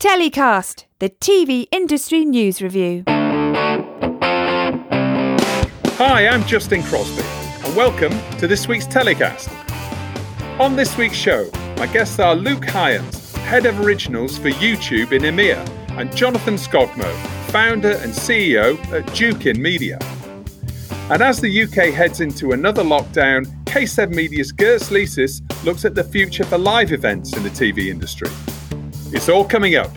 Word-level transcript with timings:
Telecast, 0.00 0.86
the 1.00 1.10
TV 1.10 1.66
industry 1.72 2.24
news 2.24 2.62
review. 2.62 3.02
Hi, 5.98 6.28
I'm 6.28 6.44
Justin 6.44 6.84
Crosby, 6.84 7.24
and 7.66 7.74
welcome 7.74 8.12
to 8.38 8.46
this 8.46 8.68
week's 8.68 8.86
telecast. 8.86 9.50
On 10.60 10.76
this 10.76 10.96
week's 10.96 11.16
show, 11.16 11.50
my 11.78 11.88
guests 11.88 12.20
are 12.20 12.36
Luke 12.36 12.64
Hyams, 12.64 13.34
Head 13.38 13.66
of 13.66 13.80
Originals 13.80 14.38
for 14.38 14.50
YouTube 14.50 15.10
in 15.10 15.22
EMEA, 15.22 15.68
and 15.98 16.14
Jonathan 16.14 16.54
Skogmo, 16.54 17.12
founder 17.50 17.96
and 17.96 18.12
CEO 18.12 18.78
at 18.92 19.04
Jukin 19.06 19.58
Media. 19.58 19.98
And 21.10 21.22
as 21.22 21.40
the 21.40 21.64
UK 21.64 21.92
heads 21.92 22.20
into 22.20 22.52
another 22.52 22.84
lockdown, 22.84 23.46
K7 23.64 24.14
Media's 24.14 24.52
Gers 24.52 24.90
Leesis 24.90 25.42
looks 25.64 25.84
at 25.84 25.96
the 25.96 26.04
future 26.04 26.44
for 26.44 26.56
live 26.56 26.92
events 26.92 27.36
in 27.36 27.42
the 27.42 27.50
TV 27.50 27.88
industry. 27.88 28.30
It's 29.10 29.30
all 29.30 29.42
coming 29.42 29.74
up 29.74 29.90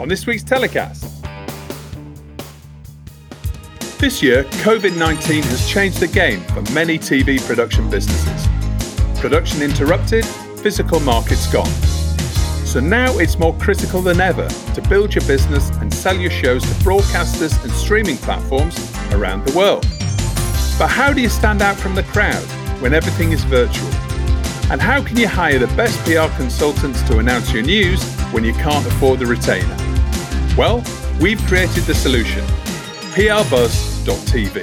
on 0.00 0.08
this 0.08 0.26
week's 0.26 0.42
telecast. 0.42 1.02
This 3.98 4.22
year, 4.22 4.44
COVID 4.64 4.96
19 4.96 5.42
has 5.42 5.68
changed 5.68 6.00
the 6.00 6.08
game 6.08 6.40
for 6.44 6.62
many 6.72 6.98
TV 6.98 7.38
production 7.46 7.90
businesses. 7.90 8.48
Production 9.20 9.60
interrupted, 9.60 10.24
physical 10.24 10.98
markets 11.00 11.46
gone. 11.52 11.70
So 12.64 12.80
now 12.80 13.18
it's 13.18 13.38
more 13.38 13.54
critical 13.58 14.00
than 14.00 14.22
ever 14.22 14.48
to 14.48 14.82
build 14.88 15.14
your 15.14 15.26
business 15.26 15.68
and 15.80 15.92
sell 15.92 16.16
your 16.16 16.30
shows 16.30 16.62
to 16.62 16.74
broadcasters 16.82 17.62
and 17.64 17.72
streaming 17.72 18.16
platforms 18.16 18.78
around 19.12 19.46
the 19.46 19.54
world. 19.54 19.82
But 20.78 20.88
how 20.88 21.12
do 21.12 21.20
you 21.20 21.28
stand 21.28 21.60
out 21.60 21.76
from 21.76 21.94
the 21.94 22.02
crowd 22.04 22.44
when 22.80 22.94
everything 22.94 23.32
is 23.32 23.44
virtual? 23.44 23.92
And 24.70 24.80
how 24.80 25.02
can 25.04 25.18
you 25.18 25.28
hire 25.28 25.58
the 25.58 25.66
best 25.76 26.02
PR 26.06 26.34
consultants 26.38 27.02
to 27.02 27.18
announce 27.18 27.52
your 27.52 27.62
news 27.62 28.02
when 28.34 28.44
you 28.44 28.52
can't 28.54 28.84
afford 28.84 29.20
the 29.20 29.26
retainer? 29.26 29.76
Well, 30.58 30.82
we've 31.20 31.40
created 31.46 31.84
the 31.84 31.94
solution 31.94 32.44
prbuzz.tv. 33.14 34.62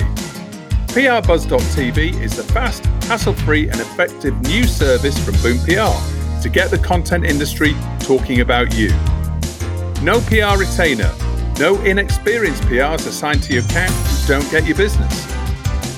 prbuzz.tv 0.87 2.21
is 2.21 2.35
the 2.35 2.43
fast, 2.43 2.85
hassle 3.05 3.33
free, 3.33 3.69
and 3.69 3.79
effective 3.79 4.39
new 4.41 4.65
service 4.65 5.17
from 5.17 5.35
Boom 5.41 5.57
PR 5.59 5.95
to 6.41 6.49
get 6.49 6.69
the 6.69 6.77
content 6.77 7.25
industry 7.25 7.73
talking 8.01 8.41
about 8.41 8.75
you. 8.75 8.89
No 10.01 10.19
PR 10.27 10.59
retainer, 10.59 11.09
no 11.57 11.81
inexperienced 11.83 12.63
PRs 12.63 13.07
assigned 13.07 13.41
to 13.43 13.53
your 13.53 13.63
account 13.63 13.91
who 13.91 14.27
don't 14.27 14.51
get 14.51 14.65
your 14.65 14.75
business. 14.75 15.25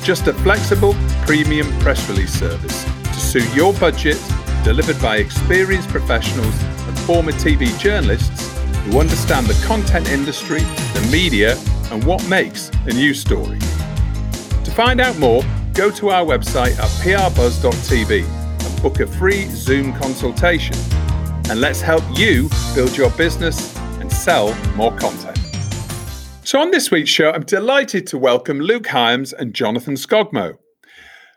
Just 0.03 0.27
a 0.27 0.33
flexible, 0.33 0.95
premium 1.25 1.67
press 1.79 2.07
release 2.07 2.37
service 2.37 2.83
to 2.83 3.19
suit 3.19 3.55
your 3.55 3.73
budget, 3.73 4.21
delivered 4.63 5.01
by 5.01 5.17
experienced 5.17 5.89
professionals 5.89 6.55
former 7.03 7.33
TV 7.33 7.77
journalists 7.77 8.49
who 8.85 8.99
understand 8.99 9.45
the 9.47 9.65
content 9.65 10.09
industry, 10.09 10.59
the 10.59 11.09
media, 11.11 11.57
and 11.91 12.03
what 12.05 12.25
makes 12.29 12.69
a 12.87 12.93
news 12.93 13.19
story. 13.19 13.59
To 13.59 14.71
find 14.71 15.01
out 15.01 15.17
more, 15.19 15.43
go 15.73 15.91
to 15.91 16.09
our 16.09 16.25
website 16.25 16.77
at 16.79 16.89
prbuzz.tv 17.03 18.23
and 18.25 18.81
book 18.81 19.01
a 19.01 19.07
free 19.07 19.45
Zoom 19.49 19.91
consultation. 19.93 20.77
And 21.49 21.59
let's 21.59 21.81
help 21.81 22.03
you 22.17 22.49
build 22.73 22.95
your 22.95 23.09
business 23.11 23.75
and 23.99 24.09
sell 24.11 24.55
more 24.75 24.95
content. 24.95 25.37
So, 26.45 26.59
on 26.61 26.71
this 26.71 26.89
week's 26.89 27.09
show, 27.09 27.31
I'm 27.31 27.43
delighted 27.43 28.07
to 28.07 28.17
welcome 28.17 28.59
Luke 28.59 28.87
Hyams 28.87 29.33
and 29.33 29.53
Jonathan 29.53 29.95
Skogmo. 29.95 30.57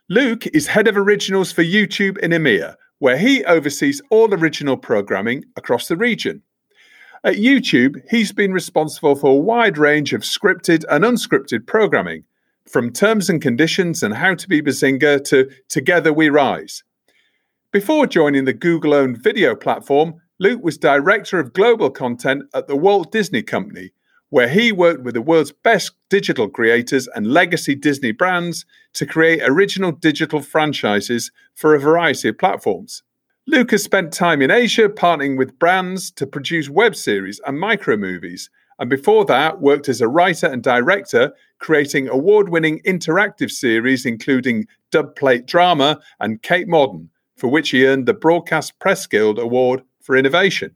Luke 0.08 0.46
is 0.48 0.68
head 0.68 0.86
of 0.86 0.96
originals 0.96 1.50
for 1.50 1.64
YouTube 1.64 2.18
in 2.18 2.30
EMEA, 2.30 2.76
where 2.98 3.18
he 3.18 3.44
oversees 3.44 4.00
all 4.10 4.32
original 4.32 4.76
programming 4.76 5.44
across 5.56 5.88
the 5.88 5.96
region. 5.96 6.42
At 7.24 7.36
YouTube, 7.36 8.02
he's 8.08 8.32
been 8.32 8.52
responsible 8.52 9.16
for 9.16 9.30
a 9.30 9.34
wide 9.34 9.78
range 9.78 10.12
of 10.12 10.22
scripted 10.22 10.84
and 10.88 11.04
unscripted 11.04 11.66
programming, 11.66 12.24
from 12.68 12.92
Terms 12.92 13.30
and 13.30 13.40
Conditions 13.40 14.02
and 14.02 14.14
How 14.14 14.34
to 14.34 14.48
Be 14.48 14.60
Bazinga 14.60 15.22
to 15.24 15.50
Together 15.68 16.12
We 16.12 16.28
Rise. 16.28 16.82
Before 17.72 18.06
joining 18.06 18.44
the 18.44 18.52
Google 18.52 18.94
owned 18.94 19.18
video 19.18 19.54
platform, 19.54 20.20
Luke 20.38 20.62
was 20.62 20.78
Director 20.78 21.38
of 21.38 21.52
Global 21.52 21.90
Content 21.90 22.44
at 22.54 22.66
the 22.66 22.76
Walt 22.76 23.12
Disney 23.12 23.42
Company, 23.42 23.92
where 24.30 24.48
he 24.48 24.72
worked 24.72 25.02
with 25.02 25.14
the 25.14 25.22
world's 25.22 25.52
best 25.52 25.92
digital 26.10 26.48
creators 26.48 27.08
and 27.14 27.26
legacy 27.26 27.74
Disney 27.74 28.12
brands 28.12 28.64
to 28.94 29.06
create 29.06 29.40
original 29.42 29.92
digital 29.92 30.40
franchises 30.40 31.30
for 31.54 31.74
a 31.74 31.80
variety 31.80 32.28
of 32.28 32.38
platforms. 32.38 33.02
Lucas 33.46 33.84
spent 33.84 34.12
time 34.12 34.42
in 34.42 34.50
Asia 34.50 34.88
partnering 34.88 35.38
with 35.38 35.58
brands 35.58 36.10
to 36.10 36.26
produce 36.26 36.68
web 36.68 36.96
series 36.96 37.40
and 37.46 37.60
micro 37.60 37.96
movies, 37.96 38.50
and 38.78 38.90
before 38.90 39.24
that 39.24 39.60
worked 39.60 39.88
as 39.88 40.00
a 40.00 40.08
writer 40.08 40.46
and 40.46 40.62
director, 40.62 41.32
creating 41.60 42.08
award 42.08 42.48
winning 42.48 42.80
interactive 42.84 43.50
series 43.50 44.04
including 44.04 44.66
Dubplate 44.90 45.46
Drama 45.46 46.00
and 46.18 46.42
Kate 46.42 46.68
Modern, 46.68 47.08
for 47.36 47.48
which 47.48 47.70
he 47.70 47.86
earned 47.86 48.06
the 48.06 48.14
Broadcast 48.14 48.78
Press 48.80 49.06
Guild 49.06 49.38
Award 49.38 49.82
for 50.02 50.16
Innovation. 50.16 50.74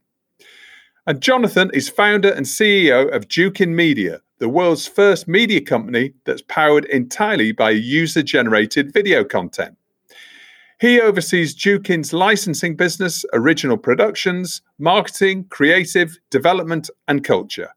And 1.10 1.20
Jonathan 1.20 1.72
is 1.74 1.88
founder 1.88 2.30
and 2.30 2.46
CEO 2.46 3.12
of 3.12 3.26
Jukin 3.26 3.70
Media, 3.70 4.20
the 4.38 4.48
world's 4.48 4.86
first 4.86 5.26
media 5.26 5.60
company 5.60 6.12
that's 6.24 6.42
powered 6.42 6.84
entirely 6.84 7.50
by 7.50 7.70
user 7.70 8.22
generated 8.22 8.92
video 8.92 9.24
content. 9.24 9.76
He 10.80 11.00
oversees 11.00 11.52
Jukin's 11.52 12.12
licensing 12.12 12.76
business, 12.76 13.24
original 13.32 13.76
productions, 13.76 14.62
marketing, 14.78 15.46
creative, 15.50 16.16
development, 16.30 16.88
and 17.08 17.24
culture. 17.24 17.70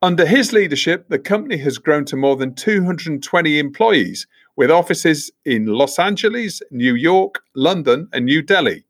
Under 0.00 0.24
his 0.24 0.52
leadership, 0.52 1.08
the 1.08 1.18
company 1.18 1.56
has 1.56 1.78
grown 1.78 2.04
to 2.04 2.16
more 2.16 2.36
than 2.36 2.54
220 2.54 3.58
employees, 3.58 4.24
with 4.54 4.70
offices 4.70 5.32
in 5.44 5.66
Los 5.66 5.98
Angeles, 5.98 6.62
New 6.70 6.94
York, 6.94 7.42
London, 7.56 8.08
and 8.12 8.24
New 8.24 8.40
Delhi. 8.40 8.84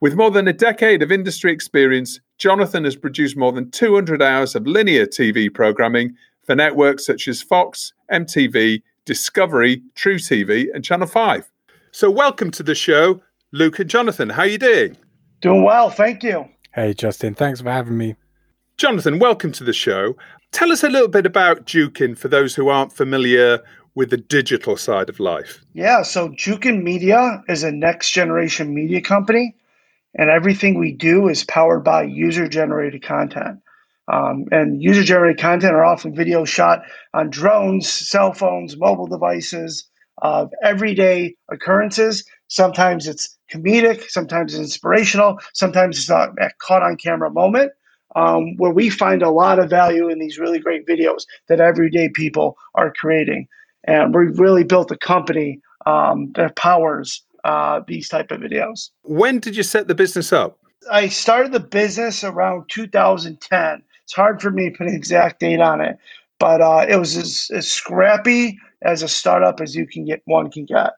With 0.00 0.16
more 0.16 0.32
than 0.32 0.48
a 0.48 0.52
decade 0.52 1.02
of 1.02 1.12
industry 1.12 1.52
experience, 1.52 2.18
Jonathan 2.44 2.84
has 2.84 2.94
produced 2.94 3.38
more 3.38 3.52
than 3.52 3.70
200 3.70 4.20
hours 4.20 4.54
of 4.54 4.66
linear 4.66 5.06
TV 5.06 5.50
programming 5.50 6.14
for 6.42 6.54
networks 6.54 7.06
such 7.06 7.26
as 7.26 7.40
Fox, 7.40 7.94
MTV, 8.12 8.82
Discovery, 9.06 9.80
truTV, 9.96 10.66
and 10.74 10.84
Channel 10.84 11.06
5. 11.06 11.50
So, 11.90 12.10
welcome 12.10 12.50
to 12.50 12.62
the 12.62 12.74
show, 12.74 13.22
Luke 13.52 13.78
and 13.78 13.88
Jonathan. 13.88 14.28
How 14.28 14.42
are 14.42 14.46
you 14.46 14.58
doing? 14.58 14.94
Doing 15.40 15.64
well, 15.64 15.88
thank 15.88 16.22
you. 16.22 16.46
Hey, 16.74 16.92
Justin, 16.92 17.32
thanks 17.32 17.62
for 17.62 17.70
having 17.70 17.96
me. 17.96 18.14
Jonathan, 18.76 19.18
welcome 19.18 19.52
to 19.52 19.64
the 19.64 19.72
show. 19.72 20.14
Tell 20.52 20.70
us 20.70 20.84
a 20.84 20.90
little 20.90 21.08
bit 21.08 21.24
about 21.24 21.64
Jukin 21.64 22.14
for 22.14 22.28
those 22.28 22.54
who 22.54 22.68
aren't 22.68 22.92
familiar 22.92 23.60
with 23.94 24.10
the 24.10 24.18
digital 24.18 24.76
side 24.76 25.08
of 25.08 25.18
life. 25.18 25.64
Yeah, 25.72 26.02
so 26.02 26.28
Jukin 26.28 26.82
Media 26.82 27.42
is 27.48 27.62
a 27.62 27.72
next 27.72 28.10
generation 28.10 28.74
media 28.74 29.00
company 29.00 29.56
and 30.14 30.30
everything 30.30 30.78
we 30.78 30.92
do 30.92 31.28
is 31.28 31.44
powered 31.44 31.84
by 31.84 32.04
user 32.04 32.48
generated 32.48 33.02
content. 33.02 33.60
Um, 34.12 34.44
and 34.50 34.82
user 34.82 35.02
generated 35.02 35.40
content 35.40 35.74
are 35.74 35.84
often 35.84 36.14
videos 36.14 36.48
shot 36.48 36.82
on 37.14 37.30
drones, 37.30 37.88
cell 37.88 38.32
phones, 38.32 38.76
mobile 38.76 39.06
devices, 39.06 39.88
of 40.18 40.52
everyday 40.62 41.34
occurrences. 41.50 42.24
Sometimes 42.48 43.06
it's 43.08 43.36
comedic, 43.52 44.08
sometimes 44.10 44.54
it's 44.54 44.60
inspirational, 44.60 45.38
sometimes 45.54 45.98
it's 45.98 46.08
not 46.08 46.30
a 46.40 46.50
caught 46.60 46.82
on 46.82 46.96
camera 46.96 47.30
moment. 47.30 47.72
Um, 48.16 48.54
where 48.58 48.70
we 48.70 48.90
find 48.90 49.22
a 49.22 49.30
lot 49.30 49.58
of 49.58 49.68
value 49.68 50.08
in 50.08 50.20
these 50.20 50.38
really 50.38 50.60
great 50.60 50.86
videos 50.86 51.22
that 51.48 51.60
everyday 51.60 52.08
people 52.10 52.56
are 52.76 52.92
creating. 52.92 53.48
And 53.88 54.14
we've 54.14 54.38
really 54.38 54.62
built 54.62 54.92
a 54.92 54.96
company 54.96 55.60
um, 55.84 56.30
that 56.36 56.54
powers 56.54 57.24
uh, 57.44 57.80
these 57.86 58.08
type 58.08 58.30
of 58.30 58.40
videos. 58.40 58.90
When 59.02 59.38
did 59.38 59.56
you 59.56 59.62
set 59.62 59.86
the 59.86 59.94
business 59.94 60.32
up? 60.32 60.58
I 60.90 61.08
started 61.08 61.52
the 61.52 61.60
business 61.60 62.24
around 62.24 62.68
2010. 62.68 63.82
It's 64.02 64.12
hard 64.12 64.42
for 64.42 64.50
me 64.50 64.70
to 64.70 64.76
put 64.76 64.86
an 64.86 64.94
exact 64.94 65.40
date 65.40 65.60
on 65.60 65.80
it, 65.80 65.96
but 66.38 66.60
uh, 66.60 66.84
it 66.88 66.96
was 66.96 67.16
as, 67.16 67.50
as 67.54 67.68
scrappy 67.70 68.58
as 68.82 69.02
a 69.02 69.08
startup 69.08 69.60
as 69.60 69.74
you 69.74 69.86
can 69.86 70.04
get 70.04 70.20
one 70.26 70.50
can 70.50 70.66
get. 70.66 70.92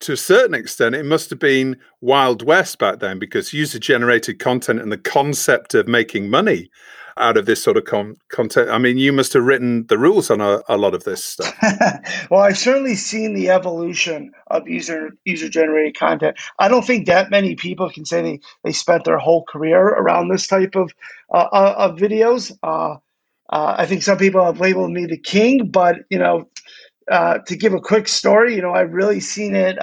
To 0.00 0.12
a 0.12 0.16
certain 0.16 0.54
extent, 0.54 0.94
it 0.94 1.04
must 1.04 1.28
have 1.30 1.40
been 1.40 1.76
Wild 2.00 2.42
West 2.42 2.78
back 2.78 3.00
then 3.00 3.18
because 3.18 3.52
user 3.52 3.78
generated 3.78 4.38
content 4.38 4.80
and 4.80 4.92
the 4.92 4.98
concept 4.98 5.74
of 5.74 5.88
making 5.88 6.30
money 6.30 6.70
out 7.18 7.36
of 7.36 7.46
this 7.46 7.62
sort 7.62 7.76
of 7.76 7.84
con- 7.84 8.16
content? 8.28 8.70
I 8.70 8.78
mean, 8.78 8.98
you 8.98 9.12
must 9.12 9.32
have 9.32 9.44
written 9.44 9.86
the 9.86 9.98
rules 9.98 10.30
on 10.30 10.40
a, 10.40 10.60
a 10.68 10.76
lot 10.76 10.94
of 10.94 11.04
this 11.04 11.24
stuff. 11.24 11.54
well, 12.30 12.40
I've 12.40 12.58
certainly 12.58 12.94
seen 12.94 13.34
the 13.34 13.50
evolution 13.50 14.32
of 14.48 14.68
user 14.68 15.10
user 15.24 15.48
generated 15.48 15.98
content. 15.98 16.36
I 16.58 16.68
don't 16.68 16.86
think 16.86 17.06
that 17.06 17.30
many 17.30 17.54
people 17.54 17.90
can 17.90 18.04
say 18.04 18.22
they, 18.22 18.40
they 18.64 18.72
spent 18.72 19.04
their 19.04 19.18
whole 19.18 19.44
career 19.44 19.80
around 19.80 20.28
this 20.28 20.46
type 20.46 20.74
of 20.74 20.92
uh, 21.32 21.48
uh 21.52 21.74
of 21.76 21.98
videos. 21.98 22.52
Uh, 22.62 22.96
uh, 23.50 23.74
I 23.78 23.86
think 23.86 24.02
some 24.02 24.18
people 24.18 24.44
have 24.44 24.60
labeled 24.60 24.90
me 24.90 25.06
the 25.06 25.18
king, 25.18 25.70
but 25.70 25.96
you 26.10 26.18
know, 26.18 26.48
uh, 27.10 27.38
to 27.46 27.56
give 27.56 27.72
a 27.72 27.80
quick 27.80 28.08
story, 28.08 28.54
you 28.54 28.62
know, 28.62 28.72
I've 28.72 28.92
really 28.92 29.20
seen 29.20 29.54
it 29.54 29.80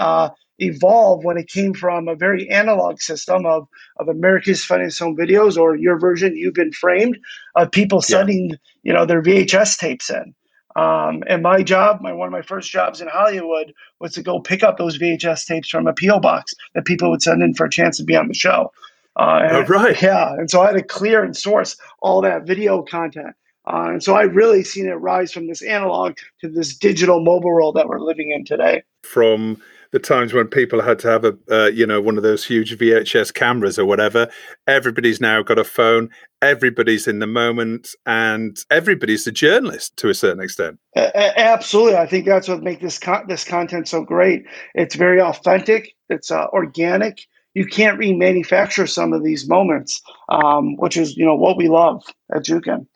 evolve 0.59 1.23
when 1.23 1.37
it 1.37 1.47
came 1.47 1.73
from 1.73 2.07
a 2.07 2.15
very 2.15 2.49
analog 2.49 3.01
system 3.01 3.45
of, 3.45 3.67
of 3.97 4.07
America's 4.07 4.63
Funniest 4.63 4.99
Home 4.99 5.17
Videos 5.17 5.57
or 5.57 5.75
your 5.75 5.99
version, 5.99 6.35
You've 6.35 6.53
Been 6.53 6.71
Framed, 6.71 7.17
of 7.55 7.71
people 7.71 8.01
sending, 8.01 8.49
yeah. 8.49 8.55
you 8.83 8.93
know, 8.93 9.05
their 9.05 9.21
VHS 9.21 9.77
tapes 9.77 10.09
in. 10.09 10.33
Um, 10.75 11.23
and 11.27 11.41
my 11.41 11.63
job, 11.63 12.01
my 12.01 12.11
one 12.11 12.27
of 12.27 12.33
my 12.33 12.41
first 12.41 12.69
jobs 12.69 12.99
in 12.99 13.07
Hollywood 13.07 13.73
was 13.99 14.13
to 14.13 14.21
go 14.21 14.41
pick 14.41 14.61
up 14.61 14.77
those 14.77 14.97
VHS 14.97 15.45
tapes 15.45 15.69
from 15.69 15.87
a 15.87 15.93
PO 15.93 16.19
box 16.19 16.53
that 16.73 16.85
people 16.85 17.09
would 17.09 17.21
send 17.21 17.41
in 17.41 17.53
for 17.53 17.65
a 17.65 17.69
chance 17.69 17.97
to 17.97 18.03
be 18.03 18.15
on 18.15 18.27
the 18.27 18.33
show. 18.33 18.71
Uh, 19.15 19.47
oh, 19.49 19.63
right. 19.63 20.01
Yeah, 20.01 20.33
and 20.33 20.51
so 20.51 20.61
I 20.61 20.67
had 20.67 20.73
to 20.73 20.83
clear 20.83 21.23
and 21.23 21.35
source 21.35 21.77
all 22.01 22.21
that 22.21 22.45
video 22.45 22.81
content. 22.81 23.35
Uh, 23.65 23.91
and 23.91 24.03
so 24.03 24.15
I 24.15 24.23
really 24.23 24.63
seen 24.63 24.87
it 24.87 24.93
rise 24.93 25.31
from 25.31 25.47
this 25.47 25.61
analog 25.61 26.17
to 26.41 26.49
this 26.49 26.75
digital 26.75 27.23
mobile 27.23 27.51
world 27.51 27.75
that 27.75 27.87
we're 27.87 27.99
living 27.99 28.31
in 28.31 28.45
today. 28.45 28.83
From 29.03 29.61
the 29.91 29.99
times 29.99 30.33
when 30.33 30.47
people 30.47 30.81
had 30.81 30.99
to 30.99 31.09
have 31.09 31.25
a 31.25 31.37
uh, 31.49 31.67
you 31.67 31.85
know 31.85 32.01
one 32.01 32.17
of 32.17 32.23
those 32.23 32.45
huge 32.45 32.77
VHS 32.77 33.33
cameras 33.33 33.79
or 33.79 33.85
whatever. 33.85 34.27
Everybody's 34.67 35.21
now 35.21 35.41
got 35.41 35.59
a 35.59 35.63
phone. 35.63 36.09
Everybody's 36.41 37.07
in 37.07 37.19
the 37.19 37.27
moment, 37.27 37.89
and 38.05 38.57
everybody's 38.69 39.25
a 39.27 39.31
journalist 39.31 39.95
to 39.97 40.09
a 40.09 40.13
certain 40.13 40.43
extent. 40.43 40.79
absolutely, 40.95 41.97
I 41.97 42.05
think 42.07 42.25
that's 42.25 42.47
what 42.47 42.63
makes 42.63 42.81
this 42.81 42.99
con- 42.99 43.25
this 43.27 43.43
content 43.43 43.87
so 43.87 44.03
great. 44.03 44.45
It's 44.73 44.95
very 44.95 45.21
authentic. 45.21 45.95
It's 46.09 46.31
uh, 46.31 46.47
organic. 46.47 47.21
You 47.53 47.65
can't 47.65 47.99
remanufacture 47.99 48.89
some 48.89 49.13
of 49.13 49.23
these 49.23 49.47
moments, 49.47 50.01
um, 50.29 50.75
which 50.77 50.97
is 50.97 51.15
you 51.15 51.25
know 51.25 51.35
what 51.35 51.57
we 51.57 51.69
love 51.69 52.03
at 52.33 52.43
Jukin. 52.43 52.87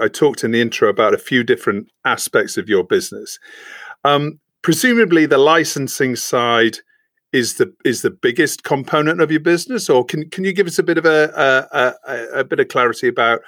I 0.00 0.08
talked 0.08 0.42
in 0.42 0.52
the 0.52 0.60
intro 0.60 0.88
about 0.88 1.14
a 1.14 1.18
few 1.18 1.44
different 1.44 1.88
aspects 2.04 2.56
of 2.56 2.68
your 2.68 2.84
business. 2.84 3.38
Um, 4.04 4.40
presumably 4.62 5.26
the 5.26 5.38
licensing 5.38 6.16
side 6.16 6.78
is 7.32 7.54
the 7.54 7.74
is 7.84 8.02
the 8.02 8.10
biggest 8.10 8.62
component 8.62 9.20
of 9.20 9.30
your 9.30 9.40
business, 9.40 9.88
or 9.90 10.04
can 10.04 10.28
can 10.30 10.44
you 10.44 10.52
give 10.52 10.66
us 10.66 10.78
a 10.78 10.82
bit 10.82 10.98
of 10.98 11.04
a 11.04 11.32
a, 11.74 12.12
a, 12.12 12.40
a 12.40 12.44
bit 12.44 12.60
of 12.60 12.68
clarity 12.68 13.08
about 13.08 13.40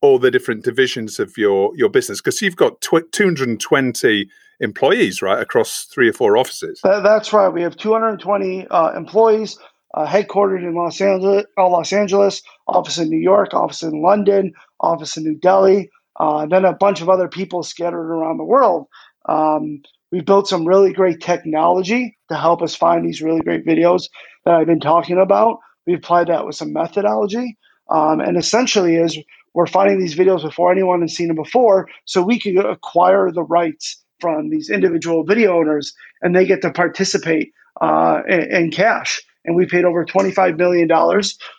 all 0.00 0.18
the 0.18 0.30
different 0.30 0.64
divisions 0.64 1.18
of 1.18 1.36
your 1.36 1.76
your 1.76 1.88
business? 1.88 2.20
Because 2.20 2.42
you've 2.42 2.56
got 2.56 2.80
tw- 2.80 3.10
220 3.12 4.28
employees, 4.60 5.22
right, 5.22 5.40
across 5.40 5.84
three 5.84 6.08
or 6.08 6.12
four 6.12 6.36
offices. 6.36 6.80
That, 6.82 7.02
that's 7.02 7.32
right. 7.32 7.48
We 7.48 7.62
have 7.62 7.76
220 7.76 8.66
uh, 8.68 8.92
employees. 8.96 9.58
Uh, 9.94 10.06
headquartered 10.06 10.62
in 10.62 10.74
Los 10.74 11.00
Angeles, 11.00 11.46
uh, 11.56 11.66
Los 11.66 11.94
Angeles, 11.94 12.42
office 12.66 12.98
in 12.98 13.08
New 13.08 13.18
York, 13.18 13.54
office 13.54 13.82
in 13.82 14.02
London, 14.02 14.52
office 14.80 15.16
in 15.16 15.24
New 15.24 15.34
Delhi, 15.36 15.90
uh, 16.20 16.40
and 16.40 16.52
then 16.52 16.66
a 16.66 16.74
bunch 16.74 17.00
of 17.00 17.08
other 17.08 17.26
people 17.26 17.62
scattered 17.62 18.10
around 18.10 18.36
the 18.36 18.44
world. 18.44 18.86
Um, 19.30 19.80
we 20.12 20.20
built 20.20 20.48
some 20.48 20.66
really 20.66 20.92
great 20.92 21.20
technology 21.20 22.16
to 22.28 22.36
help 22.36 22.62
us 22.62 22.74
find 22.74 23.04
these 23.04 23.22
really 23.22 23.40
great 23.40 23.66
videos 23.66 24.08
that 24.44 24.54
I've 24.54 24.66
been 24.66 24.80
talking 24.80 25.18
about. 25.18 25.58
We 25.86 25.94
applied 25.94 26.28
that 26.28 26.46
with 26.46 26.56
some 26.56 26.72
methodology. 26.72 27.56
Um, 27.90 28.20
and 28.20 28.36
essentially 28.36 28.96
is 28.96 29.18
we're 29.54 29.66
finding 29.66 29.98
these 29.98 30.14
videos 30.14 30.42
before 30.42 30.70
anyone 30.70 31.00
has 31.00 31.14
seen 31.14 31.28
them 31.28 31.36
before 31.36 31.88
so 32.04 32.22
we 32.22 32.38
can 32.38 32.58
acquire 32.58 33.30
the 33.32 33.42
rights 33.42 34.04
from 34.20 34.50
these 34.50 34.68
individual 34.68 35.24
video 35.24 35.56
owners 35.56 35.94
and 36.22 36.34
they 36.34 36.44
get 36.44 36.60
to 36.62 36.70
participate 36.70 37.52
uh, 37.80 38.20
in, 38.28 38.42
in 38.54 38.70
cash 38.70 39.22
and 39.44 39.56
we 39.56 39.64
paid 39.64 39.84
over 39.84 40.04
$25 40.04 40.58
million 40.58 40.88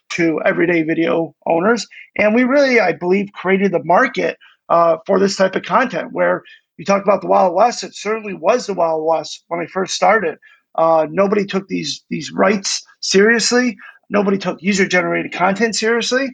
to 0.09 0.41
everyday 0.45 0.83
video 0.83 1.35
owners 1.47 1.87
and 2.17 2.35
we 2.35 2.43
really 2.43 2.79
i 2.79 2.91
believe 2.91 3.31
created 3.33 3.71
the 3.71 3.83
market 3.83 4.37
uh, 4.69 4.97
for 5.05 5.19
this 5.19 5.35
type 5.35 5.55
of 5.55 5.63
content 5.63 6.09
where 6.11 6.43
you 6.79 6.85
talk 6.85 7.03
about 7.03 7.19
the 7.19 7.27
Wild 7.27 7.53
West. 7.53 7.83
It 7.83 7.93
certainly 7.93 8.33
was 8.33 8.65
the 8.65 8.73
Wild 8.73 9.05
West 9.05 9.43
when 9.49 9.59
I 9.59 9.65
first 9.65 9.93
started. 9.93 10.37
Uh, 10.75 11.07
nobody 11.11 11.45
took 11.45 11.67
these 11.67 12.05
these 12.09 12.31
rights 12.31 12.85
seriously. 13.01 13.77
Nobody 14.09 14.37
took 14.37 14.61
user 14.61 14.87
generated 14.87 15.33
content 15.33 15.75
seriously. 15.75 16.29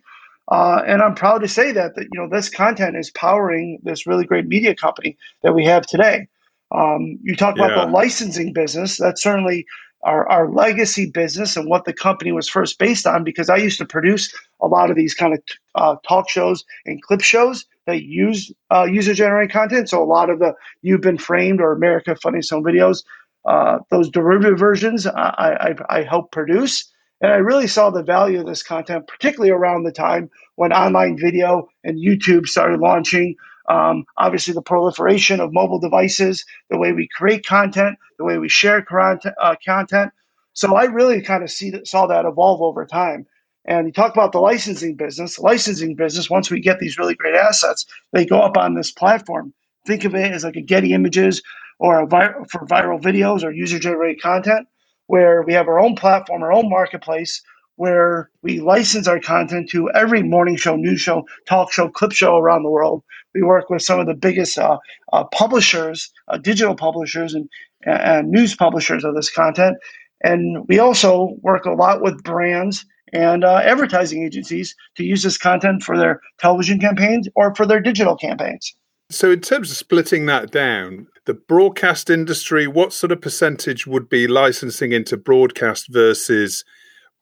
Uh, 0.51 0.83
and 0.85 1.01
I'm 1.01 1.15
proud 1.15 1.39
to 1.39 1.47
say 1.47 1.71
that 1.71 1.95
that 1.95 2.07
you 2.13 2.19
know 2.19 2.29
this 2.29 2.47
content 2.47 2.95
is 2.95 3.09
powering 3.09 3.79
this 3.81 4.05
really 4.05 4.23
great 4.23 4.45
media 4.45 4.75
company 4.75 5.17
that 5.41 5.55
we 5.55 5.65
have 5.65 5.87
today. 5.87 6.27
Um, 6.71 7.17
you 7.23 7.35
talk 7.35 7.55
about 7.55 7.75
yeah. 7.75 7.85
the 7.85 7.91
licensing 7.91 8.53
business. 8.53 8.97
That's 8.97 9.23
certainly 9.23 9.65
our, 10.03 10.27
our 10.29 10.49
legacy 10.51 11.09
business 11.09 11.57
and 11.57 11.67
what 11.69 11.85
the 11.85 11.93
company 11.93 12.31
was 12.31 12.47
first 12.47 12.77
based 12.77 13.07
on 13.07 13.23
because 13.23 13.49
I 13.49 13.57
used 13.57 13.79
to 13.79 13.85
produce 13.85 14.33
a 14.61 14.67
lot 14.67 14.89
of 14.89 14.95
these 14.95 15.13
kind 15.13 15.33
of 15.33 15.41
uh, 15.75 15.95
talk 16.07 16.29
shows 16.29 16.63
and 16.85 17.01
clip 17.01 17.21
shows 17.21 17.65
that 17.87 18.03
use 18.03 18.51
uh, 18.71 18.85
user 18.85 19.13
generated 19.13 19.51
content. 19.51 19.89
So 19.89 20.01
a 20.01 20.05
lot 20.05 20.29
of 20.29 20.39
the 20.39 20.53
You've 20.81 21.01
Been 21.01 21.17
Framed 21.17 21.61
or 21.61 21.71
America 21.71 22.15
Funniest 22.15 22.51
Home 22.51 22.63
videos, 22.63 23.03
uh, 23.45 23.79
those 23.91 24.09
derivative 24.09 24.57
versions, 24.57 25.05
I, 25.07 25.75
I, 25.89 25.97
I 25.99 26.03
helped 26.03 26.31
produce. 26.31 26.91
And 27.21 27.31
I 27.31 27.37
really 27.37 27.67
saw 27.67 27.89
the 27.89 28.03
value 28.03 28.39
of 28.39 28.45
this 28.45 28.63
content, 28.63 29.07
particularly 29.07 29.51
around 29.51 29.83
the 29.83 29.91
time 29.91 30.29
when 30.55 30.73
online 30.73 31.17
video 31.17 31.67
and 31.83 31.97
YouTube 31.97 32.47
started 32.47 32.79
launching. 32.79 33.35
Um, 33.69 34.05
obviously, 34.17 34.53
the 34.53 34.61
proliferation 34.61 35.39
of 35.39 35.53
mobile 35.53 35.79
devices, 35.79 36.45
the 36.69 36.77
way 36.77 36.91
we 36.93 37.07
create 37.15 37.45
content, 37.45 37.97
the 38.17 38.25
way 38.25 38.37
we 38.37 38.49
share 38.49 38.81
content. 38.81 39.35
Uh, 39.41 39.55
content. 39.65 40.11
So 40.53 40.75
I 40.75 40.85
really 40.85 41.21
kind 41.21 41.43
of 41.43 41.51
see 41.51 41.69
that, 41.71 41.87
saw 41.87 42.07
that 42.07 42.25
evolve 42.25 42.61
over 42.61 42.85
time. 42.85 43.25
And 43.65 43.87
you 43.87 43.93
talk 43.93 44.13
about 44.13 44.31
the 44.31 44.39
licensing 44.39 44.95
business. 44.95 45.39
licensing 45.39 45.95
business, 45.95 46.29
once 46.29 46.51
we 46.51 46.59
get 46.59 46.79
these 46.79 46.97
really 46.97 47.15
great 47.15 47.35
assets, 47.35 47.85
they 48.13 48.25
go 48.25 48.39
up 48.41 48.57
on 48.57 48.75
this 48.75 48.91
platform. 48.91 49.53
Think 49.87 50.05
of 50.05 50.15
it 50.15 50.31
as 50.31 50.43
like 50.43 50.55
a 50.55 50.61
Getty 50.61 50.93
Images 50.93 51.41
or 51.79 52.01
a 52.01 52.07
vir- 52.07 52.45
for 52.51 52.65
viral 52.67 53.01
videos 53.01 53.43
or 53.43 53.51
user 53.51 53.79
generated 53.79 54.21
content, 54.21 54.67
where 55.07 55.41
we 55.41 55.53
have 55.53 55.67
our 55.67 55.79
own 55.79 55.95
platform, 55.95 56.43
our 56.43 56.53
own 56.53 56.69
marketplace, 56.69 57.41
where 57.77 58.29
we 58.41 58.61
license 58.61 59.07
our 59.07 59.19
content 59.19 59.69
to 59.69 59.89
every 59.91 60.23
morning 60.23 60.55
show, 60.55 60.75
news 60.75 61.01
show, 61.01 61.25
talk 61.47 61.71
show, 61.71 61.89
clip 61.89 62.11
show 62.11 62.37
around 62.37 62.63
the 62.63 62.69
world. 62.69 63.03
We 63.33 63.41
work 63.41 63.69
with 63.69 63.81
some 63.81 63.99
of 63.99 64.07
the 64.07 64.13
biggest 64.13 64.57
uh, 64.57 64.77
uh, 65.11 65.25
publishers, 65.25 66.11
uh, 66.29 66.37
digital 66.37 66.75
publishers, 66.75 67.33
and, 67.33 67.49
and 67.85 68.29
news 68.29 68.55
publishers 68.55 69.03
of 69.03 69.15
this 69.15 69.29
content. 69.29 69.77
And 70.23 70.65
we 70.67 70.79
also 70.79 71.35
work 71.41 71.65
a 71.65 71.71
lot 71.71 72.01
with 72.01 72.23
brands 72.23 72.85
and 73.13 73.43
uh, 73.43 73.61
advertising 73.63 74.23
agencies 74.23 74.75
to 74.95 75.03
use 75.03 75.23
this 75.23 75.37
content 75.37 75.83
for 75.83 75.97
their 75.97 76.21
television 76.39 76.79
campaigns 76.79 77.27
or 77.35 77.53
for 77.55 77.65
their 77.65 77.81
digital 77.81 78.15
campaigns. 78.15 78.75
So, 79.11 79.31
in 79.31 79.41
terms 79.41 79.69
of 79.69 79.77
splitting 79.77 80.25
that 80.25 80.49
down, 80.49 81.07
the 81.25 81.35
broadcast 81.35 82.09
industry, 82.09 82.65
what 82.65 82.91
sort 82.91 83.11
of 83.11 83.21
percentage 83.21 83.85
would 83.85 84.09
be 84.09 84.27
licensing 84.27 84.93
into 84.93 85.15
broadcast 85.15 85.87
versus 85.89 86.63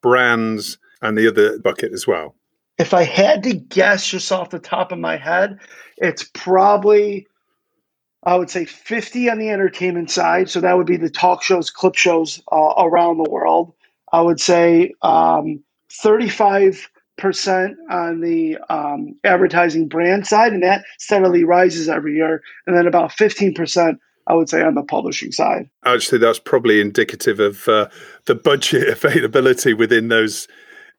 brands 0.04 0.78
and 1.02 1.18
the 1.18 1.28
other 1.28 1.58
bucket 1.58 1.92
as 1.92 2.06
well? 2.06 2.36
If 2.78 2.94
I 2.94 3.04
had 3.04 3.42
to 3.44 3.54
guess 3.56 4.08
just 4.08 4.32
off 4.32 4.52
the 4.52 4.60
top 4.60 4.92
of 4.92 5.00
my 5.00 5.18
head, 5.18 5.60
it's 5.98 6.30
probably, 6.34 7.28
I 8.24 8.36
would 8.36 8.50
say 8.50 8.66
50 8.66 9.30
on 9.30 9.40
the 9.40 9.50
entertainment 9.50 10.12
side. 10.12 10.50
So 10.50 10.60
that 10.60 10.78
would 10.78 10.88
be 10.88 10.98
the 10.98 11.10
talk 11.10 11.42
shows, 11.44 11.72
clip 11.72 11.96
shows 11.96 12.42
uh, 12.52 12.74
around 12.78 13.18
the 13.18 13.30
world. 13.30 13.74
I 14.12 14.22
would 14.22 14.40
say 14.40 14.94
um, 15.02 15.64
35% 15.92 16.88
on 17.90 18.22
the 18.22 18.58
um, 18.70 19.16
advertising 19.24 19.88
brand 19.88 20.28
side, 20.28 20.54
and 20.54 20.64
that 20.64 20.84
steadily 21.00 21.44
rises 21.44 21.90
every 21.90 22.16
year. 22.16 22.42
And 22.68 22.76
then 22.76 22.88
about 22.88 23.12
15%, 23.12 23.98
I 24.28 24.34
would 24.34 24.50
say, 24.50 24.62
on 24.62 24.76
the 24.76 24.84
publishing 24.84 25.32
side. 25.32 25.70
Actually, 25.86 26.20
that's 26.20 26.40
probably 26.40 26.82
indicative 26.82 27.40
of 27.40 27.68
uh, 27.68 27.90
the 28.26 28.36
budget 28.36 28.88
availability 29.04 29.74
within 29.74 30.08
those 30.08 30.48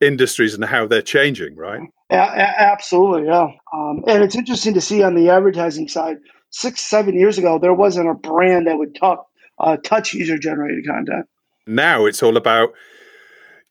industries 0.00 0.54
and 0.54 0.64
how 0.64 0.86
they're 0.86 1.02
changing, 1.02 1.56
right? 1.56 1.80
Yeah, 2.10 2.54
absolutely, 2.58 3.26
yeah. 3.28 3.48
Um, 3.72 4.02
and 4.06 4.22
it's 4.22 4.36
interesting 4.36 4.74
to 4.74 4.80
see 4.80 5.02
on 5.02 5.14
the 5.14 5.30
advertising 5.30 5.88
side. 5.88 6.18
Six, 6.50 6.80
seven 6.80 7.18
years 7.18 7.38
ago, 7.38 7.58
there 7.58 7.74
wasn't 7.74 8.08
a 8.08 8.14
brand 8.14 8.66
that 8.66 8.78
would 8.78 8.94
talk, 8.94 9.26
uh, 9.58 9.76
touch 9.78 10.14
user-generated 10.14 10.86
content. 10.86 11.26
Now 11.66 12.04
it's 12.04 12.22
all 12.22 12.36
about 12.36 12.74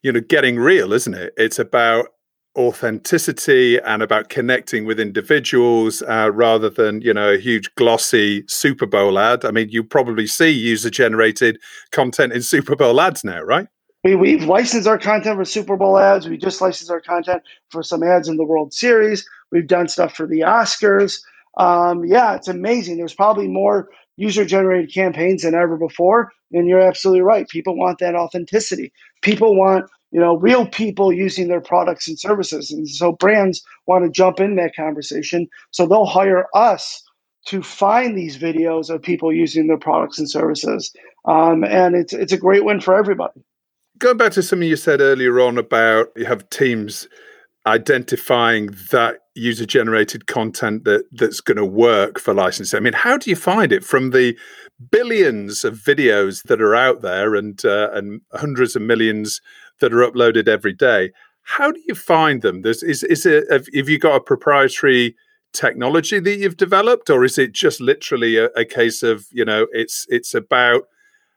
you 0.04 0.12
know, 0.12 0.20
getting 0.20 0.56
real, 0.56 0.92
isn't 0.92 1.14
it? 1.14 1.32
It's 1.38 1.58
about 1.58 2.08
authenticity 2.56 3.78
and 3.80 4.02
about 4.02 4.28
connecting 4.28 4.84
with 4.84 5.00
individuals 5.00 6.02
uh, 6.02 6.30
rather 6.32 6.70
than 6.70 7.00
you 7.00 7.12
know 7.12 7.32
a 7.32 7.38
huge 7.38 7.74
glossy 7.74 8.44
Super 8.48 8.86
Bowl 8.86 9.18
ad. 9.18 9.44
I 9.44 9.50
mean, 9.50 9.68
you 9.70 9.82
probably 9.82 10.26
see 10.26 10.50
user 10.50 10.90
generated 10.90 11.58
content 11.90 12.32
in 12.32 12.42
Super 12.42 12.76
Bowl 12.76 13.00
ads 13.00 13.24
now, 13.24 13.42
right? 13.42 13.68
We, 14.04 14.14
we've 14.16 14.44
licensed 14.44 14.86
our 14.86 14.98
content 14.98 15.36
for 15.36 15.44
Super 15.44 15.76
Bowl 15.76 15.98
ads. 15.98 16.28
We 16.28 16.36
just 16.36 16.60
licensed 16.60 16.90
our 16.90 17.00
content 17.00 17.42
for 17.70 17.82
some 17.82 18.02
ads 18.02 18.28
in 18.28 18.36
the 18.36 18.44
World 18.44 18.74
Series. 18.74 19.26
We've 19.50 19.66
done 19.66 19.88
stuff 19.88 20.14
for 20.14 20.26
the 20.26 20.40
Oscars. 20.40 21.20
Um, 21.56 22.04
yeah, 22.04 22.34
it's 22.34 22.48
amazing. 22.48 22.98
There's 22.98 23.14
probably 23.14 23.48
more 23.48 23.88
user 24.16 24.44
generated 24.44 24.92
campaigns 24.92 25.42
than 25.42 25.54
ever 25.54 25.76
before. 25.76 26.32
And 26.52 26.68
you're 26.68 26.80
absolutely 26.80 27.22
right. 27.22 27.48
People 27.48 27.76
want 27.76 27.98
that 27.98 28.14
authenticity. 28.14 28.92
People 29.22 29.56
want, 29.56 29.86
you 30.14 30.20
know, 30.20 30.36
real 30.36 30.64
people 30.64 31.12
using 31.12 31.48
their 31.48 31.60
products 31.60 32.06
and 32.06 32.16
services. 32.16 32.70
And 32.70 32.88
so 32.88 33.12
brands 33.12 33.64
want 33.88 34.04
to 34.04 34.10
jump 34.10 34.38
in 34.38 34.54
that 34.54 34.76
conversation. 34.76 35.48
So 35.72 35.88
they'll 35.88 36.06
hire 36.06 36.46
us 36.54 37.02
to 37.48 37.64
find 37.64 38.16
these 38.16 38.38
videos 38.38 38.90
of 38.90 39.02
people 39.02 39.32
using 39.32 39.66
their 39.66 39.76
products 39.76 40.20
and 40.20 40.30
services. 40.30 40.92
Um, 41.24 41.64
and 41.64 41.96
it's 41.96 42.12
it's 42.12 42.32
a 42.32 42.36
great 42.36 42.64
win 42.64 42.80
for 42.80 42.94
everybody. 42.96 43.42
Going 43.98 44.16
back 44.16 44.30
to 44.32 44.42
something 44.42 44.68
you 44.68 44.76
said 44.76 45.00
earlier 45.00 45.40
on 45.40 45.58
about 45.58 46.12
you 46.14 46.26
have 46.26 46.48
teams 46.48 47.08
identifying 47.66 48.66
that 48.92 49.20
user 49.34 49.66
generated 49.66 50.28
content 50.28 50.84
that 50.84 51.06
that's 51.10 51.40
going 51.40 51.56
to 51.56 51.64
work 51.64 52.20
for 52.20 52.32
licensing. 52.34 52.76
I 52.76 52.80
mean, 52.80 52.92
how 52.92 53.16
do 53.16 53.30
you 53.30 53.36
find 53.36 53.72
it 53.72 53.82
from 53.82 54.10
the 54.10 54.38
billions 54.92 55.64
of 55.64 55.74
videos 55.74 56.44
that 56.44 56.60
are 56.60 56.76
out 56.76 57.00
there 57.00 57.34
and 57.34 57.64
uh, 57.64 57.90
and 57.92 58.20
hundreds 58.32 58.76
of 58.76 58.82
millions 58.82 59.40
that 59.80 59.92
are 59.92 60.10
uploaded 60.10 60.48
every 60.48 60.72
day? 60.72 61.10
How 61.42 61.70
do 61.70 61.80
you 61.86 61.94
find 61.94 62.42
them? 62.42 62.62
There's, 62.62 62.82
is 62.82 63.02
is 63.02 63.26
it 63.26 63.44
have, 63.50 63.66
you 63.72 63.98
got 63.98 64.16
a 64.16 64.20
proprietary 64.20 65.14
technology 65.52 66.18
that 66.18 66.36
you've 66.36 66.56
developed, 66.56 67.10
or 67.10 67.24
is 67.24 67.38
it 67.38 67.52
just 67.52 67.80
literally 67.80 68.36
a, 68.36 68.46
a 68.56 68.64
case 68.64 69.02
of 69.02 69.26
you 69.30 69.44
know 69.44 69.66
it's 69.72 70.06
it's 70.08 70.34
about 70.34 70.88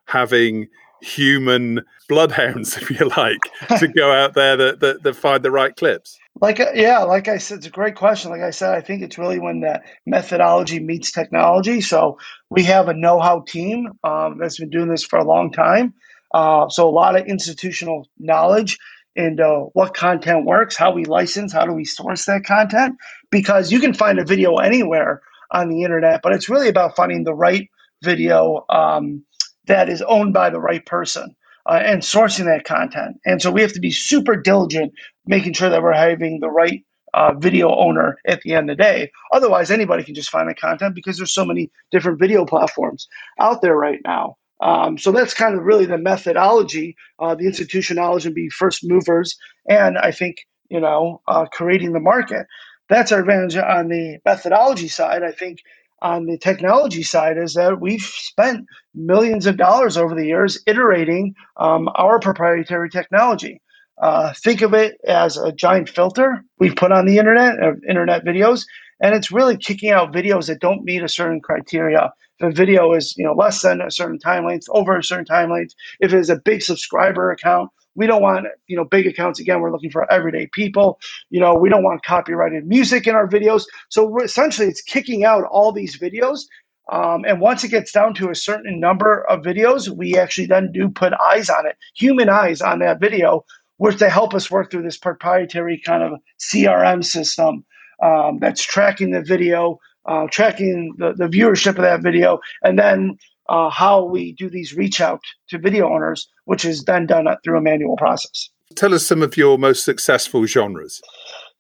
having 0.06 0.68
human 1.02 1.82
bloodhounds, 2.10 2.78
if 2.82 2.90
you 2.90 3.10
like, 3.18 3.40
to 3.80 3.88
go 3.88 4.12
out 4.12 4.34
there 4.34 4.56
that, 4.56 4.80
that, 4.80 5.04
that 5.04 5.16
find 5.16 5.44
the 5.44 5.52
right 5.52 5.76
clips? 5.76 6.18
Like 6.40 6.60
uh, 6.60 6.72
yeah, 6.74 7.00
like 7.00 7.28
I 7.28 7.38
said, 7.38 7.60
it's 7.60 7.68
a 7.68 7.72
great 7.72 7.96
question. 7.96 8.32
Like 8.32 8.42
I 8.42 8.52
said, 8.52 8.74
I 8.74 8.82
think 8.82 9.02
it's 9.02 9.18
really 9.18 9.40
when 9.40 9.62
the 9.62 9.82
methodology 10.06 10.80
meets 10.80 11.12
technology. 11.12 11.82
So 11.82 12.18
we 12.50 12.64
have 12.64 12.88
a 12.88 12.94
know-how 12.94 13.42
team 13.42 13.88
um, 14.04 14.38
that's 14.38 14.60
been 14.60 14.70
doing 14.70 14.88
this 14.88 15.04
for 15.04 15.18
a 15.18 15.26
long 15.26 15.52
time. 15.52 15.94
Uh, 16.34 16.68
so 16.70 16.88
a 16.88 16.92
lot 16.92 17.16
of 17.16 17.26
institutional 17.26 18.08
knowledge 18.18 18.78
and 19.16 19.40
uh, 19.40 19.62
what 19.74 19.94
content 19.94 20.46
works, 20.46 20.78
how 20.78 20.92
we 20.92 21.06
license, 21.06 21.52
how 21.52 21.66
do 21.66 21.74
we 21.74 21.86
source 21.86 22.26
that 22.26 22.44
content, 22.46 22.96
because 23.32 23.72
you 23.72 23.80
can 23.80 23.94
find 23.94 24.20
a 24.20 24.26
video 24.26 24.58
anywhere 24.58 25.22
on 25.52 25.70
the 25.70 25.84
internet, 25.84 26.22
but 26.22 26.34
it's 26.34 26.50
really 26.50 26.70
about 26.70 26.96
finding 26.96 27.24
the 27.24 27.34
right 27.34 27.70
video 28.04 28.66
um, 28.70 29.24
that 29.66 29.90
is 29.90 30.02
owned 30.04 30.34
by 30.34 30.50
the 30.50 30.60
right 30.60 30.86
person. 30.86 31.36
Uh, 31.70 31.82
and 31.84 32.02
sourcing 32.02 32.46
that 32.46 32.64
content. 32.64 33.20
And 33.26 33.42
so 33.42 33.52
we 33.52 33.62
have 33.62 33.74
to 33.74 33.82
be 33.82 33.92
super 33.92 34.38
diligent, 34.38 34.94
making 35.26 35.52
sure 35.52 35.70
that 35.70 35.84
we're 35.84 35.92
having 35.92 36.40
the 36.40 36.50
right 36.50 36.82
uh, 37.14 37.34
video 37.34 37.76
owner 37.76 38.18
at 38.26 38.40
the 38.42 38.54
end 38.54 38.70
of 38.70 38.78
the 38.78 38.82
day. 38.82 39.12
Otherwise, 39.34 39.70
anybody 39.70 40.06
can 40.06 40.16
just 40.16 40.30
find 40.30 40.50
the 40.50 40.56
content 40.56 40.96
because 40.96 41.18
there's 41.18 41.34
so 41.34 41.44
many 41.44 41.70
different 41.92 42.20
video 42.20 42.46
platforms 42.46 43.10
out 43.38 43.62
there 43.62 43.76
right 43.76 44.00
now. 44.06 44.38
Um, 44.60 44.98
so 44.98 45.12
that's 45.12 45.34
kind 45.34 45.56
of 45.56 45.64
really 45.64 45.86
the 45.86 45.98
methodology, 45.98 46.96
uh, 47.20 47.36
the 47.36 47.46
and 47.48 48.36
be 48.36 48.50
first 48.50 48.82
movers. 48.84 49.38
And 49.70 49.98
I 49.98 50.12
think 50.12 50.38
you 50.70 50.80
know, 50.80 51.22
uh, 51.28 51.46
creating 51.52 51.94
the 51.94 52.00
market. 52.00 52.46
That's 52.90 53.12
our 53.12 53.20
advantage 53.20 53.58
on 53.58 53.90
the 53.90 54.20
methodology 54.26 54.88
side. 54.88 55.24
I 55.24 55.32
think 55.32 55.60
on 56.02 56.26
the 56.26 56.38
technology 56.38 57.04
side 57.04 57.38
is 57.38 57.54
that 57.56 57.82
we've 57.82 58.02
spent 58.02 58.66
millions 58.94 59.46
of 59.46 59.58
dollars 59.58 59.98
over 59.98 60.16
the 60.16 60.26
years 60.26 60.62
iterating 60.68 61.34
um, 61.58 61.90
our 61.96 62.20
proprietary 62.20 62.90
technology. 62.90 63.62
Uh, 64.00 64.32
think 64.34 64.62
of 64.62 64.74
it 64.74 64.96
as 65.08 65.38
a 65.38 65.52
giant 65.52 65.90
filter 65.90 66.44
we've 66.60 66.76
put 66.76 66.92
on 66.92 67.06
the 67.06 67.18
internet, 67.18 67.62
uh, 67.62 67.74
internet 67.90 68.24
videos, 68.24 68.64
and 69.02 69.16
it's 69.16 69.32
really 69.32 69.58
kicking 69.58 69.90
out 69.90 70.14
videos 70.14 70.48
that 70.48 70.60
don't 70.60 70.84
meet 70.84 71.04
a 71.04 71.10
certain 71.10 71.42
criteria 71.42 72.12
if 72.40 72.48
a 72.48 72.52
video 72.52 72.94
is 72.94 73.16
you 73.18 73.26
know 73.26 73.34
less 73.34 73.62
than 73.62 73.82
a 73.82 73.92
certain 73.92 74.20
time 74.20 74.46
length, 74.46 74.68
over 74.70 74.98
a 74.98 75.04
certain 75.04 75.26
time 75.26 75.52
length, 75.52 75.74
if 76.00 76.14
it's 76.14 76.30
a 76.30 76.38
big 76.38 76.62
subscriber 76.62 77.32
account, 77.32 77.70
we 77.96 78.08
don't 78.08 78.22
want 78.22 78.48
you 78.68 78.78
know 78.78 78.86
big 78.86 79.08
accounts. 79.08 79.40
Again, 79.40 79.60
we're 79.60 79.72
looking 79.72 79.92
for 79.92 80.12
everyday 80.12 80.48
people. 80.48 81.00
You 81.30 81.40
know, 81.40 81.56
we 81.56 81.70
don't 81.70 81.84
want 81.84 82.04
copyrighted 82.04 82.68
music 82.68 83.08
in 83.08 83.16
our 83.16 83.28
videos. 83.28 83.64
So 83.90 84.18
essentially, 84.20 84.68
it's 84.68 84.82
kicking 84.82 85.24
out 85.24 85.44
all 85.46 85.72
these 85.72 85.98
videos. 85.98 86.42
Um, 86.90 87.26
and 87.26 87.42
once 87.42 87.66
it 87.66 87.70
gets 87.70 87.92
down 87.92 88.14
to 88.14 88.30
a 88.30 88.36
certain 88.36 88.80
number 88.80 89.26
of 89.30 89.42
videos, 89.42 89.90
we 89.90 90.18
actually 90.18 90.48
then 90.48 90.72
do 90.72 90.88
put 90.88 91.12
eyes 91.14 91.50
on 91.50 91.68
it, 91.68 91.76
human 91.96 92.30
eyes 92.30 92.62
on 92.62 92.80
that 92.80 93.02
video, 93.02 93.44
which 93.76 93.98
to 93.98 94.10
help 94.10 94.34
us 94.34 94.50
work 94.50 94.72
through 94.72 94.84
this 94.84 94.98
proprietary 94.98 95.82
kind 95.86 96.02
of 96.02 96.14
CRM 96.40 97.04
system 97.04 97.66
um, 98.02 98.40
that's 98.40 98.64
tracking 98.64 99.12
the 99.12 99.22
video, 99.22 99.80
uh, 100.08 100.28
tracking 100.32 100.96
the, 100.98 101.14
the 101.14 101.28
viewership 101.28 101.76
of 101.76 101.84
that 101.84 102.02
video, 102.02 102.40
and 102.64 102.80
then 102.80 103.18
uh, 103.50 103.70
how 103.70 104.04
we 104.04 104.34
do 104.34 104.50
these 104.50 104.74
reach 104.74 105.00
out 105.02 105.22
to 105.50 105.58
video 105.58 105.88
owners, 105.94 106.30
which 106.46 106.66
is 106.66 106.84
then 106.84 107.06
done 107.06 107.28
through 107.44 107.58
a 107.58 107.62
manual 107.62 107.96
process. 107.98 108.50
Tell 108.76 108.94
us 108.94 109.06
some 109.06 109.22
of 109.22 109.38
your 109.38 109.58
most 109.58 109.86
successful 109.86 110.46
genres. 110.46 111.02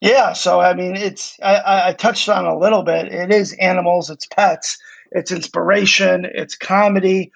Yeah, 0.01 0.33
so 0.33 0.59
I 0.61 0.73
mean, 0.73 0.95
it's 0.95 1.37
I, 1.41 1.89
I 1.89 1.93
touched 1.93 2.29
on 2.29 2.45
a 2.45 2.57
little 2.57 2.83
bit. 2.83 3.11
It 3.11 3.31
is 3.31 3.53
animals, 3.53 4.09
it's 4.09 4.27
pets, 4.27 4.77
it's 5.11 5.31
inspiration, 5.31 6.25
it's 6.33 6.55
comedy. 6.55 7.31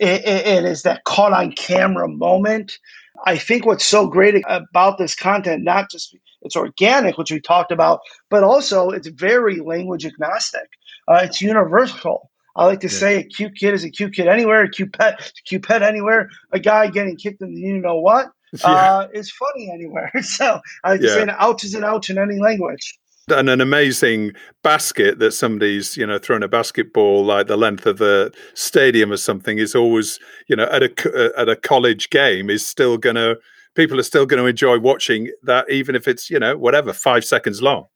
it, 0.00 0.24
it, 0.24 0.46
it 0.46 0.64
is 0.64 0.82
that 0.82 1.04
caught 1.04 1.32
on 1.32 1.52
camera 1.52 2.08
moment. 2.08 2.78
I 3.26 3.36
think 3.36 3.66
what's 3.66 3.86
so 3.86 4.06
great 4.06 4.42
about 4.48 4.98
this 4.98 5.14
content, 5.14 5.64
not 5.64 5.90
just 5.90 6.16
it's 6.42 6.56
organic, 6.56 7.18
which 7.18 7.30
we 7.30 7.40
talked 7.40 7.72
about, 7.72 8.00
but 8.30 8.44
also 8.44 8.90
it's 8.90 9.08
very 9.08 9.60
language 9.60 10.06
agnostic. 10.06 10.68
Uh, 11.08 11.20
it's 11.24 11.42
universal. 11.42 12.30
I 12.56 12.66
like 12.66 12.80
to 12.80 12.88
yeah. 12.88 12.92
say 12.92 13.16
a 13.20 13.24
cute 13.24 13.54
kid 13.54 13.74
is 13.74 13.84
a 13.84 13.90
cute 13.90 14.14
kid 14.14 14.26
anywhere, 14.26 14.62
a 14.62 14.68
cute 14.68 14.92
pet, 14.92 15.20
a 15.20 15.42
cute 15.44 15.66
pet 15.66 15.82
anywhere. 15.82 16.28
A 16.52 16.58
guy 16.58 16.88
getting 16.88 17.16
kicked 17.16 17.40
in 17.40 17.54
the 17.54 17.60
you 17.60 17.78
know 17.78 17.96
what 17.96 18.30
yeah. 18.52 18.68
uh, 18.68 19.08
is 19.12 19.30
funny 19.30 19.70
anywhere. 19.72 20.10
So 20.22 20.60
I 20.84 20.92
like 20.92 21.00
yeah. 21.00 21.06
to 21.06 21.14
say 21.14 21.22
an 21.22 21.30
ouch 21.30 21.64
is 21.64 21.74
an 21.74 21.84
ouch 21.84 22.10
in 22.10 22.18
any 22.18 22.38
language. 22.38 22.98
And 23.30 23.48
an 23.48 23.60
amazing 23.60 24.32
basket 24.62 25.18
that 25.18 25.32
somebody's, 25.32 25.96
you 25.96 26.06
know, 26.06 26.18
thrown 26.18 26.42
a 26.42 26.48
basketball 26.48 27.24
like 27.24 27.46
the 27.46 27.56
length 27.56 27.86
of 27.86 27.98
the 27.98 28.32
stadium 28.54 29.12
or 29.12 29.16
something 29.16 29.58
is 29.58 29.74
always, 29.74 30.18
you 30.48 30.56
know, 30.56 30.68
at 30.70 30.82
a 30.82 30.90
uh, 31.14 31.40
at 31.40 31.48
a 31.48 31.56
college 31.56 32.10
game 32.10 32.50
is 32.50 32.66
still 32.66 32.98
going 32.98 33.16
to 33.16 33.36
people 33.74 33.98
are 33.98 34.04
still 34.04 34.26
going 34.26 34.42
to 34.42 34.48
enjoy 34.48 34.78
watching 34.78 35.30
that, 35.44 35.70
even 35.70 35.94
if 35.94 36.08
it's 36.08 36.28
you 36.28 36.38
know 36.38 36.56
whatever 36.56 36.92
five 36.92 37.24
seconds 37.24 37.62
long. 37.62 37.86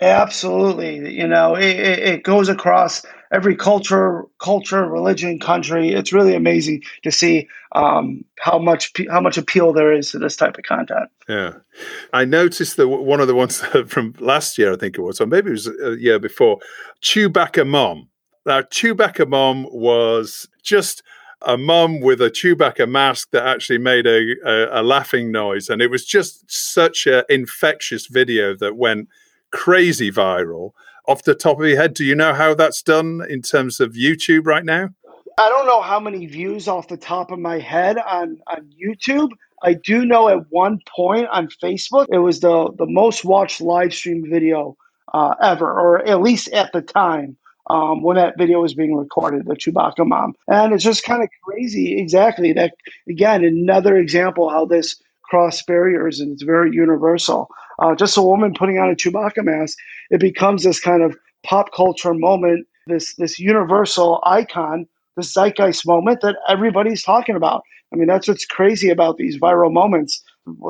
Absolutely, 0.00 1.14
you 1.14 1.26
know, 1.26 1.54
it, 1.54 1.76
it 1.76 2.22
goes 2.22 2.48
across 2.48 3.04
every 3.32 3.54
culture, 3.54 4.24
culture, 4.38 4.86
religion, 4.86 5.38
country. 5.38 5.90
It's 5.90 6.12
really 6.12 6.34
amazing 6.34 6.82
to 7.02 7.12
see 7.12 7.48
um, 7.72 8.24
how 8.38 8.58
much 8.58 8.92
how 9.08 9.20
much 9.20 9.38
appeal 9.38 9.72
there 9.72 9.92
is 9.92 10.10
to 10.10 10.18
this 10.18 10.36
type 10.36 10.58
of 10.58 10.64
content. 10.64 11.10
Yeah, 11.28 11.54
I 12.12 12.24
noticed 12.24 12.76
that 12.76 12.88
one 12.88 13.20
of 13.20 13.28
the 13.28 13.34
ones 13.34 13.60
from 13.86 14.14
last 14.18 14.58
year, 14.58 14.72
I 14.72 14.76
think 14.76 14.98
it 14.98 15.02
was, 15.02 15.20
or 15.20 15.26
maybe 15.26 15.48
it 15.48 15.52
was 15.52 15.68
a 15.68 15.96
year 15.96 16.18
before, 16.18 16.58
Chewbacca 17.02 17.66
Mom. 17.66 18.08
Now, 18.46 18.62
Chewbacca 18.62 19.28
Mom 19.28 19.66
was 19.70 20.48
just 20.62 21.02
a 21.42 21.56
mum 21.56 22.00
with 22.00 22.20
a 22.20 22.30
Chewbacca 22.30 22.88
mask 22.88 23.30
that 23.30 23.46
actually 23.46 23.78
made 23.78 24.06
a, 24.06 24.34
a, 24.44 24.80
a 24.80 24.82
laughing 24.82 25.30
noise, 25.30 25.68
and 25.68 25.80
it 25.80 25.90
was 25.90 26.04
just 26.04 26.50
such 26.50 27.06
an 27.06 27.24
infectious 27.28 28.06
video 28.06 28.54
that 28.56 28.76
went 28.76 29.08
crazy 29.50 30.10
viral. 30.10 30.72
Off 31.10 31.24
the 31.24 31.34
top 31.34 31.58
of 31.58 31.66
your 31.66 31.76
head, 31.76 31.92
do 31.92 32.04
you 32.04 32.14
know 32.14 32.32
how 32.32 32.54
that's 32.54 32.82
done 32.82 33.20
in 33.28 33.42
terms 33.42 33.80
of 33.80 33.94
YouTube 33.94 34.46
right 34.46 34.64
now? 34.64 34.90
I 35.38 35.48
don't 35.48 35.66
know 35.66 35.80
how 35.80 35.98
many 35.98 36.24
views 36.26 36.68
off 36.68 36.86
the 36.86 36.96
top 36.96 37.32
of 37.32 37.40
my 37.40 37.58
head 37.58 37.98
on, 37.98 38.38
on 38.46 38.70
YouTube. 38.80 39.30
I 39.64 39.74
do 39.74 40.04
know 40.04 40.28
at 40.28 40.48
one 40.50 40.78
point 40.94 41.26
on 41.32 41.48
Facebook, 41.60 42.06
it 42.12 42.18
was 42.18 42.38
the, 42.38 42.70
the 42.78 42.86
most 42.86 43.24
watched 43.24 43.60
live 43.60 43.92
stream 43.92 44.24
video 44.30 44.76
uh, 45.12 45.34
ever, 45.42 45.66
or 45.66 46.06
at 46.06 46.22
least 46.22 46.46
at 46.52 46.72
the 46.72 46.80
time 46.80 47.36
um, 47.68 48.04
when 48.04 48.16
that 48.16 48.38
video 48.38 48.60
was 48.60 48.74
being 48.74 48.94
recorded, 48.94 49.46
the 49.46 49.56
Chewbacca 49.56 50.06
mom. 50.06 50.34
And 50.46 50.72
it's 50.72 50.84
just 50.84 51.02
kind 51.02 51.24
of 51.24 51.28
crazy. 51.42 51.98
Exactly. 51.98 52.52
That, 52.52 52.74
again, 53.08 53.42
another 53.42 53.96
example 53.96 54.48
how 54.48 54.64
this 54.64 54.94
cross 55.24 55.60
barriers 55.64 56.20
and 56.20 56.30
it's 56.30 56.42
very 56.44 56.70
universal 56.72 57.48
uh, 57.80 57.94
just 57.94 58.16
a 58.16 58.22
woman 58.22 58.54
putting 58.54 58.78
on 58.78 58.90
a 58.90 58.94
Chewbacca 58.94 59.44
mask, 59.44 59.76
it 60.10 60.20
becomes 60.20 60.64
this 60.64 60.80
kind 60.80 61.02
of 61.02 61.16
pop 61.42 61.72
culture 61.72 62.14
moment, 62.14 62.66
this 62.86 63.14
this 63.16 63.38
universal 63.38 64.20
icon, 64.24 64.86
this 65.16 65.32
zeitgeist 65.32 65.86
moment 65.86 66.20
that 66.20 66.36
everybody's 66.48 67.02
talking 67.02 67.36
about. 67.36 67.62
I 67.92 67.96
mean, 67.96 68.06
that's 68.06 68.28
what's 68.28 68.44
crazy 68.44 68.90
about 68.90 69.16
these 69.16 69.38
viral 69.38 69.72
moments. 69.72 70.22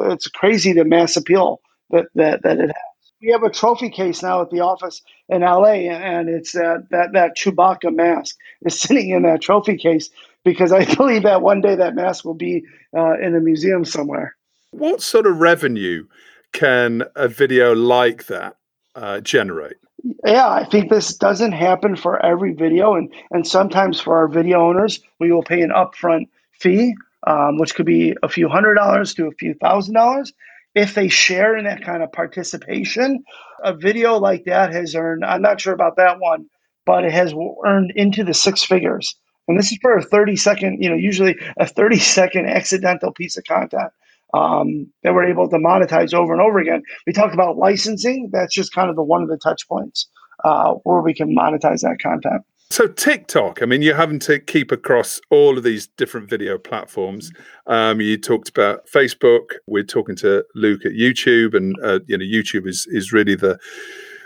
It's 0.07 0.29
crazy 0.29 0.73
the 0.73 0.85
mass 0.85 1.17
appeal 1.17 1.61
that 1.91 2.07
that, 2.15 2.43
that 2.43 2.59
it 2.59 2.69
has. 2.69 2.75
We 3.21 3.31
have 3.33 3.43
a 3.43 3.51
trophy 3.51 3.91
case 3.91 4.23
now 4.23 4.41
at 4.41 4.49
the 4.49 4.61
office 4.61 5.03
in 5.29 5.43
LA, 5.43 5.91
and 5.91 6.29
it's 6.29 6.53
that 6.53 6.87
that 6.91 7.13
that 7.13 7.37
Chewbacca 7.37 7.95
mask 7.95 8.37
is 8.63 8.79
sitting 8.81 9.11
in 9.11 9.23
that 9.23 9.43
trophy 9.43 9.77
case 9.77 10.11
because 10.45 10.73
I 10.73 10.85
believe 10.97 11.25
that 11.25 11.43
one 11.43 11.61
day 11.61 11.75
that 11.75 11.95
mask 11.95 12.25
will 12.25 12.35
be 12.35 12.65
uh, 12.97 13.19
in 13.19 13.35
a 13.35 13.41
museum 13.41 13.85
somewhere. 13.85 14.37
What 14.71 15.03
sort 15.03 15.27
of 15.27 15.39
revenue 15.39 16.07
can 16.53 17.05
a 17.17 17.29
video 17.29 17.75
like 17.75 18.27
that 18.27 18.57
uh, 18.95 19.21
generate? 19.21 19.77
Yeah, 20.25 20.49
I 20.49 20.65
think 20.65 20.91
this 20.91 21.15
doesn't 21.15 21.53
happen 21.53 21.97
for 21.97 22.25
every 22.25 22.55
video, 22.55 22.95
and 22.95 23.13
and 23.31 23.47
sometimes 23.47 24.01
for 24.01 24.17
our 24.17 24.29
video 24.29 24.67
owners, 24.67 25.01
we 25.19 25.33
will 25.33 25.43
pay 25.43 25.61
an 25.61 25.71
upfront 25.71 26.29
fee, 26.53 26.95
um, 27.27 27.59
which 27.59 27.75
could 27.75 27.87
be 27.87 28.17
a 28.23 28.29
few 28.29 28.49
hundred 28.49 28.75
dollars 28.75 29.15
to 29.15 29.27
a 29.27 29.33
few 29.33 29.55
thousand 29.55 29.95
dollars. 29.95 30.33
If 30.75 30.95
they 30.95 31.09
share 31.09 31.57
in 31.57 31.65
that 31.65 31.83
kind 31.83 32.03
of 32.03 32.13
participation, 32.13 33.25
a 33.63 33.75
video 33.75 34.19
like 34.19 34.45
that 34.45 34.73
has 34.73 34.95
earned. 34.95 35.25
I'm 35.25 35.43
not 35.43 35.61
sure 35.61 35.75
about 35.75 35.97
that 35.97 36.21
one, 36.21 36.47
but 36.87 37.05
it 37.05 37.13
has 37.13 37.35
earned 37.67 37.93
into 37.97 38.25
the 38.25 38.35
six 38.35 38.63
figures. 38.63 39.15
And 39.49 39.59
this 39.59 39.73
is 39.73 39.79
for 39.83 39.97
a 39.97 40.03
30 40.03 40.37
second, 40.37 40.83
you 40.83 40.89
know, 40.89 40.95
usually 40.97 41.37
a 41.59 41.67
30 41.67 41.99
second 41.99 42.47
accidental 42.47 43.13
piece 43.13 43.37
of 43.37 43.45
content 43.45 43.93
um, 44.35 44.87
that 45.03 45.15
we're 45.15 45.25
able 45.25 45.49
to 45.49 45.57
monetize 45.57 46.15
over 46.15 46.33
and 46.33 46.43
over 46.43 46.59
again. 46.59 46.83
We 47.07 47.13
talked 47.13 47.35
about 47.35 47.57
licensing. 47.57 48.31
That's 48.33 48.55
just 48.55 48.73
kind 48.73 48.91
of 48.91 48.97
the 48.97 49.03
one 49.03 49.23
of 49.23 49.29
the 49.29 49.39
touch 49.39 49.67
points 49.69 50.09
uh, 50.45 50.75
where 50.85 51.01
we 51.01 51.15
can 51.15 51.35
monetize 51.35 51.81
that 51.81 51.99
content. 52.03 52.43
So 52.73 52.87
TikTok, 52.87 53.63
I 53.63 53.67
mean, 53.67 53.83
you're 53.83 53.97
having 53.97 54.21
to 54.21 54.39
keep 54.39 54.71
across 54.71 55.21
all 55.29 55.59
of 55.59 55.65
these 55.65 55.89
different 55.89 56.31
video 56.31 56.57
platforms. 56.57 57.33
Um, 57.67 58.01
you 58.01 58.17
talked 58.17 58.49
about 58.49 58.87
Facebook. 58.87 59.55
We're 59.67 59.83
talking 59.83 60.15
to 60.17 60.45
Luke 60.55 60.87
at 60.87 60.93
YouTube, 60.93 61.55
and 61.55 61.75
uh, 61.83 61.99
you 62.07 62.17
know, 62.17 62.25
YouTube 62.25 62.69
is 62.69 62.87
is 62.89 63.13
really 63.13 63.35
the 63.35 63.59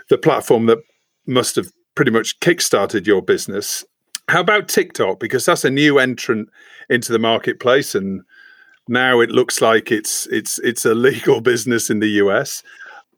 the 0.09 0.19
platform 0.19 0.67
that 0.67 0.77
must 1.25 1.55
have 1.55 1.71
pretty 1.95 2.11
much 2.11 2.39
kickstarted 2.39 3.07
your 3.07 3.23
business. 3.23 3.83
How 4.29 4.41
about 4.41 4.67
TikTok? 4.67 5.19
Because 5.19 5.45
that's 5.45 5.65
a 5.65 5.71
new 5.71 5.97
entrant 5.97 6.49
into 6.87 7.11
the 7.11 7.19
marketplace, 7.19 7.95
and 7.95 8.21
now 8.87 9.19
it 9.19 9.31
looks 9.31 9.61
like 9.61 9.91
it's 9.91 10.27
it's 10.27 10.59
it's 10.59 10.85
a 10.85 10.93
legal 10.93 11.41
business 11.51 11.89
in 11.89 11.99
the 11.99 12.09
US. 12.23 12.63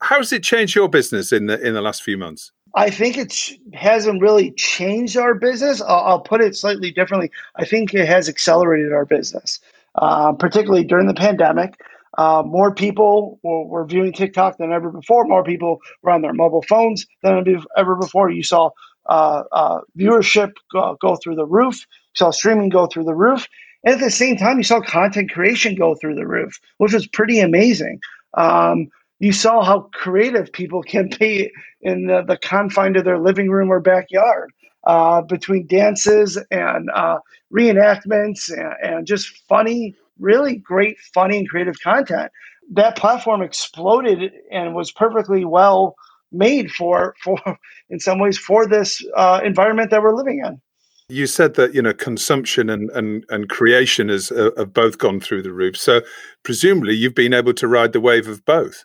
How's 0.01 0.31
it 0.31 0.43
changed 0.43 0.75
your 0.75 0.89
business 0.89 1.31
in 1.31 1.47
the 1.47 1.59
in 1.65 1.74
the 1.74 1.81
last 1.81 2.03
few 2.03 2.17
months? 2.17 2.51
I 2.75 2.89
think 2.89 3.17
it 3.17 3.33
hasn't 3.74 4.21
really 4.21 4.51
changed 4.51 5.17
our 5.17 5.33
business. 5.33 5.81
I'll, 5.81 6.05
I'll, 6.05 6.19
put 6.19 6.41
it 6.41 6.55
slightly 6.55 6.91
differently. 6.91 7.31
I 7.55 7.65
think 7.65 7.93
it 7.93 8.07
has 8.07 8.29
accelerated 8.29 8.91
our 8.93 9.05
business, 9.05 9.59
uh, 9.95 10.33
particularly 10.33 10.83
during 10.83 11.07
the 11.07 11.15
pandemic. 11.15 11.74
Uh, 12.17 12.43
more 12.45 12.74
people 12.74 13.39
were, 13.41 13.65
were, 13.65 13.86
viewing 13.86 14.12
TikTok 14.12 14.57
than 14.57 14.71
ever 14.71 14.91
before. 14.91 15.25
More 15.25 15.43
people 15.43 15.79
were 16.01 16.12
on 16.12 16.21
their 16.21 16.33
mobile 16.33 16.63
phones 16.63 17.05
than 17.24 17.43
ever 17.77 17.95
before. 17.95 18.29
You 18.29 18.43
saw 18.43 18.71
uh, 19.07 19.43
uh, 19.51 19.81
viewership 19.97 20.53
go, 20.71 20.97
go, 21.00 21.15
through 21.15 21.36
the 21.36 21.45
roof. 21.45 21.75
You 21.79 22.17
saw 22.17 22.31
streaming 22.31 22.69
go 22.69 22.88
through 22.88 23.05
the 23.05 23.15
roof. 23.15 23.47
And 23.84 23.96
at 23.96 24.01
the 24.01 24.12
same 24.12 24.38
time, 24.38 24.57
you 24.57 24.63
saw 24.63 24.81
content 24.81 25.31
creation 25.31 25.75
go 25.75 25.96
through 25.96 26.15
the 26.15 26.27
roof, 26.27 26.60
which 26.77 26.93
was 26.93 27.07
pretty 27.07 27.39
amazing. 27.39 28.00
Um, 28.38 28.88
you 29.19 29.34
saw 29.34 29.63
how 29.63 29.89
creative 29.93 30.51
people 30.53 30.84
can 30.88 31.10
be 31.19 31.51
in 31.81 32.07
the, 32.07 32.24
the 32.24 32.38
confine 32.38 32.96
of 32.96 33.05
their 33.05 33.19
living 33.19 33.50
room 33.50 33.72
or 33.72 33.79
backyard 33.79 34.51
uh, 34.86 35.22
between 35.24 35.67
dances 35.67 36.38
and 36.51 36.89
uh, 36.93 37.19
reenactments 37.53 38.51
and, 38.51 38.74
and 38.84 39.07
just 39.07 39.27
funny, 39.50 39.96
really 40.19 40.57
great, 40.57 40.98
funny, 41.13 41.39
and 41.39 41.50
creative 41.50 41.79
content. 41.81 42.31
That 42.74 42.98
platform 42.98 43.41
exploded 43.41 44.31
and 44.51 44.75
was 44.75 44.91
perfectly 44.91 45.46
well 45.46 45.96
made 46.31 46.72
for, 46.72 47.15
for 47.24 47.39
in 47.89 48.00
some 48.00 48.19
ways, 48.19 48.38
for 48.38 48.67
this 48.67 49.03
uh, 49.15 49.41
environment 49.43 49.91
that 49.91 50.03
we're 50.03 50.15
living 50.15 50.41
in. 50.46 50.62
You 51.09 51.25
said 51.25 51.53
that 51.53 51.73
you 51.73 51.81
know 51.81 51.93
consumption 51.93 52.69
and 52.69 52.89
and, 52.89 53.25
and 53.29 53.47
creation 53.47 54.09
has 54.09 54.29
uh, 54.29 54.49
have 54.57 54.73
both 54.73 54.97
gone 54.97 55.21
through 55.21 55.41
the 55.41 55.53
roof. 55.53 55.77
So 55.77 56.01
presumably 56.43 56.95
you've 56.95 57.15
been 57.15 57.33
able 57.33 57.53
to 57.53 57.67
ride 57.67 57.93
the 57.93 58.01
wave 58.01 58.27
of 58.27 58.43
both. 58.43 58.83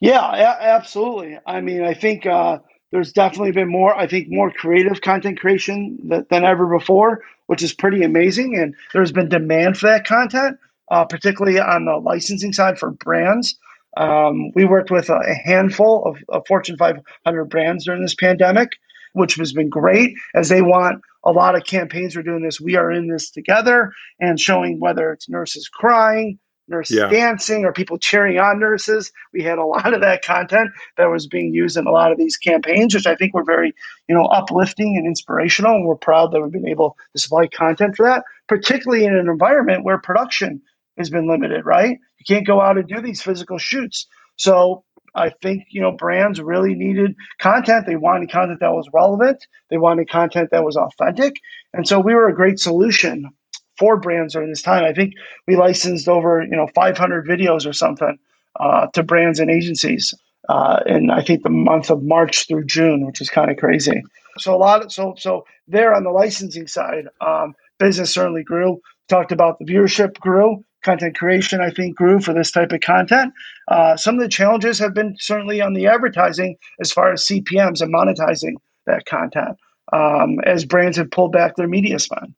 Yeah, 0.00 0.34
a- 0.34 0.62
absolutely. 0.62 1.38
I 1.46 1.60
mean, 1.60 1.84
I 1.84 1.92
think 1.92 2.24
uh, 2.24 2.58
there's 2.90 3.12
definitely 3.12 3.52
been 3.52 3.68
more. 3.68 3.94
I 3.94 4.06
think 4.06 4.28
more 4.30 4.50
creative 4.50 5.02
content 5.02 5.38
creation 5.40 5.98
th- 6.08 6.24
than 6.30 6.44
ever 6.44 6.66
before, 6.66 7.22
which 7.48 7.62
is 7.62 7.74
pretty 7.74 8.02
amazing. 8.02 8.56
And 8.56 8.74
there's 8.94 9.12
been 9.12 9.28
demand 9.28 9.76
for 9.76 9.88
that 9.88 10.06
content, 10.06 10.58
uh, 10.90 11.04
particularly 11.04 11.60
on 11.60 11.84
the 11.84 11.98
licensing 11.98 12.54
side 12.54 12.78
for 12.78 12.92
brands. 12.92 13.58
Um, 13.98 14.52
we 14.54 14.64
worked 14.64 14.90
with 14.90 15.10
a, 15.10 15.34
handful 15.44 16.04
of, 16.06 16.16
of 16.30 16.46
Fortune 16.48 16.78
500 16.78 17.44
brands 17.44 17.84
during 17.84 18.00
this 18.00 18.14
pandemic, 18.14 18.70
which 19.12 19.34
has 19.34 19.52
been 19.52 19.68
great 19.68 20.14
as 20.34 20.48
they 20.48 20.62
want 20.62 21.02
a 21.24 21.32
lot 21.32 21.56
of 21.56 21.64
campaigns. 21.64 22.16
We're 22.16 22.22
doing 22.22 22.42
this. 22.42 22.60
We 22.60 22.76
are 22.76 22.90
in 22.90 23.08
this 23.08 23.30
together 23.30 23.92
and 24.20 24.38
showing 24.38 24.80
whether 24.80 25.12
it's 25.12 25.28
nurses 25.28 25.68
crying, 25.68 26.38
nurses 26.68 26.96
yeah. 26.96 27.08
dancing 27.08 27.64
or 27.64 27.72
people 27.72 27.98
cheering 27.98 28.38
on 28.38 28.58
nurses. 28.58 29.12
We 29.32 29.42
had 29.42 29.58
a 29.58 29.64
lot 29.66 29.94
of 29.94 30.00
that 30.00 30.24
content 30.24 30.70
that 30.96 31.06
was 31.06 31.26
being 31.26 31.54
used 31.54 31.76
in 31.76 31.86
a 31.86 31.90
lot 31.90 32.12
of 32.12 32.18
these 32.18 32.36
campaigns, 32.36 32.94
which 32.94 33.06
I 33.06 33.14
think 33.14 33.34
were 33.34 33.44
very, 33.44 33.72
you 34.08 34.14
know, 34.14 34.24
uplifting 34.26 34.96
and 34.96 35.06
inspirational. 35.06 35.76
And 35.76 35.86
we're 35.86 35.96
proud 35.96 36.32
that 36.32 36.40
we've 36.40 36.52
been 36.52 36.68
able 36.68 36.96
to 37.14 37.20
supply 37.20 37.46
content 37.46 37.96
for 37.96 38.06
that, 38.06 38.24
particularly 38.48 39.04
in 39.04 39.14
an 39.16 39.28
environment 39.28 39.84
where 39.84 39.98
production 39.98 40.60
has 40.98 41.10
been 41.10 41.28
limited, 41.28 41.64
right? 41.64 41.98
You 42.18 42.24
can't 42.26 42.46
go 42.46 42.60
out 42.60 42.76
and 42.76 42.86
do 42.86 43.00
these 43.00 43.22
physical 43.22 43.58
shoots. 43.58 44.06
So 44.36 44.84
I 45.14 45.30
think, 45.42 45.64
you 45.70 45.82
know, 45.82 45.92
brands 45.92 46.40
really 46.40 46.74
needed 46.74 47.14
content. 47.38 47.86
They 47.86 47.96
wanted 47.96 48.30
content 48.30 48.60
that 48.60 48.72
was 48.72 48.88
relevant. 48.92 49.46
They 49.70 49.76
wanted 49.78 50.08
content 50.08 50.50
that 50.52 50.64
was 50.64 50.76
authentic. 50.76 51.36
And 51.74 51.86
so 51.86 52.00
we 52.00 52.14
were 52.14 52.28
a 52.28 52.34
great 52.34 52.58
solution 52.58 53.30
for 53.78 53.98
brands 53.98 54.34
during 54.34 54.48
this 54.48 54.62
time. 54.62 54.84
I 54.84 54.92
think 54.92 55.14
we 55.46 55.56
licensed 55.56 56.08
over 56.08 56.42
you 56.42 56.56
know 56.56 56.68
500 56.74 57.26
videos 57.26 57.66
or 57.66 57.72
something 57.72 58.18
uh, 58.58 58.86
to 58.88 59.02
brands 59.02 59.40
and 59.40 59.50
agencies 59.50 60.14
uh, 60.48 60.80
in 60.86 61.10
I 61.10 61.22
think 61.22 61.42
the 61.42 61.50
month 61.50 61.90
of 61.90 62.02
March 62.02 62.46
through 62.46 62.66
June, 62.66 63.06
which 63.06 63.20
is 63.20 63.28
kind 63.28 63.50
of 63.50 63.56
crazy. 63.56 64.02
So 64.38 64.54
a 64.54 64.56
lot 64.56 64.84
of 64.84 64.92
so 64.92 65.14
so 65.18 65.44
there 65.68 65.94
on 65.94 66.04
the 66.04 66.10
licensing 66.10 66.66
side, 66.66 67.06
um, 67.20 67.54
business 67.78 68.12
certainly 68.12 68.42
grew. 68.42 68.80
Talked 69.08 69.32
about 69.32 69.58
the 69.58 69.64
viewership 69.64 70.18
grew, 70.20 70.64
content 70.82 71.16
creation 71.16 71.60
I 71.60 71.70
think 71.70 71.96
grew 71.96 72.20
for 72.20 72.32
this 72.32 72.50
type 72.50 72.72
of 72.72 72.80
content. 72.80 73.32
Uh, 73.68 73.96
some 73.96 74.16
of 74.16 74.20
the 74.20 74.28
challenges 74.28 74.78
have 74.78 74.94
been 74.94 75.16
certainly 75.18 75.60
on 75.60 75.74
the 75.74 75.86
advertising 75.86 76.56
as 76.80 76.92
far 76.92 77.12
as 77.12 77.26
CPMS 77.26 77.80
and 77.80 77.94
monetizing 77.94 78.54
that 78.86 79.06
content 79.06 79.56
um, 79.92 80.40
as 80.40 80.64
brands 80.64 80.96
have 80.96 81.10
pulled 81.10 81.32
back 81.32 81.56
their 81.56 81.68
media 81.68 81.98
spend. 81.98 82.34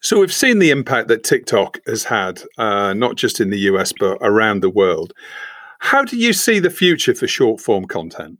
So 0.00 0.20
we've 0.20 0.32
seen 0.32 0.58
the 0.58 0.70
impact 0.70 1.08
that 1.08 1.24
TikTok 1.24 1.80
has 1.86 2.04
had, 2.04 2.42
uh, 2.58 2.94
not 2.94 3.16
just 3.16 3.40
in 3.40 3.50
the 3.50 3.58
US, 3.60 3.92
but 3.98 4.18
around 4.20 4.60
the 4.60 4.70
world. 4.70 5.12
How 5.78 6.04
do 6.04 6.16
you 6.16 6.32
see 6.32 6.58
the 6.58 6.70
future 6.70 7.14
for 7.14 7.26
short 7.26 7.60
form 7.60 7.86
content? 7.86 8.38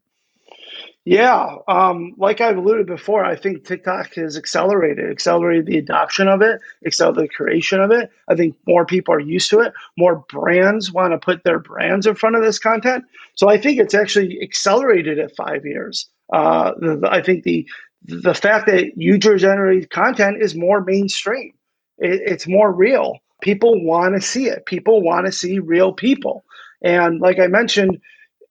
Yeah, 1.06 1.58
um, 1.68 2.14
like 2.18 2.40
I've 2.40 2.56
alluded 2.56 2.86
before, 2.88 3.24
I 3.24 3.36
think 3.36 3.64
TikTok 3.64 4.14
has 4.14 4.36
accelerated, 4.36 5.08
accelerated 5.08 5.66
the 5.66 5.78
adoption 5.78 6.26
of 6.26 6.42
it, 6.42 6.60
accelerated 6.84 7.30
the 7.30 7.34
creation 7.34 7.80
of 7.80 7.92
it. 7.92 8.10
I 8.28 8.34
think 8.34 8.56
more 8.66 8.84
people 8.84 9.14
are 9.14 9.20
used 9.20 9.48
to 9.50 9.60
it. 9.60 9.72
More 9.96 10.24
brands 10.28 10.92
want 10.92 11.12
to 11.12 11.18
put 11.18 11.44
their 11.44 11.60
brands 11.60 12.06
in 12.06 12.16
front 12.16 12.34
of 12.34 12.42
this 12.42 12.58
content. 12.58 13.04
So 13.36 13.48
I 13.48 13.56
think 13.56 13.78
it's 13.78 13.94
actually 13.94 14.40
accelerated 14.42 15.20
at 15.20 15.36
five 15.36 15.64
years. 15.64 16.08
Uh, 16.32 16.72
the, 16.80 16.96
the, 16.96 17.12
I 17.12 17.22
think 17.22 17.44
the 17.44 17.68
the 18.04 18.34
fact 18.34 18.66
that 18.66 18.96
user 18.96 19.36
generated 19.38 19.90
content 19.90 20.42
is 20.42 20.56
more 20.56 20.82
mainstream 20.82 21.52
it, 21.98 22.20
it's 22.24 22.46
more 22.48 22.72
real. 22.72 23.18
People 23.42 23.84
want 23.84 24.14
to 24.14 24.20
see 24.20 24.46
it. 24.46 24.66
People 24.66 25.02
want 25.02 25.26
to 25.26 25.32
see 25.32 25.58
real 25.58 25.92
people. 25.92 26.44
And 26.82 27.20
like 27.20 27.38
I 27.38 27.46
mentioned 27.48 28.00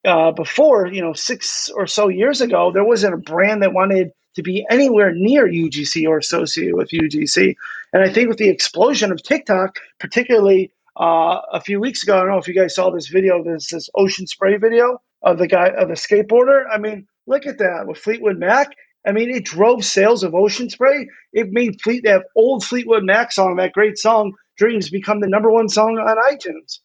uh, 0.05 0.31
before, 0.31 0.87
you 0.87 1.01
know, 1.01 1.13
six 1.13 1.69
or 1.69 1.87
so 1.87 2.07
years 2.07 2.41
ago, 2.41 2.71
there 2.71 2.83
wasn't 2.83 3.13
a 3.13 3.17
brand 3.17 3.63
that 3.63 3.73
wanted 3.73 4.11
to 4.35 4.43
be 4.43 4.65
anywhere 4.69 5.13
near 5.13 5.47
UGC 5.47 6.07
or 6.07 6.17
associated 6.17 6.75
with 6.75 6.89
UGC. 6.89 7.55
And 7.93 8.03
I 8.03 8.11
think 8.11 8.27
with 8.27 8.37
the 8.37 8.49
explosion 8.49 9.11
of 9.11 9.23
TikTok, 9.23 9.79
particularly 9.99 10.71
uh, 10.99 11.39
a 11.51 11.61
few 11.61 11.79
weeks 11.79 12.03
ago, 12.03 12.15
I 12.15 12.19
don't 12.19 12.29
know 12.29 12.37
if 12.37 12.47
you 12.47 12.53
guys 12.53 12.75
saw 12.75 12.89
this 12.89 13.07
video, 13.07 13.43
this 13.43 13.69
this 13.69 13.89
ocean 13.95 14.27
spray 14.27 14.57
video 14.57 15.01
of 15.23 15.37
the 15.37 15.47
guy 15.47 15.69
of 15.69 15.87
the 15.87 15.95
skateboarder. 15.95 16.63
I 16.71 16.77
mean, 16.77 17.07
look 17.27 17.45
at 17.45 17.57
that 17.57 17.85
with 17.87 17.97
Fleetwood 17.97 18.37
Mac. 18.37 18.69
I 19.07 19.11
mean, 19.11 19.29
it 19.29 19.45
drove 19.45 19.85
sales 19.85 20.23
of 20.23 20.33
Ocean 20.33 20.69
Spray. 20.69 21.07
It 21.31 21.51
made 21.51 21.79
Fleet 21.81 22.03
that 22.05 22.25
old 22.35 22.63
Fleetwood 22.63 23.03
Mac 23.03 23.31
song, 23.31 23.55
that 23.57 23.71
great 23.71 23.99
song, 23.99 24.33
Dreams, 24.57 24.89
become 24.89 25.19
the 25.19 25.27
number 25.27 25.51
one 25.51 25.67
song 25.67 25.97
on 25.97 26.17
iTunes. 26.33 26.79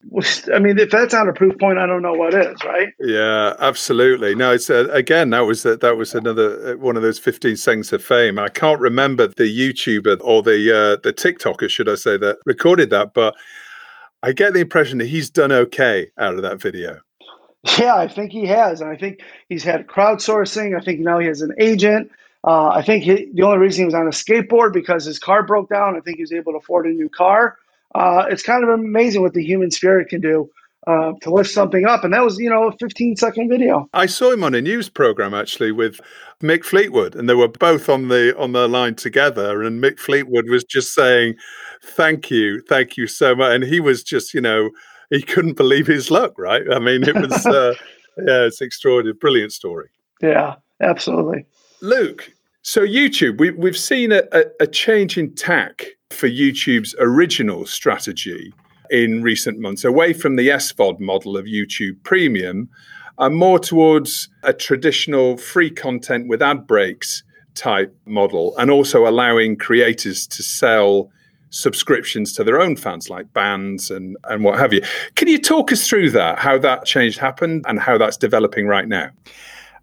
I 0.52 0.58
mean, 0.58 0.78
if 0.78 0.90
that's 0.90 1.12
not 1.12 1.28
a 1.28 1.32
proof 1.32 1.56
point, 1.58 1.78
I 1.78 1.86
don't 1.86 2.02
know 2.02 2.14
what 2.14 2.34
is, 2.34 2.62
right? 2.64 2.88
Yeah, 2.98 3.54
absolutely. 3.60 4.34
No, 4.34 4.52
it's 4.52 4.68
uh, 4.68 4.88
again 4.90 5.30
that 5.30 5.40
was 5.40 5.64
uh, 5.64 5.76
that 5.76 5.96
was 5.96 6.14
another 6.14 6.72
uh, 6.72 6.76
one 6.76 6.96
of 6.96 7.02
those 7.02 7.18
fifteen 7.18 7.56
seconds 7.56 7.92
of 7.92 8.02
fame. 8.02 8.38
I 8.38 8.48
can't 8.48 8.80
remember 8.80 9.28
the 9.28 9.44
YouTuber 9.44 10.18
or 10.22 10.42
the 10.42 10.70
uh, 10.70 11.00
the 11.02 11.12
TikToker, 11.12 11.68
should 11.68 11.88
I 11.88 11.94
say, 11.94 12.16
that 12.16 12.38
recorded 12.44 12.90
that, 12.90 13.14
but 13.14 13.36
I 14.22 14.32
get 14.32 14.52
the 14.52 14.60
impression 14.60 14.98
that 14.98 15.06
he's 15.06 15.30
done 15.30 15.52
okay 15.52 16.10
out 16.18 16.34
of 16.34 16.42
that 16.42 16.60
video. 16.60 17.00
Yeah, 17.78 17.94
I 17.94 18.08
think 18.08 18.32
he 18.32 18.46
has, 18.46 18.80
and 18.80 18.90
I 18.90 18.96
think 18.96 19.20
he's 19.48 19.62
had 19.64 19.86
crowdsourcing. 19.86 20.76
I 20.76 20.82
think 20.82 21.00
now 21.00 21.18
he 21.18 21.26
has 21.26 21.42
an 21.42 21.52
agent. 21.58 22.10
Uh, 22.42 22.68
I 22.68 22.82
think 22.82 23.04
he, 23.04 23.30
the 23.34 23.42
only 23.42 23.58
reason 23.58 23.82
he 23.82 23.84
was 23.86 23.94
on 23.94 24.06
a 24.06 24.10
skateboard 24.10 24.72
because 24.72 25.04
his 25.04 25.18
car 25.18 25.42
broke 25.42 25.68
down. 25.68 25.96
I 25.96 26.00
think 26.00 26.16
he 26.16 26.22
was 26.22 26.32
able 26.32 26.52
to 26.52 26.58
afford 26.58 26.86
a 26.86 26.90
new 26.90 27.08
car. 27.08 27.58
Uh, 27.94 28.24
it's 28.30 28.42
kind 28.42 28.64
of 28.64 28.70
amazing 28.70 29.22
what 29.22 29.34
the 29.34 29.44
human 29.44 29.70
spirit 29.70 30.08
can 30.08 30.20
do 30.20 30.48
uh, 30.86 31.12
to 31.20 31.30
lift 31.30 31.50
something 31.50 31.84
up. 31.84 32.04
And 32.04 32.14
that 32.14 32.24
was, 32.24 32.38
you 32.38 32.48
know, 32.48 32.68
a 32.68 32.72
15 32.78 33.16
second 33.16 33.48
video. 33.48 33.88
I 33.92 34.06
saw 34.06 34.32
him 34.32 34.42
on 34.42 34.54
a 34.54 34.60
news 34.60 34.88
program 34.88 35.34
actually 35.34 35.72
with 35.72 36.00
Mick 36.42 36.64
Fleetwood, 36.64 37.14
and 37.14 37.28
they 37.28 37.34
were 37.34 37.48
both 37.48 37.88
on 37.88 38.08
the 38.08 38.36
on 38.38 38.52
the 38.52 38.68
line 38.68 38.94
together. 38.94 39.62
And 39.62 39.82
Mick 39.82 39.98
Fleetwood 39.98 40.48
was 40.48 40.64
just 40.64 40.94
saying, 40.94 41.34
"Thank 41.82 42.30
you, 42.30 42.62
thank 42.62 42.96
you 42.96 43.06
so 43.06 43.34
much," 43.34 43.54
and 43.54 43.64
he 43.64 43.80
was 43.80 44.02
just, 44.02 44.32
you 44.32 44.40
know 44.40 44.70
he 45.10 45.22
couldn't 45.32 45.56
believe 45.56 45.86
his 45.86 46.10
luck, 46.10 46.38
right? 46.38 46.62
I 46.72 46.78
mean, 46.78 47.02
it 47.02 47.14
was, 47.14 47.46
uh, 47.46 47.74
yeah, 48.16 48.44
it's 48.44 48.60
extraordinary, 48.60 49.14
brilliant 49.14 49.52
story. 49.52 49.90
Yeah, 50.22 50.56
absolutely. 50.80 51.46
Luke, 51.82 52.32
So, 52.62 52.82
YouTube, 52.82 53.38
we, 53.38 53.52
we've 53.52 53.76
seen 53.76 54.12
a, 54.12 54.22
a, 54.32 54.44
a 54.60 54.66
change 54.66 55.16
in 55.16 55.34
tack 55.34 55.86
for 56.10 56.28
YouTube's 56.28 56.94
original 56.98 57.64
strategy 57.64 58.52
in 58.90 59.22
recent 59.22 59.58
months, 59.58 59.82
away 59.82 60.12
from 60.12 60.36
the 60.36 60.48
SVOD 60.48 61.00
model 61.00 61.38
of 61.38 61.46
YouTube 61.46 62.02
Premium, 62.02 62.68
and 63.18 63.34
more 63.34 63.58
towards 63.58 64.28
a 64.42 64.52
traditional 64.52 65.38
free 65.38 65.70
content 65.70 66.28
with 66.28 66.42
ad 66.42 66.66
breaks 66.66 67.22
type 67.54 67.96
model, 68.04 68.54
and 68.58 68.70
also 68.70 69.06
allowing 69.06 69.56
creators 69.56 70.26
to 70.26 70.42
sell 70.42 71.10
subscriptions 71.48 72.34
to 72.34 72.44
their 72.44 72.60
own 72.60 72.76
fans, 72.76 73.08
like 73.08 73.32
bands 73.32 73.90
and, 73.90 74.18
and 74.24 74.44
what 74.44 74.58
have 74.58 74.74
you. 74.74 74.82
Can 75.14 75.28
you 75.28 75.38
talk 75.38 75.72
us 75.72 75.88
through 75.88 76.10
that, 76.10 76.38
how 76.38 76.58
that 76.58 76.84
change 76.84 77.16
happened, 77.16 77.64
and 77.66 77.80
how 77.80 77.96
that's 77.96 78.18
developing 78.18 78.66
right 78.66 78.86
now? 78.86 79.08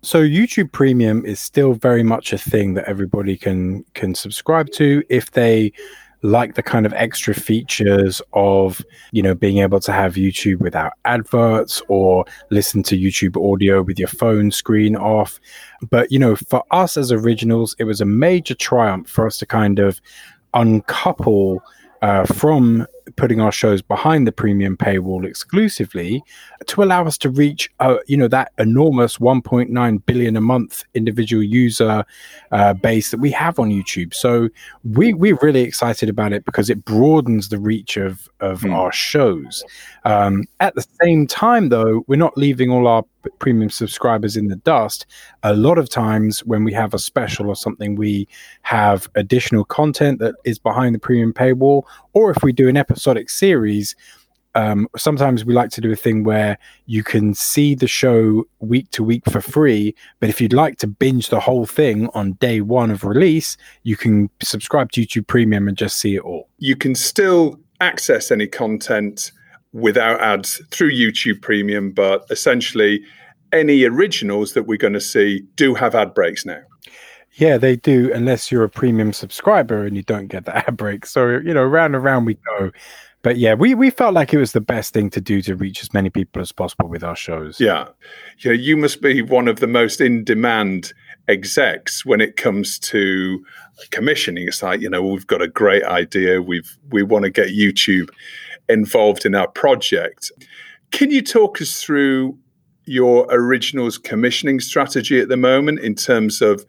So 0.07 0.23
YouTube 0.23 0.71
Premium 0.71 1.25
is 1.25 1.37
still 1.37 1.73
very 1.73 2.01
much 2.01 2.31
a 2.31 2.37
thing 2.37 2.75
that 2.75 2.85
everybody 2.87 3.35
can 3.35 3.83
can 3.93 4.15
subscribe 4.15 4.71
to 4.71 5.03
if 5.09 5.31
they 5.31 5.73
like 6.21 6.55
the 6.55 6.63
kind 6.63 6.85
of 6.85 6.93
extra 6.93 7.33
features 7.33 8.21
of 8.31 8.81
you 9.11 9.21
know 9.21 9.35
being 9.35 9.57
able 9.57 9.81
to 9.81 9.91
have 9.91 10.13
YouTube 10.13 10.59
without 10.59 10.93
adverts 11.03 11.81
or 11.89 12.23
listen 12.51 12.83
to 12.83 12.97
YouTube 12.97 13.35
audio 13.53 13.81
with 13.81 13.99
your 13.99 14.07
phone 14.07 14.49
screen 14.49 14.95
off. 14.95 15.41
But 15.89 16.09
you 16.09 16.19
know, 16.19 16.37
for 16.37 16.63
us 16.71 16.95
as 16.95 17.11
originals, 17.11 17.75
it 17.77 17.83
was 17.83 17.99
a 17.99 18.05
major 18.05 18.55
triumph 18.55 19.09
for 19.09 19.27
us 19.27 19.35
to 19.39 19.45
kind 19.45 19.77
of 19.77 19.99
uncouple 20.53 21.61
uh, 22.01 22.25
from 22.27 22.87
putting 23.15 23.39
our 23.39 23.51
shows 23.51 23.81
behind 23.81 24.27
the 24.27 24.31
premium 24.31 24.75
paywall 24.75 25.25
exclusively 25.25 26.23
to 26.65 26.83
allow 26.83 27.05
us 27.05 27.17
to 27.17 27.29
reach 27.29 27.69
uh, 27.79 27.97
you 28.07 28.17
know 28.17 28.27
that 28.27 28.51
enormous 28.57 29.17
1.9 29.17 30.05
billion 30.05 30.35
a 30.35 30.41
month 30.41 30.83
individual 30.93 31.43
user 31.43 32.03
uh, 32.51 32.73
base 32.73 33.11
that 33.11 33.19
we 33.19 33.31
have 33.31 33.59
on 33.59 33.69
YouTube 33.69 34.13
so 34.13 34.49
we 34.83 35.13
we're 35.13 35.37
really 35.41 35.61
excited 35.61 36.09
about 36.09 36.33
it 36.33 36.45
because 36.45 36.69
it 36.69 36.83
broadens 36.85 37.49
the 37.49 37.59
reach 37.59 37.97
of 37.97 38.29
of 38.39 38.61
mm. 38.61 38.73
our 38.73 38.91
shows 38.91 39.63
um, 40.05 40.43
at 40.59 40.75
the 40.75 40.85
same 41.01 41.25
time 41.27 41.69
though 41.69 42.03
we're 42.07 42.15
not 42.15 42.37
leaving 42.37 42.69
all 42.69 42.87
our 42.87 43.03
premium 43.39 43.69
subscribers 43.69 44.37
in 44.37 44.47
the 44.47 44.55
dust 44.57 45.05
a 45.43 45.53
lot 45.53 45.77
of 45.77 45.89
times 45.89 46.39
when 46.45 46.63
we 46.63 46.73
have 46.73 46.93
a 46.93 46.99
special 46.99 47.47
or 47.47 47.55
something 47.55 47.95
we 47.95 48.27
have 48.61 49.09
additional 49.15 49.63
content 49.65 50.19
that 50.19 50.35
is 50.45 50.59
behind 50.59 50.93
the 50.93 50.99
premium 50.99 51.33
paywall 51.33 51.83
or 52.13 52.31
if 52.31 52.43
we 52.43 52.51
do 52.51 52.67
an 52.67 52.77
episodic 52.77 53.29
series 53.29 53.95
um, 54.57 54.87
sometimes 54.97 55.45
we 55.45 55.53
like 55.53 55.69
to 55.71 55.81
do 55.81 55.91
a 55.91 55.95
thing 55.95 56.23
where 56.23 56.57
you 56.87 57.03
can 57.03 57.35
see 57.35 57.75
the 57.75 57.87
show 57.87 58.43
week 58.59 58.89
to 58.91 59.03
week 59.03 59.23
for 59.29 59.39
free, 59.39 59.93
but 60.19 60.29
if 60.29 60.41
you'd 60.41 60.51
like 60.51 60.79
to 60.79 60.87
binge 60.87 61.29
the 61.29 61.39
whole 61.39 61.67
thing 61.67 62.09
on 62.15 62.33
day 62.33 62.61
one 62.61 62.89
of 62.89 63.03
release, 63.03 63.55
you 63.83 63.95
can 63.95 64.31
subscribe 64.41 64.91
to 64.93 65.05
YouTube 65.05 65.27
Premium 65.27 65.67
and 65.67 65.77
just 65.77 65.99
see 65.99 66.15
it 66.15 66.21
all. 66.21 66.49
You 66.57 66.75
can 66.75 66.95
still 66.95 67.59
access 67.81 68.31
any 68.31 68.47
content 68.47 69.31
without 69.77 70.19
ads 70.21 70.61
through 70.71 70.91
YouTube 70.91 71.41
Premium, 71.41 71.91
but 71.91 72.25
essentially 72.29 73.03
any 73.53 73.83
originals 73.83 74.53
that 74.53 74.63
we're 74.63 74.77
going 74.77 74.93
to 74.93 75.01
see 75.01 75.43
do 75.55 75.73
have 75.75 75.95
ad 75.95 76.13
breaks 76.13 76.45
now. 76.45 76.61
Yeah, 77.33 77.57
they 77.57 77.75
do, 77.75 78.11
unless 78.13 78.51
you're 78.51 78.63
a 78.63 78.69
premium 78.69 79.13
subscriber 79.13 79.85
and 79.85 79.95
you 79.95 80.01
don't 80.01 80.27
get 80.27 80.45
the 80.45 80.57
ad 80.67 80.75
break. 80.75 81.05
So, 81.05 81.37
you 81.37 81.53
know, 81.53 81.63
round 81.63 81.95
and 81.95 82.03
round 82.03 82.25
we 82.25 82.37
go. 82.57 82.71
But 83.21 83.37
yeah, 83.37 83.53
we, 83.53 83.75
we 83.75 83.89
felt 83.89 84.13
like 84.13 84.33
it 84.33 84.37
was 84.37 84.53
the 84.53 84.61
best 84.61 84.93
thing 84.93 85.09
to 85.11 85.21
do 85.21 85.41
to 85.43 85.55
reach 85.55 85.81
as 85.81 85.93
many 85.93 86.09
people 86.09 86.41
as 86.41 86.51
possible 86.51 86.87
with 86.87 87.03
our 87.03 87.15
shows. 87.15 87.59
Yeah. 87.59 87.87
Yeah, 88.39 88.53
you 88.53 88.77
must 88.77 89.01
be 89.01 89.21
one 89.21 89.47
of 89.47 89.59
the 89.59 89.67
most 89.67 90.01
in 90.01 90.23
demand 90.23 90.93
execs 91.27 92.05
when 92.05 92.21
it 92.21 92.37
comes 92.37 92.79
to 92.79 93.43
commissioning. 93.91 94.47
It's 94.47 94.63
like, 94.63 94.81
you 94.81 94.89
know, 94.89 95.03
we've 95.03 95.27
got 95.27 95.41
a 95.41 95.47
great 95.47 95.83
idea. 95.83 96.41
We've 96.41 96.77
we 96.89 97.03
want 97.03 97.25
to 97.25 97.29
get 97.29 97.49
YouTube 97.49 98.09
involved 98.69 99.25
in 99.25 99.35
our 99.35 99.47
project. 99.47 100.31
Can 100.91 101.11
you 101.11 101.21
talk 101.21 101.61
us 101.61 101.81
through 101.81 102.37
your 102.85 103.27
originals 103.29 103.97
commissioning 103.97 104.59
strategy 104.59 105.19
at 105.19 105.29
the 105.29 105.37
moment 105.37 105.79
in 105.79 105.95
terms 105.95 106.41
of 106.41 106.65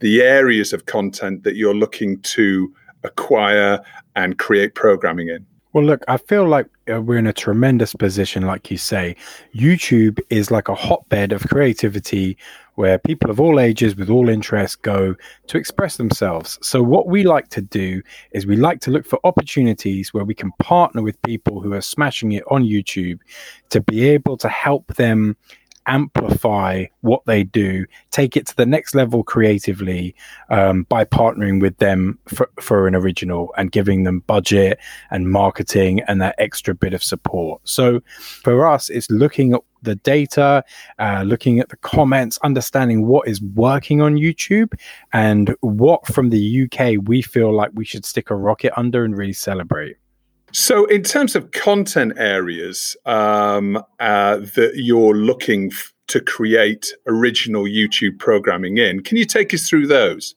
the 0.00 0.20
areas 0.20 0.72
of 0.72 0.86
content 0.86 1.44
that 1.44 1.56
you're 1.56 1.74
looking 1.74 2.20
to 2.20 2.72
acquire 3.02 3.80
and 4.16 4.38
create 4.38 4.74
programming 4.74 5.28
in? 5.28 5.46
Well, 5.72 5.84
look, 5.84 6.04
I 6.06 6.18
feel 6.18 6.46
like 6.46 6.66
uh, 6.92 7.00
we're 7.00 7.18
in 7.18 7.26
a 7.26 7.32
tremendous 7.32 7.94
position, 7.94 8.44
like 8.44 8.70
you 8.70 8.76
say. 8.76 9.16
YouTube 9.54 10.20
is 10.30 10.50
like 10.50 10.68
a 10.68 10.74
hotbed 10.74 11.32
of 11.32 11.48
creativity 11.48 12.36
where 12.74 12.98
people 12.98 13.30
of 13.30 13.40
all 13.40 13.60
ages 13.60 13.96
with 13.96 14.10
all 14.10 14.28
interests 14.28 14.76
go 14.76 15.14
to 15.46 15.58
express 15.58 15.96
themselves. 15.96 16.58
So, 16.62 16.82
what 16.82 17.06
we 17.06 17.24
like 17.24 17.48
to 17.50 17.62
do 17.62 18.02
is 18.32 18.46
we 18.46 18.56
like 18.56 18.80
to 18.80 18.90
look 18.90 19.06
for 19.06 19.18
opportunities 19.24 20.12
where 20.12 20.24
we 20.24 20.34
can 20.34 20.52
partner 20.58 21.02
with 21.02 21.20
people 21.22 21.60
who 21.60 21.72
are 21.72 21.80
smashing 21.80 22.32
it 22.32 22.44
on 22.50 22.64
YouTube 22.64 23.20
to 23.70 23.80
be 23.80 24.08
able 24.08 24.36
to 24.38 24.48
help 24.48 24.86
them 24.94 25.36
amplify 25.86 26.84
what 27.00 27.24
they 27.26 27.44
do, 27.44 27.86
take 28.10 28.36
it 28.36 28.46
to 28.46 28.56
the 28.56 28.66
next 28.66 28.94
level 28.94 29.22
creatively 29.22 30.14
um, 30.50 30.84
by 30.84 31.04
partnering 31.04 31.60
with 31.60 31.76
them 31.78 32.18
for, 32.26 32.48
for 32.60 32.86
an 32.86 32.94
original 32.94 33.52
and 33.56 33.72
giving 33.72 34.04
them 34.04 34.20
budget 34.20 34.78
and 35.10 35.30
marketing 35.30 36.00
and 36.02 36.20
that 36.20 36.34
extra 36.38 36.74
bit 36.74 36.94
of 36.94 37.02
support. 37.02 37.60
So 37.64 38.00
for 38.42 38.66
us, 38.66 38.88
it's 38.88 39.10
looking 39.10 39.54
at 39.54 39.60
the 39.82 39.96
data, 39.96 40.64
uh, 40.98 41.22
looking 41.26 41.60
at 41.60 41.68
the 41.68 41.76
comments, 41.76 42.38
understanding 42.42 43.06
what 43.06 43.28
is 43.28 43.40
working 43.42 44.00
on 44.00 44.16
YouTube 44.16 44.72
and 45.12 45.54
what 45.60 46.06
from 46.06 46.30
the 46.30 46.64
UK 46.64 46.94
we 47.06 47.22
feel 47.22 47.54
like 47.54 47.70
we 47.74 47.84
should 47.84 48.04
stick 48.04 48.30
a 48.30 48.36
rocket 48.36 48.72
under 48.78 49.04
and 49.04 49.16
really 49.16 49.32
celebrate. 49.32 49.96
So, 50.54 50.84
in 50.84 51.02
terms 51.02 51.34
of 51.34 51.50
content 51.50 52.12
areas 52.16 52.96
um, 53.06 53.76
uh, 53.98 54.36
that 54.36 54.74
you're 54.76 55.16
looking 55.16 55.72
f- 55.72 55.92
to 56.06 56.20
create 56.20 56.94
original 57.08 57.64
YouTube 57.64 58.20
programming 58.20 58.78
in, 58.78 59.02
can 59.02 59.16
you 59.16 59.24
take 59.24 59.52
us 59.52 59.68
through 59.68 59.88
those? 59.88 60.36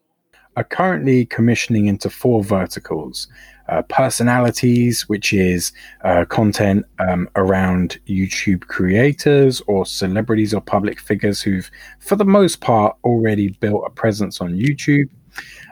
Are 0.55 0.63
currently 0.63 1.27
commissioning 1.27 1.85
into 1.85 2.09
four 2.09 2.43
verticals. 2.43 3.27
Uh, 3.69 3.83
personalities, 3.83 5.07
which 5.07 5.33
is 5.33 5.71
uh, 6.03 6.25
content 6.25 6.83
um, 6.97 7.29
around 7.35 7.99
YouTube 8.07 8.61
creators 8.61 9.61
or 9.67 9.85
celebrities 9.85 10.51
or 10.51 10.61
public 10.61 10.99
figures 10.99 11.41
who've, 11.41 11.69
for 11.99 12.15
the 12.15 12.25
most 12.25 12.59
part, 12.59 12.97
already 13.03 13.49
built 13.59 13.83
a 13.85 13.91
presence 13.91 14.41
on 14.41 14.53
YouTube. 14.53 15.09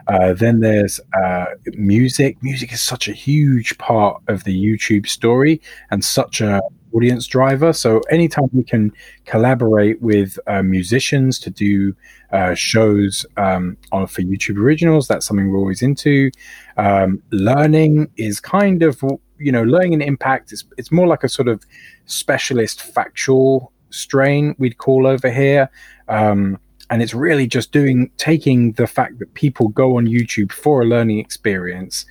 Uh, 0.08 0.32
then 0.32 0.60
there's 0.60 1.00
uh, 1.24 1.46
music. 1.74 2.36
Music 2.42 2.72
is 2.72 2.80
such 2.80 3.08
a 3.08 3.12
huge 3.12 3.76
part 3.78 4.22
of 4.28 4.44
the 4.44 4.54
YouTube 4.54 5.08
story 5.08 5.60
and 5.90 6.04
such 6.04 6.40
a 6.40 6.60
audience 6.92 7.26
driver. 7.26 7.72
So 7.72 8.00
anytime 8.10 8.48
we 8.52 8.64
can 8.64 8.92
collaborate 9.26 10.00
with 10.00 10.38
uh, 10.46 10.62
musicians 10.62 11.38
to 11.40 11.50
do 11.50 11.94
uh, 12.32 12.54
shows 12.54 13.26
um, 13.36 13.76
on 13.92 14.06
for 14.06 14.22
YouTube 14.22 14.58
originals, 14.58 15.06
that's 15.06 15.26
something 15.26 15.50
we're 15.50 15.58
always 15.58 15.82
into. 15.82 16.30
Um, 16.76 17.22
learning 17.30 18.10
is 18.16 18.40
kind 18.40 18.82
of 18.82 19.02
you 19.38 19.52
know 19.52 19.64
learning 19.64 19.94
an 19.94 20.02
impact. 20.02 20.52
It's 20.52 20.64
it's 20.78 20.90
more 20.90 21.06
like 21.06 21.24
a 21.24 21.28
sort 21.28 21.48
of 21.48 21.62
specialist 22.06 22.82
factual 22.82 23.72
strain 23.90 24.54
we'd 24.58 24.78
call 24.78 25.06
over 25.06 25.30
here. 25.30 25.70
Um, 26.08 26.58
and 26.90 27.02
it's 27.02 27.14
really 27.14 27.46
just 27.46 27.72
doing 27.72 28.10
taking 28.16 28.72
the 28.72 28.86
fact 28.86 29.18
that 29.18 29.32
people 29.34 29.68
go 29.68 29.96
on 29.96 30.06
YouTube 30.06 30.52
for 30.52 30.82
a 30.82 30.84
learning 30.84 31.18
experience 31.18 32.06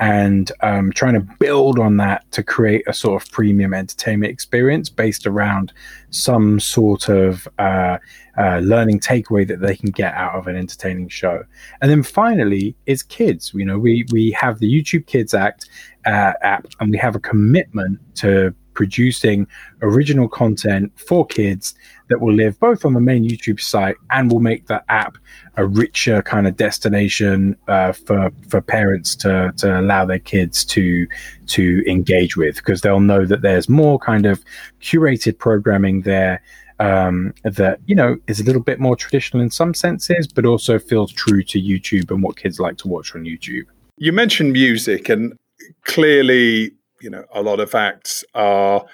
and 0.00 0.52
um, 0.60 0.92
trying 0.92 1.14
to 1.14 1.26
build 1.40 1.78
on 1.78 1.96
that 1.96 2.30
to 2.30 2.42
create 2.42 2.84
a 2.86 2.92
sort 2.92 3.20
of 3.20 3.30
premium 3.32 3.74
entertainment 3.74 4.30
experience 4.30 4.88
based 4.88 5.26
around 5.26 5.72
some 6.10 6.60
sort 6.60 7.08
of 7.08 7.48
uh, 7.58 7.98
uh, 8.38 8.58
learning 8.58 9.00
takeaway 9.00 9.46
that 9.46 9.60
they 9.60 9.74
can 9.74 9.90
get 9.90 10.14
out 10.14 10.34
of 10.34 10.46
an 10.46 10.56
entertaining 10.56 11.08
show. 11.08 11.42
And 11.80 11.90
then 11.90 12.04
finally, 12.04 12.76
is 12.86 13.02
kids. 13.02 13.52
You 13.54 13.64
know, 13.64 13.78
we 13.78 14.06
we 14.12 14.30
have 14.32 14.60
the 14.60 14.72
YouTube 14.72 15.06
Kids 15.06 15.34
Act 15.34 15.68
uh, 16.06 16.34
app, 16.42 16.66
and 16.78 16.90
we 16.90 16.98
have 16.98 17.16
a 17.16 17.20
commitment 17.20 17.98
to 18.16 18.54
producing 18.78 19.44
original 19.82 20.28
content 20.28 20.92
for 20.94 21.26
kids 21.26 21.74
that 22.08 22.20
will 22.20 22.32
live 22.32 22.56
both 22.60 22.84
on 22.84 22.94
the 22.94 23.00
main 23.00 23.28
YouTube 23.28 23.60
site 23.60 23.96
and 24.12 24.30
will 24.30 24.38
make 24.38 24.68
the 24.68 24.80
app 24.88 25.18
a 25.56 25.66
richer 25.66 26.22
kind 26.22 26.46
of 26.46 26.56
destination 26.56 27.56
uh, 27.66 27.90
for 27.90 28.30
for 28.48 28.60
parents 28.60 29.16
to 29.16 29.52
to 29.56 29.80
allow 29.80 30.04
their 30.04 30.20
kids 30.20 30.64
to 30.64 31.08
to 31.48 31.82
engage 31.90 32.36
with 32.36 32.54
because 32.54 32.82
they'll 32.82 33.00
know 33.00 33.26
that 33.26 33.42
there's 33.42 33.68
more 33.68 33.98
kind 33.98 34.26
of 34.26 34.44
curated 34.80 35.36
programming 35.38 36.02
there 36.02 36.40
um, 36.78 37.34
that 37.42 37.80
you 37.86 37.96
know 37.96 38.16
is 38.28 38.38
a 38.38 38.44
little 38.44 38.62
bit 38.62 38.78
more 38.78 38.94
traditional 38.94 39.42
in 39.42 39.50
some 39.50 39.74
senses, 39.74 40.28
but 40.28 40.46
also 40.46 40.78
feels 40.78 41.12
true 41.12 41.42
to 41.42 41.60
YouTube 41.60 42.12
and 42.12 42.22
what 42.22 42.36
kids 42.36 42.60
like 42.60 42.76
to 42.76 42.86
watch 42.86 43.16
on 43.16 43.24
YouTube. 43.24 43.64
You 43.96 44.12
mentioned 44.12 44.52
music, 44.52 45.08
and 45.08 45.36
clearly 45.84 46.77
you 47.00 47.10
know, 47.10 47.24
a 47.34 47.42
lot 47.42 47.60
of 47.60 47.74
acts 47.74 48.24
are 48.34 48.84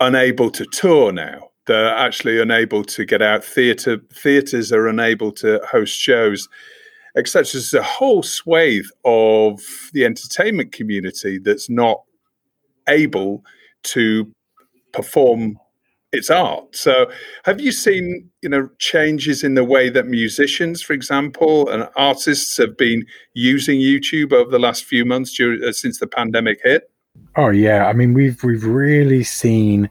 unable 0.00 0.50
to 0.50 0.64
tour 0.66 1.12
now. 1.12 1.50
They're 1.66 1.94
actually 1.94 2.40
unable 2.40 2.84
to 2.84 3.04
get 3.04 3.20
out. 3.20 3.44
Theatre 3.44 3.98
theatres 4.12 4.72
are 4.72 4.88
unable 4.88 5.32
to 5.32 5.60
host 5.70 5.98
shows. 5.98 6.48
etc. 7.16 7.44
There's 7.52 7.74
a 7.74 7.82
whole 7.82 8.22
swathe 8.22 8.86
of 9.04 9.60
the 9.92 10.04
entertainment 10.04 10.72
community 10.72 11.38
that's 11.38 11.68
not 11.68 12.02
able 12.88 13.44
to 13.84 14.32
perform 14.92 15.58
its 16.12 16.30
art. 16.30 16.74
So, 16.74 17.10
have 17.44 17.60
you 17.60 17.72
seen 17.72 18.30
you 18.42 18.48
know 18.48 18.70
changes 18.78 19.44
in 19.44 19.54
the 19.54 19.64
way 19.64 19.90
that 19.90 20.06
musicians, 20.06 20.80
for 20.82 20.94
example, 20.94 21.68
and 21.68 21.88
artists 21.96 22.56
have 22.56 22.76
been 22.76 23.04
using 23.34 23.78
YouTube 23.78 24.32
over 24.32 24.50
the 24.50 24.58
last 24.58 24.84
few 24.84 25.04
months 25.04 25.38
uh, 25.40 25.72
since 25.72 25.98
the 25.98 26.06
pandemic 26.06 26.60
hit? 26.64 26.90
Oh 27.36 27.50
yeah, 27.50 27.86
I 27.86 27.92
mean 27.92 28.14
we've 28.14 28.42
we've 28.42 28.64
really 28.64 29.24
seen 29.24 29.88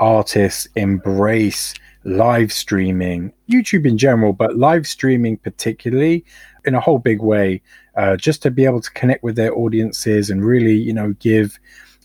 artists 0.00 0.68
embrace 0.76 1.74
live 2.04 2.52
streaming, 2.52 3.32
YouTube 3.50 3.86
in 3.86 3.98
general, 3.98 4.32
but 4.32 4.56
live 4.56 4.86
streaming 4.86 5.36
particularly 5.36 6.24
in 6.64 6.74
a 6.74 6.80
whole 6.80 6.98
big 6.98 7.20
way, 7.20 7.60
uh, 7.96 8.16
just 8.16 8.42
to 8.42 8.50
be 8.50 8.64
able 8.64 8.80
to 8.80 8.90
connect 8.92 9.22
with 9.22 9.36
their 9.36 9.54
audiences 9.54 10.30
and 10.30 10.44
really, 10.44 10.74
you 10.74 10.92
know, 10.92 11.14
give 11.20 11.58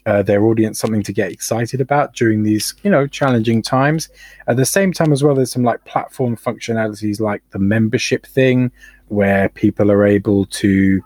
uh, 0.06 0.22
their 0.22 0.44
audience 0.46 0.80
something 0.80 1.04
to 1.04 1.14
get 1.14 1.32
excited 1.32 1.80
about 1.80 2.14
during 2.14 2.44
these, 2.44 2.74
you 2.84 2.92
know, 2.92 3.08
challenging 3.08 3.62
times. 3.62 4.10
At 4.48 4.58
the 4.58 4.66
same 4.66 4.92
time, 4.92 5.14
as 5.14 5.24
well, 5.24 5.36
there's 5.36 5.52
some 5.52 5.64
like 5.64 5.84
platform 5.86 6.36
functionalities 6.36 7.20
like 7.20 7.42
the 7.52 7.60
membership 7.60 8.26
thing, 8.26 8.72
where 9.08 9.50
people 9.50 9.92
are 9.92 10.06
able 10.06 10.46
to 10.46 11.02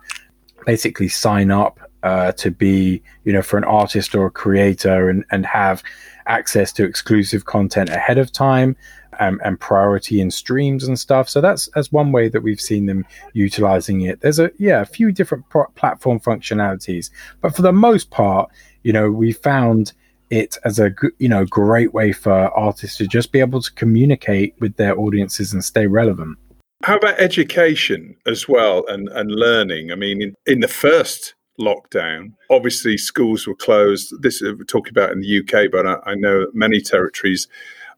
basically 0.66 1.08
sign 1.08 1.52
up 1.52 1.80
uh, 2.08 2.32
to 2.32 2.50
be, 2.50 3.02
you 3.26 3.34
know, 3.34 3.42
for 3.42 3.58
an 3.58 3.66
artist 3.66 4.16
or 4.16 4.28
a 4.28 4.32
creator 4.32 5.10
and, 5.10 5.26
and 5.30 5.46
have 5.46 5.84
access 6.26 6.72
to 6.72 6.86
exclusive 6.86 7.44
content 7.44 7.90
ahead 7.90 8.18
of 8.18 8.32
time 8.32 8.78
and, 9.20 9.42
and 9.44 9.60
priority 9.60 10.22
in 10.22 10.32
streams 10.32 10.88
and 10.88 10.98
stuff. 10.98 11.28
So 11.28 11.42
that's 11.42 11.70
that's 11.76 11.92
one 11.92 12.14
way 12.14 12.30
that 12.30 12.44
we've 12.44 12.62
seen 12.62 12.86
them 12.86 13.06
utilizing 13.34 14.02
it. 14.02 14.22
There's 14.22 14.40
a 14.40 14.50
yeah 14.58 14.82
a 14.82 14.86
few 14.86 15.12
different 15.12 15.50
pro- 15.50 15.68
platform 15.76 16.22
functionalities, 16.22 17.10
but 17.42 17.54
for 17.54 17.62
the 17.62 17.74
most 17.74 18.10
part, 18.10 18.50
you 18.84 18.94
know, 18.94 19.12
we 19.12 19.34
found 19.34 19.92
it 20.30 20.58
as 20.64 20.80
a 20.80 20.94
you 21.20 21.28
know 21.28 21.44
great 21.46 21.94
way 21.94 22.14
for 22.14 22.32
artists 22.32 22.98
to 23.00 23.08
just 23.08 23.34
be 23.34 23.42
able 23.42 23.62
to 23.62 23.72
communicate 23.74 24.56
with 24.62 24.78
their 24.78 24.98
audiences 24.98 25.52
and 25.52 25.62
stay 25.62 25.88
relevant. 25.88 26.38
How 26.84 26.96
about 26.96 27.20
education 27.20 28.16
as 28.28 28.48
well 28.48 28.86
and, 28.88 29.10
and 29.10 29.32
learning? 29.32 29.92
I 29.92 29.96
mean, 29.96 30.22
in, 30.22 30.36
in 30.46 30.60
the 30.60 30.68
first 30.68 31.34
lockdown. 31.60 32.34
Obviously, 32.50 32.98
schools 32.98 33.48
were 33.48 33.56
closed. 33.56 34.14
This 34.22 34.42
is, 34.42 34.54
we're 34.54 34.64
talking 34.64 34.92
about 34.92 35.12
in 35.12 35.22
the 35.22 35.40
UK, 35.40 35.72
but 35.72 35.86
I, 35.86 36.12
I, 36.12 36.16
know 36.16 36.48
many 36.54 36.82
territories 36.82 37.48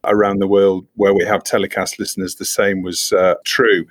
around 0.05 0.39
the 0.39 0.47
world 0.47 0.85
where 0.95 1.13
we 1.13 1.25
have 1.25 1.43
telecast 1.43 1.99
listeners, 1.99 2.35
the 2.35 2.45
same 2.45 2.81
was 2.81 3.11
uh, 3.13 3.35
true. 3.45 3.85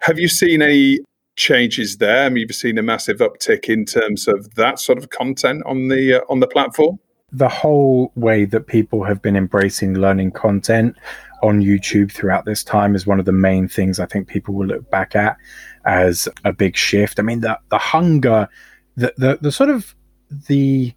Have 0.00 0.18
you 0.18 0.28
seen 0.28 0.62
any 0.62 0.98
changes 1.36 1.98
there? 1.98 2.24
I 2.24 2.28
mean, 2.28 2.42
you've 2.48 2.56
seen 2.56 2.78
a 2.78 2.82
massive 2.82 3.18
uptick 3.18 3.68
in 3.68 3.84
terms 3.84 4.28
of 4.28 4.54
that 4.54 4.78
sort 4.78 4.98
of 4.98 5.10
content 5.10 5.62
on 5.66 5.88
the 5.88 6.20
uh, 6.20 6.24
on 6.28 6.40
the 6.40 6.46
platform. 6.46 6.98
The 7.34 7.48
whole 7.48 8.12
way 8.14 8.44
that 8.44 8.66
people 8.66 9.04
have 9.04 9.22
been 9.22 9.36
embracing 9.36 9.94
learning 9.94 10.32
content 10.32 10.96
on 11.42 11.62
YouTube 11.62 12.12
throughout 12.12 12.44
this 12.44 12.62
time 12.62 12.94
is 12.94 13.06
one 13.06 13.18
of 13.18 13.24
the 13.24 13.32
main 13.32 13.68
things 13.68 13.98
I 13.98 14.06
think 14.06 14.28
people 14.28 14.54
will 14.54 14.66
look 14.66 14.90
back 14.90 15.16
at 15.16 15.38
as 15.86 16.28
a 16.44 16.52
big 16.52 16.76
shift. 16.76 17.18
I 17.18 17.22
mean, 17.22 17.40
the 17.40 17.58
the 17.70 17.78
hunger 17.78 18.48
the, 18.96 19.12
the, 19.16 19.38
the 19.40 19.52
sort 19.52 19.70
of 19.70 19.94
the 20.48 20.94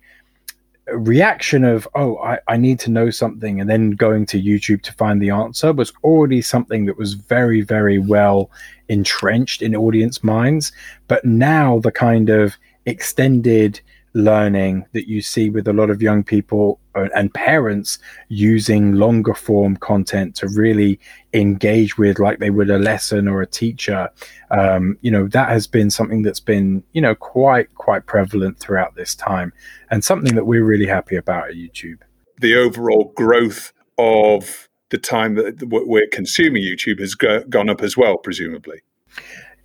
reaction 0.94 1.64
of 1.64 1.88
oh 1.96 2.18
I, 2.20 2.38
I 2.48 2.58
need 2.58 2.80
to 2.82 2.92
know 2.92 3.10
something 3.10 3.60
and 3.60 3.68
then 3.68 3.92
going 3.92 4.28
to 4.28 4.40
youtube 4.40 4.84
to 4.84 4.94
find 4.94 5.20
the 5.20 5.32
answer 5.32 5.74
was 5.74 5.92
already 6.04 6.44
something 6.44 6.86
that 6.86 6.96
was 6.96 7.16
very 7.16 7.62
very 7.62 7.98
well 7.98 8.52
entrenched 8.90 9.62
in 9.62 9.76
audience 9.76 10.24
minds. 10.24 10.72
But 11.08 11.26
now 11.26 11.80
the 11.80 11.92
kind 11.92 12.30
of 12.30 12.56
extended 12.86 13.82
learning 14.14 14.86
that 14.94 15.08
you 15.08 15.22
see 15.22 15.50
with 15.50 15.68
a 15.68 15.74
lot 15.74 15.90
of 15.90 16.02
young 16.02 16.24
people 16.24 16.80
and 16.96 17.34
parents 17.34 18.00
using 18.30 18.94
longer 18.94 19.34
form 19.34 19.78
content 19.78 20.36
to 20.36 20.48
really 20.48 21.00
engage 21.34 21.98
with 21.98 22.20
like 22.20 22.40
they 22.40 22.50
would 22.50 22.70
a 22.70 22.80
lesson 22.80 23.28
or 23.28 23.42
a 23.42 23.48
teacher. 23.48 24.10
Um, 24.52 24.98
you 25.02 25.12
know 25.12 25.28
that 25.28 25.50
has 25.50 25.68
been 25.68 25.90
something 25.90 26.22
that's 26.22 26.40
been 26.40 26.84
you 26.94 27.02
know 27.02 27.16
quite 27.16 27.74
quite 27.76 28.06
prevalent 28.06 28.60
throughout 28.60 28.96
this 28.96 29.16
time 29.16 29.54
and 29.92 30.04
something 30.04 30.36
that 30.36 30.46
we're 30.46 30.66
really 30.66 30.88
happy 30.88 31.16
about 31.16 31.50
at 31.50 31.56
youtube. 31.56 32.00
The 32.40 32.56
overall 32.56 33.14
growth 33.16 33.72
of 33.98 34.70
the 34.90 34.98
time 34.98 35.36
that 35.36 35.64
we're 35.70 36.08
consuming 36.08 36.64
youtube 36.64 37.00
has 37.00 37.16
go- 37.16 37.44
gone 37.46 37.70
up 37.70 37.82
as 37.82 37.98
well 37.98 38.18
presumably 38.18 38.82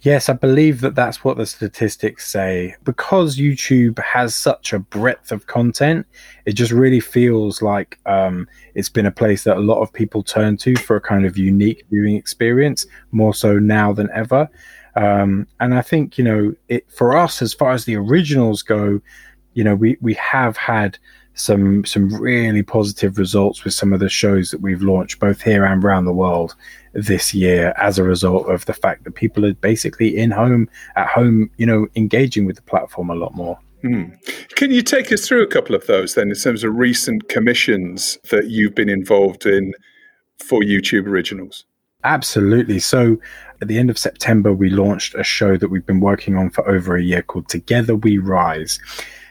Yes, 0.03 0.31
I 0.31 0.33
believe 0.33 0.81
that 0.81 0.95
that's 0.95 1.23
what 1.23 1.37
the 1.37 1.45
statistics 1.45 2.31
say. 2.31 2.75
Because 2.85 3.37
YouTube 3.37 3.99
has 3.99 4.35
such 4.35 4.73
a 4.73 4.79
breadth 4.79 5.31
of 5.31 5.47
content, 5.47 6.07
it 6.47 6.53
just 6.53 6.73
really 6.73 7.01
feels 7.01 7.61
like 7.61 7.99
um, 8.07 8.49
it's 8.75 8.89
been 8.89 9.05
a 9.05 9.11
place 9.11 9.45
that 9.45 9.59
a 9.59 9.61
lot 9.61 9.83
of 9.83 9.93
people 9.93 10.23
turn 10.23 10.57
to 10.59 10.75
for 10.77 10.97
a 10.97 11.03
kind 11.03 11.27
of 11.27 11.37
unique 11.37 11.85
viewing 11.91 12.17
experience, 12.17 12.87
more 13.13 13.35
so 13.35 13.59
now 13.59 13.93
than 13.93 14.09
ever. 14.15 14.49
Um, 14.97 15.47
and 15.61 15.75
I 15.75 15.83
think, 15.83 16.17
you 16.17 16.25
know, 16.25 16.55
it 16.69 16.91
for 16.91 17.15
us, 17.15 17.43
as 17.43 17.53
far 17.53 17.73
as 17.73 17.85
the 17.85 17.97
originals 17.97 18.63
go, 18.63 19.03
you 19.53 19.65
know, 19.65 19.75
we, 19.75 19.99
we 20.01 20.15
have 20.15 20.57
had 20.57 20.99
some 21.40 21.85
some 21.85 22.09
really 22.20 22.62
positive 22.62 23.18
results 23.18 23.64
with 23.64 23.74
some 23.74 23.92
of 23.92 24.00
the 24.00 24.09
shows 24.09 24.50
that 24.50 24.61
we've 24.61 24.83
launched 24.83 25.18
both 25.18 25.40
here 25.42 25.64
and 25.64 25.85
around 25.85 26.05
the 26.05 26.12
world 26.12 26.55
this 26.92 27.33
year 27.33 27.72
as 27.76 27.98
a 27.98 28.03
result 28.03 28.48
of 28.48 28.64
the 28.66 28.72
fact 28.72 29.05
that 29.05 29.12
people 29.12 29.44
are 29.46 29.55
basically 29.55 30.16
in 30.16 30.31
home 30.31 30.68
at 30.96 31.07
home 31.07 31.50
you 31.57 31.66
know 31.66 31.87
engaging 31.96 32.44
with 32.44 32.57
the 32.57 32.62
platform 32.62 33.11
a 33.11 33.14
lot 33.14 33.35
more 33.35 33.59
hmm. 33.83 34.05
Can 34.57 34.70
you 34.70 34.83
take 34.83 35.11
us 35.11 35.26
through 35.26 35.42
a 35.42 35.46
couple 35.46 35.74
of 35.74 35.87
those 35.87 36.14
then, 36.14 36.29
in 36.29 36.35
terms 36.35 36.64
of 36.64 36.74
recent 36.74 37.31
commissions 37.31 38.18
that 38.31 38.48
you've 38.48 38.74
been 38.74 38.90
involved 38.90 39.46
in 39.46 39.72
for 40.38 40.61
YouTube 40.61 41.07
Originals? 41.07 41.64
Absolutely. 42.05 42.79
So 42.79 43.18
at 43.61 43.68
the 43.68 43.79
end 43.79 43.90
of 43.90 43.98
September, 43.98 44.53
we 44.53 44.70
launched 44.70 45.14
a 45.14 45.24
show 45.24 45.57
that 45.57 45.68
we've 45.68 45.87
been 45.87 46.00
working 46.00 46.37
on 46.37 46.50
for 46.50 46.68
over 46.68 46.96
a 46.96 47.03
year 47.03 47.22
called 47.22 47.48
Together 47.48 47.94
We 47.94 48.18
Rise. 48.18 48.79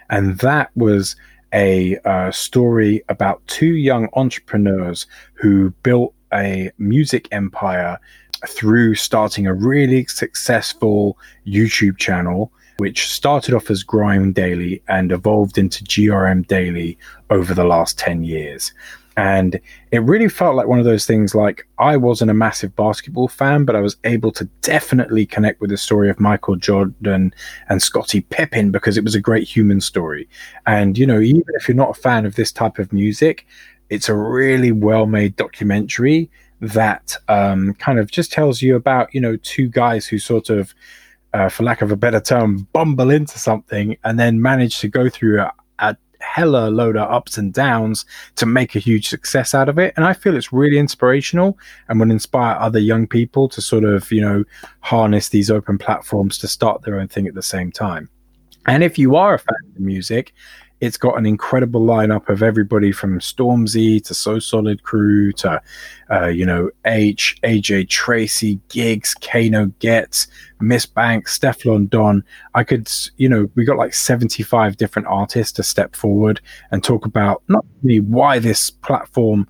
And 0.09 0.37
that 0.39 0.71
was 0.75 1.15
a 1.53 1.97
uh, 2.05 2.31
story 2.31 3.03
about 3.09 3.45
two 3.47 3.75
young 3.75 4.07
entrepreneurs 4.13 5.07
who 5.33 5.71
built 5.83 6.13
a 6.33 6.71
music 6.77 7.27
empire 7.31 7.99
through 8.47 8.95
starting 8.95 9.47
a 9.47 9.53
really 9.53 10.05
successful 10.05 11.17
YouTube 11.45 11.97
channel, 11.97 12.51
which 12.77 13.07
started 13.11 13.53
off 13.53 13.69
as 13.69 13.83
Grime 13.83 14.31
Daily 14.31 14.81
and 14.87 15.11
evolved 15.11 15.57
into 15.57 15.83
GRM 15.83 16.47
Daily 16.47 16.97
over 17.29 17.53
the 17.53 17.65
last 17.65 17.97
10 17.97 18.23
years. 18.23 18.71
And 19.19 19.59
it 19.91 20.01
really 20.03 20.29
felt 20.29 20.55
like 20.55 20.67
one 20.67 20.79
of 20.79 20.85
those 20.85 21.05
things 21.05 21.35
like 21.35 21.67
I 21.77 21.97
wasn't 21.97 22.31
a 22.31 22.33
massive 22.33 22.73
basketball 22.77 23.27
fan, 23.27 23.65
but 23.65 23.75
I 23.75 23.81
was 23.81 23.97
able 24.05 24.31
to 24.31 24.45
definitely 24.61 25.25
connect 25.25 25.59
with 25.59 25.71
the 25.71 25.77
story 25.77 26.09
of 26.09 26.21
Michael 26.21 26.55
Jordan 26.55 27.33
and 27.67 27.83
Scottie 27.83 28.21
Pippen 28.21 28.71
because 28.71 28.97
it 28.97 29.03
was 29.03 29.15
a 29.15 29.19
great 29.19 29.45
human 29.45 29.81
story. 29.81 30.29
And, 30.67 30.97
you 30.97 31.05
know, 31.05 31.19
even 31.19 31.43
if 31.55 31.67
you're 31.67 31.75
not 31.75 31.97
a 31.97 32.01
fan 32.01 32.25
of 32.25 32.35
this 32.35 32.53
type 32.53 32.79
of 32.79 32.93
music, 32.93 33.45
it's 33.89 34.07
a 34.07 34.15
really 34.15 34.71
well 34.71 35.05
made 35.05 35.35
documentary 35.35 36.31
that 36.61 37.17
um, 37.27 37.73
kind 37.73 37.99
of 37.99 38.09
just 38.09 38.31
tells 38.31 38.61
you 38.61 38.77
about, 38.77 39.13
you 39.13 39.19
know, 39.19 39.35
two 39.43 39.67
guys 39.67 40.07
who 40.07 40.17
sort 40.17 40.49
of, 40.49 40.73
uh, 41.33 41.49
for 41.49 41.63
lack 41.63 41.81
of 41.81 41.91
a 41.91 41.97
better 41.97 42.21
term, 42.21 42.69
bumble 42.71 43.09
into 43.09 43.37
something 43.37 43.97
and 44.05 44.17
then 44.17 44.41
manage 44.41 44.79
to 44.79 44.87
go 44.87 45.09
through 45.09 45.41
a, 45.41 45.51
a 45.79 45.97
hella 46.19 46.69
load 46.69 46.97
of 46.97 47.09
ups 47.11 47.37
and 47.37 47.53
downs 47.53 48.05
to 48.35 48.45
make 48.45 48.75
a 48.75 48.79
huge 48.79 49.07
success 49.07 49.53
out 49.53 49.69
of 49.69 49.79
it. 49.79 49.93
And 49.95 50.05
I 50.05 50.13
feel 50.13 50.35
it's 50.35 50.53
really 50.53 50.77
inspirational 50.77 51.57
and 51.87 51.99
will 51.99 52.11
inspire 52.11 52.57
other 52.59 52.79
young 52.79 53.07
people 53.07 53.49
to 53.49 53.61
sort 53.61 53.83
of, 53.83 54.11
you 54.11 54.21
know, 54.21 54.43
harness 54.81 55.29
these 55.29 55.51
open 55.51 55.77
platforms 55.77 56.37
to 56.39 56.47
start 56.47 56.81
their 56.81 56.99
own 56.99 57.07
thing 57.07 57.27
at 57.27 57.35
the 57.35 57.43
same 57.43 57.71
time. 57.71 58.09
And 58.67 58.83
if 58.83 58.97
you 58.97 59.15
are 59.15 59.33
a 59.33 59.39
fan 59.39 59.55
of 59.67 59.73
the 59.75 59.81
music, 59.81 60.33
it's 60.81 60.97
got 60.97 61.17
an 61.17 61.25
incredible 61.25 61.81
lineup 61.81 62.29
of 62.29 62.41
everybody 62.41 62.91
from 62.91 63.19
Stormzy 63.19 64.03
to 64.05 64.13
So 64.13 64.39
Solid 64.39 64.83
Crew 64.83 65.31
to, 65.33 65.61
uh, 66.09 66.27
you 66.27 66.45
know, 66.45 66.69
H, 66.85 67.37
AJ 67.43 67.89
Tracey, 67.89 68.59
Giggs, 68.69 69.13
Kano 69.13 69.71
Ghetts, 69.79 70.27
Miss 70.61 70.85
Banks, 70.85 71.37
Stefflon 71.37 71.89
Don. 71.89 72.23
I 72.55 72.63
could, 72.63 72.89
you 73.17 73.27
know, 73.27 73.49
we 73.55 73.65
got 73.65 73.77
like 73.77 73.93
75 73.93 74.77
different 74.77 75.07
artists 75.07 75.53
to 75.53 75.63
step 75.63 75.95
forward 75.95 76.39
and 76.71 76.83
talk 76.83 77.05
about 77.05 77.43
not 77.47 77.65
only 77.83 77.99
why 77.99 78.39
this 78.39 78.69
platform 78.69 79.47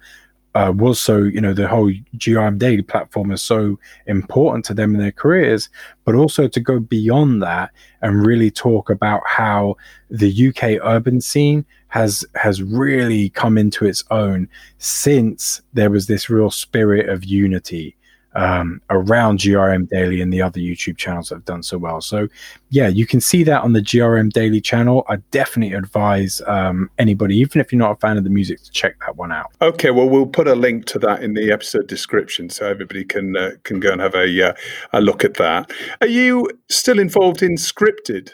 uh, 0.55 0.73
was 0.75 0.99
so, 0.99 1.17
you 1.17 1.39
know, 1.39 1.53
the 1.53 1.67
whole 1.67 1.91
GRM 2.17 2.57
Daily 2.57 2.81
platform 2.81 3.31
is 3.31 3.41
so 3.41 3.79
important 4.07 4.65
to 4.65 4.73
them 4.73 4.95
in 4.95 5.01
their 5.01 5.11
careers, 5.11 5.69
but 6.05 6.15
also 6.15 6.47
to 6.47 6.59
go 6.59 6.79
beyond 6.79 7.41
that 7.43 7.71
and 8.01 8.25
really 8.25 8.49
talk 8.49 8.89
about 8.89 9.21
how 9.25 9.75
the 10.09 10.47
UK 10.47 10.83
urban 10.83 11.21
scene 11.21 11.65
has 11.89 12.23
has 12.35 12.61
really 12.61 13.29
come 13.29 13.57
into 13.57 13.85
its 13.85 14.03
own 14.11 14.47
since 14.77 15.61
there 15.73 15.89
was 15.89 16.07
this 16.07 16.29
real 16.29 16.51
spirit 16.51 17.09
of 17.09 17.25
unity 17.25 17.95
um, 18.35 18.81
around 18.89 19.39
GRM 19.39 19.89
Daily 19.89 20.21
and 20.21 20.31
the 20.31 20.41
other 20.41 20.59
YouTube 20.59 20.97
channels 20.97 21.29
that 21.29 21.35
have 21.35 21.45
done 21.45 21.63
so 21.63 21.77
well. 21.77 22.01
So, 22.01 22.27
yeah, 22.69 22.87
you 22.87 23.05
can 23.05 23.21
see 23.21 23.43
that 23.43 23.63
on 23.63 23.73
the 23.73 23.81
GRM 23.81 24.31
Daily 24.31 24.61
channel. 24.61 25.05
I 25.09 25.17
definitely 25.31 25.75
advise 25.75 26.41
um, 26.47 26.89
anybody, 26.97 27.37
even 27.37 27.59
if 27.59 27.71
you're 27.71 27.79
not 27.79 27.91
a 27.91 27.95
fan 27.95 28.17
of 28.17 28.23
the 28.23 28.29
music, 28.29 28.61
to 28.63 28.71
check 28.71 28.95
that 29.05 29.15
one 29.15 29.31
out. 29.31 29.51
Okay, 29.61 29.91
well, 29.91 30.07
we'll 30.07 30.27
put 30.27 30.47
a 30.47 30.55
link 30.55 30.85
to 30.87 30.99
that 30.99 31.23
in 31.23 31.33
the 31.33 31.51
episode 31.51 31.87
description 31.87 32.49
so 32.49 32.67
everybody 32.67 33.03
can 33.03 33.35
uh, 33.35 33.51
can 33.63 33.79
go 33.79 33.91
and 33.91 34.01
have 34.01 34.15
a 34.15 34.49
uh, 34.49 34.53
a 34.93 35.01
look 35.01 35.23
at 35.23 35.35
that. 35.35 35.71
Are 36.01 36.07
you 36.07 36.49
still 36.69 36.99
involved 36.99 37.41
in 37.41 37.55
scripted 37.55 38.31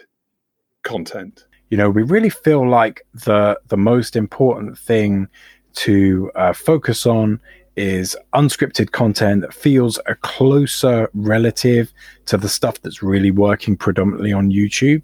content? 0.83 1.45
You 1.69 1.77
know, 1.77 1.89
we 1.89 2.03
really 2.03 2.29
feel 2.29 2.67
like 2.67 3.05
the 3.13 3.59
the 3.67 3.77
most 3.77 4.15
important 4.15 4.77
thing 4.77 5.27
to 5.75 6.31
uh, 6.35 6.53
focus 6.53 7.05
on 7.05 7.39
is 7.75 8.15
unscripted 8.33 8.91
content 8.91 9.41
that 9.41 9.53
feels 9.53 9.99
a 10.05 10.15
closer 10.15 11.09
relative 11.13 11.93
to 12.25 12.37
the 12.37 12.49
stuff 12.49 12.81
that's 12.81 13.03
really 13.03 13.31
working 13.31 13.75
predominantly 13.75 14.31
on 14.31 14.51
YouTube. 14.51 15.03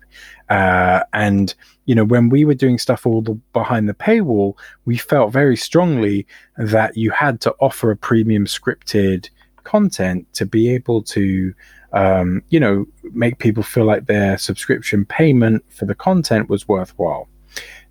Uh, 0.49 1.03
and 1.13 1.53
you 1.85 1.95
know, 1.95 2.05
when 2.05 2.29
we 2.29 2.45
were 2.45 2.53
doing 2.53 2.77
stuff 2.77 3.05
all 3.05 3.21
the, 3.21 3.33
behind 3.53 3.89
the 3.89 3.93
paywall, 3.93 4.53
we 4.85 4.97
felt 4.97 5.33
very 5.33 5.57
strongly 5.57 6.25
that 6.57 6.95
you 6.95 7.11
had 7.11 7.41
to 7.41 7.53
offer 7.59 7.91
a 7.91 7.97
premium 7.97 8.45
scripted 8.45 9.29
content 9.63 10.31
to 10.33 10.45
be 10.45 10.69
able 10.73 11.01
to 11.01 11.53
um, 11.93 12.41
you 12.49 12.59
know, 12.59 12.85
make 13.11 13.39
people 13.39 13.63
feel 13.63 13.85
like 13.85 14.05
their 14.05 14.37
subscription 14.37 15.05
payment 15.05 15.63
for 15.69 15.85
the 15.85 15.95
content 15.95 16.49
was 16.49 16.67
worthwhile. 16.67 17.27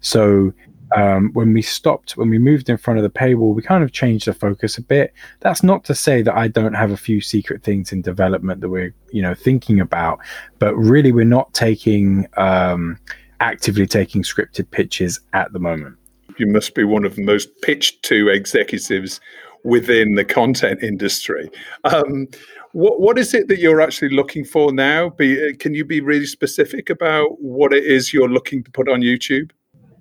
So 0.01 0.53
um, 0.97 1.31
when 1.33 1.53
we 1.53 1.63
stopped, 1.63 2.17
when 2.17 2.31
we 2.31 2.39
moved 2.39 2.69
in 2.69 2.77
front 2.77 2.99
of 2.99 3.03
the 3.03 3.11
paywall, 3.11 3.55
we 3.55 3.63
kind 3.63 3.85
of 3.85 3.93
changed 3.93 4.27
the 4.27 4.35
focus 4.35 4.79
a 4.79 4.83
bit. 4.83 5.13
That's 5.41 5.63
not 5.63 5.85
to 5.85 5.95
say 5.95 6.23
that 6.23 6.35
I 6.35 6.49
don't 6.49 6.75
have 6.75 6.91
a 6.91 6.97
few 6.97 7.21
secret 7.21 7.63
things 7.63 7.93
in 7.93 8.03
development 8.03 8.61
that 8.61 8.69
we're, 8.69 8.95
you 9.13 9.23
know, 9.23 9.35
thinking 9.35 9.81
about, 9.81 10.19
but 10.59 10.75
really 10.77 11.13
we're 11.13 11.25
not 11.25 11.53
taking 11.55 12.27
um, 12.37 12.99
actively 13.41 13.87
taking 13.87 14.23
scripted 14.23 14.71
pitches 14.71 15.21
at 15.33 15.53
the 15.53 15.59
moment. 15.59 15.97
You 16.39 16.47
must 16.47 16.75
be 16.75 16.85
one 16.85 17.05
of 17.05 17.17
the 17.17 17.25
most 17.25 17.49
pitched 17.63 18.03
to 18.05 18.29
executives 18.29 19.21
within 19.65 20.15
the 20.15 20.25
content 20.25 20.83
industry. 20.83 21.51
Um, 21.85 22.29
what 22.73 23.01
what 23.01 23.19
is 23.19 23.35
it 23.35 23.49
that 23.49 23.59
you're 23.59 23.81
actually 23.81 24.11
looking 24.11 24.45
for 24.45 24.73
now? 24.73 25.11
Be, 25.11 25.55
can 25.57 25.75
you 25.75 25.85
be 25.85 26.01
really 26.01 26.27
specific 26.27 26.89
about 26.89 27.41
what 27.41 27.73
it 27.73 27.85
is 27.85 28.13
you're 28.13 28.29
looking 28.29 28.63
to 28.65 28.71
put 28.71 28.89
on 28.89 29.01
YouTube? 29.01 29.51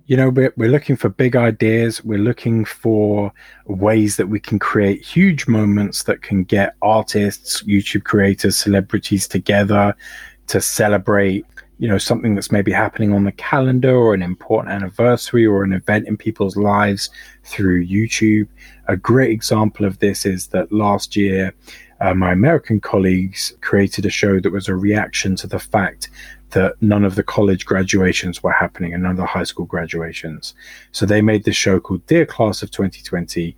You 0.10 0.18
know 0.18 0.30
we're, 0.30 0.52
we're 0.58 0.72
looking 0.72 0.96
for 0.96 1.08
big 1.08 1.36
ideas. 1.36 2.04
We're 2.04 2.18
looking 2.18 2.66
for 2.66 3.32
ways 3.68 4.18
that 4.18 4.28
we 4.28 4.40
can 4.40 4.58
create 4.58 5.06
huge 5.06 5.48
moments 5.48 6.04
that 6.04 6.24
can 6.24 6.44
get 6.44 6.76
artists 6.82 7.62
youtube 7.64 8.04
creators 8.04 8.58
celebrities 8.58 9.28
together 9.28 9.96
to 10.48 10.60
celebrate 10.60 11.46
you 11.78 11.88
know 11.88 12.00
something 12.00 12.34
that's 12.34 12.52
maybe 12.52 12.72
happening 12.72 13.14
on 13.14 13.24
the 13.24 13.32
calendar 13.34 13.96
or 13.96 14.16
an 14.16 14.24
important 14.24 14.74
anniversary 14.74 15.46
or 15.46 15.64
an 15.64 15.74
event 15.74 16.08
in 16.08 16.18
people's 16.18 16.58
lives 16.58 17.12
through 17.44 17.86
youtube. 17.86 18.48
A 18.88 18.98
great 18.98 19.30
example 19.30 19.86
of 19.86 20.00
this 20.00 20.26
is 20.26 20.48
that 20.48 20.72
last 20.72 21.16
year 21.16 21.54
uh, 22.02 22.14
my 22.14 22.32
American 22.32 22.80
colleagues 22.80 23.54
created 23.62 24.06
a 24.06 24.10
show 24.10 24.40
that 24.40 24.52
was 24.52 24.68
a 24.68 24.76
reaction 24.76 25.36
to 25.38 25.48
the 25.48 25.60
fact 25.60 26.10
that 26.52 26.76
none 26.82 27.06
of 27.06 27.16
the 27.16 27.24
college 27.24 27.66
graduations 27.66 28.42
were 28.42 28.52
happening 28.52 28.94
and 28.94 29.04
none 29.04 29.12
of 29.12 29.18
the 29.18 29.26
high 29.26 29.44
school 29.44 29.66
graduations. 29.66 30.56
So 30.92 31.06
they 31.06 31.22
made 31.22 31.44
this 31.44 31.56
show 31.56 31.80
called 31.80 32.06
Dear 32.08 32.26
Class 32.26 32.64
of 32.64 32.72
2020 32.72 33.56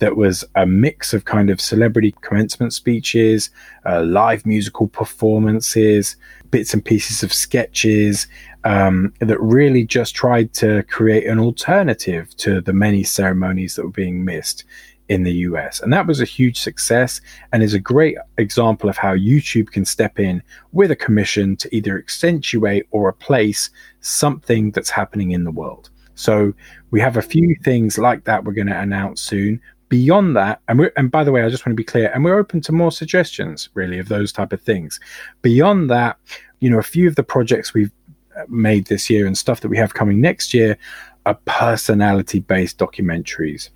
that 0.00 0.16
was 0.16 0.44
a 0.56 0.66
mix 0.66 1.14
of 1.14 1.24
kind 1.24 1.50
of 1.50 1.60
celebrity 1.60 2.14
commencement 2.20 2.72
speeches, 2.72 3.50
uh, 3.86 4.02
live 4.02 4.44
musical 4.44 4.88
performances, 4.88 6.16
bits 6.50 6.74
and 6.74 6.84
pieces 6.84 7.22
of 7.22 7.32
sketches 7.32 8.26
um, 8.64 9.12
that 9.20 9.40
really 9.40 9.84
just 9.84 10.14
tried 10.14 10.52
to 10.54 10.82
create 10.84 11.26
an 11.26 11.38
alternative 11.38 12.36
to 12.36 12.60
the 12.60 12.72
many 12.72 13.02
ceremonies 13.02 13.76
that 13.76 13.84
were 13.84 13.90
being 13.90 14.24
missed 14.24 14.64
in 15.08 15.22
the 15.24 15.32
US. 15.32 15.80
And 15.80 15.92
that 15.92 16.06
was 16.06 16.20
a 16.20 16.24
huge 16.24 16.58
success 16.58 17.20
and 17.52 17.62
is 17.62 17.74
a 17.74 17.80
great 17.80 18.16
example 18.38 18.88
of 18.88 18.96
how 18.96 19.14
YouTube 19.14 19.70
can 19.70 19.84
step 19.84 20.18
in 20.18 20.42
with 20.72 20.90
a 20.90 20.96
commission 20.96 21.56
to 21.56 21.74
either 21.74 21.98
accentuate 21.98 22.86
or 22.90 23.08
replace 23.08 23.70
something 24.00 24.70
that's 24.70 24.90
happening 24.90 25.32
in 25.32 25.44
the 25.44 25.50
world. 25.50 25.90
So 26.14 26.52
we 26.90 27.00
have 27.00 27.16
a 27.16 27.22
few 27.22 27.56
things 27.62 27.98
like 27.98 28.24
that 28.24 28.44
we're 28.44 28.52
going 28.52 28.68
to 28.68 28.78
announce 28.78 29.20
soon. 29.20 29.60
Beyond 29.88 30.36
that, 30.36 30.62
and 30.68 30.78
we 30.78 30.90
and 30.96 31.10
by 31.10 31.22
the 31.22 31.32
way, 31.32 31.42
I 31.42 31.50
just 31.50 31.66
want 31.66 31.74
to 31.74 31.80
be 31.80 31.84
clear, 31.84 32.10
and 32.14 32.24
we're 32.24 32.38
open 32.38 32.62
to 32.62 32.72
more 32.72 32.90
suggestions, 32.90 33.68
really, 33.74 33.98
of 33.98 34.08
those 34.08 34.32
type 34.32 34.54
of 34.54 34.62
things. 34.62 34.98
Beyond 35.42 35.90
that, 35.90 36.16
you 36.60 36.70
know, 36.70 36.78
a 36.78 36.82
few 36.82 37.06
of 37.08 37.16
the 37.16 37.22
projects 37.22 37.74
we've 37.74 37.92
uh, 38.34 38.44
made 38.48 38.86
this 38.86 39.10
year 39.10 39.26
and 39.26 39.36
stuff 39.36 39.60
that 39.60 39.68
we 39.68 39.76
have 39.76 39.92
coming 39.92 40.18
next 40.18 40.54
year 40.54 40.78
are 41.26 41.38
personality 41.44 42.40
based 42.40 42.78
documentaries 42.78 43.68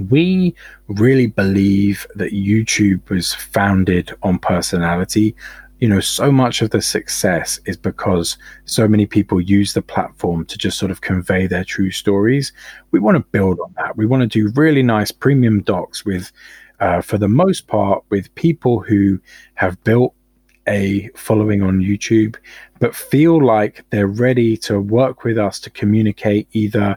we 0.00 0.54
really 0.88 1.26
believe 1.26 2.06
that 2.14 2.32
YouTube 2.32 3.08
was 3.08 3.34
founded 3.34 4.12
on 4.22 4.38
personality. 4.38 5.34
You 5.80 5.88
know, 5.88 6.00
so 6.00 6.32
much 6.32 6.62
of 6.62 6.70
the 6.70 6.80
success 6.80 7.60
is 7.66 7.76
because 7.76 8.38
so 8.64 8.88
many 8.88 9.04
people 9.04 9.40
use 9.40 9.74
the 9.74 9.82
platform 9.82 10.46
to 10.46 10.56
just 10.56 10.78
sort 10.78 10.90
of 10.90 11.02
convey 11.02 11.46
their 11.46 11.64
true 11.64 11.90
stories. 11.90 12.52
We 12.92 12.98
want 13.00 13.16
to 13.16 13.30
build 13.30 13.60
on 13.60 13.74
that. 13.76 13.96
We 13.96 14.06
want 14.06 14.22
to 14.22 14.26
do 14.26 14.52
really 14.54 14.82
nice 14.82 15.10
premium 15.10 15.62
docs 15.62 16.04
with, 16.04 16.32
uh, 16.80 17.02
for 17.02 17.18
the 17.18 17.28
most 17.28 17.66
part, 17.66 18.02
with 18.08 18.34
people 18.36 18.80
who 18.80 19.20
have 19.54 19.82
built 19.84 20.14
a 20.68 21.08
following 21.14 21.62
on 21.62 21.80
YouTube, 21.80 22.36
but 22.80 22.94
feel 22.94 23.44
like 23.44 23.84
they're 23.90 24.06
ready 24.06 24.56
to 24.56 24.80
work 24.80 25.24
with 25.24 25.38
us 25.38 25.60
to 25.60 25.70
communicate 25.70 26.48
either 26.52 26.96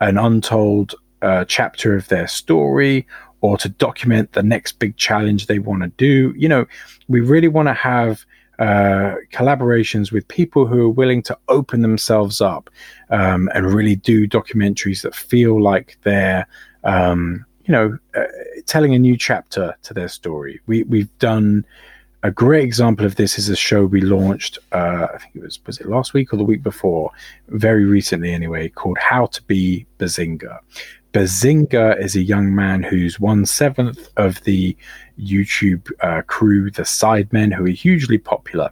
an 0.00 0.16
untold 0.16 0.94
uh, 1.22 1.44
chapter 1.44 1.94
of 1.94 2.08
their 2.08 2.26
story 2.26 3.06
or 3.40 3.56
to 3.58 3.68
document 3.68 4.32
the 4.32 4.42
next 4.42 4.78
big 4.78 4.96
challenge 4.96 5.46
they 5.46 5.58
want 5.58 5.82
to 5.82 5.88
do. 5.96 6.34
You 6.36 6.48
know, 6.48 6.66
we 7.08 7.20
really 7.20 7.48
want 7.48 7.68
to 7.68 7.74
have 7.74 8.24
uh, 8.58 9.14
collaborations 9.32 10.12
with 10.12 10.28
people 10.28 10.66
who 10.66 10.82
are 10.82 10.90
willing 10.90 11.22
to 11.22 11.38
open 11.48 11.80
themselves 11.80 12.40
up 12.40 12.68
um, 13.08 13.48
and 13.54 13.72
really 13.72 13.96
do 13.96 14.28
documentaries 14.28 15.02
that 15.02 15.14
feel 15.14 15.60
like 15.62 15.96
they're, 16.02 16.46
um, 16.84 17.44
you 17.64 17.72
know, 17.72 17.98
uh, 18.14 18.24
telling 18.66 18.94
a 18.94 18.98
new 18.98 19.16
chapter 19.16 19.74
to 19.82 19.94
their 19.94 20.08
story. 20.08 20.60
We 20.66 20.82
we've 20.82 21.18
done 21.18 21.64
a 22.22 22.30
great 22.30 22.64
example 22.64 23.06
of 23.06 23.16
this 23.16 23.38
is 23.38 23.48
a 23.48 23.56
show 23.56 23.86
we 23.86 24.02
launched. 24.02 24.58
Uh, 24.72 25.06
I 25.14 25.18
think 25.18 25.36
it 25.36 25.42
was 25.42 25.58
was 25.66 25.80
it 25.80 25.88
last 25.88 26.12
week 26.12 26.34
or 26.34 26.36
the 26.36 26.44
week 26.44 26.62
before, 26.62 27.12
very 27.48 27.84
recently 27.86 28.32
anyway, 28.32 28.68
called 28.68 28.98
"How 28.98 29.26
to 29.26 29.42
Be 29.44 29.86
Behzinga," 29.98 30.58
Behzinga 31.12 32.00
is 32.00 32.14
a 32.14 32.22
young 32.22 32.54
man 32.54 32.84
who's 32.84 33.18
one 33.18 33.44
seventh 33.44 34.08
of 34.16 34.42
the 34.44 34.76
YouTube 35.18 35.90
uh, 36.00 36.22
crew, 36.22 36.70
the 36.70 36.82
Sidemen, 36.82 37.52
who 37.52 37.66
are 37.66 37.68
hugely 37.68 38.18
popular. 38.18 38.70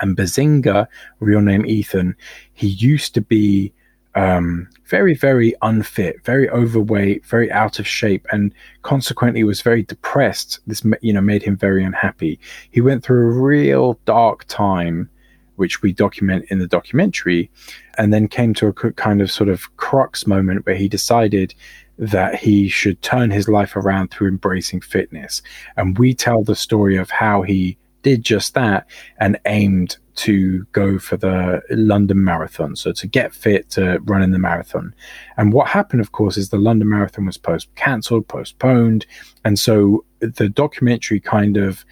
And 0.00 0.16
Behzinga, 0.16 0.86
real 1.20 1.42
name 1.42 1.66
Ethan, 1.66 2.16
he 2.54 2.68
used 2.68 3.12
to 3.14 3.20
be 3.20 3.72
um, 4.14 4.68
very, 4.86 5.14
very 5.14 5.54
unfit, 5.60 6.24
very 6.24 6.48
overweight, 6.48 7.26
very 7.26 7.52
out 7.52 7.78
of 7.78 7.86
shape, 7.86 8.26
and 8.32 8.52
consequently 8.82 9.44
was 9.44 9.60
very 9.60 9.82
depressed. 9.82 10.60
This, 10.66 10.82
you 11.02 11.12
know, 11.12 11.20
made 11.20 11.42
him 11.42 11.56
very 11.56 11.84
unhappy. 11.84 12.40
He 12.70 12.80
went 12.80 13.04
through 13.04 13.28
a 13.28 13.42
real 13.42 13.98
dark 14.06 14.46
time 14.46 15.10
which 15.56 15.82
we 15.82 15.92
document 15.92 16.46
in 16.48 16.60
the 16.60 16.68
documentary, 16.68 17.50
and 17.98 18.12
then 18.12 18.28
came 18.28 18.54
to 18.54 18.68
a 18.68 18.72
kind 18.72 19.20
of 19.20 19.30
sort 19.30 19.48
of 19.48 19.76
crux 19.76 20.26
moment 20.26 20.64
where 20.64 20.76
he 20.76 20.88
decided 20.88 21.54
that 21.98 22.36
he 22.36 22.68
should 22.68 23.02
turn 23.02 23.30
his 23.30 23.48
life 23.48 23.74
around 23.74 24.10
through 24.10 24.28
embracing 24.28 24.80
fitness. 24.80 25.42
And 25.76 25.98
we 25.98 26.14
tell 26.14 26.44
the 26.44 26.54
story 26.54 26.96
of 26.96 27.10
how 27.10 27.42
he 27.42 27.76
did 28.02 28.22
just 28.22 28.54
that 28.54 28.86
and 29.18 29.38
aimed 29.46 29.96
to 30.14 30.64
go 30.72 30.98
for 30.98 31.16
the 31.16 31.60
London 31.70 32.22
Marathon. 32.22 32.76
So 32.76 32.92
to 32.92 33.06
get 33.06 33.34
fit 33.34 33.70
to 33.70 33.98
run 34.04 34.22
in 34.22 34.30
the 34.30 34.38
marathon. 34.38 34.94
And 35.36 35.52
what 35.52 35.68
happened, 35.68 36.00
of 36.00 36.12
course, 36.12 36.36
is 36.36 36.48
the 36.48 36.56
London 36.58 36.88
Marathon 36.88 37.26
was 37.26 37.36
post 37.36 37.72
cancelled, 37.74 38.26
postponed. 38.28 39.06
And 39.44 39.58
so 39.58 40.04
the 40.20 40.48
documentary 40.48 41.20
kind 41.20 41.56
of 41.56 41.84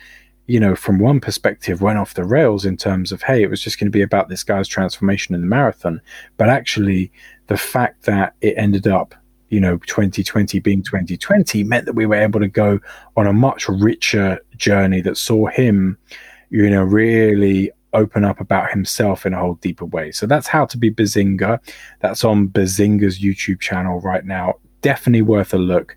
you 0.47 0.61
know, 0.61 0.76
from 0.76 0.99
one 0.99 1.20
perspective, 1.20 1.82
went 1.82 1.99
off 1.99 2.14
the 2.14 2.24
rails 2.24 2.64
in 2.64 2.76
terms 2.76 3.11
of, 3.12 3.22
hey, 3.22 3.42
it 3.42 3.51
was 3.51 3.61
just 3.61 3.78
going 3.78 3.86
to 3.86 3.97
be 3.97 4.03
about 4.03 4.28
this 4.28 4.44
guy's 4.44 4.68
transformation 4.68 5.34
in 5.34 5.40
the 5.40 5.47
marathon. 5.47 6.01
But 6.36 6.49
actually, 6.49 7.11
the 7.49 7.57
fact 7.57 8.05
that 8.05 8.34
it 8.40 8.55
ended 8.57 8.86
up, 8.86 9.14
you 9.49 9.61
know, 9.61 9.78
2020 9.78 10.59
being 10.61 10.82
2020 10.82 11.64
meant 11.64 11.86
that 11.86 11.94
we 11.94 12.07
were 12.07 12.14
able 12.14 12.40
to 12.40 12.49
go 12.49 12.78
on 13.16 13.26
a 13.26 13.32
much 13.32 13.68
richer 13.68 14.40
journey 14.57 15.01
that 15.01 15.16
saw 15.16 15.47
him, 15.47 15.99
you 16.51 16.70
know, 16.70 16.82
really 16.82 17.72
open 17.92 18.24
up 18.24 18.40
about 18.40 18.70
himself 18.70 19.26
in 19.26 19.34
a 19.34 19.38
whole 19.38 19.55
deeper 19.55 19.86
way. 19.86 20.12
So 20.12 20.26
that's 20.26 20.47
how 20.47 20.66
to 20.66 20.78
be 20.78 20.90
Behzinga. 20.90 21.59
That's 22.01 22.24
on 22.24 22.49
Behzinga's 22.49 23.18
YouTube 23.18 23.61
channel 23.61 24.01
right 24.01 24.24
now. 24.24 24.55
Definitely 24.82 25.22
worth 25.22 25.55
a 25.55 25.59
look. 25.59 25.97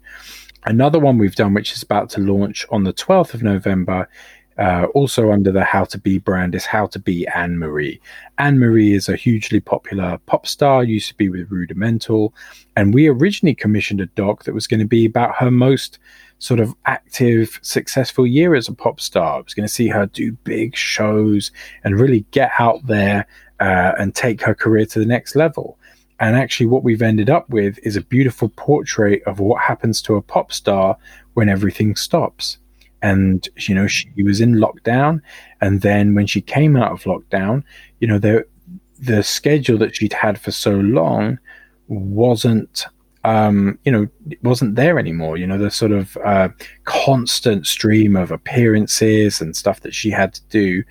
Another 0.66 1.00
one 1.00 1.18
we've 1.18 1.36
done, 1.36 1.54
which 1.54 1.74
is 1.74 1.84
about 1.84 2.10
to 2.12 2.22
launch 2.22 2.66
on 2.70 2.84
the 2.84 2.94
12th 2.94 3.34
of 3.34 3.44
November, 3.44 4.10
uh, 4.60 4.88
also 4.94 5.32
under 5.32 5.52
the 5.52 5.64
How 5.64 5.86
to 5.86 5.98
Be 5.98 6.18
brand, 6.18 6.54
is 6.54 6.66
How 6.66 6.88
to 6.88 7.00
Be 7.00 7.26
Anne 7.28 7.58
Marie. 7.58 8.02
Anne 8.38 8.60
Marie 8.60 8.94
is 8.94 9.08
a 9.08 9.16
hugely 9.16 9.60
popular 9.60 10.20
pop 10.26 10.46
star, 10.46 10.84
used 10.84 11.08
to 11.08 11.16
be 11.16 11.30
with 11.30 11.50
Rudimental. 11.50 12.34
And 12.76 12.94
we 12.94 13.08
originally 13.08 13.56
commissioned 13.56 14.02
a 14.02 14.08
doc 14.08 14.44
that 14.44 14.54
was 14.54 14.68
going 14.68 14.82
to 14.82 14.86
be 14.86 15.06
about 15.06 15.36
her 15.38 15.50
most 15.50 15.98
sort 16.40 16.60
of 16.60 16.76
active, 16.86 17.60
successful 17.62 18.28
year 18.28 18.54
as 18.54 18.68
a 18.68 18.74
pop 18.74 19.00
star. 19.00 19.38
I 19.38 19.42
was 19.42 19.54
going 19.54 19.68
to 19.68 19.74
see 19.74 19.88
her 19.88 20.08
do 20.08 20.34
big 20.44 20.76
shows 20.76 21.52
and 21.84 22.00
really 22.00 22.26
get 22.32 22.52
out 22.60 22.86
there 22.86 23.28
uh, 23.62 23.94
and 23.98 24.14
take 24.14 24.42
her 24.42 24.56
career 24.56 24.86
to 24.88 25.00
the 25.00 25.06
next 25.06 25.36
level. 25.36 25.78
And 26.20 26.36
actually, 26.36 26.66
what 26.66 26.84
we've 26.84 27.02
ended 27.02 27.30
up 27.30 27.50
with 27.50 27.80
is 27.84 27.96
a 27.96 28.02
beautiful 28.02 28.50
portrait 28.50 29.24
of 29.24 29.40
what 29.40 29.62
happens 29.62 30.02
to 30.02 30.16
a 30.16 30.22
pop 30.22 30.52
star 30.52 30.98
when 31.34 31.48
everything 31.48 31.96
stops. 31.96 32.58
And, 33.02 33.48
you 33.58 33.76
know, 33.76 33.88
she 33.88 34.10
was 34.24 34.42
in 34.42 34.56
lockdown. 34.56 35.22
And 35.62 35.82
then 35.82 36.16
when 36.16 36.28
she 36.28 36.42
came 36.42 36.76
out 36.76 36.92
of 36.92 37.04
lockdown, 37.04 37.64
you 38.00 38.08
know, 38.08 38.20
the, 38.20 38.46
the 39.00 39.24
schedule 39.24 39.78
that 39.78 39.96
she'd 39.96 40.14
had 40.14 40.40
for 40.40 40.52
so 40.52 40.72
long 40.72 41.40
wasn't 41.88 42.86
um, 43.26 43.78
you 43.84 43.92
know, 43.92 44.08
wasn't 44.44 44.76
there 44.76 44.98
anymore. 44.98 45.38
You 45.38 45.46
know, 45.46 45.58
the 45.58 45.72
sort 45.72 45.92
of 45.92 46.18
uh, 46.24 46.50
constant 46.86 47.68
stream 47.68 48.16
of 48.16 48.32
appearances 48.32 49.42
and 49.42 49.56
stuff 49.56 49.82
that 49.82 49.94
she 49.94 50.10
had 50.10 50.34
to 50.34 50.42
do 50.50 50.84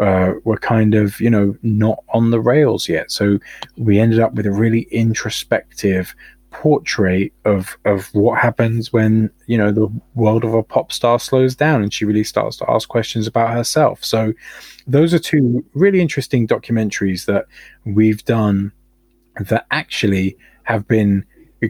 uh, 0.00 0.32
were 0.44 0.58
kind 0.58 0.94
of, 0.94 1.20
you 1.20 1.30
know, 1.30 1.56
not 1.62 2.02
on 2.08 2.30
the 2.30 2.40
rails 2.40 2.88
yet. 2.88 3.10
So 3.10 3.38
we 3.76 4.00
ended 4.00 4.18
up 4.18 4.34
with 4.34 4.46
a 4.46 4.52
really 4.52 4.82
introspective 4.90 6.14
portrait 6.60 7.32
of 7.44 7.76
of 7.84 8.06
what 8.14 8.40
happens 8.40 8.92
when 8.92 9.30
you 9.46 9.58
know 9.58 9.70
the 9.70 9.88
world 10.14 10.42
of 10.42 10.54
a 10.54 10.62
pop 10.62 10.90
star 10.90 11.18
slows 11.18 11.54
down 11.54 11.82
and 11.82 11.92
she 11.92 12.04
really 12.04 12.24
starts 12.24 12.56
to 12.56 12.70
ask 12.70 12.88
questions 12.88 13.26
about 13.26 13.50
herself 13.50 14.02
so 14.02 14.32
those 14.86 15.12
are 15.12 15.18
two 15.18 15.64
really 15.74 16.00
interesting 16.00 16.46
documentaries 16.46 17.26
that 17.26 17.44
we've 17.84 18.24
done 18.24 18.72
that 19.38 19.66
actually 19.70 20.36
have 20.62 20.88
been 20.88 21.24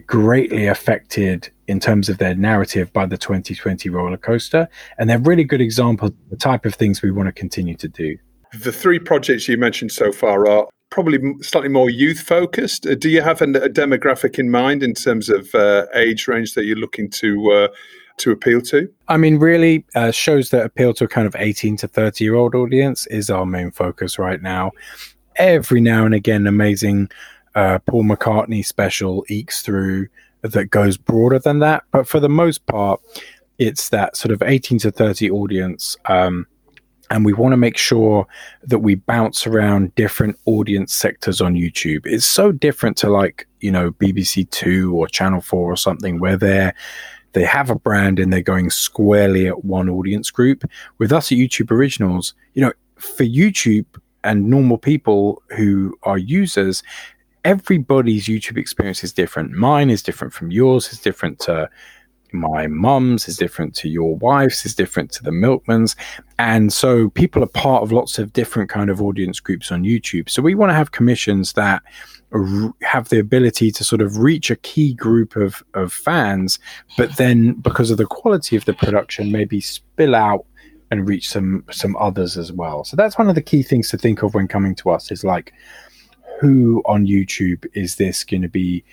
greatly 0.05 0.67
affected 0.67 1.49
in 1.67 1.79
terms 1.79 2.09
of 2.09 2.17
their 2.17 2.35
narrative 2.35 2.91
by 2.93 3.05
the 3.05 3.17
2020 3.17 3.89
roller 3.89 4.17
coaster. 4.17 4.67
And 4.97 5.09
they're 5.09 5.19
really 5.19 5.43
good 5.43 5.61
examples 5.61 6.11
of 6.11 6.29
the 6.29 6.37
type 6.37 6.65
of 6.65 6.75
things 6.75 7.01
we 7.01 7.11
want 7.11 7.27
to 7.27 7.33
continue 7.33 7.75
to 7.75 7.87
do. 7.87 8.17
The 8.53 8.71
three 8.71 8.99
projects 8.99 9.47
you 9.47 9.57
mentioned 9.57 9.91
so 9.91 10.11
far 10.11 10.47
are 10.47 10.67
probably 10.89 11.19
slightly 11.41 11.69
more 11.69 11.89
youth 11.89 12.19
focused. 12.19 12.87
Uh, 12.87 12.95
do 12.95 13.09
you 13.09 13.21
have 13.21 13.41
a, 13.41 13.45
demographic 13.45 14.39
in 14.39 14.49
mind 14.49 14.83
in 14.83 14.93
terms 14.93 15.29
of 15.29 15.53
uh, 15.53 15.85
age 15.93 16.27
range 16.27 16.53
that 16.53 16.65
you're 16.65 16.77
looking 16.77 17.09
to? 17.11 17.51
Uh, 17.51 17.67
to 18.17 18.31
appeal 18.31 18.59
to? 18.61 18.91
I 19.07 19.17
mean, 19.17 19.37
really, 19.37 19.85
uh, 19.93 20.09
shows 20.11 20.49
that 20.49 20.65
appeal 20.65 20.93
to 20.95 21.05
a 21.05 21.07
kind 21.07 21.27
of 21.27 21.35
18 21.37 21.77
to 21.77 21.87
30 21.87 22.23
year 22.23 22.33
old 22.33 22.55
audience 22.55 23.05
is 23.07 23.29
our 23.29 23.45
main 23.45 23.69
focus 23.69 24.17
right 24.17 24.41
now. 24.41 24.71
Every 25.35 25.81
now 25.81 26.03
and 26.05 26.15
again, 26.15 26.47
amazing 26.47 27.09
uh, 27.55 27.79
Paul 27.85 28.03
McCartney 28.03 28.65
special 28.65 29.23
ekes 29.29 29.61
through 29.61 30.07
that 30.41 30.65
goes 30.65 30.97
broader 30.97 31.39
than 31.39 31.59
that. 31.59 31.83
But 31.91 32.07
for 32.07 32.19
the 32.19 32.29
most 32.29 32.65
part, 32.65 33.01
it's 33.57 33.89
that 33.89 34.15
sort 34.15 34.31
of 34.31 34.41
18 34.41 34.79
to 34.79 34.91
30 34.91 35.31
audience. 35.31 35.97
Um, 36.05 36.45
and 37.09 37.25
we 37.25 37.33
want 37.33 37.53
to 37.53 37.57
make 37.57 37.77
sure 37.77 38.27
that 38.63 38.79
we 38.79 38.95
bounce 38.95 39.47
around 39.47 39.95
different 39.95 40.37
audience 40.45 40.93
sectors 40.93 41.41
on 41.41 41.55
YouTube. 41.55 42.05
It's 42.05 42.25
so 42.25 42.51
different 42.51 42.97
to 42.97 43.09
like, 43.09 43.47
you 43.61 43.71
know, 43.71 43.91
BBC 43.91 44.49
Two 44.49 44.95
or 44.95 45.07
Channel 45.07 45.41
4 45.41 45.71
or 45.71 45.77
something 45.77 46.19
where 46.19 46.37
they're 46.37 46.73
they 47.33 47.43
have 47.43 47.69
a 47.69 47.75
brand 47.75 48.19
and 48.19 48.33
they're 48.33 48.41
going 48.41 48.69
squarely 48.69 49.47
at 49.47 49.63
one 49.63 49.89
audience 49.89 50.31
group. 50.31 50.63
With 50.97 51.11
us 51.11 51.31
at 51.31 51.37
YouTube 51.37 51.69
Originals, 51.71 52.33
you 52.53 52.61
know, 52.61 52.73
for 52.95 53.25
YouTube 53.25 53.85
and 54.23 54.49
normal 54.49 54.77
people 54.77 55.43
who 55.55 55.95
are 56.03 56.17
users, 56.17 56.81
everybody's 57.45 58.27
YouTube 58.27 58.57
experience 58.57 59.03
is 59.03 59.13
different. 59.13 59.51
Mine 59.51 59.89
is 59.89 60.01
different 60.01 60.33
from 60.33 60.51
yours, 60.51 60.91
is 60.91 60.99
different 60.99 61.39
to 61.41 61.69
my 62.33 62.67
mum's, 62.67 63.27
is 63.27 63.37
different 63.37 63.75
to 63.75 63.89
your 63.89 64.15
wife's, 64.17 64.65
is 64.65 64.75
different 64.75 65.11
to 65.13 65.23
the 65.23 65.31
milkman's. 65.31 65.95
And 66.39 66.71
so 66.71 67.09
people 67.09 67.43
are 67.43 67.47
part 67.47 67.83
of 67.83 67.91
lots 67.91 68.19
of 68.19 68.33
different 68.33 68.69
kind 68.69 68.89
of 68.89 69.01
audience 69.01 69.39
groups 69.39 69.71
on 69.71 69.83
YouTube. 69.83 70.29
So 70.29 70.41
we 70.41 70.55
want 70.55 70.69
to 70.69 70.75
have 70.75 70.91
commissions 70.91 71.53
that 71.53 71.81
have 72.81 73.09
the 73.09 73.19
ability 73.19 73.71
to 73.71 73.83
sort 73.83 74.01
of 74.01 74.17
reach 74.17 74.51
a 74.51 74.57
key 74.57 74.93
group 74.93 75.35
of, 75.35 75.63
of 75.73 75.93
fans, 75.93 76.59
but 76.97 77.15
then 77.17 77.53
because 77.53 77.89
of 77.89 77.97
the 77.97 78.05
quality 78.05 78.55
of 78.55 78.65
the 78.65 78.73
production, 78.73 79.31
maybe 79.31 79.61
spill 79.61 80.13
out 80.13 80.45
and 80.91 81.07
reach 81.07 81.29
some 81.29 81.63
some 81.69 81.95
others 81.97 82.37
as 82.37 82.51
well. 82.51 82.83
So 82.83 82.95
that's 82.95 83.17
one 83.17 83.29
of 83.29 83.35
the 83.35 83.41
key 83.41 83.63
things 83.63 83.89
to 83.89 83.97
think 83.97 84.23
of 84.23 84.33
when 84.33 84.47
coming 84.47 84.75
to 84.75 84.89
us 84.89 85.11
is 85.11 85.23
like 85.23 85.53
who 86.39 86.81
on 86.85 87.05
YouTube 87.07 87.65
is 87.73 87.95
this 87.95 88.23
going 88.23 88.43
to 88.43 88.49
be 88.49 88.83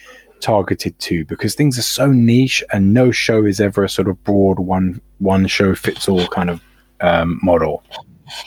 targeted 0.41 0.99
to? 1.01 1.25
Because 1.25 1.55
things 1.55 1.79
are 1.79 1.83
so 1.83 2.11
niche, 2.11 2.63
and 2.73 2.95
no 2.95 3.11
show 3.11 3.45
is 3.45 3.61
ever 3.61 3.85
a 3.85 3.89
sort 3.89 4.09
of 4.09 4.23
broad 4.25 4.59
one 4.59 5.01
one 5.19 5.47
show 5.47 5.75
fits 5.75 6.09
all 6.09 6.27
kind 6.29 6.51
of 6.51 6.61
um, 7.01 7.39
model. 7.43 7.83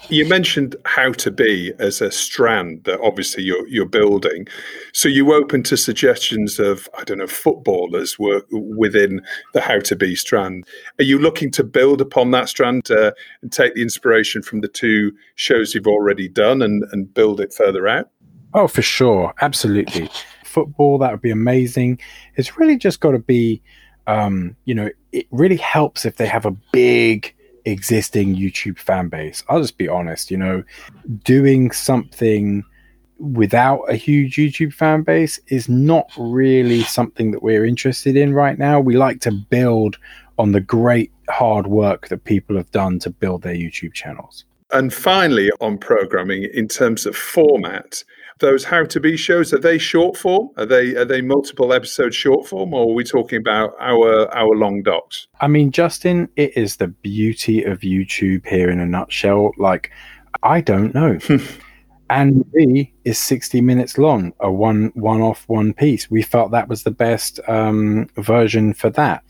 You 0.10 0.28
mentioned 0.28 0.76
how 0.86 1.12
to 1.14 1.30
be 1.30 1.72
as 1.80 2.02
a 2.02 2.12
strand 2.12 2.84
that 2.86 3.00
obviously 3.02 3.44
you're 3.44 3.68
you're 3.68 3.86
building. 3.86 4.48
So 4.94 5.08
you 5.08 5.34
open 5.34 5.64
to 5.64 5.78
suggestions 5.78 6.60
of 6.60 6.90
I 6.98 7.04
don't 7.04 7.20
know 7.20 7.28
footballers 7.28 8.18
work 8.18 8.46
within 8.52 9.22
the 9.54 9.62
how 9.62 9.80
to 9.80 9.96
be 9.96 10.16
strand. 10.16 10.66
Are 11.00 11.04
you 11.04 11.20
looking 11.20 11.52
to 11.52 11.64
build 11.64 12.02
upon 12.02 12.32
that 12.32 12.50
strand 12.50 12.90
uh, 12.90 13.12
and 13.42 13.52
take 13.52 13.76
the 13.76 13.84
inspiration 13.84 14.42
from 14.42 14.62
the 14.62 14.68
two 14.68 15.12
shows 15.36 15.76
you've 15.76 15.88
already 15.88 16.28
done 16.28 16.62
and, 16.62 16.84
and 16.92 17.14
build 17.14 17.40
it 17.40 17.54
further 17.54 17.88
out? 17.88 18.10
Oh, 18.54 18.68
for 18.68 18.82
sure. 18.82 19.34
Absolutely. 19.42 20.10
Football, 20.58 20.98
that 20.98 21.12
would 21.12 21.22
be 21.22 21.30
amazing. 21.30 22.00
It's 22.36 22.58
really 22.58 22.78
just 22.78 23.00
got 23.00 23.12
to 23.12 23.20
be, 23.20 23.62
um, 24.08 24.56
you 24.66 24.74
know, 24.74 24.90
it 25.12 25.28
really 25.30 25.58
helps 25.58 26.04
if 26.04 26.16
they 26.16 26.26
have 26.26 26.48
a 26.48 26.56
big 26.72 27.36
existing 27.66 28.36
YouTube 28.36 28.80
fan 28.80 29.08
base. 29.08 29.44
I'll 29.50 29.62
just 29.62 29.78
be 29.78 29.88
honest, 29.88 30.32
you 30.32 30.38
know, 30.38 30.64
doing 31.24 31.70
something 31.70 32.64
without 33.20 33.82
a 33.88 33.96
huge 33.96 34.36
YouTube 34.38 34.74
fan 34.74 35.04
base 35.04 35.40
is 35.48 35.70
not 35.70 36.10
really 36.18 36.82
something 36.82 37.30
that 37.32 37.44
we're 37.44 37.66
interested 37.66 38.16
in 38.16 38.34
right 38.34 38.58
now. 38.58 38.80
We 38.80 38.98
like 38.98 39.20
to 39.22 39.32
build 39.32 39.98
on 40.40 40.54
the 40.54 40.62
great 40.62 41.12
hard 41.30 41.68
work 41.68 42.08
that 42.08 42.24
people 42.24 42.56
have 42.56 42.72
done 42.72 42.98
to 43.00 43.12
build 43.12 43.44
their 43.44 43.56
YouTube 43.56 43.94
channels. 43.94 44.46
And 44.72 44.94
finally, 44.94 45.50
on 45.62 45.78
programming, 45.78 46.50
in 46.54 46.68
terms 46.68 47.06
of 47.06 47.16
format, 47.16 48.04
those 48.40 48.64
how 48.64 48.86
to 48.86 49.00
be 49.00 49.18
shows 49.18 49.54
are 49.54 49.60
they 49.60 49.78
short 49.78 50.18
form? 50.18 50.50
Are 50.58 50.66
they 50.66 50.96
are 50.96 51.06
they 51.06 51.22
multiple 51.22 51.74
episode 51.74 52.14
short 52.14 52.48
form, 52.48 52.74
or 52.74 52.90
are 52.90 52.94
we 52.94 53.04
talking 53.04 53.40
about 53.40 53.74
hour 53.80 54.34
hour 54.36 54.56
long 54.56 54.84
docs? 54.84 55.28
I 55.40 55.48
mean, 55.48 55.72
Justin, 55.72 56.30
it 56.36 56.56
is 56.56 56.78
the 56.78 56.88
beauty 56.88 57.64
of 57.64 57.80
YouTube 57.80 58.46
here 58.46 58.70
in 58.70 58.80
a 58.80 58.86
nutshell. 58.86 59.52
Like, 59.58 59.92
I 60.44 60.62
don't 60.62 60.94
know. 60.94 61.20
and 62.10 62.50
B 62.52 62.94
is 63.06 63.18
60 63.18 63.62
minutes 63.62 63.98
long, 63.98 64.34
a 64.40 64.52
one 64.52 64.92
one 64.96 65.22
off 65.22 65.44
one 65.48 65.74
piece. 65.74 66.10
We 66.10 66.22
felt 66.22 66.52
that 66.52 66.70
was 66.70 66.84
the 66.84 66.92
best 66.92 67.40
um, 67.48 68.08
version 68.16 68.74
for 68.74 68.90
that. 68.92 69.24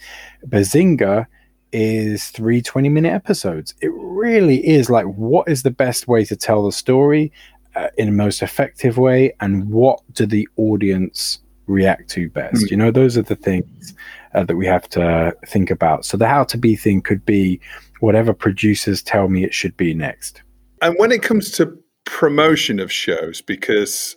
Behzinga 0.48 1.28
is 1.74 2.30
three 2.30 2.62
20 2.62 2.90
minute 2.90 3.14
episodes. 3.14 3.74
It 3.82 3.92
really 3.94 4.66
is 4.66 4.90
like 4.90 5.06
what 5.06 5.48
is 5.50 5.64
the 5.64 5.72
best 5.72 6.08
way 6.08 6.24
to 6.26 6.36
tell 6.36 6.64
the 6.64 6.72
story 6.72 7.32
uh, 7.78 7.90
in 7.98 8.08
the 8.08 8.14
most 8.14 8.42
effective 8.42 8.98
way 8.98 9.34
and 9.40 9.70
what 9.70 10.02
do 10.14 10.26
the 10.26 10.48
audience 10.58 11.40
react 11.68 12.10
to 12.12 12.30
best? 12.30 12.66
Mm. 12.66 12.72
you 12.72 12.78
know 12.78 12.92
those 12.92 13.18
are 13.18 13.24
the 13.24 13.36
things 13.36 13.94
uh, 14.34 14.44
that 14.44 14.56
we 14.56 14.66
have 14.66 14.88
to 14.90 15.36
think 15.48 15.72
about. 15.72 16.06
So 16.06 16.18
the 16.18 16.28
how 16.28 16.44
to 16.46 16.58
be 16.58 16.76
thing 16.76 17.02
could 17.02 17.26
be 17.26 17.60
whatever 18.00 18.34
producers 18.34 19.02
tell 19.02 19.28
me 19.30 19.44
it 19.44 19.54
should 19.54 19.76
be 19.78 19.94
next. 19.94 20.42
And 20.82 20.96
when 20.98 21.12
it 21.12 21.24
comes 21.24 21.52
to 21.52 21.78
promotion 22.06 22.80
of 22.80 22.92
shows 22.92 23.42
because 23.42 24.16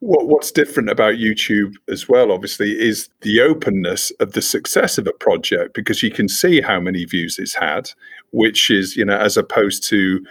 what, 0.00 0.28
what's 0.28 0.50
different 0.50 0.90
about 0.90 1.14
YouTube 1.14 1.74
as 1.88 2.08
well, 2.08 2.30
obviously, 2.30 2.72
is 2.72 3.08
the 3.22 3.40
openness 3.40 4.10
of 4.20 4.32
the 4.32 4.42
success 4.42 4.98
of 4.98 5.06
a 5.06 5.12
project 5.12 5.74
because 5.74 6.02
you 6.02 6.10
can 6.10 6.28
see 6.28 6.60
how 6.60 6.78
many 6.78 7.04
views 7.04 7.38
it's 7.38 7.54
had, 7.54 7.90
which 8.30 8.70
is, 8.70 8.96
you 8.96 9.04
know, 9.04 9.16
as 9.16 9.36
opposed 9.36 9.82
to 9.84 10.24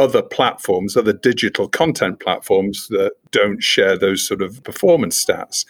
other 0.00 0.22
platforms, 0.22 0.96
other 0.96 1.12
digital 1.12 1.68
content 1.68 2.20
platforms 2.20 2.88
that 2.88 3.12
don't 3.30 3.62
share 3.62 3.98
those 3.98 4.26
sort 4.26 4.40
of 4.40 4.64
performance 4.64 5.22
stats. 5.22 5.66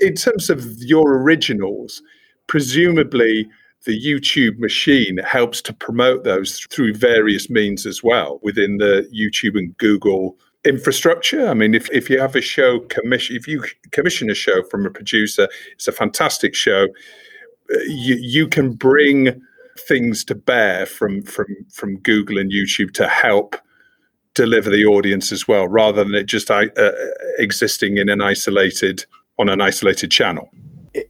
In 0.00 0.14
terms 0.16 0.50
of 0.50 0.66
your 0.82 1.16
originals, 1.22 2.02
presumably 2.48 3.48
the 3.86 3.98
YouTube 3.98 4.58
machine 4.58 5.18
helps 5.18 5.62
to 5.62 5.72
promote 5.72 6.24
those 6.24 6.66
through 6.70 6.94
various 6.94 7.48
means 7.48 7.86
as 7.86 8.02
well 8.02 8.40
within 8.42 8.78
the 8.78 9.08
YouTube 9.14 9.56
and 9.56 9.76
Google 9.78 10.36
infrastructure. 10.64 11.46
I 11.46 11.54
mean, 11.54 11.74
if, 11.74 11.88
if 11.92 12.10
you 12.10 12.18
have 12.18 12.34
a 12.34 12.40
show 12.40 12.80
commission, 12.80 13.36
if 13.36 13.46
you 13.46 13.62
commission 13.92 14.30
a 14.30 14.34
show 14.34 14.64
from 14.64 14.84
a 14.84 14.90
producer, 14.90 15.48
it's 15.74 15.86
a 15.86 15.92
fantastic 15.92 16.54
show. 16.56 16.88
Uh, 17.72 17.78
you, 17.86 18.16
you 18.16 18.48
can 18.48 18.72
bring 18.72 19.40
things 19.78 20.24
to 20.24 20.34
bear 20.34 20.86
from 20.86 21.22
from 21.22 21.46
from 21.72 21.98
Google 21.98 22.38
and 22.38 22.50
YouTube 22.50 22.92
to 22.94 23.08
help 23.08 23.56
deliver 24.34 24.68
the 24.68 24.84
audience 24.84 25.32
as 25.32 25.46
well, 25.46 25.68
rather 25.68 26.02
than 26.02 26.14
it 26.14 26.26
just 26.26 26.50
uh, 26.50 26.66
existing 27.38 27.98
in 27.98 28.08
an 28.08 28.20
isolated 28.20 29.04
on 29.38 29.48
an 29.48 29.60
isolated 29.60 30.10
channel. 30.10 30.50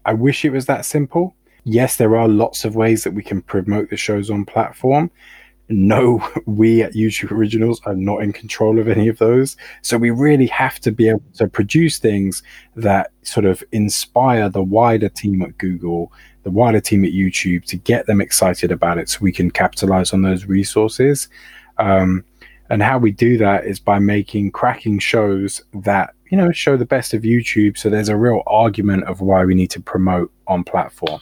I 0.05 0.15
wish 0.15 0.45
it 0.45 0.51
was 0.51 0.67
that 0.67 0.85
simple. 0.85 1.35
Yes, 1.65 1.97
there 1.97 2.17
are 2.17 2.29
lots 2.29 2.65
of 2.65 2.77
ways 2.77 3.05
that 3.05 3.13
we 3.13 3.23
can 3.23 3.41
promote 3.43 3.91
the 3.91 3.97
shows 3.97 4.31
on 4.31 4.45
platform. 4.45 5.11
No, 5.69 6.27
we 6.47 6.83
at 6.83 6.93
YouTube 6.93 7.31
Originals 7.31 7.81
are 7.87 7.95
not 7.95 8.23
in 8.23 8.33
control 8.33 8.79
of 8.79 8.89
any 8.89 9.09
of 9.09 9.19
those. 9.19 9.57
So 9.83 9.97
we 9.97 10.11
really 10.11 10.47
have 10.47 10.81
to 10.81 10.93
be 10.93 11.09
able 11.09 11.23
to 11.35 11.49
produce 11.49 11.99
things 11.99 12.43
that 12.77 13.11
sort 13.23 13.47
of 13.47 13.63
inspire 13.73 14.49
the 14.49 14.63
wider 14.63 15.09
team 15.09 15.43
at 15.43 15.57
Google, 15.59 16.13
the 16.43 16.51
wider 16.51 16.81
team 16.81 17.05
at 17.05 17.13
YouTube 17.13 17.65
to 17.67 17.77
get 17.77 18.07
them 18.07 18.21
excited 18.21 18.71
about 18.71 18.99
it 18.99 19.09
so 19.09 19.19
we 19.23 19.33
can 19.33 19.51
capitalize 19.51 20.13
on 20.13 20.23
those 20.23 20.45
resources. 20.47 21.29
Um, 21.79 22.25
and 22.71 22.83
how 22.83 22.99
we 22.99 23.13
do 23.13 23.37
that 23.39 23.67
is 23.67 23.79
by 23.79 23.99
making 23.99 24.51
cracking 24.51 24.99
shows 24.99 25.63
that 25.75 26.15
you 26.31 26.37
know 26.37 26.51
show 26.51 26.77
the 26.77 26.87
best 26.87 27.13
of 27.15 27.23
YouTube. 27.23 27.77
So 27.77 27.91
there's 27.91 28.09
a 28.09 28.17
real 28.17 28.43
argument 28.47 29.05
of 29.05 29.21
why 29.21 29.45
we 29.45 29.55
need 29.55 29.71
to 29.71 29.81
promote 29.81 30.33
on 30.47 30.65
platform. 30.65 31.21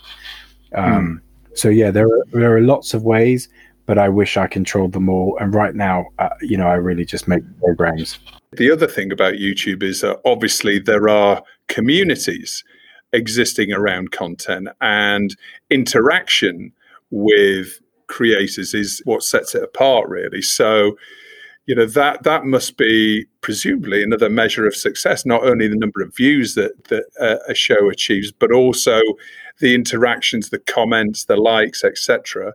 Um, 0.74 1.20
mm. 1.20 1.57
So 1.57 1.68
yeah, 1.68 1.90
there 1.90 2.07
are 2.07 2.24
there 2.32 2.57
are 2.57 2.61
lots 2.61 2.95
of 2.95 3.03
ways, 3.03 3.49
but 3.86 3.98
I 3.98 4.08
wish 4.08 4.36
I 4.36 4.46
controlled 4.46 4.92
them 4.92 5.08
all. 5.08 5.36
And 5.40 5.54
right 5.54 5.74
now, 5.74 6.06
uh, 6.18 6.30
you 6.40 6.56
know, 6.56 6.66
I 6.66 6.74
really 6.74 7.04
just 7.04 7.28
make 7.28 7.42
programs. 7.60 8.18
The 8.52 8.70
other 8.70 8.86
thing 8.86 9.10
about 9.12 9.34
YouTube 9.34 9.82
is 9.82 10.02
that 10.02 10.20
obviously 10.24 10.78
there 10.78 11.08
are 11.08 11.42
communities 11.68 12.64
existing 13.12 13.72
around 13.72 14.10
content 14.10 14.68
and 14.80 15.36
interaction 15.70 16.72
with 17.10 17.80
creators 18.06 18.74
is 18.74 19.00
what 19.04 19.22
sets 19.22 19.54
it 19.54 19.62
apart 19.62 20.08
really 20.08 20.42
so 20.42 20.96
you 21.66 21.74
know 21.74 21.86
that 21.86 22.22
that 22.24 22.44
must 22.44 22.76
be 22.76 23.24
presumably 23.40 24.02
another 24.02 24.28
measure 24.28 24.66
of 24.66 24.74
success 24.74 25.24
not 25.24 25.42
only 25.44 25.68
the 25.68 25.76
number 25.76 26.02
of 26.02 26.14
views 26.14 26.54
that 26.54 26.72
that 26.84 27.04
uh, 27.20 27.36
a 27.48 27.54
show 27.54 27.88
achieves 27.90 28.32
but 28.32 28.52
also 28.52 29.00
the 29.60 29.74
interactions 29.74 30.50
the 30.50 30.58
comments 30.58 31.24
the 31.24 31.36
likes 31.36 31.84
etc 31.84 32.52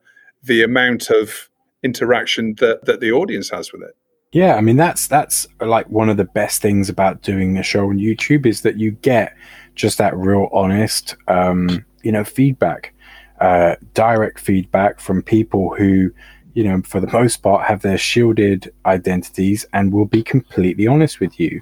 the 0.48 0.64
amount 0.64 1.10
of 1.10 1.50
interaction 1.84 2.56
that 2.56 2.86
that 2.86 3.00
the 3.00 3.12
audience 3.12 3.50
has 3.50 3.72
with 3.72 3.82
it 3.82 3.96
yeah 4.32 4.56
i 4.56 4.62
mean 4.62 4.78
that's 4.78 5.08
that's 5.08 5.48
like 5.62 5.88
one 5.90 6.10
of 6.10 6.18
the 6.18 6.26
best 6.26 6.62
things 6.62 6.90
about 6.90 7.22
doing 7.22 7.58
a 7.58 7.64
show 7.64 7.88
on 7.90 7.98
youtube 7.98 8.46
is 8.46 8.62
that 8.62 8.78
you 8.78 8.92
get 8.92 9.36
just 9.76 9.98
that 9.98 10.16
real 10.18 10.50
honest 10.52 11.16
um 11.28 11.86
you 12.04 12.12
know 12.12 12.24
feedback 12.24 12.94
uh 13.40 13.76
direct 13.94 14.40
feedback 14.40 15.00
from 15.00 15.22
people 15.22 15.76
who 15.76 16.12
you 16.58 16.64
know, 16.64 16.82
for 16.82 17.00
the 17.00 17.12
most 17.14 17.44
part, 17.44 17.68
have 17.68 17.84
their 17.84 18.00
shielded 18.00 18.74
identities 18.88 19.64
and 19.74 19.94
will 19.94 20.08
be 20.08 20.24
completely 20.24 20.88
honest 20.88 21.20
with 21.20 21.40
you. 21.40 21.62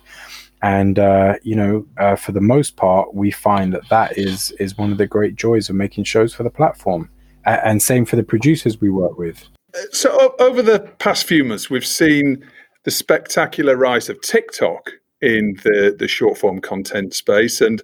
And 0.62 0.98
uh, 0.98 1.36
you 1.44 1.54
know, 1.54 1.86
uh, 1.98 2.16
for 2.16 2.32
the 2.32 2.40
most 2.40 2.78
part, 2.78 3.14
we 3.14 3.30
find 3.30 3.74
that 3.74 3.90
that 3.90 4.18
is 4.18 4.52
is 4.52 4.78
one 4.78 4.94
of 4.94 4.98
the 4.98 5.06
great 5.06 5.36
joys 5.36 5.70
of 5.70 5.76
making 5.76 6.06
shows 6.06 6.34
for 6.34 6.44
the 6.44 6.50
platform. 6.50 7.10
And 7.46 7.82
same 7.82 8.06
for 8.06 8.16
the 8.16 8.24
producers 8.24 8.82
we 8.82 8.90
work 8.90 9.18
with. 9.18 9.48
So 9.92 10.36
over 10.40 10.62
the 10.62 10.80
past 11.00 11.28
few 11.28 11.44
months, 11.44 11.70
we've 11.70 11.86
seen 11.86 12.44
the 12.84 12.92
spectacular 12.92 13.76
rise 13.76 14.10
of 14.10 14.22
TikTok 14.22 14.92
in 15.22 15.56
the 15.64 15.96
the 15.98 16.08
short 16.08 16.38
form 16.38 16.60
content 16.60 17.14
space, 17.14 17.62
and 17.62 17.82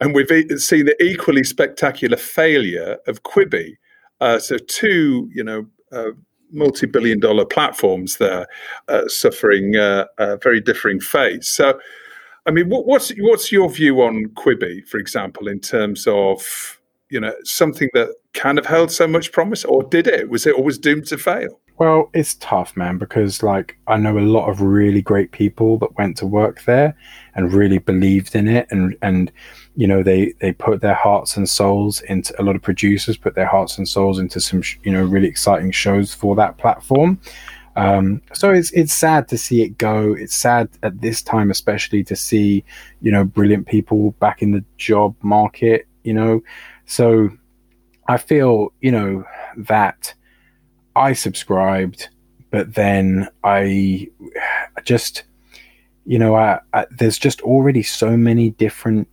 and 0.00 0.14
we've 0.14 0.28
seen 0.60 0.86
the 0.86 0.96
equally 1.02 1.44
spectacular 1.44 2.16
failure 2.16 2.98
of 3.06 3.22
Quibi. 3.22 3.76
Uh, 4.20 4.38
so 4.38 4.56
two, 4.58 5.28
you 5.34 5.42
know, 5.42 5.66
uh, 5.92 6.10
multi-billion 6.52 7.20
dollar 7.20 7.44
platforms 7.44 8.16
there 8.16 8.46
uh, 8.88 9.06
suffering 9.08 9.76
uh, 9.76 10.06
very 10.42 10.60
differing 10.60 11.00
fate. 11.00 11.44
So, 11.44 11.78
I 12.46 12.50
mean, 12.50 12.68
what, 12.68 12.86
what's 12.86 13.12
what's 13.18 13.52
your 13.52 13.70
view 13.70 14.00
on 14.02 14.26
Quibi, 14.34 14.86
for 14.86 14.98
example, 14.98 15.48
in 15.48 15.60
terms 15.60 16.06
of 16.06 16.80
you 17.10 17.20
know 17.20 17.34
something 17.44 17.88
that 17.94 18.14
kind 18.34 18.58
of 18.58 18.66
held 18.66 18.90
so 18.90 19.06
much 19.06 19.32
promise, 19.32 19.64
or 19.64 19.82
did 19.82 20.06
it? 20.06 20.28
Was 20.28 20.46
it 20.46 20.54
always 20.54 20.78
doomed 20.78 21.06
to 21.06 21.18
fail? 21.18 21.60
Well, 21.80 22.10
it's 22.12 22.34
tough, 22.34 22.76
man, 22.76 22.98
because 22.98 23.42
like 23.42 23.78
I 23.86 23.96
know 23.96 24.18
a 24.18 24.20
lot 24.20 24.50
of 24.50 24.60
really 24.60 25.00
great 25.00 25.32
people 25.32 25.78
that 25.78 25.96
went 25.96 26.16
to 26.18 26.26
work 26.26 26.64
there 26.64 26.94
and 27.34 27.54
really 27.54 27.78
believed 27.78 28.34
in 28.34 28.48
it, 28.48 28.66
and 28.70 28.96
and 29.00 29.32
you 29.76 29.86
know 29.86 30.02
they 30.02 30.34
they 30.40 30.52
put 30.52 30.82
their 30.82 30.94
hearts 30.94 31.38
and 31.38 31.48
souls 31.48 32.02
into 32.02 32.38
a 32.40 32.44
lot 32.44 32.54
of 32.54 32.60
producers 32.60 33.16
put 33.16 33.34
their 33.34 33.46
hearts 33.46 33.78
and 33.78 33.88
souls 33.88 34.18
into 34.18 34.40
some 34.40 34.62
you 34.82 34.92
know 34.92 35.02
really 35.02 35.26
exciting 35.26 35.70
shows 35.70 36.12
for 36.12 36.36
that 36.36 36.58
platform. 36.58 37.18
Um, 37.76 38.20
so 38.34 38.52
it's 38.52 38.70
it's 38.72 38.92
sad 38.92 39.26
to 39.28 39.38
see 39.38 39.62
it 39.62 39.78
go. 39.78 40.12
It's 40.12 40.34
sad 40.34 40.68
at 40.82 41.00
this 41.00 41.22
time, 41.22 41.50
especially 41.50 42.04
to 42.04 42.14
see 42.14 42.62
you 43.00 43.10
know 43.10 43.24
brilliant 43.24 43.66
people 43.66 44.10
back 44.20 44.42
in 44.42 44.50
the 44.52 44.62
job 44.76 45.14
market. 45.22 45.86
You 46.04 46.12
know, 46.12 46.42
so 46.84 47.30
I 48.10 48.16
feel 48.16 48.72
you 48.80 48.90
know 48.90 49.24
that 49.56 50.12
I 50.96 51.12
subscribed, 51.12 52.08
but 52.50 52.74
then 52.74 53.28
I 53.44 54.08
just, 54.82 55.22
you 56.06 56.18
know, 56.18 56.34
I, 56.34 56.58
I, 56.74 56.86
there's 56.90 57.18
just 57.18 57.40
already 57.42 57.84
so 57.84 58.16
many 58.16 58.50
different 58.50 59.06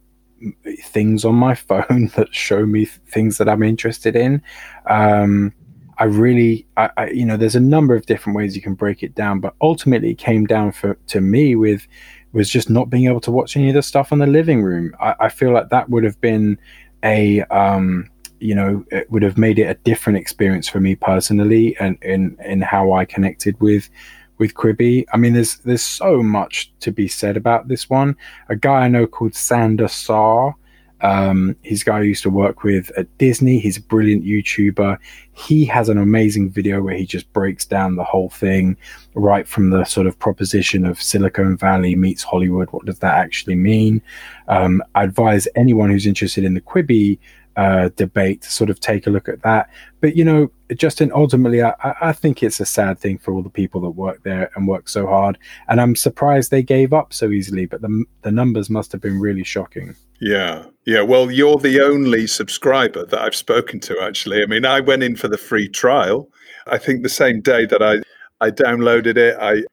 things 0.83 1.25
on 1.25 1.35
my 1.35 1.53
phone 1.69 2.11
that 2.15 2.33
show 2.33 2.65
me 2.65 2.85
things 2.85 3.37
that 3.37 3.47
I'm 3.47 3.61
interested 3.61 4.15
in. 4.15 4.41
Um, 4.89 5.53
I 5.99 6.05
really, 6.05 6.65
I, 6.75 6.89
I, 6.97 7.09
you 7.09 7.25
know, 7.25 7.37
there's 7.37 7.55
a 7.55 7.59
number 7.59 7.93
of 7.93 8.07
different 8.07 8.35
ways 8.35 8.55
you 8.55 8.63
can 8.63 8.73
break 8.73 9.03
it 9.03 9.13
down, 9.13 9.39
but 9.41 9.53
ultimately 9.61 10.09
it 10.09 10.17
came 10.17 10.45
down 10.45 10.71
for 10.71 10.95
to 11.07 11.21
me 11.21 11.55
with 11.55 11.87
was 12.33 12.49
just 12.49 12.67
not 12.67 12.89
being 12.89 13.05
able 13.05 13.21
to 13.21 13.31
watch 13.31 13.55
any 13.55 13.69
of 13.69 13.75
the 13.75 13.83
stuff 13.83 14.11
on 14.11 14.17
the 14.17 14.25
living 14.25 14.63
room. 14.63 14.95
I, 14.99 15.13
I 15.19 15.29
feel 15.29 15.51
like 15.51 15.69
that 15.69 15.87
would 15.87 16.03
have 16.03 16.19
been 16.19 16.57
a 17.03 17.41
um, 17.43 18.09
you 18.39 18.55
know 18.55 18.85
it 18.91 19.09
would 19.11 19.23
have 19.23 19.38
made 19.38 19.59
it 19.59 19.69
a 19.69 19.75
different 19.83 20.17
experience 20.17 20.67
for 20.67 20.79
me 20.79 20.95
personally 20.95 21.75
and 21.79 21.97
in 22.01 22.38
in 22.43 22.61
how 22.61 22.93
I 22.93 23.05
connected 23.05 23.59
with 23.59 23.89
with 24.38 24.53
Quibi. 24.53 25.05
I 25.13 25.17
mean 25.17 25.33
there's 25.33 25.57
there's 25.57 25.83
so 25.83 26.21
much 26.23 26.71
to 26.81 26.91
be 26.91 27.07
said 27.07 27.38
about 27.38 27.67
this 27.67 27.89
one. 27.89 28.15
A 28.49 28.55
guy 28.55 28.85
I 28.85 28.88
know 28.88 29.07
called 29.07 29.35
Sandor 29.35 29.88
Saar 29.88 30.55
um, 31.01 31.55
he's 31.61 31.83
a 31.83 31.85
guy 31.85 31.97
I 31.99 32.01
used 32.01 32.23
to 32.23 32.29
work 32.29 32.63
with 32.63 32.89
at 32.97 33.15
Disney. 33.17 33.59
He's 33.59 33.77
a 33.77 33.81
brilliant 33.81 34.23
YouTuber. 34.23 34.97
He 35.33 35.65
has 35.65 35.89
an 35.89 35.97
amazing 35.97 36.49
video 36.49 36.81
where 36.81 36.95
he 36.95 37.05
just 37.05 37.31
breaks 37.33 37.65
down 37.65 37.95
the 37.95 38.03
whole 38.03 38.29
thing, 38.29 38.77
right 39.13 39.47
from 39.47 39.69
the 39.69 39.83
sort 39.85 40.07
of 40.07 40.17
proposition 40.17 40.85
of 40.85 41.01
Silicon 41.01 41.57
Valley 41.57 41.95
meets 41.95 42.23
Hollywood. 42.23 42.69
What 42.71 42.85
does 42.85 42.99
that 42.99 43.15
actually 43.15 43.55
mean? 43.55 44.01
Um, 44.47 44.81
I 44.95 45.03
advise 45.03 45.47
anyone 45.55 45.91
who's 45.91 46.07
interested 46.07 46.43
in 46.43 46.55
the 46.55 46.61
Quibi 46.61 47.19
uh, 47.58 47.89
debate 47.95 48.43
to 48.43 48.51
sort 48.51 48.70
of 48.70 48.80
take 48.80 49.08
a 49.08 49.10
look 49.10 49.28
at 49.28 49.41
that. 49.41 49.70
But 49.99 50.16
you 50.16 50.24
know, 50.24 50.51
Justin, 50.76 51.12
ultimately, 51.14 51.64
I, 51.64 51.74
I 52.01 52.14
think 52.14 52.43
it's 52.43 52.60
a 52.60 52.66
sad 52.66 52.99
thing 52.99 53.18
for 53.18 53.34
all 53.34 53.41
the 53.41 53.49
people 53.49 53.82
that 53.82 53.89
work 53.89 54.22
there 54.24 54.51
and 54.55 54.68
work 54.68 54.88
so 54.88 55.08
hard. 55.08 55.39
And 55.68 55.82
I'm 55.82 55.95
surprised 55.95 56.51
they 56.51 56.62
gave 56.62 56.93
up 56.93 57.14
so 57.14 57.32
easily. 57.32 57.66
But 57.66 57.82
the 57.82 58.05
the 58.22 58.32
numbers 58.32 58.70
must 58.70 58.91
have 58.91 59.01
been 59.01 59.20
really 59.20 59.43
shocking. 59.43 59.95
Yeah, 60.22 60.66
yeah. 60.86 61.01
Well, 61.01 61.32
you're 61.32 61.58
the 61.58 61.82
only 61.82 62.28
subscriber 62.28 63.05
that 63.05 63.20
I've 63.20 63.36
spoken 63.36 63.80
to. 63.82 63.99
Actually, 64.01 64.43
I 64.43 64.45
mean, 64.45 64.66
I 64.66 64.80
went 64.80 65.03
in 65.03 65.16
for 65.16 65.28
the 65.28 65.38
free 65.38 65.68
trial. 65.68 66.30
I 66.68 66.78
think 66.78 67.01
the 67.01 67.10
same 67.10 67.41
day 67.41 67.66
that 67.66 67.82
I 67.82 68.01
I 68.39 68.51
downloaded 68.51 69.18
it, 69.18 69.36
I 69.41 69.64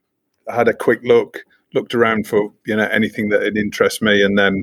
had 0.50 0.68
a 0.68 0.74
quick 0.74 1.00
look, 1.02 1.44
looked 1.74 1.94
around 1.94 2.26
for 2.26 2.50
you 2.64 2.76
know 2.76 2.88
anything 2.88 3.28
that 3.28 3.42
would 3.42 3.58
interest 3.58 4.00
me, 4.00 4.22
and 4.22 4.38
then 4.38 4.62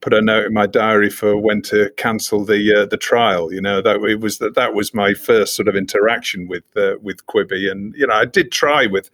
put 0.00 0.14
a 0.14 0.20
note 0.20 0.46
in 0.46 0.52
my 0.52 0.66
diary 0.66 1.10
for 1.10 1.36
when 1.36 1.62
to 1.62 1.90
cancel 1.96 2.44
the 2.44 2.82
uh, 2.82 2.86
the 2.86 2.96
trial. 2.96 3.52
You 3.52 3.60
know 3.60 3.80
that 3.82 4.00
it 4.02 4.20
was 4.20 4.38
that 4.38 4.54
that 4.54 4.74
was 4.74 4.94
my 4.94 5.14
first 5.14 5.54
sort 5.54 5.68
of 5.68 5.76
interaction 5.76 6.48
with 6.48 6.64
uh, 6.76 6.94
with 7.02 7.26
Quibi, 7.26 7.70
and 7.70 7.94
you 7.96 8.06
know 8.06 8.14
I 8.14 8.24
did 8.24 8.52
try 8.52 8.86
with 8.86 9.10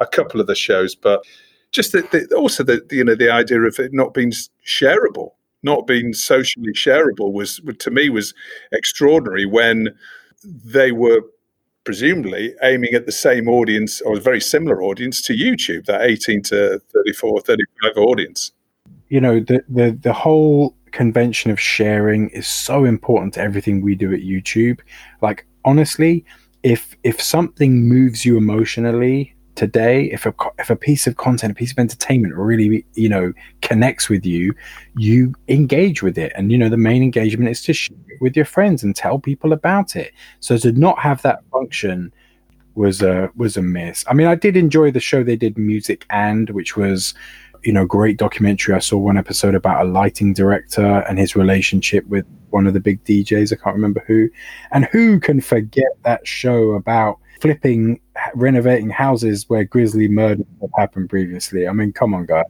a 0.00 0.06
couple 0.06 0.40
of 0.40 0.46
the 0.46 0.54
shows, 0.54 0.94
but 0.94 1.24
just 1.72 1.92
the, 1.92 2.28
also 2.36 2.62
the 2.62 2.84
you 2.90 3.04
know 3.04 3.14
the 3.14 3.30
idea 3.30 3.60
of 3.60 3.78
it 3.78 3.92
not 3.92 4.14
being 4.14 4.32
shareable, 4.66 5.30
not 5.62 5.86
being 5.86 6.12
socially 6.12 6.72
shareable 6.72 7.32
was 7.32 7.60
to 7.78 7.90
me 7.90 8.10
was 8.10 8.34
extraordinary 8.72 9.46
when 9.46 9.94
they 10.44 10.92
were 10.92 11.20
presumably 11.84 12.54
aiming 12.62 12.94
at 12.94 13.04
the 13.04 13.12
same 13.12 13.46
audience 13.46 14.00
or 14.00 14.16
a 14.16 14.20
very 14.20 14.40
similar 14.40 14.82
audience 14.82 15.20
to 15.20 15.34
YouTube, 15.34 15.84
that 15.84 16.00
18 16.00 16.42
to 16.42 16.80
34, 16.94 17.40
35 17.42 17.96
audience 17.98 18.52
you 19.08 19.20
know 19.20 19.40
the, 19.40 19.64
the 19.68 19.96
the 20.00 20.12
whole 20.12 20.74
convention 20.92 21.50
of 21.50 21.60
sharing 21.60 22.28
is 22.30 22.46
so 22.46 22.84
important 22.84 23.34
to 23.34 23.40
everything 23.40 23.82
we 23.82 23.94
do 23.94 24.12
at 24.12 24.20
YouTube. 24.20 24.80
Like 25.20 25.46
honestly, 25.64 26.24
if 26.62 26.96
if 27.02 27.20
something 27.20 27.88
moves 27.88 28.24
you 28.24 28.36
emotionally 28.36 29.34
today, 29.54 30.04
if 30.06 30.26
a 30.26 30.34
if 30.58 30.70
a 30.70 30.76
piece 30.76 31.06
of 31.06 31.16
content, 31.16 31.52
a 31.52 31.54
piece 31.54 31.72
of 31.72 31.78
entertainment 31.78 32.34
really 32.34 32.84
you 32.94 33.08
know 33.08 33.32
connects 33.62 34.08
with 34.08 34.24
you, 34.24 34.54
you 34.96 35.34
engage 35.48 36.02
with 36.02 36.18
it. 36.18 36.32
And, 36.34 36.50
you 36.50 36.58
know, 36.58 36.68
the 36.68 36.76
main 36.76 37.02
engagement 37.02 37.50
is 37.50 37.62
to 37.62 37.72
share 37.72 37.96
it 38.08 38.20
with 38.20 38.36
your 38.36 38.44
friends 38.44 38.82
and 38.82 38.94
tell 38.94 39.18
people 39.18 39.52
about 39.52 39.96
it. 39.96 40.12
So 40.40 40.56
to 40.58 40.72
not 40.72 40.98
have 40.98 41.22
that 41.22 41.40
function 41.50 42.12
was 42.74 43.02
a 43.02 43.30
was 43.36 43.56
a 43.56 43.62
miss. 43.62 44.04
I 44.08 44.14
mean, 44.14 44.26
I 44.26 44.34
did 44.34 44.56
enjoy 44.56 44.90
the 44.90 45.00
show 45.00 45.22
they 45.22 45.36
did 45.36 45.56
Music 45.56 46.04
and, 46.10 46.50
which 46.50 46.76
was 46.76 47.14
you 47.64 47.72
know 47.72 47.86
great 47.86 48.16
documentary. 48.16 48.74
I 48.74 48.78
saw 48.78 48.98
one 48.98 49.16
episode 49.16 49.54
about 49.54 49.84
a 49.84 49.88
lighting 49.88 50.32
director 50.34 51.04
and 51.08 51.18
his 51.18 51.34
relationship 51.34 52.06
with 52.06 52.26
one 52.50 52.66
of 52.66 52.74
the 52.74 52.80
big 52.80 53.02
DJs. 53.04 53.52
I 53.52 53.62
can't 53.62 53.74
remember 53.74 54.02
who, 54.06 54.28
and 54.72 54.84
who 54.86 55.18
can 55.18 55.40
forget 55.40 55.92
that 56.04 56.26
show 56.26 56.72
about 56.72 57.18
flipping, 57.40 58.00
renovating 58.34 58.90
houses 58.90 59.44
where 59.48 59.64
grisly 59.64 60.08
murder 60.08 60.44
had 60.60 60.70
happened 60.76 61.10
previously. 61.10 61.66
I 61.66 61.72
mean, 61.72 61.92
come 61.92 62.14
on, 62.14 62.26
guys, 62.26 62.44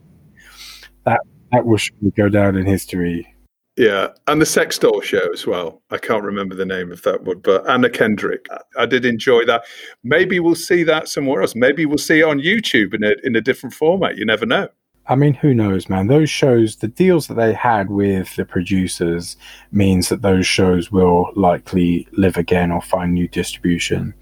that 1.05 1.21
that 1.51 1.65
will 1.65 1.79
go 2.15 2.29
down 2.29 2.55
in 2.55 2.65
history. 2.65 3.31
Yeah, 3.77 4.09
and 4.27 4.41
the 4.41 4.45
Sex 4.45 4.77
Doll 4.79 5.01
show 5.01 5.31
as 5.33 5.45
well. 5.45 5.81
I 5.91 5.97
can't 5.97 6.23
remember 6.23 6.55
the 6.55 6.65
name 6.65 6.93
of 6.93 7.01
that 7.01 7.23
one, 7.23 7.39
but 7.39 7.69
Anna 7.69 7.89
Kendrick. 7.89 8.47
I 8.77 8.85
did 8.85 9.03
enjoy 9.03 9.43
that. 9.45 9.65
Maybe 10.01 10.39
we'll 10.39 10.55
see 10.55 10.83
that 10.83 11.09
somewhere 11.09 11.41
else. 11.41 11.55
Maybe 11.55 11.85
we'll 11.85 11.97
see 11.97 12.19
it 12.19 12.23
on 12.23 12.39
YouTube 12.39 12.93
in 12.93 13.03
a 13.03 13.15
in 13.23 13.35
a 13.35 13.41
different 13.41 13.73
format. 13.73 14.17
You 14.17 14.25
never 14.25 14.45
know. 14.45 14.69
I 15.07 15.15
mean, 15.15 15.35
who 15.35 15.53
knows, 15.53 15.87
man? 15.87 16.07
Those 16.07 16.29
shows, 16.29 16.77
the 16.77 16.87
deals 16.87 17.27
that 17.27 17.35
they 17.35 17.53
had 17.53 17.89
with 17.89 18.35
the 18.35 18.45
producers 18.45 19.37
means 19.71 20.09
that 20.09 20.23
those 20.23 20.47
shows 20.47 20.91
will 20.91 21.31
likely 21.35 22.07
live 22.13 22.37
again 22.37 22.71
or 22.71 22.81
find 22.81 23.13
new 23.13 23.27
distribution. 23.27 24.13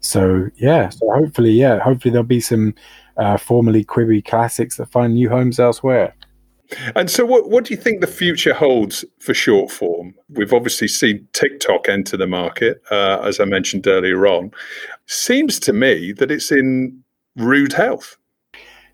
So 0.00 0.48
yeah, 0.56 0.88
so 0.88 1.08
hopefully, 1.12 1.52
yeah, 1.52 1.78
hopefully 1.78 2.10
there'll 2.10 2.24
be 2.24 2.40
some 2.40 2.74
uh, 3.16 3.36
formerly 3.36 3.84
Quibi 3.84 4.24
classics 4.24 4.76
that 4.76 4.90
find 4.90 5.14
new 5.14 5.28
homes 5.28 5.60
elsewhere. 5.60 6.14
And 6.96 7.10
so, 7.10 7.24
what, 7.26 7.50
what 7.50 7.64
do 7.64 7.74
you 7.74 7.80
think 7.80 8.00
the 8.00 8.06
future 8.06 8.54
holds 8.54 9.04
for 9.18 9.34
short 9.34 9.70
form? 9.70 10.14
We've 10.30 10.52
obviously 10.52 10.88
seen 10.88 11.28
TikTok 11.32 11.88
enter 11.88 12.16
the 12.16 12.26
market, 12.26 12.82
uh, 12.90 13.20
as 13.22 13.40
I 13.40 13.44
mentioned 13.44 13.86
earlier 13.86 14.26
on. 14.26 14.52
Seems 15.06 15.60
to 15.60 15.72
me 15.72 16.12
that 16.12 16.30
it's 16.30 16.50
in 16.50 17.02
rude 17.36 17.74
health. 17.74 18.16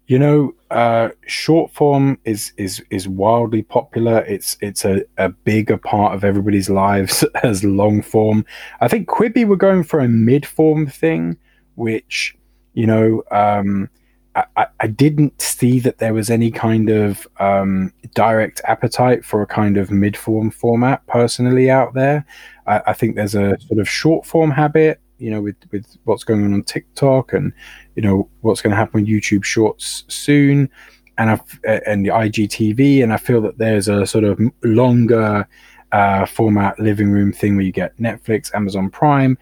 You 0.07 0.19
know, 0.19 0.55
uh, 0.71 1.11
short 1.27 1.73
form 1.73 2.19
is 2.25 2.53
is 2.57 2.83
is 2.91 3.09
wildly 3.09 3.63
popular. 3.63 4.21
It's 4.21 4.57
it's 4.61 4.85
a, 4.85 5.03
a 5.17 5.31
bigger 5.31 5.79
part 5.79 6.15
of 6.15 6.25
everybody's 6.25 6.69
lives 6.69 7.25
as 7.43 7.65
long 7.65 8.03
form. 8.03 8.45
I 8.81 8.89
think 8.89 9.09
Quibi 9.09 9.47
were 9.47 9.57
going 9.57 9.85
for 9.85 10.01
a 10.01 10.09
mid 10.09 10.45
form 10.47 10.87
thing, 10.87 11.37
which 11.77 12.37
you 12.75 12.87
know 12.87 13.23
um, 13.31 13.89
I, 14.35 14.67
I, 14.81 14.87
didn't 14.87 15.41
see 15.41 15.81
that 15.81 15.99
there 15.99 16.15
was 16.15 16.31
any 16.31 16.51
kind 16.51 16.91
of 16.91 17.27
um, 17.41 17.93
direct 18.15 18.61
appetite 18.65 19.25
for 19.25 19.43
a 19.43 19.47
kind 19.47 19.77
of 19.77 19.91
mid 19.91 20.17
form 20.17 20.51
format 20.51 21.07
personally 21.07 21.71
out 21.71 21.95
there. 21.95 22.27
I, 22.67 22.83
I 22.89 22.93
think 22.93 23.17
there's 23.17 23.35
a 23.35 23.59
sort 23.61 23.81
of 23.81 23.89
short 23.89 24.27
form 24.27 24.51
habit 24.51 25.01
you 25.19 25.31
know, 25.31 25.43
with 25.43 25.57
with 25.71 25.97
what's 26.05 26.25
going 26.25 26.45
on 26.45 26.55
on 26.55 26.63
TikTok 26.63 27.33
and 27.33 27.53
you 27.99 28.03
know 28.03 28.29
what's 28.43 28.63
going 28.63 28.71
to 28.71 28.77
happen 28.77 29.01
with 29.01 29.11
YouTube 29.11 29.43
Shorts 29.43 30.05
soon, 30.07 30.71
and 31.19 31.31
I 31.31 31.41
and 31.85 32.07
the 32.07 32.11
IGTV, 32.11 33.03
and 33.03 33.13
I 33.13 33.17
feel 33.17 33.41
that 33.41 33.59
there's 33.59 33.89
a 33.89 34.07
sort 34.07 34.23
of 34.23 34.39
longer 34.63 35.49
uh, 35.91 36.25
format 36.25 36.79
living 36.79 37.11
room 37.11 37.33
thing 37.33 37.57
where 37.57 37.65
you 37.65 37.73
get 37.73 37.97
Netflix, 37.97 38.55
Amazon 38.55 38.89
Prime. 38.89 39.37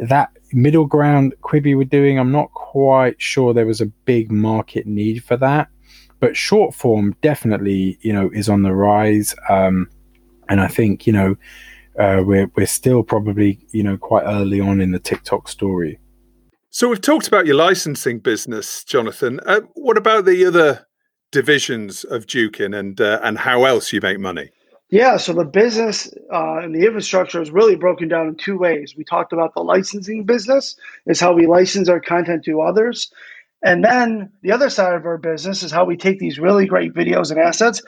That 0.00 0.30
middle 0.54 0.86
ground 0.86 1.34
Quibi 1.42 1.76
were 1.76 1.84
doing, 1.84 2.18
I'm 2.18 2.32
not 2.32 2.50
quite 2.52 3.20
sure 3.20 3.52
there 3.52 3.66
was 3.66 3.82
a 3.82 3.92
big 4.06 4.32
market 4.32 4.86
need 4.86 5.22
for 5.22 5.36
that, 5.36 5.68
but 6.18 6.34
short 6.34 6.74
form 6.74 7.14
definitely, 7.20 7.98
you 8.00 8.14
know, 8.14 8.30
is 8.32 8.48
on 8.48 8.62
the 8.62 8.72
rise. 8.72 9.34
Um, 9.50 9.86
and 10.48 10.62
I 10.62 10.68
think 10.68 11.06
you 11.06 11.12
know 11.12 11.36
uh, 11.98 12.22
we're 12.24 12.50
we're 12.56 12.64
still 12.64 13.02
probably 13.02 13.58
you 13.72 13.82
know 13.82 13.98
quite 13.98 14.24
early 14.24 14.60
on 14.60 14.80
in 14.80 14.92
the 14.92 14.98
TikTok 14.98 15.46
story. 15.46 15.98
So 16.70 16.88
we've 16.88 17.00
talked 17.00 17.26
about 17.26 17.46
your 17.46 17.56
licensing 17.56 18.18
business, 18.18 18.84
Jonathan. 18.84 19.40
Uh, 19.46 19.60
what 19.74 19.96
about 19.96 20.26
the 20.26 20.44
other 20.44 20.86
divisions 21.32 22.04
of 22.04 22.26
Jukin 22.26 22.78
and 22.78 23.00
uh, 23.00 23.20
and 23.22 23.38
how 23.38 23.64
else 23.64 23.92
you 23.92 24.00
make 24.02 24.18
money? 24.18 24.50
Yeah, 24.90 25.16
so 25.16 25.32
the 25.32 25.44
business 25.44 26.12
uh, 26.32 26.58
and 26.58 26.74
the 26.74 26.86
infrastructure 26.86 27.40
is 27.40 27.50
really 27.50 27.76
broken 27.76 28.08
down 28.08 28.28
in 28.28 28.36
two 28.36 28.58
ways. 28.58 28.94
We 28.96 29.04
talked 29.04 29.32
about 29.32 29.54
the 29.54 29.62
licensing 29.62 30.24
business 30.24 30.76
is 31.06 31.20
how 31.20 31.32
we 31.32 31.46
license 31.46 31.88
our 31.88 32.00
content 32.00 32.44
to 32.44 32.60
others. 32.60 33.10
And 33.62 33.84
then 33.84 34.30
the 34.42 34.52
other 34.52 34.70
side 34.70 34.94
of 34.94 35.04
our 35.04 35.18
business 35.18 35.62
is 35.62 35.72
how 35.72 35.84
we 35.84 35.96
take 35.96 36.18
these 36.18 36.38
really 36.38 36.66
great 36.66 36.94
videos 36.94 37.30
and 37.30 37.40
assets 37.40 37.82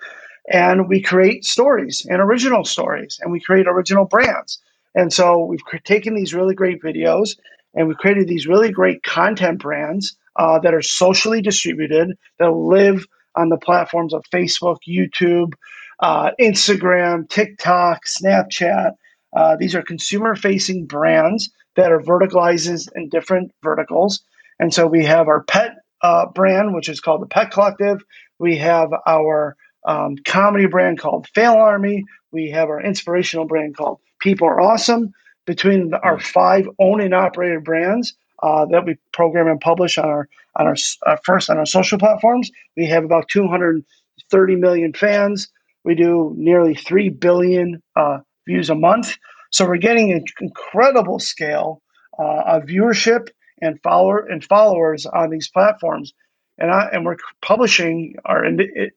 and 0.50 0.88
we 0.88 1.00
create 1.00 1.44
stories 1.44 2.06
and 2.10 2.20
original 2.20 2.64
stories 2.64 3.18
and 3.22 3.30
we 3.30 3.40
create 3.40 3.66
original 3.66 4.04
brands. 4.04 4.58
And 4.94 5.12
so 5.12 5.44
we've 5.44 5.60
taken 5.84 6.14
these 6.14 6.34
really 6.34 6.54
great 6.54 6.82
videos 6.82 7.36
and 7.74 7.88
we've 7.88 7.96
created 7.96 8.28
these 8.28 8.46
really 8.46 8.70
great 8.70 9.02
content 9.02 9.60
brands 9.60 10.16
uh, 10.36 10.58
that 10.60 10.74
are 10.74 10.82
socially 10.82 11.40
distributed 11.42 12.16
that 12.38 12.50
live 12.50 13.06
on 13.36 13.48
the 13.48 13.58
platforms 13.58 14.12
of 14.12 14.24
Facebook, 14.32 14.78
YouTube, 14.88 15.52
uh, 16.00 16.30
Instagram, 16.40 17.28
TikTok, 17.28 18.00
Snapchat. 18.06 18.92
Uh, 19.36 19.56
these 19.56 19.74
are 19.74 19.82
consumer 19.82 20.34
facing 20.34 20.86
brands 20.86 21.50
that 21.76 21.92
are 21.92 22.00
verticalized 22.00 22.88
in 22.94 23.08
different 23.08 23.52
verticals. 23.62 24.22
And 24.58 24.74
so 24.74 24.86
we 24.86 25.04
have 25.04 25.28
our 25.28 25.42
pet 25.44 25.76
uh, 26.02 26.26
brand, 26.26 26.74
which 26.74 26.88
is 26.88 27.00
called 27.00 27.22
the 27.22 27.26
Pet 27.26 27.50
Collective. 27.50 28.02
We 28.38 28.56
have 28.58 28.90
our 29.06 29.56
um, 29.86 30.16
comedy 30.24 30.66
brand 30.66 30.98
called 30.98 31.28
Fail 31.34 31.52
Army. 31.52 32.04
We 32.32 32.50
have 32.50 32.68
our 32.68 32.82
inspirational 32.82 33.46
brand 33.46 33.76
called 33.76 34.00
People 34.20 34.48
Are 34.48 34.60
Awesome. 34.60 35.12
Between 35.46 35.90
the, 35.90 36.00
our 36.00 36.18
five 36.20 36.68
owned 36.78 37.00
and 37.02 37.14
operated 37.14 37.64
brands 37.64 38.14
uh, 38.42 38.66
that 38.66 38.84
we 38.84 38.96
program 39.12 39.48
and 39.48 39.60
publish 39.60 39.98
on 39.98 40.06
our 40.06 40.28
on 40.56 40.66
our 40.66 40.76
uh, 41.06 41.16
first 41.24 41.50
on 41.50 41.58
our 41.58 41.66
social 41.66 41.98
platforms, 41.98 42.50
we 42.76 42.86
have 42.86 43.04
about 43.04 43.28
230 43.28 44.56
million 44.56 44.92
fans. 44.92 45.48
We 45.84 45.94
do 45.94 46.34
nearly 46.36 46.74
three 46.74 47.08
billion 47.08 47.82
uh, 47.96 48.18
views 48.46 48.70
a 48.70 48.74
month. 48.74 49.16
So 49.50 49.66
we're 49.66 49.78
getting 49.78 50.12
an 50.12 50.24
incredible 50.40 51.18
scale 51.18 51.82
uh, 52.18 52.42
of 52.46 52.64
viewership 52.64 53.28
and 53.62 53.80
follower 53.82 54.26
and 54.26 54.44
followers 54.44 55.06
on 55.06 55.30
these 55.30 55.48
platforms 55.48 56.12
and 56.60 56.70
I 56.70 56.88
and 56.92 57.04
we're 57.04 57.16
publishing 57.42 58.14
our 58.26 58.44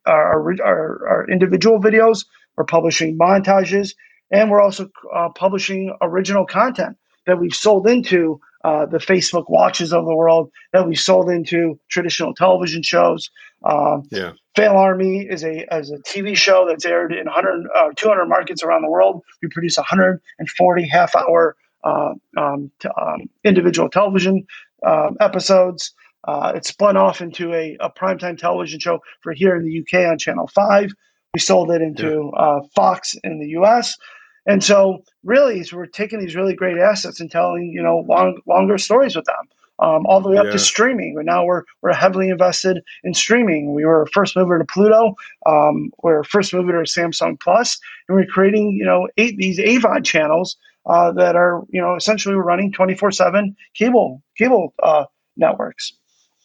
our, 0.05 0.61
our, 0.61 1.07
our 1.07 1.27
individual 1.29 1.79
videos. 1.79 2.25
We're 2.55 2.65
publishing 2.65 3.17
montages, 3.17 3.95
and 4.31 4.49
we're 4.49 4.61
also 4.61 4.89
uh, 5.13 5.29
publishing 5.29 5.95
original 6.01 6.45
content 6.45 6.97
that 7.25 7.39
we've 7.39 7.55
sold 7.55 7.87
into 7.87 8.39
uh, 8.63 8.85
the 8.85 8.97
Facebook 8.97 9.49
watches 9.49 9.93
of 9.93 10.05
the 10.05 10.15
world, 10.15 10.49
that 10.71 10.87
we 10.87 10.95
sold 10.95 11.29
into 11.29 11.79
traditional 11.89 12.33
television 12.33 12.81
shows. 12.81 13.29
Uh, 13.63 13.99
yeah. 14.11 14.31
Fail 14.55 14.73
Army 14.73 15.27
is 15.29 15.43
a 15.43 15.65
as 15.73 15.91
a 15.91 15.97
TV 15.99 16.35
show 16.35 16.65
that's 16.67 16.85
aired 16.85 17.11
in 17.11 17.25
100, 17.25 17.67
uh, 17.75 17.89
200 17.95 18.25
markets 18.25 18.63
around 18.63 18.81
the 18.81 18.89
world. 18.89 19.21
We 19.41 19.49
produce 19.49 19.77
140 19.77 20.87
half 20.87 21.15
hour 21.15 21.55
uh, 21.83 22.13
um, 22.37 22.71
t- 22.79 22.89
um, 23.01 23.29
individual 23.43 23.89
television 23.89 24.45
um, 24.85 25.17
episodes. 25.19 25.93
Uh, 26.25 26.53
it 26.55 26.65
spun 26.65 26.95
off 26.95 27.19
into 27.19 27.53
a, 27.53 27.75
a 27.81 27.89
primetime 27.89 28.37
television 28.37 28.79
show 28.79 28.99
for 29.21 29.33
here 29.33 29.55
in 29.55 29.65
the 29.65 29.79
UK 29.79 30.09
on 30.09 30.17
Channel 30.17 30.47
5. 30.47 30.91
We 31.33 31.39
sold 31.39 31.71
it 31.71 31.81
into 31.81 32.31
yeah. 32.31 32.39
uh, 32.39 32.61
Fox 32.75 33.15
in 33.23 33.39
the 33.39 33.47
US. 33.59 33.97
And 34.45 34.63
so, 34.63 35.03
really, 35.23 35.65
we're 35.73 35.87
taking 35.87 36.19
these 36.19 36.35
really 36.35 36.53
great 36.53 36.77
assets 36.77 37.19
and 37.19 37.31
telling 37.31 37.71
you 37.73 37.81
know 37.81 38.05
long, 38.07 38.39
longer 38.45 38.77
stories 38.77 39.15
with 39.15 39.25
them, 39.25 39.47
um, 39.79 40.05
all 40.05 40.21
the 40.21 40.29
way 40.29 40.37
up 40.37 40.45
yeah. 40.45 40.51
to 40.51 40.59
streaming. 40.59 41.15
But 41.15 41.25
now 41.25 41.43
we're 41.45 41.63
we're 41.81 41.93
heavily 41.93 42.29
invested 42.29 42.83
in 43.03 43.13
streaming. 43.13 43.73
We 43.73 43.85
were 43.85 44.07
first 44.13 44.35
mover 44.35 44.59
to 44.59 44.65
Pluto. 44.65 45.15
Um, 45.47 45.91
we're 46.03 46.23
first 46.23 46.53
mover 46.53 46.71
to 46.73 46.79
Samsung 46.89 47.39
Plus, 47.39 47.79
and 48.07 48.17
we're 48.17 48.25
creating 48.25 48.71
you 48.71 48.85
know 48.85 49.07
eight 49.17 49.37
these 49.37 49.59
AVOD 49.59 50.03
channels 50.03 50.57
uh, 50.85 51.11
that 51.13 51.35
are 51.35 51.63
you 51.69 51.81
know 51.81 51.95
essentially 51.95 52.35
we're 52.35 52.43
running 52.43 52.71
twenty 52.71 52.95
four 52.95 53.11
seven 53.11 53.55
cable 53.73 54.21
cable 54.37 54.73
uh, 54.83 55.05
networks. 55.37 55.93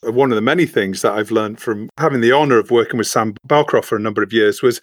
One 0.02 0.30
of 0.30 0.36
the 0.36 0.42
many 0.42 0.66
things 0.66 1.02
that 1.02 1.12
I've 1.12 1.30
learned 1.30 1.60
from 1.60 1.88
having 1.98 2.20
the 2.20 2.32
honor 2.32 2.58
of 2.58 2.70
working 2.70 2.98
with 2.98 3.08
Sam 3.08 3.34
Balcroft 3.46 3.86
for 3.86 3.96
a 3.96 4.00
number 4.00 4.22
of 4.22 4.32
years 4.32 4.62
was 4.62 4.80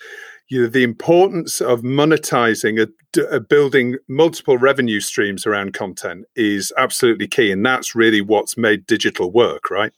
you 0.50 0.62
know, 0.62 0.68
the 0.68 0.84
importance 0.84 1.60
of 1.60 1.82
monetizing, 1.82 2.80
a, 2.80 3.22
a 3.36 3.40
building 3.40 3.98
multiple 4.08 4.58
revenue 4.58 5.00
streams 5.00 5.46
around 5.46 5.74
content 5.74 6.26
is 6.36 6.72
absolutely 6.78 7.28
key. 7.28 7.52
And 7.52 7.66
that's 7.66 7.96
really 7.96 8.22
what's 8.22 8.58
made 8.58 8.86
digital 8.86 9.32
work, 9.32 9.72
right? 9.72 9.92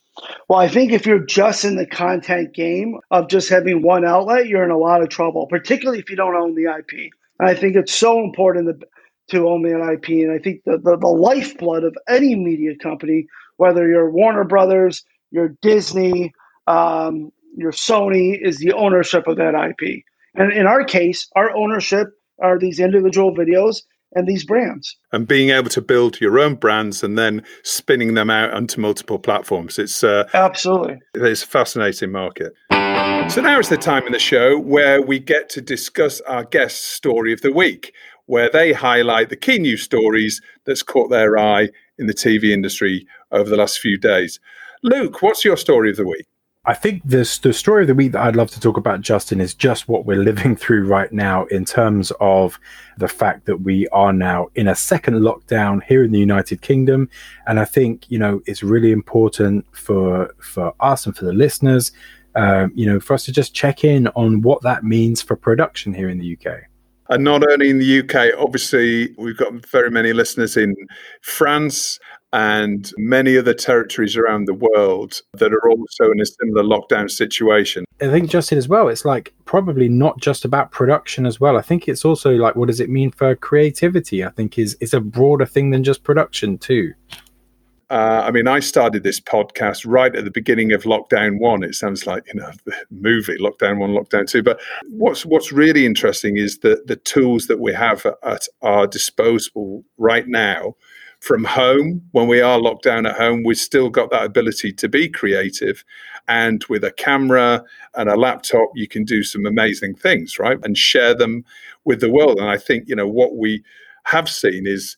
Well, 0.47 0.59
I 0.59 0.67
think 0.67 0.91
if 0.91 1.05
you're 1.05 1.25
just 1.25 1.65
in 1.65 1.75
the 1.75 1.85
content 1.85 2.53
game 2.53 2.97
of 3.11 3.29
just 3.29 3.49
having 3.49 3.81
one 3.81 4.05
outlet, 4.05 4.47
you're 4.47 4.63
in 4.63 4.71
a 4.71 4.77
lot 4.77 5.03
of 5.03 5.09
trouble, 5.09 5.47
particularly 5.47 5.99
if 5.99 6.09
you 6.09 6.15
don't 6.15 6.35
own 6.35 6.55
the 6.55 6.73
IP. 6.73 7.11
And 7.39 7.49
I 7.49 7.53
think 7.53 7.75
it's 7.75 7.93
so 7.93 8.23
important 8.23 8.83
to, 9.29 9.47
own 9.47 9.61
the 9.61 9.91
IP. 9.93 10.09
And 10.23 10.31
I 10.31 10.39
think 10.39 10.63
the, 10.63 10.77
the, 10.77 10.97
the 10.97 11.07
lifeblood 11.07 11.83
of 11.83 11.95
any 12.07 12.35
media 12.35 12.75
company 12.81 13.27
whether 13.57 13.87
you're 13.87 14.09
Warner 14.09 14.43
Brothers, 14.43 15.03
you're 15.31 15.55
Disney, 15.61 16.33
um, 16.67 17.31
your 17.55 17.71
Sony 17.71 18.39
is 18.39 18.57
the 18.57 18.73
ownership 18.73 19.27
of 19.27 19.37
that 19.37 19.53
IP. 19.53 20.03
And 20.35 20.53
in 20.53 20.67
our 20.67 20.83
case, 20.83 21.27
our 21.35 21.55
ownership 21.55 22.07
are 22.41 22.59
these 22.59 22.79
individual 22.79 23.35
videos 23.35 23.81
and 24.13 24.27
these 24.27 24.45
brands. 24.45 24.95
And 25.11 25.27
being 25.27 25.49
able 25.49 25.69
to 25.71 25.81
build 25.81 26.21
your 26.21 26.39
own 26.39 26.55
brands 26.55 27.03
and 27.03 27.17
then 27.17 27.43
spinning 27.63 28.13
them 28.13 28.29
out 28.29 28.53
onto 28.53 28.79
multiple 28.79 29.19
platforms. 29.19 29.77
It's 29.77 30.03
uh, 30.03 30.29
absolutely 30.33 30.99
it's 31.13 31.43
a 31.43 31.47
fascinating 31.47 32.11
market. 32.11 32.53
So 32.69 33.41
now 33.41 33.59
is 33.59 33.69
the 33.69 33.77
time 33.77 34.05
in 34.05 34.13
the 34.13 34.19
show 34.19 34.57
where 34.57 35.01
we 35.01 35.19
get 35.19 35.49
to 35.49 35.61
discuss 35.61 36.21
our 36.21 36.45
guest's 36.45 36.85
story 36.85 37.33
of 37.33 37.41
the 37.41 37.51
week, 37.51 37.93
where 38.25 38.49
they 38.49 38.71
highlight 38.71 39.29
the 39.29 39.35
key 39.35 39.59
news 39.59 39.83
stories 39.83 40.41
that's 40.65 40.83
caught 40.83 41.09
their 41.09 41.37
eye 41.37 41.69
in 41.97 42.07
the 42.07 42.13
TV 42.13 42.51
industry 42.51 43.07
over 43.31 43.49
the 43.49 43.57
last 43.57 43.79
few 43.79 43.97
days. 43.97 44.39
Luke, 44.83 45.21
what's 45.21 45.43
your 45.43 45.57
story 45.57 45.89
of 45.89 45.97
the 45.97 46.07
week? 46.07 46.25
I 46.67 46.73
think 46.73 47.01
this 47.05 47.39
the 47.39 47.53
story 47.53 47.83
of 47.83 47.87
the 47.87 47.95
week 47.95 48.11
that 48.11 48.21
I'd 48.21 48.35
love 48.35 48.51
to 48.51 48.59
talk 48.59 48.75
about, 48.75 48.99
Justin, 48.99 49.39
is 49.39 49.53
just 49.53 49.87
what 49.87 50.05
we're 50.05 50.21
living 50.21 50.55
through 50.57 50.85
right 50.85 51.11
now 51.13 51.45
in 51.45 51.63
terms 51.63 52.11
of 52.19 52.59
the 52.97 53.07
fact 53.07 53.45
that 53.45 53.61
we 53.61 53.87
are 53.89 54.11
now 54.11 54.47
in 54.53 54.67
a 54.67 54.75
second 54.75 55.15
lockdown 55.21 55.81
here 55.81 56.03
in 56.03 56.11
the 56.11 56.19
United 56.19 56.61
Kingdom, 56.61 57.09
and 57.47 57.57
I 57.57 57.63
think 57.63 58.11
you 58.11 58.19
know 58.19 58.41
it's 58.45 58.63
really 58.63 58.91
important 58.91 59.65
for 59.71 60.35
for 60.41 60.73
us 60.81 61.05
and 61.05 61.15
for 61.15 61.23
the 61.23 61.31
listeners, 61.31 61.93
uh, 62.35 62.67
you 62.75 62.85
know, 62.85 62.99
for 62.99 63.13
us 63.13 63.23
to 63.25 63.31
just 63.31 63.53
check 63.53 63.85
in 63.85 64.07
on 64.09 64.41
what 64.41 64.61
that 64.63 64.83
means 64.83 65.21
for 65.21 65.37
production 65.37 65.93
here 65.93 66.09
in 66.09 66.19
the 66.19 66.37
UK. 66.37 66.63
And 67.09 67.23
not 67.23 67.49
only 67.49 67.69
in 67.69 67.79
the 67.79 67.99
UK, 67.99 68.37
obviously, 68.37 69.13
we've 69.17 69.37
got 69.37 69.65
very 69.65 69.89
many 69.89 70.13
listeners 70.13 70.57
in 70.57 70.75
France 71.21 71.99
and 72.33 72.91
many 72.97 73.37
other 73.37 73.53
territories 73.53 74.17
around 74.17 74.45
the 74.45 74.53
world 74.53 75.21
that 75.33 75.53
are 75.53 75.69
also 75.69 76.11
in 76.11 76.19
a 76.19 76.25
similar 76.25 76.63
lockdown 76.63 77.09
situation. 77.09 77.85
I 78.01 78.09
think, 78.09 78.29
Justin, 78.29 78.57
as 78.57 78.67
well, 78.67 78.89
it's 78.89 79.05
like 79.05 79.33
probably 79.45 79.87
not 79.87 80.19
just 80.19 80.43
about 80.43 80.71
production 80.71 81.25
as 81.25 81.39
well. 81.39 81.57
I 81.57 81.61
think 81.61 81.87
it's 81.87 82.03
also 82.03 82.35
like, 82.35 82.55
what 82.55 82.67
does 82.67 82.79
it 82.79 82.89
mean 82.89 83.11
for 83.11 83.35
creativity? 83.35 84.23
I 84.23 84.29
think 84.29 84.59
is 84.59 84.75
is 84.81 84.93
a 84.93 84.99
broader 84.99 85.45
thing 85.45 85.71
than 85.71 85.83
just 85.83 86.03
production 86.03 86.57
too. 86.57 86.93
Uh, 87.89 88.23
I 88.25 88.31
mean, 88.31 88.47
I 88.47 88.59
started 88.59 89.03
this 89.03 89.19
podcast 89.19 89.85
right 89.87 90.13
at 90.13 90.25
the 90.25 90.31
beginning 90.31 90.73
of 90.73 90.83
lockdown 90.83 91.39
one. 91.39 91.63
It 91.63 91.73
sounds 91.73 92.05
like 92.05 92.23
you 92.27 92.39
know 92.39 92.51
the 92.65 92.73
movie 92.91 93.37
lockdown 93.37 93.77
one, 93.77 93.91
lockdown 93.91 94.27
two. 94.27 94.43
But 94.43 94.59
what's 94.89 95.25
what's 95.25 95.53
really 95.53 95.85
interesting 95.85 96.35
is 96.35 96.59
that 96.59 96.87
the 96.87 96.97
tools 96.97 97.47
that 97.47 97.61
we 97.61 97.73
have 97.73 98.05
at 98.23 98.47
our 98.61 98.87
disposal 98.87 99.85
right 99.97 100.27
now 100.27 100.75
from 101.19 101.43
home 101.43 102.01
when 102.11 102.27
we 102.27 102.41
are 102.41 102.59
locked 102.59 102.83
down 102.83 103.05
at 103.07 103.15
home 103.15 103.43
we've 103.43 103.57
still 103.57 103.89
got 103.89 104.11
that 104.11 104.23
ability 104.23 104.71
to 104.71 104.87
be 104.87 105.09
creative 105.09 105.83
and 106.27 106.63
with 106.65 106.83
a 106.83 106.91
camera 106.91 107.63
and 107.95 108.07
a 108.07 108.15
laptop 108.15 108.69
you 108.75 108.87
can 108.87 109.03
do 109.03 109.23
some 109.23 109.43
amazing 109.45 109.95
things 109.95 110.37
right 110.37 110.59
and 110.61 110.77
share 110.77 111.15
them 111.15 111.43
with 111.85 112.01
the 112.01 112.11
world 112.11 112.37
and 112.37 112.49
i 112.49 112.57
think 112.57 112.87
you 112.87 112.95
know 112.95 113.07
what 113.07 113.35
we 113.35 113.63
have 114.03 114.29
seen 114.29 114.67
is 114.67 114.95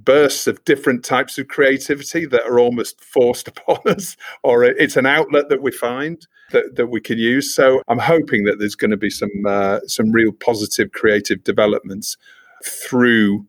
bursts 0.00 0.46
of 0.46 0.62
different 0.64 1.04
types 1.04 1.38
of 1.38 1.48
creativity 1.48 2.24
that 2.24 2.42
are 2.42 2.58
almost 2.58 3.02
forced 3.02 3.48
upon 3.68 3.78
us 3.86 4.16
or 4.42 4.64
it's 4.64 4.96
an 4.96 5.06
outlet 5.06 5.48
that 5.48 5.62
we 5.62 5.72
find 5.72 6.26
that, 6.52 6.76
that 6.76 6.86
we 6.86 7.00
can 7.00 7.18
use 7.18 7.54
so 7.54 7.82
i'm 7.88 7.98
hoping 7.98 8.44
that 8.44 8.58
there's 8.58 8.76
going 8.76 8.90
to 8.90 8.96
be 8.96 9.10
some 9.10 9.30
uh, 9.46 9.80
some 9.86 10.10
real 10.12 10.32
positive 10.32 10.92
creative 10.92 11.42
developments 11.44 12.16
through 12.64 13.44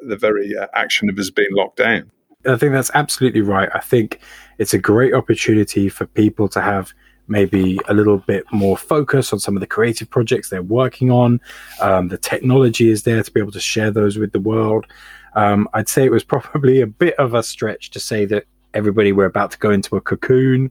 the 0.00 0.16
very 0.16 0.56
uh, 0.56 0.66
action 0.74 1.08
of 1.08 1.18
us 1.18 1.30
being 1.30 1.52
locked 1.52 1.76
down. 1.76 2.10
I 2.46 2.56
think 2.56 2.72
that's 2.72 2.90
absolutely 2.94 3.40
right. 3.40 3.68
I 3.74 3.80
think 3.80 4.20
it's 4.58 4.74
a 4.74 4.78
great 4.78 5.14
opportunity 5.14 5.88
for 5.88 6.06
people 6.06 6.48
to 6.48 6.60
have 6.60 6.92
maybe 7.26 7.78
a 7.88 7.94
little 7.94 8.18
bit 8.18 8.44
more 8.52 8.76
focus 8.76 9.32
on 9.32 9.40
some 9.40 9.56
of 9.56 9.60
the 9.60 9.66
creative 9.66 10.10
projects 10.10 10.50
they're 10.50 10.62
working 10.62 11.10
on. 11.10 11.40
Um, 11.80 12.08
the 12.08 12.18
technology 12.18 12.90
is 12.90 13.04
there 13.04 13.22
to 13.22 13.30
be 13.30 13.40
able 13.40 13.52
to 13.52 13.60
share 13.60 13.90
those 13.90 14.18
with 14.18 14.32
the 14.32 14.40
world. 14.40 14.86
Um, 15.34 15.68
I'd 15.74 15.88
say 15.88 16.04
it 16.04 16.12
was 16.12 16.24
probably 16.24 16.80
a 16.80 16.86
bit 16.86 17.14
of 17.16 17.34
a 17.34 17.42
stretch 17.42 17.90
to 17.90 18.00
say 18.00 18.24
that 18.26 18.44
everybody 18.72 19.12
were 19.12 19.24
about 19.24 19.50
to 19.52 19.58
go 19.58 19.70
into 19.70 19.96
a 19.96 20.00
cocoon 20.00 20.70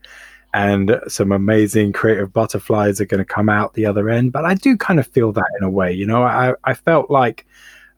and 0.54 1.00
some 1.08 1.32
amazing 1.32 1.94
creative 1.94 2.32
butterflies 2.32 3.02
are 3.02 3.06
going 3.06 3.20
to 3.20 3.26
come 3.26 3.50
out 3.50 3.74
the 3.74 3.86
other 3.86 4.10
end. 4.10 4.32
But 4.32 4.46
I 4.46 4.54
do 4.54 4.78
kind 4.78 5.00
of 5.00 5.08
feel 5.08 5.32
that 5.32 5.50
in 5.60 5.64
a 5.64 5.70
way, 5.70 5.92
you 5.92 6.06
know, 6.06 6.24
I, 6.24 6.54
I 6.64 6.74
felt 6.74 7.10
like, 7.10 7.46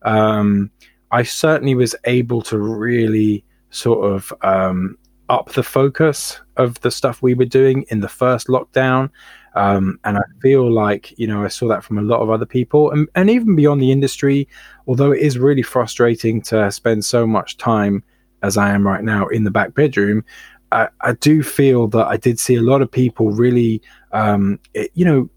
um, 0.03 0.71
I 1.11 1.23
certainly 1.23 1.75
was 1.75 1.95
able 2.05 2.41
to 2.43 2.57
really 2.57 3.43
sort 3.69 4.11
of 4.11 4.33
um, 4.41 4.97
up 5.29 5.51
the 5.53 5.63
focus 5.63 6.39
of 6.57 6.79
the 6.81 6.91
stuff 6.91 7.21
we 7.21 7.33
were 7.33 7.45
doing 7.45 7.85
in 7.89 7.99
the 7.99 8.07
first 8.07 8.47
lockdown. 8.47 9.09
Um, 9.55 9.99
and 10.03 10.17
I 10.17 10.23
feel 10.41 10.71
like, 10.71 11.17
you 11.17 11.27
know, 11.27 11.43
I 11.43 11.47
saw 11.47 11.67
that 11.69 11.83
from 11.83 11.97
a 11.97 12.01
lot 12.01 12.19
of 12.19 12.29
other 12.29 12.45
people 12.45 12.91
and, 12.91 13.07
and 13.15 13.29
even 13.29 13.55
beyond 13.55 13.81
the 13.81 13.91
industry, 13.91 14.47
although 14.85 15.11
it 15.11 15.21
is 15.21 15.39
really 15.39 15.61
frustrating 15.61 16.41
to 16.43 16.69
spend 16.71 17.05
so 17.05 17.25
much 17.25 17.57
time 17.57 18.03
as 18.43 18.57
I 18.57 18.71
am 18.71 18.85
right 18.85 19.03
now 19.03 19.27
in 19.27 19.45
the 19.45 19.51
back 19.51 19.73
bedroom. 19.73 20.23
I, 20.71 20.89
I 21.01 21.13
do 21.13 21.41
feel 21.41 21.87
that 21.87 22.05
I 22.07 22.17
did 22.17 22.37
see 22.37 22.55
a 22.55 22.61
lot 22.61 22.81
of 22.81 22.91
people 22.91 23.31
really, 23.31 23.81
um, 24.11 24.59
it, 24.73 24.91
you 24.93 25.05
know, 25.05 25.29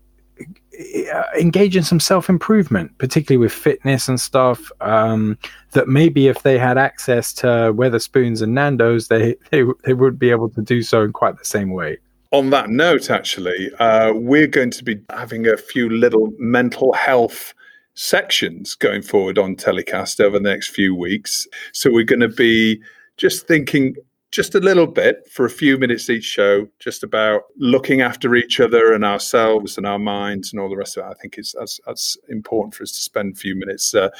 engage 1.38 1.76
in 1.76 1.82
some 1.82 2.00
self 2.00 2.28
improvement, 2.28 2.96
particularly 2.98 3.38
with 3.38 3.52
fitness 3.52 4.08
and 4.08 4.20
stuff. 4.20 4.70
Um, 4.80 5.38
that 5.72 5.88
maybe 5.88 6.28
if 6.28 6.42
they 6.42 6.58
had 6.58 6.78
access 6.78 7.32
to 7.34 7.46
Wetherspoons 7.46 8.42
and 8.42 8.54
Nando's, 8.54 9.08
they, 9.08 9.36
they 9.50 9.64
they 9.84 9.94
would 9.94 10.18
be 10.18 10.30
able 10.30 10.48
to 10.50 10.62
do 10.62 10.82
so 10.82 11.02
in 11.02 11.12
quite 11.12 11.38
the 11.38 11.44
same 11.44 11.70
way. 11.70 11.98
On 12.30 12.50
that 12.50 12.68
note, 12.68 13.10
actually, 13.10 13.70
uh, 13.78 14.12
we're 14.14 14.46
going 14.46 14.70
to 14.72 14.84
be 14.84 15.00
having 15.10 15.46
a 15.46 15.56
few 15.56 15.88
little 15.88 16.30
mental 16.38 16.92
health 16.92 17.54
sections 17.94 18.74
going 18.74 19.00
forward 19.00 19.38
on 19.38 19.56
telecast 19.56 20.20
over 20.20 20.38
the 20.38 20.48
next 20.48 20.68
few 20.68 20.94
weeks. 20.94 21.48
So 21.72 21.90
we're 21.90 22.04
going 22.04 22.20
to 22.20 22.28
be 22.28 22.82
just 23.16 23.48
thinking 23.48 23.96
just 24.30 24.54
a 24.54 24.60
little 24.60 24.86
bit 24.86 25.26
for 25.32 25.46
a 25.46 25.50
few 25.50 25.78
minutes 25.78 26.10
each 26.10 26.24
show, 26.24 26.66
just 26.78 27.02
about 27.02 27.44
looking 27.56 28.02
after 28.02 28.34
each 28.34 28.60
other 28.60 28.92
and 28.92 29.04
ourselves 29.04 29.78
and 29.78 29.86
our 29.86 29.98
minds 29.98 30.52
and 30.52 30.60
all 30.60 30.68
the 30.68 30.76
rest 30.76 30.96
of 30.96 31.04
it. 31.04 31.08
I 31.10 31.14
think 31.14 31.38
it's 31.38 31.54
that's 31.86 32.16
important 32.28 32.74
for 32.74 32.82
us 32.82 32.92
to 32.92 33.00
spend 33.00 33.34
a 33.34 33.38
few 33.38 33.56
minutes 33.56 33.94
uh, 33.94 34.10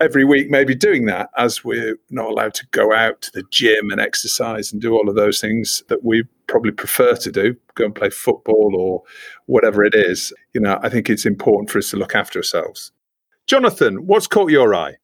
every 0.00 0.24
week, 0.24 0.50
maybe 0.50 0.74
doing 0.74 1.04
that, 1.06 1.28
as 1.36 1.62
we're 1.62 1.96
not 2.10 2.30
allowed 2.30 2.54
to 2.54 2.66
go 2.70 2.94
out 2.94 3.20
to 3.22 3.32
the 3.32 3.44
gym 3.50 3.90
and 3.90 4.00
exercise 4.00 4.72
and 4.72 4.80
do 4.80 4.94
all 4.94 5.08
of 5.08 5.14
those 5.14 5.40
things 5.40 5.82
that 5.88 6.04
we 6.04 6.24
probably 6.46 6.72
prefer 6.72 7.14
to 7.16 7.30
do, 7.30 7.54
go 7.74 7.84
and 7.84 7.94
play 7.94 8.10
football 8.10 8.74
or 8.74 9.02
whatever 9.46 9.84
it 9.84 9.94
is. 9.94 10.32
You 10.54 10.62
know, 10.62 10.78
I 10.82 10.88
think 10.88 11.10
it's 11.10 11.26
important 11.26 11.70
for 11.70 11.78
us 11.78 11.90
to 11.90 11.96
look 11.96 12.14
after 12.14 12.38
ourselves. 12.38 12.92
Jonathan, 13.46 14.06
what's 14.06 14.26
caught 14.26 14.50
your 14.50 14.74
eye? 14.74 14.94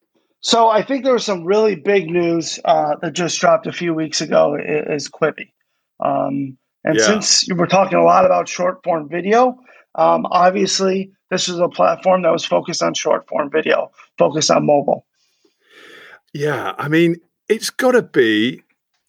So 0.40 0.68
I 0.68 0.82
think 0.82 1.04
there 1.04 1.12
was 1.12 1.24
some 1.24 1.44
really 1.44 1.76
big 1.76 2.08
news 2.08 2.58
uh, 2.64 2.96
that 3.02 3.12
just 3.12 3.38
dropped 3.38 3.66
a 3.66 3.72
few 3.72 3.92
weeks 3.92 4.20
ago. 4.20 4.56
Is 4.56 5.08
Quibi, 5.08 5.52
um, 6.04 6.56
and 6.84 6.96
yeah. 6.96 7.04
since 7.04 7.46
we're 7.52 7.66
talking 7.66 7.98
a 7.98 8.04
lot 8.04 8.24
about 8.24 8.48
short 8.48 8.82
form 8.82 9.08
video, 9.08 9.58
um, 9.96 10.26
obviously 10.30 11.12
this 11.30 11.48
is 11.48 11.58
a 11.58 11.68
platform 11.68 12.22
that 12.22 12.32
was 12.32 12.44
focused 12.44 12.82
on 12.82 12.94
short 12.94 13.28
form 13.28 13.50
video, 13.50 13.90
focused 14.18 14.50
on 14.50 14.64
mobile. 14.64 15.06
Yeah, 16.32 16.74
I 16.78 16.88
mean, 16.88 17.16
it's 17.48 17.70
got 17.70 17.92
to 17.92 18.02
be 18.02 18.62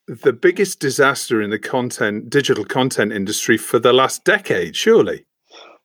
the 0.07 0.33
biggest 0.33 0.79
disaster 0.79 1.41
in 1.41 1.49
the 1.49 1.59
content 1.59 2.29
digital 2.29 2.65
content 2.65 3.13
industry 3.13 3.57
for 3.57 3.79
the 3.79 3.93
last 3.93 4.25
decade, 4.25 4.75
surely. 4.75 5.25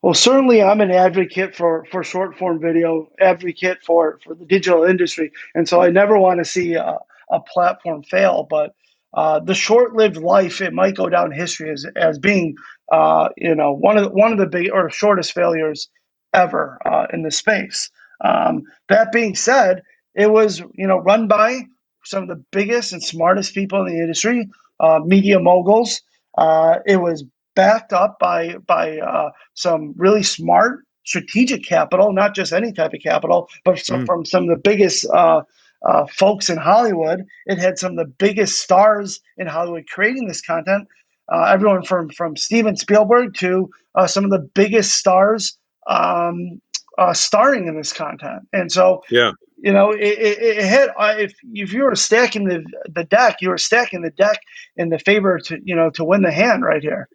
Well, 0.02 0.14
certainly, 0.14 0.62
I'm 0.62 0.80
an 0.80 0.90
advocate 0.92 1.56
for 1.56 1.84
for 1.90 2.04
short 2.04 2.38
form 2.38 2.60
video, 2.60 3.10
advocate 3.20 3.78
for 3.84 4.18
for 4.24 4.34
the 4.34 4.44
digital 4.44 4.84
industry, 4.84 5.32
and 5.54 5.68
so 5.68 5.82
I 5.82 5.90
never 5.90 6.18
want 6.18 6.38
to 6.38 6.44
see 6.44 6.74
a, 6.74 6.98
a 7.30 7.40
platform 7.40 8.02
fail. 8.04 8.46
But 8.48 8.74
uh, 9.14 9.40
the 9.40 9.54
short 9.54 9.94
lived 9.94 10.16
life, 10.16 10.60
it 10.60 10.72
might 10.72 10.96
go 10.96 11.08
down 11.08 11.32
history 11.32 11.70
as 11.70 11.84
as 11.96 12.18
being, 12.18 12.54
uh, 12.92 13.30
you 13.36 13.54
know, 13.54 13.72
one 13.72 13.96
of 13.98 14.04
the, 14.04 14.10
one 14.10 14.32
of 14.32 14.38
the 14.38 14.46
big 14.46 14.70
or 14.72 14.88
shortest 14.90 15.32
failures 15.32 15.88
ever 16.32 16.78
uh, 16.86 17.06
in 17.12 17.22
the 17.22 17.30
space. 17.32 17.90
Um, 18.24 18.62
that 18.88 19.12
being 19.12 19.34
said, 19.34 19.82
it 20.14 20.30
was 20.30 20.60
you 20.74 20.86
know 20.86 20.98
run 20.98 21.26
by 21.26 21.62
some 22.04 22.22
of 22.22 22.28
the 22.28 22.44
biggest 22.52 22.92
and 22.92 23.02
smartest 23.02 23.54
people 23.54 23.84
in 23.84 23.92
the 23.92 24.00
industry, 24.00 24.48
uh, 24.78 25.00
media 25.04 25.40
moguls. 25.40 26.00
Uh, 26.38 26.78
it 26.86 26.98
was 26.98 27.24
backed 27.56 27.92
up 27.92 28.18
by 28.20 28.56
by 28.66 28.98
uh, 28.98 29.30
some 29.54 29.94
really 29.96 30.22
smart 30.22 30.84
strategic 31.04 31.64
capital, 31.64 32.12
not 32.12 32.34
just 32.34 32.52
any 32.52 32.72
type 32.72 32.92
of 32.92 33.00
capital, 33.00 33.48
but 33.64 33.78
some, 33.78 34.02
mm. 34.02 34.06
from 34.06 34.24
some 34.24 34.44
of 34.44 34.48
the 34.50 34.60
biggest 34.62 35.06
uh, 35.10 35.42
uh, 35.84 36.06
folks 36.06 36.50
in 36.50 36.58
Hollywood. 36.58 37.24
It 37.46 37.58
had 37.58 37.78
some 37.78 37.92
of 37.92 37.98
the 37.98 38.12
biggest 38.18 38.60
stars 38.60 39.20
in 39.38 39.46
Hollywood 39.46 39.86
creating 39.88 40.28
this 40.28 40.40
content. 40.40 40.86
Uh, 41.32 41.44
everyone 41.44 41.82
from 41.82 42.10
from 42.10 42.36
Steven 42.36 42.76
Spielberg 42.76 43.34
to 43.38 43.68
uh, 43.96 44.06
some 44.06 44.24
of 44.24 44.30
the 44.30 44.48
biggest 44.54 44.92
stars 44.92 45.58
um, 45.88 46.60
uh, 46.98 47.12
starring 47.12 47.66
in 47.66 47.76
this 47.76 47.92
content. 47.92 48.46
And 48.52 48.70
so, 48.70 49.02
yeah, 49.10 49.32
you 49.66 49.72
know, 49.72 49.90
it, 49.90 49.98
it, 49.98 50.38
it 50.38 50.64
had 50.64 50.90
uh, 50.96 51.16
if 51.18 51.34
if 51.52 51.72
you 51.72 51.82
were 51.82 51.96
stacking 51.96 52.44
the 52.44 52.64
the 52.88 53.02
deck, 53.02 53.38
you 53.40 53.48
were 53.48 53.58
stacking 53.58 54.02
the 54.02 54.12
deck 54.12 54.38
in 54.76 54.90
the 54.90 54.98
favor 55.00 55.40
to 55.40 55.58
you 55.64 55.74
know 55.74 55.90
to 55.90 56.04
win 56.04 56.22
the 56.22 56.30
hand 56.30 56.62
right 56.62 56.80
here. 56.80 57.08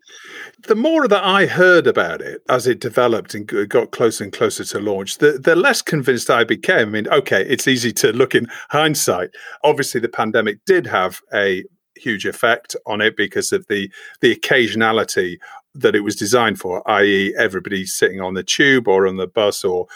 The 0.67 0.75
more 0.75 1.07
that 1.07 1.23
I 1.23 1.45
heard 1.45 1.87
about 1.87 2.19
it 2.19 2.41
as 2.49 2.67
it 2.67 2.81
developed 2.81 3.33
and 3.33 3.47
got 3.69 3.91
closer 3.91 4.25
and 4.25 4.33
closer 4.33 4.65
to 4.65 4.79
launch, 4.81 5.19
the 5.19 5.39
the 5.41 5.55
less 5.55 5.81
convinced 5.81 6.29
I 6.29 6.43
became. 6.43 6.89
I 6.89 6.91
mean, 6.91 7.07
okay, 7.07 7.45
it's 7.47 7.69
easy 7.69 7.93
to 7.93 8.11
look 8.11 8.35
in 8.35 8.47
hindsight. 8.69 9.29
Obviously, 9.63 10.01
the 10.01 10.09
pandemic 10.09 10.59
did 10.65 10.87
have 10.87 11.21
a 11.33 11.63
huge 11.95 12.25
effect 12.25 12.75
on 12.85 12.99
it 12.99 13.15
because 13.15 13.53
of 13.53 13.65
the 13.67 13.89
the 14.19 14.35
occasionality 14.35 15.37
that 15.73 15.95
it 15.95 16.01
was 16.01 16.17
designed 16.17 16.59
for, 16.59 16.85
i.e., 16.91 17.33
everybody 17.37 17.85
sitting 17.85 18.19
on 18.19 18.33
the 18.33 18.43
tube 18.43 18.89
or 18.89 19.07
on 19.07 19.15
the 19.15 19.27
bus 19.27 19.63
or 19.63 19.87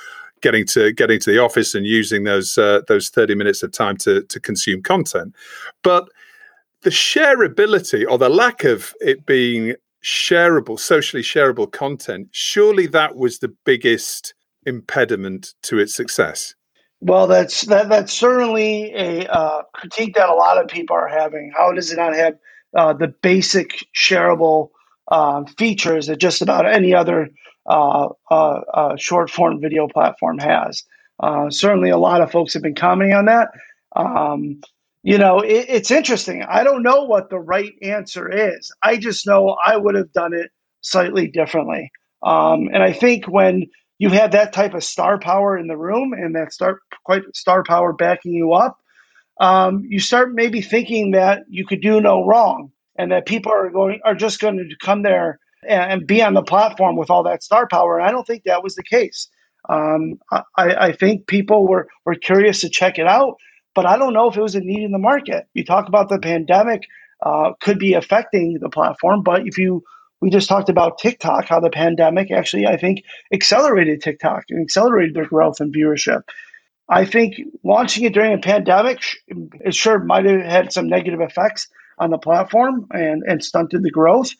getting 0.45 0.63
to 0.63 0.91
getting 0.93 1.19
to 1.19 1.31
the 1.31 1.39
office 1.39 1.73
and 1.73 1.87
using 1.87 2.23
those 2.23 2.55
uh, 2.59 2.81
those 2.87 3.09
30 3.09 3.33
minutes 3.33 3.63
of 3.63 3.71
time 3.71 3.97
to 3.97 4.21
to 4.21 4.39
consume 4.39 4.83
content. 4.83 5.33
But 5.81 6.07
the 6.83 6.91
shareability 6.91 8.05
or 8.07 8.19
the 8.19 8.29
lack 8.29 8.63
of 8.63 8.93
it 9.01 9.25
being 9.25 9.73
shareable 10.03 10.79
socially 10.79 11.23
shareable 11.23 11.71
content 11.71 12.27
surely 12.31 12.85
that 12.85 13.15
was 13.15 13.39
the 13.39 13.51
biggest 13.65 14.35
impediment 14.67 15.55
to 15.63 15.79
its 15.79 15.95
success. 15.95 16.53
Well 17.01 17.25
that's 17.25 17.63
that 17.63 17.89
that's 17.89 18.13
certainly 18.13 18.93
a 18.93 19.27
uh, 19.27 19.63
critique 19.73 20.13
that 20.13 20.29
a 20.29 20.35
lot 20.35 20.61
of 20.61 20.67
people 20.67 20.95
are 20.95 21.07
having. 21.07 21.51
How 21.57 21.71
does 21.71 21.91
it 21.91 21.97
not 21.97 22.13
have 22.13 22.35
uh, 22.77 22.93
the 22.93 23.07
basic 23.07 23.83
shareable 23.95 24.69
uh, 25.07 25.43
features 25.57 26.05
that 26.05 26.19
just 26.19 26.43
about 26.43 26.67
any 26.67 26.93
other 26.93 27.29
uh, 27.67 28.95
short 28.97 29.29
form 29.29 29.59
video 29.61 29.87
platform 29.87 30.37
has. 30.39 30.83
Uh, 31.19 31.49
certainly, 31.49 31.89
a 31.89 31.97
lot 31.97 32.21
of 32.21 32.31
folks 32.31 32.53
have 32.53 32.63
been 32.63 32.75
commenting 32.75 33.15
on 33.15 33.25
that. 33.25 33.49
Um, 33.95 34.61
you 35.03 35.17
know, 35.17 35.39
it, 35.39 35.65
it's 35.69 35.91
interesting. 35.91 36.43
I 36.43 36.63
don't 36.63 36.83
know 36.83 37.03
what 37.03 37.29
the 37.29 37.39
right 37.39 37.73
answer 37.81 38.29
is. 38.29 38.71
I 38.81 38.97
just 38.97 39.27
know 39.27 39.55
I 39.63 39.77
would 39.77 39.95
have 39.95 40.11
done 40.13 40.33
it 40.33 40.51
slightly 40.81 41.27
differently. 41.27 41.91
Um, 42.23 42.69
and 42.73 42.81
I 42.81 42.91
think 42.91 43.25
when 43.25 43.67
you 43.97 44.09
have 44.09 44.31
that 44.31 44.51
type 44.51 44.73
of 44.73 44.83
star 44.83 45.19
power 45.19 45.57
in 45.57 45.67
the 45.67 45.77
room 45.77 46.13
and 46.13 46.35
that 46.35 46.51
star 46.51 46.79
quite 47.03 47.21
star 47.33 47.63
power 47.63 47.93
backing 47.93 48.33
you 48.33 48.53
up, 48.53 48.77
um, 49.39 49.83
you 49.87 49.99
start 49.99 50.33
maybe 50.33 50.61
thinking 50.61 51.11
that 51.11 51.43
you 51.49 51.65
could 51.65 51.81
do 51.81 52.01
no 52.01 52.25
wrong 52.25 52.71
and 52.97 53.11
that 53.11 53.25
people 53.25 53.51
are 53.51 53.69
going 53.69 53.99
are 54.03 54.15
just 54.15 54.39
going 54.39 54.57
to 54.57 54.85
come 54.85 55.03
there 55.03 55.39
and, 55.67 56.05
be 56.05 56.21
on 56.21 56.33
the 56.33 56.43
platform 56.43 56.95
with 56.95 57.09
all 57.09 57.23
that 57.23 57.43
star 57.43 57.67
power. 57.67 57.97
And 57.97 58.07
I 58.07 58.11
don't 58.11 58.25
think 58.25 58.43
that 58.43 58.63
was 58.63 58.75
the 58.75 58.83
case. 58.83 59.27
Um, 59.67 60.19
I, 60.31 60.43
I, 60.57 60.91
think 60.91 61.25
people 61.25 61.67
were, 61.67 61.87
were 62.05 62.15
curious 62.15 62.61
to 62.61 62.69
check 62.69 62.99
it 62.99 63.07
out, 63.07 63.37
but 63.73 63.87
I 63.87 63.97
don't 63.97 64.13
know 64.13 64.29
if 64.29 64.37
it 64.37 64.41
was 64.41 64.53
a 64.53 64.59
need 64.59 64.83
in 64.83 64.91
the 64.91 64.99
market. 64.99 65.47
You 65.55 65.65
talk 65.65 65.87
about 65.87 66.07
the 66.07 66.19
pandemic 66.19 66.83
uh, 67.25 67.53
could 67.59 67.79
be 67.79 67.93
affecting 67.93 68.59
the 68.61 68.69
platform, 68.69 69.23
but 69.23 69.47
if 69.47 69.57
you 69.57 69.83
we 70.21 70.29
just 70.29 70.49
talked 70.49 70.69
about 70.69 70.97
TikTok, 70.97 71.45
how 71.45 71.59
the 71.59 71.69
pandemic 71.69 72.31
actually, 72.31 72.65
I 72.65 72.77
think, 72.77 73.03
accelerated 73.33 74.01
TikTok 74.01 74.45
and 74.49 74.61
accelerated 74.61 75.13
their 75.13 75.27
growth 75.27 75.59
and 75.59 75.73
viewership. 75.73 76.21
I 76.87 77.05
think 77.05 77.35
launching 77.63 78.05
it 78.05 78.13
during 78.13 78.33
a 78.33 78.37
pandemic, 78.37 78.99
it 79.27 79.75
sure 79.75 79.99
might 79.99 80.25
have 80.25 80.41
had 80.41 80.73
some 80.73 80.87
negative 80.87 81.21
effects 81.21 81.67
on 81.97 82.11
the 82.11 82.17
platform 82.17 82.87
and, 82.91 83.23
and 83.27 83.43
stunted 83.43 83.83
the 83.83 83.91
growth. 83.91 84.31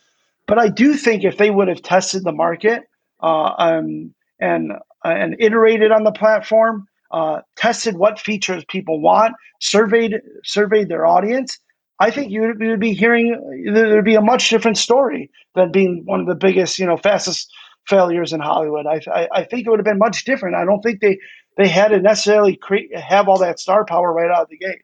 But 0.48 0.60
I 0.60 0.68
do 0.68 0.93
think 0.96 1.24
if 1.24 1.38
they 1.38 1.50
would 1.50 1.68
have 1.68 1.82
tested 1.82 2.24
the 2.24 2.32
market 2.32 2.84
uh, 3.22 3.54
um, 3.58 4.14
and 4.39 4.74
and 5.04 5.36
iterated 5.39 5.91
on 5.91 6.04
the 6.04 6.12
platform, 6.12 6.88
uh, 7.12 7.41
tested 7.56 7.98
what 7.98 8.20
features 8.20 8.64
people 8.70 9.02
want, 9.02 9.34
surveyed 9.60 10.16
surveyed 10.43 10.89
their 10.89 11.06
audience, 11.06 11.60
I 12.00 12.12
think 12.12 12.32
you 12.32 12.41
would, 12.41 12.80
be 12.80 12.93
hearing 12.93 13.72
there 13.74 13.96
would 13.96 14.06
be 14.06 14.16
a 14.16 14.22
much 14.22 14.50
different 14.50 14.78
story 14.78 15.32
than 15.56 15.72
being 15.72 16.04
one 16.06 16.20
of 16.20 16.28
the 16.28 16.36
biggest, 16.36 16.78
you 16.78 16.86
know, 16.86 16.98
fastest 16.98 17.50
failures 17.88 18.34
in 18.34 18.41
Hollywood. 18.41 18.86
I, 18.86 19.00
I, 19.14 19.28
I 19.32 19.43
think 19.46 19.66
it 19.66 19.70
would 19.70 19.80
have 19.80 19.86
been 19.86 20.00
much 20.00 20.26
different. 20.26 20.56
I 20.56 20.66
don't 20.66 20.82
think 20.82 21.00
they 21.00 21.18
they 21.58 21.68
had 21.68 21.89
to 21.89 22.02
necessarily 22.02 22.58
create 22.58 22.96
have 22.98 23.30
all 23.30 23.39
that 23.39 23.60
star 23.60 23.86
power 23.86 24.12
right 24.12 24.30
out 24.30 24.43
of 24.43 24.50
the 24.50 24.58
gate. 24.58 24.82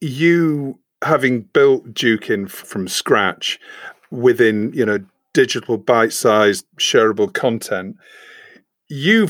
You 0.00 0.78
having 1.02 1.42
built 1.42 1.92
Jukin 1.92 2.48
from 2.48 2.86
scratch, 2.86 3.58
within 4.10 4.72
you 4.72 4.84
know 4.84 4.98
digital 5.34 5.76
bite-sized 5.76 6.66
shareable 6.78 7.32
content 7.32 7.96
you 8.88 9.28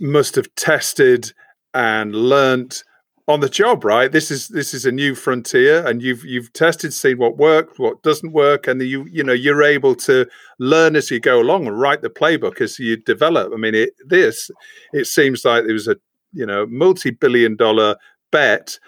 must 0.00 0.34
have 0.34 0.54
tested 0.54 1.32
and 1.74 2.14
learnt 2.14 2.84
on 3.28 3.40
the 3.40 3.48
job 3.48 3.84
right? 3.84 4.10
This 4.10 4.30
is 4.30 4.48
this 4.48 4.72
is 4.72 4.86
a 4.86 4.92
new 4.92 5.14
frontier 5.14 5.86
and 5.86 6.02
you've 6.02 6.24
you've 6.24 6.52
tested 6.54 6.94
seen 6.94 7.18
what 7.18 7.36
worked 7.36 7.78
what 7.78 8.02
doesn't 8.02 8.32
work 8.32 8.66
and 8.66 8.80
you 8.80 9.06
you 9.10 9.22
know 9.22 9.34
you're 9.34 9.62
able 9.62 9.94
to 9.96 10.26
learn 10.58 10.96
as 10.96 11.10
you 11.10 11.20
go 11.20 11.38
along 11.38 11.66
and 11.66 11.78
write 11.78 12.00
the 12.00 12.08
playbook 12.08 12.60
as 12.62 12.78
you 12.78 12.96
develop. 12.96 13.52
I 13.52 13.56
mean 13.56 13.74
it 13.74 13.90
this 14.06 14.50
it 14.94 15.06
seems 15.06 15.44
like 15.44 15.64
it 15.64 15.72
was 15.72 15.86
a 15.86 15.96
you 16.32 16.46
know 16.46 16.66
multi-billion 16.66 17.54
dollar 17.54 17.96
bet 18.30 18.78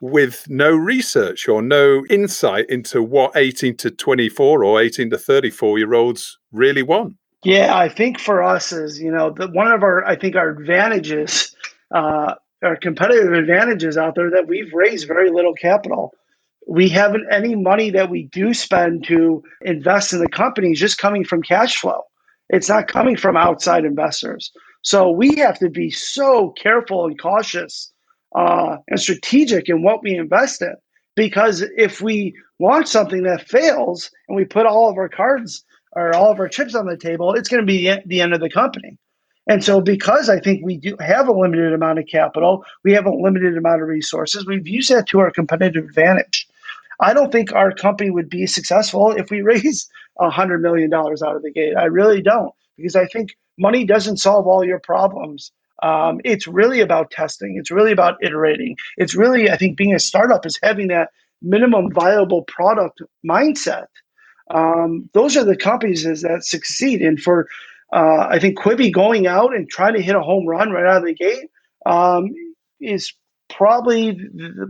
with 0.00 0.46
no 0.48 0.74
research 0.74 1.48
or 1.48 1.62
no 1.62 2.04
insight 2.08 2.66
into 2.68 3.02
what 3.02 3.36
18 3.36 3.76
to 3.78 3.90
24 3.90 4.64
or 4.64 4.80
18 4.80 5.10
to 5.10 5.18
34 5.18 5.78
year 5.78 5.94
olds 5.94 6.38
really 6.52 6.82
want. 6.82 7.16
Yeah, 7.44 7.76
I 7.76 7.88
think 7.88 8.20
for 8.20 8.42
us 8.42 8.72
is, 8.72 9.00
you 9.00 9.10
know, 9.10 9.30
the, 9.30 9.48
one 9.48 9.72
of 9.72 9.82
our, 9.82 10.04
I 10.04 10.16
think 10.16 10.36
our 10.36 10.50
advantages, 10.50 11.54
uh, 11.94 12.34
our 12.62 12.76
competitive 12.76 13.32
advantages 13.32 13.96
out 13.96 14.14
there 14.14 14.30
that 14.30 14.46
we've 14.46 14.72
raised 14.74 15.08
very 15.08 15.30
little 15.30 15.54
capital. 15.54 16.12
We 16.66 16.88
haven't 16.90 17.26
any 17.30 17.56
money 17.56 17.90
that 17.90 18.10
we 18.10 18.24
do 18.24 18.52
spend 18.52 19.04
to 19.04 19.42
invest 19.62 20.12
in 20.12 20.18
the 20.18 20.28
company 20.28 20.72
is 20.72 20.78
just 20.78 20.98
coming 20.98 21.24
from 21.24 21.42
cash 21.42 21.76
flow. 21.76 22.02
It's 22.50 22.68
not 22.68 22.88
coming 22.88 23.16
from 23.16 23.36
outside 23.36 23.84
investors. 23.84 24.52
So 24.82 25.10
we 25.10 25.36
have 25.36 25.58
to 25.60 25.70
be 25.70 25.90
so 25.90 26.50
careful 26.50 27.06
and 27.06 27.18
cautious 27.18 27.92
uh, 28.34 28.76
and 28.88 29.00
strategic 29.00 29.68
in 29.68 29.82
what 29.82 30.02
we 30.02 30.16
invest 30.16 30.62
in. 30.62 30.74
Because 31.16 31.62
if 31.76 32.00
we 32.00 32.34
launch 32.58 32.86
something 32.86 33.22
that 33.24 33.48
fails 33.48 34.10
and 34.28 34.36
we 34.36 34.44
put 34.44 34.66
all 34.66 34.88
of 34.88 34.96
our 34.96 35.08
cards 35.08 35.64
or 35.92 36.14
all 36.14 36.30
of 36.30 36.38
our 36.38 36.48
chips 36.48 36.74
on 36.74 36.86
the 36.86 36.96
table, 36.96 37.34
it's 37.34 37.48
going 37.48 37.60
to 37.60 37.66
be 37.66 37.94
the 38.06 38.20
end 38.20 38.32
of 38.32 38.40
the 38.40 38.50
company. 38.50 38.96
And 39.48 39.64
so, 39.64 39.80
because 39.80 40.28
I 40.28 40.38
think 40.38 40.64
we 40.64 40.76
do 40.76 40.96
have 41.00 41.26
a 41.26 41.32
limited 41.32 41.72
amount 41.72 41.98
of 41.98 42.06
capital, 42.06 42.64
we 42.84 42.92
have 42.92 43.06
a 43.06 43.10
limited 43.10 43.56
amount 43.56 43.82
of 43.82 43.88
resources, 43.88 44.46
we've 44.46 44.68
used 44.68 44.90
that 44.90 45.08
to 45.08 45.18
our 45.18 45.30
competitive 45.30 45.84
advantage. 45.86 46.46
I 47.00 47.14
don't 47.14 47.32
think 47.32 47.52
our 47.52 47.72
company 47.72 48.10
would 48.10 48.28
be 48.28 48.46
successful 48.46 49.10
if 49.12 49.30
we 49.30 49.40
raise 49.42 49.88
$100 50.20 50.60
million 50.60 50.92
out 50.94 51.36
of 51.36 51.42
the 51.42 51.50
gate. 51.50 51.74
I 51.76 51.84
really 51.84 52.22
don't, 52.22 52.52
because 52.76 52.94
I 52.94 53.06
think 53.06 53.36
money 53.58 53.84
doesn't 53.84 54.18
solve 54.18 54.46
all 54.46 54.64
your 54.64 54.78
problems. 54.78 55.50
Um, 55.82 56.20
it's 56.24 56.46
really 56.46 56.80
about 56.80 57.10
testing. 57.10 57.56
It's 57.58 57.70
really 57.70 57.92
about 57.92 58.16
iterating. 58.22 58.76
It's 58.96 59.14
really, 59.14 59.50
I 59.50 59.56
think, 59.56 59.76
being 59.76 59.94
a 59.94 59.98
startup 59.98 60.44
is 60.46 60.58
having 60.62 60.88
that 60.88 61.10
minimum 61.42 61.92
viable 61.92 62.42
product 62.42 63.02
mindset. 63.28 63.86
Um, 64.50 65.08
those 65.14 65.36
are 65.36 65.44
the 65.44 65.56
companies 65.56 66.02
that 66.02 66.44
succeed. 66.44 67.02
And 67.02 67.20
for, 67.20 67.48
uh, 67.92 68.26
I 68.28 68.38
think, 68.38 68.58
Quibi 68.58 68.92
going 68.92 69.26
out 69.26 69.54
and 69.54 69.68
trying 69.68 69.94
to 69.94 70.02
hit 70.02 70.16
a 70.16 70.22
home 70.22 70.46
run 70.46 70.70
right 70.70 70.86
out 70.86 70.98
of 70.98 71.04
the 71.04 71.14
gate 71.14 71.48
um, 71.86 72.34
is 72.80 73.12
probably 73.48 74.16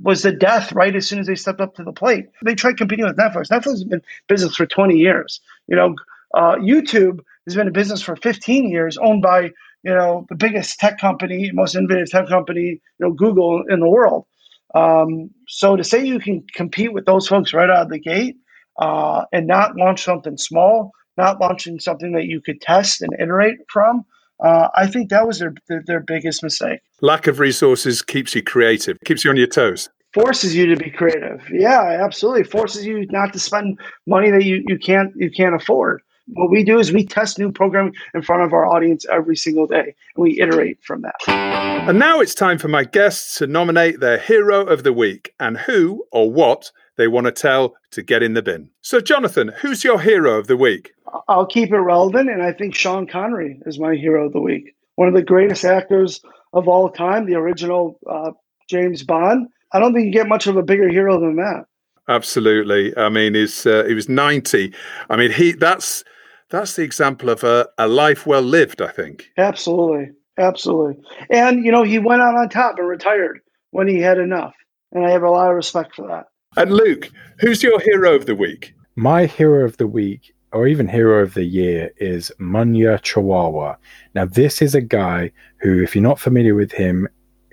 was 0.02 0.22
the 0.22 0.32
death 0.32 0.72
right 0.72 0.96
as 0.96 1.06
soon 1.06 1.18
as 1.18 1.26
they 1.26 1.34
stepped 1.34 1.60
up 1.60 1.74
to 1.74 1.84
the 1.84 1.92
plate. 1.92 2.26
They 2.44 2.54
tried 2.54 2.78
competing 2.78 3.04
with 3.04 3.16
Netflix. 3.16 3.48
Netflix 3.48 3.70
has 3.70 3.84
been 3.84 4.02
business 4.26 4.54
for 4.54 4.66
20 4.66 4.96
years. 4.96 5.40
You 5.68 5.76
know, 5.76 5.94
uh, 6.34 6.56
YouTube 6.56 7.20
has 7.46 7.54
been 7.54 7.68
a 7.68 7.72
business 7.72 8.02
for 8.02 8.16
15 8.16 8.70
years, 8.70 8.96
owned 8.98 9.22
by 9.22 9.52
you 9.82 9.94
know, 9.94 10.26
the 10.28 10.34
biggest 10.34 10.78
tech 10.78 10.98
company, 10.98 11.50
most 11.52 11.74
innovative 11.74 12.10
tech 12.10 12.28
company, 12.28 12.60
you 12.60 12.80
know, 12.98 13.12
Google 13.12 13.62
in 13.68 13.80
the 13.80 13.88
world. 13.88 14.26
Um, 14.74 15.30
so 15.48 15.76
to 15.76 15.82
say 15.82 16.04
you 16.04 16.20
can 16.20 16.44
compete 16.54 16.92
with 16.92 17.06
those 17.06 17.26
folks 17.26 17.52
right 17.52 17.70
out 17.70 17.82
of 17.82 17.88
the 17.88 17.98
gate 17.98 18.36
uh, 18.80 19.24
and 19.32 19.46
not 19.46 19.76
launch 19.76 20.04
something 20.04 20.36
small, 20.36 20.92
not 21.16 21.40
launching 21.40 21.80
something 21.80 22.12
that 22.12 22.26
you 22.26 22.40
could 22.40 22.60
test 22.60 23.02
and 23.02 23.10
iterate 23.18 23.58
from, 23.68 24.04
uh, 24.44 24.68
I 24.74 24.86
think 24.86 25.10
that 25.10 25.26
was 25.26 25.38
their, 25.38 25.54
their, 25.68 25.82
their 25.86 26.00
biggest 26.00 26.42
mistake. 26.42 26.80
Lack 27.02 27.26
of 27.26 27.40
resources 27.40 28.00
keeps 28.02 28.34
you 28.34 28.42
creative, 28.42 28.96
keeps 29.04 29.24
you 29.24 29.30
on 29.30 29.36
your 29.36 29.46
toes. 29.46 29.88
Forces 30.14 30.56
you 30.56 30.66
to 30.66 30.76
be 30.76 30.90
creative. 30.90 31.48
Yeah, 31.52 32.00
absolutely. 32.04 32.44
Forces 32.44 32.84
you 32.84 33.06
not 33.10 33.32
to 33.32 33.38
spend 33.38 33.78
money 34.06 34.30
that 34.30 34.44
you, 34.44 34.64
you 34.66 34.76
can't 34.76 35.12
you 35.14 35.30
can't 35.30 35.54
afford 35.54 36.02
what 36.34 36.50
we 36.50 36.64
do 36.64 36.78
is 36.78 36.92
we 36.92 37.04
test 37.04 37.38
new 37.38 37.50
programming 37.52 37.94
in 38.14 38.22
front 38.22 38.42
of 38.42 38.52
our 38.52 38.66
audience 38.66 39.04
every 39.10 39.36
single 39.36 39.66
day 39.66 39.94
and 40.14 40.22
we 40.22 40.40
iterate 40.40 40.82
from 40.82 41.02
that. 41.02 41.16
And 41.28 41.98
now 41.98 42.20
it's 42.20 42.34
time 42.34 42.58
for 42.58 42.68
my 42.68 42.84
guests 42.84 43.38
to 43.38 43.46
nominate 43.46 44.00
their 44.00 44.18
hero 44.18 44.64
of 44.64 44.82
the 44.82 44.92
week 44.92 45.34
and 45.40 45.56
who 45.56 46.04
or 46.12 46.30
what 46.30 46.70
they 46.96 47.08
want 47.08 47.26
to 47.26 47.32
tell 47.32 47.74
to 47.92 48.02
get 48.02 48.22
in 48.22 48.34
the 48.34 48.42
bin. 48.42 48.70
So, 48.82 49.00
Jonathan, 49.00 49.52
who's 49.60 49.84
your 49.84 50.00
hero 50.00 50.38
of 50.38 50.46
the 50.46 50.56
week? 50.56 50.92
I'll 51.28 51.46
keep 51.46 51.72
it 51.72 51.78
relevant, 51.78 52.28
and 52.28 52.42
I 52.42 52.52
think 52.52 52.74
Sean 52.74 53.06
Connery 53.06 53.60
is 53.66 53.78
my 53.78 53.94
hero 53.94 54.26
of 54.26 54.32
the 54.32 54.40
week. 54.40 54.74
One 54.96 55.08
of 55.08 55.14
the 55.14 55.22
greatest 55.22 55.64
actors 55.64 56.20
of 56.52 56.68
all 56.68 56.90
time, 56.90 57.26
the 57.26 57.36
original 57.36 57.98
uh, 58.08 58.32
James 58.68 59.02
Bond. 59.02 59.48
I 59.72 59.78
don't 59.78 59.94
think 59.94 60.06
you 60.06 60.12
get 60.12 60.28
much 60.28 60.46
of 60.46 60.56
a 60.56 60.62
bigger 60.62 60.88
hero 60.88 61.18
than 61.18 61.36
that. 61.36 61.64
Absolutely. 62.08 62.96
I 62.96 63.08
mean, 63.08 63.34
he's 63.34 63.64
uh, 63.66 63.84
he 63.86 63.94
was 63.94 64.08
ninety. 64.08 64.74
I 65.08 65.16
mean, 65.16 65.30
he 65.30 65.52
that's 65.52 66.04
that's 66.50 66.76
the 66.76 66.82
example 66.82 67.30
of 67.30 67.44
a, 67.44 67.68
a 67.78 67.88
life 67.88 68.26
well 68.26 68.42
lived. 68.42 68.82
I 68.82 68.88
think. 68.88 69.30
Absolutely, 69.38 70.10
absolutely. 70.38 71.02
And 71.30 71.64
you 71.64 71.72
know, 71.72 71.82
he 71.82 71.98
went 71.98 72.22
out 72.22 72.36
on 72.36 72.48
top 72.48 72.78
and 72.78 72.88
retired 72.88 73.40
when 73.70 73.88
he 73.88 74.00
had 74.00 74.18
enough, 74.18 74.54
and 74.92 75.04
I 75.04 75.10
have 75.10 75.22
a 75.22 75.30
lot 75.30 75.50
of 75.50 75.56
respect 75.56 75.94
for 75.94 76.06
that. 76.08 76.26
And 76.56 76.72
Luke, 76.72 77.10
who's 77.38 77.62
your 77.62 77.78
hero 77.80 78.14
of 78.14 78.26
the 78.26 78.34
week? 78.34 78.74
My 78.96 79.26
hero 79.26 79.64
of 79.64 79.76
the 79.76 79.86
week, 79.86 80.34
or 80.52 80.66
even 80.66 80.88
hero 80.88 81.22
of 81.22 81.34
the 81.34 81.44
year, 81.44 81.92
is 81.98 82.32
Munya 82.40 83.00
Chawawa. 83.00 83.76
Now, 84.14 84.24
this 84.24 84.60
is 84.60 84.74
a 84.74 84.80
guy 84.80 85.30
who, 85.60 85.82
if 85.82 85.94
you're 85.94 86.02
not 86.02 86.18
familiar 86.18 86.56
with 86.56 86.72
him, 86.72 87.08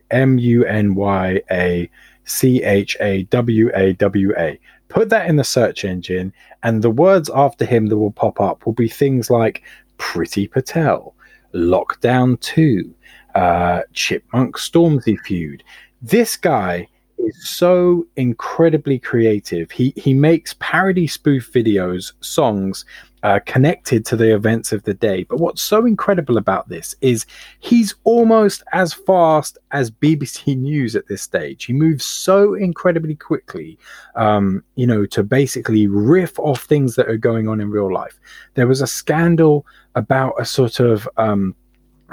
M 0.09 0.39
U 0.39 0.65
N 0.65 0.95
Y 0.95 1.41
A 1.51 1.89
C 2.25 2.63
H 2.63 2.97
A 2.99 3.23
W 3.23 3.69
A 3.75 3.93
W 3.93 4.33
A. 4.37 4.59
Put 4.89 5.09
that 5.09 5.29
in 5.29 5.35
the 5.35 5.43
search 5.43 5.83
engine, 5.83 6.33
and 6.63 6.81
the 6.81 6.89
words 6.89 7.29
after 7.33 7.65
him 7.65 7.87
that 7.87 7.97
will 7.97 8.11
pop 8.11 8.39
up 8.39 8.65
will 8.65 8.73
be 8.73 8.87
things 8.87 9.29
like 9.29 9.63
Priti 9.97 10.49
Patel, 10.49 11.13
Lockdown 11.53 12.39
2, 12.39 12.93
uh, 13.35 13.81
Chipmunk 13.93 14.57
Stormzy 14.57 15.17
feud. 15.19 15.63
This 16.01 16.37
guy 16.37 16.87
is 17.19 17.49
so 17.49 18.05
incredibly 18.15 18.99
creative. 18.99 19.71
He 19.71 19.93
he 19.95 20.13
makes 20.13 20.55
parody 20.59 21.07
spoof 21.07 21.51
videos, 21.51 22.13
songs 22.21 22.85
uh, 23.23 23.39
connected 23.45 24.05
to 24.05 24.15
the 24.15 24.33
events 24.33 24.71
of 24.71 24.83
the 24.83 24.93
day. 24.93 25.23
But 25.23 25.39
what's 25.39 25.61
so 25.61 25.85
incredible 25.85 26.37
about 26.37 26.69
this 26.69 26.95
is 27.01 27.25
he's 27.59 27.95
almost 28.03 28.63
as 28.73 28.93
fast 28.93 29.57
as 29.71 29.91
BBC 29.91 30.55
News 30.57 30.95
at 30.95 31.07
this 31.07 31.21
stage. 31.21 31.65
He 31.65 31.73
moves 31.73 32.05
so 32.05 32.53
incredibly 32.53 33.15
quickly, 33.15 33.77
um, 34.15 34.63
you 34.75 34.85
know, 34.85 35.05
to 35.07 35.23
basically 35.23 35.87
riff 35.87 36.37
off 36.39 36.63
things 36.63 36.95
that 36.95 37.09
are 37.09 37.17
going 37.17 37.47
on 37.47 37.59
in 37.59 37.71
real 37.71 37.91
life. 37.91 38.19
There 38.53 38.67
was 38.67 38.81
a 38.81 38.87
scandal 38.87 39.65
about 39.95 40.33
a 40.37 40.45
sort 40.45 40.79
of 40.79 41.09
um, 41.17 41.55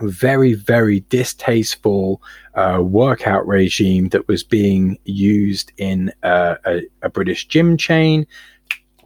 very, 0.02 0.54
very 0.54 1.00
distasteful 1.08 2.20
uh, 2.54 2.80
workout 2.82 3.46
regime 3.46 4.08
that 4.08 4.26
was 4.26 4.42
being 4.42 4.98
used 5.04 5.72
in 5.76 6.12
uh, 6.22 6.56
a, 6.66 6.82
a, 7.02 7.08
British 7.08 7.46
gym 7.46 7.76
chain. 7.76 8.26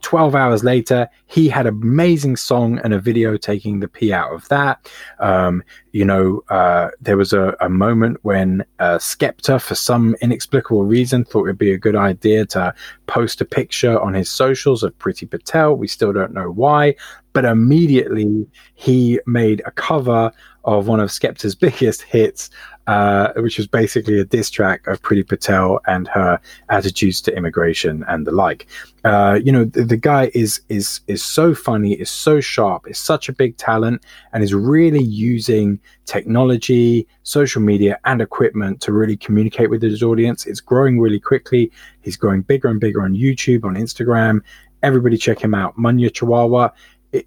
12 0.01 0.35
hours 0.35 0.63
later, 0.63 1.07
he 1.27 1.47
had 1.47 1.67
an 1.67 1.73
amazing 1.81 2.35
song 2.35 2.79
and 2.83 2.93
a 2.93 2.99
video 2.99 3.37
taking 3.37 3.79
the 3.79 3.87
pee 3.87 4.13
out 4.13 4.33
of 4.33 4.47
that. 4.49 4.89
Um, 5.19 5.63
you 5.91 6.05
know, 6.05 6.43
uh, 6.49 6.89
there 7.01 7.17
was 7.17 7.33
a, 7.33 7.55
a 7.59 7.69
moment 7.69 8.17
when 8.21 8.63
uh, 8.79 8.97
Skepta, 8.97 9.61
for 9.61 9.75
some 9.75 10.15
inexplicable 10.21 10.85
reason, 10.85 11.25
thought 11.25 11.45
it'd 11.45 11.57
be 11.57 11.71
a 11.71 11.77
good 11.77 11.95
idea 11.95 12.45
to 12.47 12.73
post 13.07 13.41
a 13.41 13.45
picture 13.45 13.99
on 13.99 14.13
his 14.13 14.29
socials 14.29 14.83
of 14.83 14.97
Priti 14.99 15.29
Patel. 15.29 15.75
We 15.75 15.87
still 15.87 16.13
don't 16.13 16.33
know 16.33 16.51
why, 16.51 16.95
but 17.33 17.45
immediately 17.45 18.47
he 18.75 19.19
made 19.25 19.61
a 19.65 19.71
cover 19.71 20.31
of 20.65 20.87
one 20.87 20.99
of 20.99 21.09
Skepta's 21.09 21.55
biggest 21.69 22.01
hits, 22.03 22.49
uh, 22.89 23.33
which 23.35 23.59
was 23.59 23.67
basically 23.67 24.19
a 24.19 24.25
diss 24.25 24.49
track 24.49 24.87
of 24.87 24.99
Priti 25.03 25.27
Patel 25.27 25.79
and 25.85 26.07
her 26.07 26.41
attitudes 26.69 27.21
to 27.21 27.37
immigration 27.37 28.03
and 28.07 28.25
the 28.25 28.31
like. 28.31 28.65
Uh, 29.03 29.39
you 29.43 29.51
know, 29.51 29.63
the, 29.63 29.83
the, 29.83 29.95
guy 29.95 30.31
is 30.33 30.61
is 30.69 31.01
is 31.05 31.23
so 31.23 31.53
funny, 31.53 31.93
is 31.93 32.09
so 32.09 32.41
sharp, 32.41 32.89
is 32.89 32.97
such 32.97 33.29
a 33.29 33.31
big 33.31 33.55
talent, 33.57 34.03
and 34.33 34.43
is 34.43 34.55
really 34.55 35.03
using 35.03 35.79
technology, 36.05 37.05
social 37.21 37.61
media, 37.61 37.99
and 38.05 38.23
equipment 38.23 38.81
to 38.81 38.91
really 38.91 39.15
communicate 39.15 39.69
with 39.69 39.83
his 39.83 40.01
audience. 40.01 40.47
It's 40.47 40.59
growing 40.59 40.99
really 40.99 41.19
quickly. 41.19 41.71
He's 42.01 42.17
growing 42.17 42.41
bigger 42.41 42.69
and 42.69 42.79
bigger 42.79 43.03
on 43.03 43.13
YouTube, 43.13 43.65
on 43.65 43.75
Instagram. 43.75 44.41
Everybody 44.81 45.15
check 45.15 45.39
him 45.39 45.53
out, 45.53 45.77
Munya 45.77 46.09
Chawawa. 46.09 46.71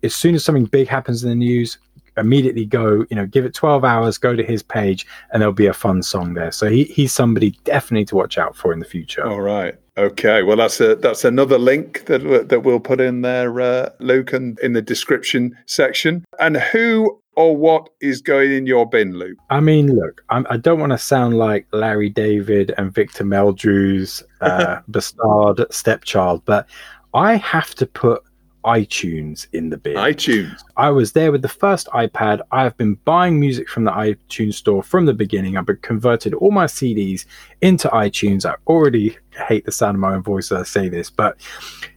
As 0.03 0.13
soon 0.13 0.35
as 0.35 0.45
something 0.45 0.65
big 0.65 0.89
happens 0.89 1.23
in 1.23 1.29
the 1.31 1.37
news, 1.37 1.79
immediately 2.17 2.65
go, 2.65 3.05
you 3.11 3.17
know, 3.17 3.27
give 3.27 3.45
it 3.45 3.55
12 3.55 3.85
hours, 3.85 4.19
go 4.19 4.35
to 4.35 4.43
his 4.43 4.63
page, 4.63 5.07
and 5.33 5.41
there'll 5.41 5.55
be 5.55 5.67
a 5.67 5.73
fun 5.73 6.03
song 6.03 6.35
there. 6.35 6.53
So 6.53 6.69
he, 6.69 6.85
he's 6.85 7.13
somebody 7.13 7.53
definitely 7.65 8.05
to 8.07 8.17
watch 8.17 8.39
out 8.39 8.57
for 8.57 8.73
in 8.73 8.79
the 8.79 8.85
future. 8.85 9.27
All 9.27 9.41
right. 9.41 9.75
Okay. 9.99 10.43
Well, 10.43 10.57
that's 10.57 10.81
a 10.81 10.95
that's 10.95 11.25
another 11.25 11.59
link 11.59 12.07
that 12.07 12.49
that 12.49 12.61
we'll 12.61 12.81
put 12.81 13.01
in 13.01 13.21
there, 13.21 13.61
uh, 13.61 13.91
Luke, 13.99 14.33
and 14.33 14.59
in 14.61 14.73
the 14.73 14.81
description 14.81 15.57
section. 15.67 16.25
And 16.41 16.57
who 16.57 17.21
or 17.37 17.57
what 17.57 17.89
is 18.01 18.21
going 18.21 18.53
in 18.53 18.67
your 18.67 18.89
bin, 18.89 19.19
Luke? 19.19 19.39
I 19.51 19.61
mean, 19.61 19.95
look, 19.95 20.23
I'm, 20.31 20.47
I 20.51 20.57
do 20.57 20.71
not 20.71 20.79
want 20.79 20.93
to 20.93 20.99
sound 20.99 21.37
like 21.37 21.67
Larry 21.73 22.11
David 22.11 22.75
and 22.77 22.93
Victor 22.93 23.25
Meldrew's 23.25 24.23
uh, 24.41 24.81
bastard 24.89 25.67
stepchild, 25.71 26.43
but 26.45 26.69
I 27.15 27.37
have 27.37 27.75
to 27.77 27.87
put 27.87 28.23
iTunes 28.65 29.47
in 29.53 29.71
the 29.71 29.77
bin. 29.77 29.97
iTunes. 29.97 30.63
I 30.77 30.91
was 30.91 31.13
there 31.13 31.33
with 31.33 31.43
the 31.43 31.49
first 31.49 31.89
iPad. 31.89 32.41
I 32.51 32.63
have 32.63 32.77
been 32.77 32.95
buying 33.05 33.39
music 33.39 33.69
from 33.69 33.85
the 33.85 33.91
iTunes 33.91 34.55
store 34.55 34.83
from 34.83 35.07
the 35.07 35.15
beginning. 35.15 35.57
I've 35.57 35.67
converted 35.83 36.35
all 36.35 36.51
my 36.51 36.67
CDs 36.67 37.27
into 37.61 37.89
iTunes. 37.89 38.45
I 38.45 38.55
already 38.67 39.17
hate 39.49 39.65
the 39.65 39.73
sound 39.73 39.97
of 39.97 40.01
my 40.01 40.15
own 40.15 40.23
voice 40.23 40.53
as 40.53 40.61
I 40.61 40.65
say 40.65 40.89
this, 40.89 41.11
but 41.11 41.39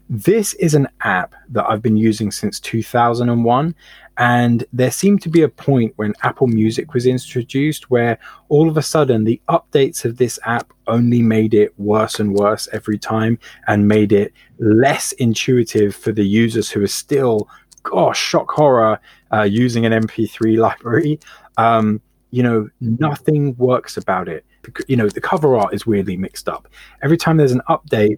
this 0.10 0.54
is 0.56 0.74
an 0.74 0.88
app 1.02 1.34
that 1.50 1.66
I've 1.68 1.82
been 1.82 1.98
using 1.98 2.32
since 2.32 2.60
2001. 2.60 3.76
And 4.18 4.66
there 4.72 4.92
seemed 4.92 5.22
to 5.24 5.30
be 5.30 5.42
a 5.42 5.50
point 5.50 5.94
when 5.98 6.14
Apple 6.24 6.48
Music 6.48 6.94
was 6.94 7.06
introduced 7.06 7.90
where 7.90 8.18
all 8.48 8.70
of 8.70 8.78
a 8.78 8.82
sudden 8.82 9.24
the 9.24 9.42
updates 9.50 10.06
of 10.06 10.18
this 10.18 10.40
app 10.46 10.72
only 10.88 11.22
made 11.22 11.54
it 11.54 11.78
worse 11.78 12.20
and 12.20 12.34
worse 12.34 12.70
every 12.72 12.98
time 12.98 13.38
and 13.68 13.88
made 13.88 14.14
it 14.14 14.32
less 14.60 15.12
intuitive 15.14 15.96
for 15.96 16.12
the 16.12 16.26
users 16.26 16.70
who 16.70 16.82
are 16.82 16.88
still, 16.88 17.50
gosh, 17.84 18.20
shock 18.20 18.52
horror, 18.52 19.00
uh, 19.34 19.42
using 19.42 19.86
an 19.86 19.92
MP3 19.92 20.58
library. 20.58 21.20
Um, 21.58 22.00
you 22.32 22.44
know, 22.44 22.70
nothing 22.80 23.56
works 23.58 23.98
about 23.98 24.30
it. 24.30 24.46
You 24.88 24.96
know, 24.98 25.10
the 25.10 25.22
cover 25.22 25.58
art 25.58 25.74
is 25.74 25.86
weirdly 25.86 26.18
mixed 26.18 26.48
up. 26.48 26.68
Every 27.02 27.18
time 27.18 27.38
there's 27.38 27.52
an 27.52 27.62
update, 27.70 28.18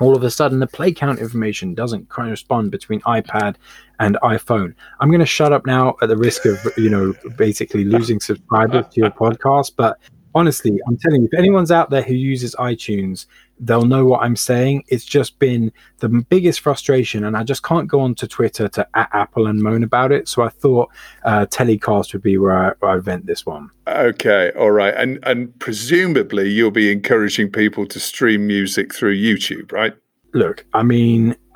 all 0.00 0.16
of 0.16 0.22
a 0.22 0.30
sudden 0.30 0.58
the 0.58 0.66
play 0.66 0.92
count 0.92 1.18
information 1.18 1.74
doesn't 1.74 2.08
correspond 2.08 2.70
between 2.70 3.00
iPad 3.02 3.56
and 3.98 4.16
iPhone. 4.22 4.74
I'm 4.98 5.10
going 5.10 5.20
to 5.20 5.26
shut 5.26 5.52
up 5.52 5.66
now 5.66 5.96
at 6.02 6.08
the 6.08 6.16
risk 6.16 6.46
of, 6.46 6.58
you 6.76 6.90
know, 6.90 7.14
basically 7.36 7.84
losing 7.84 8.18
subscribers 8.18 8.86
to 8.92 9.00
your 9.00 9.10
podcast. 9.10 9.72
But 9.76 9.98
honestly, 10.34 10.78
I'm 10.86 10.96
telling 10.96 11.22
you, 11.22 11.28
if 11.30 11.38
anyone's 11.38 11.70
out 11.70 11.90
there 11.90 12.02
who 12.02 12.14
uses 12.14 12.54
iTunes, 12.56 13.26
they'll 13.60 13.84
know 13.84 14.04
what 14.06 14.22
I'm 14.22 14.36
saying. 14.36 14.84
It's 14.88 15.04
just 15.04 15.38
been 15.38 15.70
the 15.98 16.08
biggest 16.08 16.60
frustration, 16.60 17.24
and 17.24 17.36
I 17.36 17.44
just 17.44 17.62
can't 17.62 17.86
go 17.86 18.00
onto 18.00 18.26
Twitter 18.26 18.68
to 18.68 18.88
at 18.94 19.10
Apple 19.12 19.46
and 19.46 19.62
moan 19.62 19.82
about 19.84 20.10
it. 20.10 20.28
So 20.28 20.42
I 20.42 20.48
thought 20.48 20.88
uh, 21.24 21.46
Telecast 21.46 22.12
would 22.12 22.22
be 22.22 22.38
where 22.38 22.70
I, 22.70 22.72
where 22.80 22.92
I 22.92 22.98
vent 22.98 23.26
this 23.26 23.44
one. 23.46 23.70
Okay, 23.86 24.50
all 24.58 24.70
right, 24.70 24.94
and 24.96 25.18
and 25.22 25.56
presumably 25.58 26.48
you'll 26.50 26.70
be 26.70 26.90
encouraging 26.90 27.50
people 27.50 27.86
to 27.86 28.00
stream 28.00 28.46
music 28.46 28.94
through 28.94 29.16
YouTube, 29.16 29.72
right? 29.72 29.94
Look, 30.32 30.64
I 30.72 30.82
mean, 30.82 31.36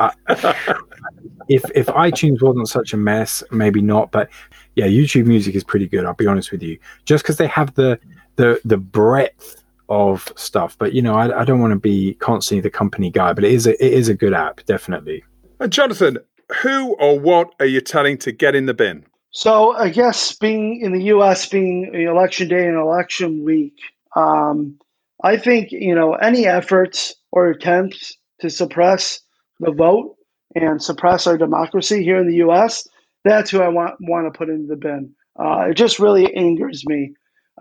if 1.49 1.65
if 1.75 1.87
iTunes 1.87 2.43
wasn't 2.43 2.69
such 2.69 2.93
a 2.93 2.97
mess, 2.97 3.43
maybe 3.51 3.81
not, 3.81 4.11
but 4.11 4.29
yeah, 4.75 4.87
YouTube 4.87 5.27
Music 5.27 5.55
is 5.55 5.65
pretty 5.65 5.87
good. 5.87 6.05
I'll 6.05 6.15
be 6.15 6.27
honest 6.27 6.51
with 6.51 6.63
you, 6.63 6.79
just 7.05 7.25
because 7.25 7.37
they 7.37 7.47
have 7.47 7.75
the 7.75 7.99
the 8.37 8.61
the 8.65 8.77
breadth 8.77 9.64
of 9.89 10.33
stuff. 10.37 10.77
But 10.79 10.93
you 10.93 11.03
know, 11.03 11.15
I, 11.15 11.41
I 11.41 11.45
don't 11.45 11.61
want 11.61 11.73
to 11.73 11.79
be 11.79 12.15
constantly 12.15 12.61
the 12.61 12.71
company 12.71 13.11
guy, 13.11 13.33
but 13.33 13.45
it 13.45 13.53
is 13.53 13.67
a 13.67 13.85
it 13.85 13.93
is 13.93 14.09
a 14.09 14.15
good 14.15 14.35
app, 14.35 14.65
definitely. 14.67 15.25
And 15.61 15.73
Jonathan, 15.73 16.19
who 16.63 16.95
or 16.95 17.19
what 17.19 17.55
are 17.61 17.67
you 17.67 17.81
telling 17.81 18.19
to 18.19 18.33
get 18.33 18.55
in 18.55 18.67
the 18.67 18.75
bin? 18.75 19.05
So 19.31 19.73
I 19.73 19.89
guess 19.89 20.33
being 20.35 20.81
in 20.81 20.93
the 20.93 21.05
U.S. 21.07 21.47
being 21.47 21.93
election 21.93 22.49
day 22.49 22.67
and 22.67 22.77
election 22.77 23.45
week, 23.45 23.75
um, 24.15 24.79
I 25.23 25.37
think 25.37 25.73
you 25.73 25.95
know 25.95 26.15
any 26.15 26.47
efforts 26.47 27.15
or 27.33 27.51
attempts 27.51 28.17
to 28.41 28.51
suppress 28.51 29.21
the 29.61 29.73
vote 29.73 30.17
and 30.55 30.83
suppress 30.83 31.27
our 31.27 31.37
democracy 31.37 32.05
here 32.05 32.19
in 32.19 32.29
the 32.29 32.37
U.S. 32.37 32.87
That's 33.25 33.51
who 33.51 33.61
I 33.61 33.69
want 33.69 33.97
want 34.01 34.33
to 34.33 34.37
put 34.37 34.49
into 34.49 34.69
the 34.69 34.77
bin. 34.77 35.15
Uh, 35.39 35.67
it 35.71 35.75
just 35.75 35.99
really 35.99 36.33
angers 36.35 36.85
me 36.87 37.13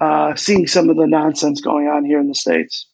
uh, 0.01 0.35
seeing 0.35 0.67
some 0.67 0.89
of 0.89 0.97
the 0.97 1.07
nonsense 1.07 1.61
going 1.61 1.87
on 1.87 2.05
here 2.05 2.19
in 2.19 2.27
the 2.27 2.35
states. 2.35 2.87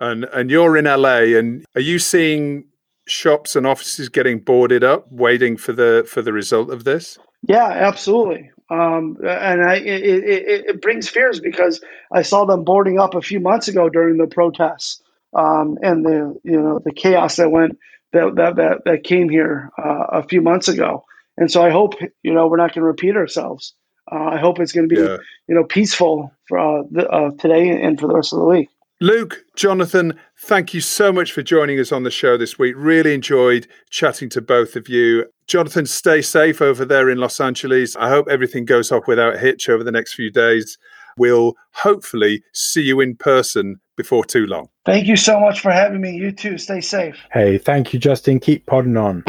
And 0.00 0.24
and 0.26 0.50
you're 0.50 0.76
in 0.76 0.84
LA, 0.84 1.36
and 1.38 1.64
are 1.74 1.80
you 1.80 1.98
seeing 1.98 2.64
shops 3.08 3.56
and 3.56 3.66
offices 3.66 4.08
getting 4.08 4.38
boarded 4.38 4.84
up, 4.84 5.10
waiting 5.10 5.56
for 5.56 5.72
the 5.72 6.06
for 6.08 6.22
the 6.22 6.32
result 6.32 6.70
of 6.70 6.84
this? 6.84 7.18
Yeah, 7.42 7.66
absolutely. 7.66 8.50
Um, 8.70 9.16
and 9.26 9.64
I, 9.64 9.76
it, 9.76 10.04
it, 10.04 10.64
it, 10.66 10.82
brings 10.82 11.08
fears 11.08 11.40
because 11.40 11.80
I 12.12 12.20
saw 12.20 12.44
them 12.44 12.64
boarding 12.64 12.98
up 12.98 13.14
a 13.14 13.22
few 13.22 13.40
months 13.40 13.66
ago 13.66 13.88
during 13.88 14.18
the 14.18 14.26
protests 14.26 15.00
um, 15.32 15.78
and 15.80 16.04
the 16.04 16.38
you 16.44 16.60
know 16.60 16.78
the 16.84 16.92
chaos 16.92 17.36
that 17.36 17.50
went 17.50 17.78
that 18.12 18.34
that 18.36 18.56
that, 18.56 18.82
that 18.84 19.04
came 19.04 19.30
here 19.30 19.70
uh, 19.78 20.04
a 20.12 20.22
few 20.22 20.42
months 20.42 20.68
ago. 20.68 21.04
And 21.38 21.50
so 21.50 21.62
I 21.62 21.70
hope 21.70 21.94
you 22.22 22.34
know 22.34 22.46
we're 22.46 22.58
not 22.58 22.74
going 22.74 22.82
to 22.82 22.88
repeat 22.88 23.16
ourselves. 23.16 23.74
Uh, 24.10 24.30
I 24.32 24.38
hope 24.38 24.58
it's 24.60 24.72
going 24.72 24.88
to 24.88 24.94
be, 24.94 25.00
yeah. 25.00 25.16
you 25.48 25.54
know, 25.54 25.64
peaceful 25.64 26.32
for 26.48 26.58
uh, 26.58 26.82
the, 26.90 27.08
uh, 27.08 27.30
today 27.38 27.70
and 27.82 27.98
for 27.98 28.06
the 28.06 28.14
rest 28.14 28.32
of 28.32 28.38
the 28.38 28.44
week. 28.44 28.68
Luke, 29.00 29.44
Jonathan, 29.54 30.18
thank 30.40 30.74
you 30.74 30.80
so 30.80 31.12
much 31.12 31.30
for 31.30 31.42
joining 31.42 31.78
us 31.78 31.92
on 31.92 32.02
the 32.02 32.10
show 32.10 32.36
this 32.36 32.58
week. 32.58 32.74
Really 32.76 33.14
enjoyed 33.14 33.68
chatting 33.90 34.28
to 34.30 34.40
both 34.40 34.74
of 34.74 34.88
you. 34.88 35.26
Jonathan, 35.46 35.86
stay 35.86 36.20
safe 36.20 36.60
over 36.60 36.84
there 36.84 37.08
in 37.08 37.18
Los 37.18 37.40
Angeles. 37.40 37.94
I 37.94 38.08
hope 38.08 38.26
everything 38.28 38.64
goes 38.64 38.90
off 38.90 39.06
without 39.06 39.36
a 39.36 39.38
hitch 39.38 39.68
over 39.68 39.84
the 39.84 39.92
next 39.92 40.14
few 40.14 40.30
days. 40.30 40.78
We'll 41.16 41.54
hopefully 41.72 42.42
see 42.52 42.82
you 42.82 43.00
in 43.00 43.14
person 43.14 43.80
before 43.96 44.24
too 44.24 44.46
long. 44.46 44.68
Thank 44.84 45.06
you 45.06 45.16
so 45.16 45.38
much 45.38 45.60
for 45.60 45.70
having 45.70 46.00
me. 46.00 46.16
You 46.16 46.32
too. 46.32 46.58
Stay 46.58 46.80
safe. 46.80 47.16
Hey, 47.32 47.56
thank 47.56 47.92
you, 47.92 48.00
Justin. 48.00 48.40
Keep 48.40 48.66
podding 48.66 48.96
on. 48.96 49.22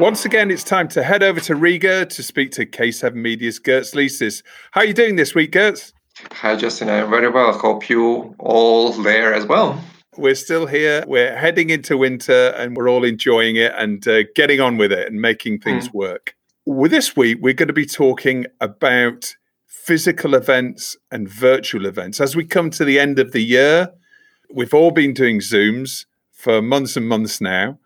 Once 0.00 0.24
again, 0.24 0.50
it's 0.50 0.64
time 0.64 0.88
to 0.88 1.04
head 1.04 1.22
over 1.22 1.38
to 1.38 1.54
Riga 1.54 2.04
to 2.04 2.20
speak 2.20 2.50
to 2.50 2.66
K7 2.66 3.14
Media's 3.14 3.60
Gertz 3.60 3.94
Leases. 3.94 4.42
How 4.72 4.80
are 4.80 4.84
you 4.84 4.92
doing 4.92 5.14
this 5.14 5.36
week, 5.36 5.52
Gertz? 5.52 5.92
Hi, 6.32 6.56
Justin. 6.56 6.88
I'm 6.90 7.08
very 7.08 7.30
well. 7.30 7.56
Hope 7.56 7.88
you 7.88 8.34
all 8.40 8.90
there 8.92 9.32
as 9.32 9.46
well. 9.46 9.80
We're 10.16 10.34
still 10.34 10.66
here. 10.66 11.04
We're 11.06 11.36
heading 11.36 11.70
into 11.70 11.96
winter 11.96 12.52
and 12.56 12.76
we're 12.76 12.90
all 12.90 13.04
enjoying 13.04 13.54
it 13.54 13.72
and 13.76 14.06
uh, 14.08 14.24
getting 14.34 14.60
on 14.60 14.78
with 14.78 14.90
it 14.90 15.06
and 15.06 15.20
making 15.20 15.60
things 15.60 15.88
mm. 15.88 15.94
work. 15.94 16.34
Well, 16.66 16.90
this 16.90 17.14
week, 17.14 17.38
we're 17.40 17.54
going 17.54 17.68
to 17.68 17.72
be 17.72 17.86
talking 17.86 18.46
about 18.60 19.36
physical 19.68 20.34
events 20.34 20.96
and 21.12 21.28
virtual 21.28 21.86
events. 21.86 22.20
As 22.20 22.34
we 22.34 22.44
come 22.44 22.70
to 22.70 22.84
the 22.84 22.98
end 22.98 23.20
of 23.20 23.30
the 23.30 23.44
year, 23.44 23.92
we've 24.52 24.74
all 24.74 24.90
been 24.90 25.14
doing 25.14 25.38
Zooms 25.38 26.04
for 26.32 26.60
months 26.60 26.96
and 26.96 27.06
months 27.06 27.40
now. 27.40 27.78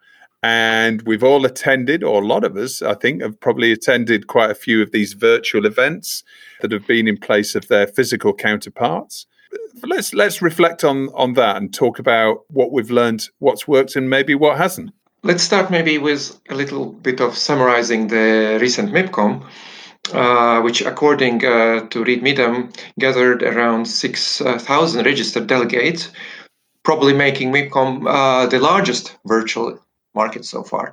And 0.43 1.03
we've 1.03 1.24
all 1.24 1.45
attended, 1.45 2.05
or 2.05 2.22
a 2.22 2.26
lot 2.26 2.45
of 2.45 2.57
us, 2.57 2.80
I 2.80 2.95
think, 2.95 3.22
have 3.22 3.41
probably 3.41 3.72
attended 3.72 4.28
quite 4.28 4.51
a 4.51 4.55
few 4.55 4.80
of 4.80 4.93
these 4.93 5.14
virtual 5.14 5.66
events 5.66 6.22
that 6.61 6.70
have 6.70 6.86
been 6.86 7.09
in 7.09 7.16
place 7.16 7.55
of 7.55 7.66
their 7.68 7.89
physical 7.89 8.32
counterparts. 8.32 9.26
Let's 9.82 10.14
let's 10.14 10.43
reflect 10.43 10.84
on 10.84 11.09
on 11.14 11.34
that 11.34 11.57
and 11.57 11.72
talk 11.72 11.99
about 11.99 12.45
what 12.49 12.72
we've 12.72 12.91
learned, 12.91 13.28
what's 13.39 13.66
worked, 13.66 13.97
and 13.97 14.09
maybe 14.09 14.34
what 14.34 14.59
hasn't. 14.59 14.93
Let's 15.24 15.43
start 15.43 15.70
maybe 15.70 15.99
with 15.99 16.39
a 16.49 16.55
little 16.55 16.93
bit 16.93 17.20
of 17.20 17.36
summarizing 17.36 18.09
the 18.09 18.59
recent 18.61 18.93
MIPCOM. 18.93 19.45
Uh, 20.12 20.62
which, 20.62 20.80
according 20.80 21.45
uh, 21.45 21.80
to 21.89 22.03
Reed 22.03 22.24
gathered 22.99 23.43
around 23.43 23.84
6,000 23.84 25.05
registered 25.05 25.47
delegates, 25.47 26.11
probably 26.82 27.12
making 27.12 27.53
MIPCOM 27.53 28.07
uh, 28.09 28.47
the 28.47 28.59
largest 28.59 29.18
virtual 29.26 29.78
market 30.22 30.44
so 30.44 30.60
far. 30.62 30.86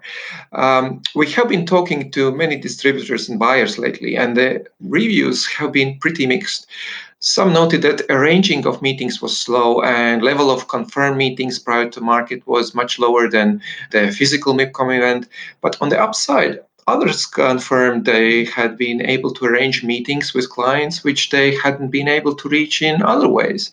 Um, 0.64 0.86
we 1.20 1.28
have 1.36 1.48
been 1.54 1.66
talking 1.66 2.12
to 2.12 2.32
many 2.44 2.56
distributors 2.68 3.24
and 3.30 3.38
buyers 3.48 3.74
lately, 3.86 4.12
and 4.22 4.32
the 4.38 4.50
reviews 4.98 5.40
have 5.58 5.72
been 5.80 5.92
pretty 6.04 6.26
mixed. 6.34 6.68
Some 7.20 7.54
noted 7.54 7.82
that 7.82 8.06
arranging 8.18 8.62
of 8.68 8.82
meetings 8.88 9.16
was 9.24 9.34
slow 9.46 9.82
and 9.82 10.22
level 10.22 10.52
of 10.52 10.68
confirmed 10.68 11.18
meetings 11.18 11.58
prior 11.58 11.90
to 11.90 12.02
market 12.14 12.46
was 12.46 12.76
much 12.82 13.00
lower 13.00 13.24
than 13.36 13.62
the 13.92 14.12
physical 14.12 14.54
MIPCOM 14.54 14.90
event. 15.00 15.24
But 15.64 15.74
on 15.82 15.90
the 15.90 16.00
upside, 16.08 16.60
others 16.88 17.26
confirmed 17.26 18.06
they 18.06 18.46
had 18.46 18.78
been 18.78 19.02
able 19.16 19.32
to 19.34 19.46
arrange 19.46 19.84
meetings 19.84 20.34
with 20.36 20.56
clients 20.58 21.04
which 21.04 21.30
they 21.30 21.56
hadn't 21.56 21.96
been 21.98 22.08
able 22.08 22.36
to 22.36 22.50
reach 22.50 22.82
in 22.82 23.02
other 23.02 23.30
ways. 23.40 23.72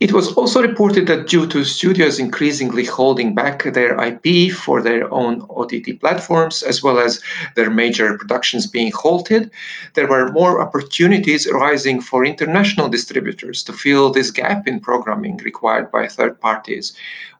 It 0.00 0.12
was 0.12 0.32
also 0.34 0.60
reported 0.60 1.06
that 1.06 1.28
due 1.28 1.46
to 1.46 1.64
studios 1.64 2.18
increasingly 2.18 2.84
holding 2.84 3.32
back 3.32 3.62
their 3.62 3.96
IP 4.02 4.52
for 4.52 4.82
their 4.82 5.08
own 5.14 5.46
OTT 5.48 6.00
platforms, 6.00 6.64
as 6.64 6.82
well 6.82 6.98
as 6.98 7.22
their 7.54 7.70
major 7.70 8.18
productions 8.18 8.66
being 8.66 8.90
halted, 8.90 9.52
there 9.94 10.08
were 10.08 10.32
more 10.32 10.60
opportunities 10.60 11.46
arising 11.46 12.00
for 12.00 12.24
international 12.24 12.88
distributors 12.88 13.62
to 13.62 13.72
fill 13.72 14.10
this 14.10 14.32
gap 14.32 14.66
in 14.66 14.80
programming 14.80 15.36
required 15.38 15.92
by 15.92 16.08
third 16.08 16.40
parties, 16.40 16.92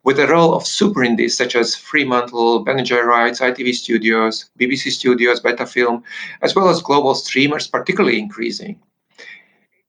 with 0.05 0.15
the 0.15 0.25
role 0.25 0.53
of 0.55 0.65
super 0.65 1.03
indies 1.03 1.35
such 1.35 1.57
as 1.57 1.75
Fremantle, 1.75 2.63
Banijay 2.63 3.03
Rights, 3.03 3.41
ITV 3.41 3.75
Studios, 3.75 4.49
BBC 4.57 4.91
Studios, 4.91 5.41
Betafilm, 5.41 6.03
as 6.41 6.55
well 6.55 6.69
as 6.69 6.81
global 6.81 7.15
streamers 7.15 7.67
particularly 7.67 8.17
increasing. 8.17 8.79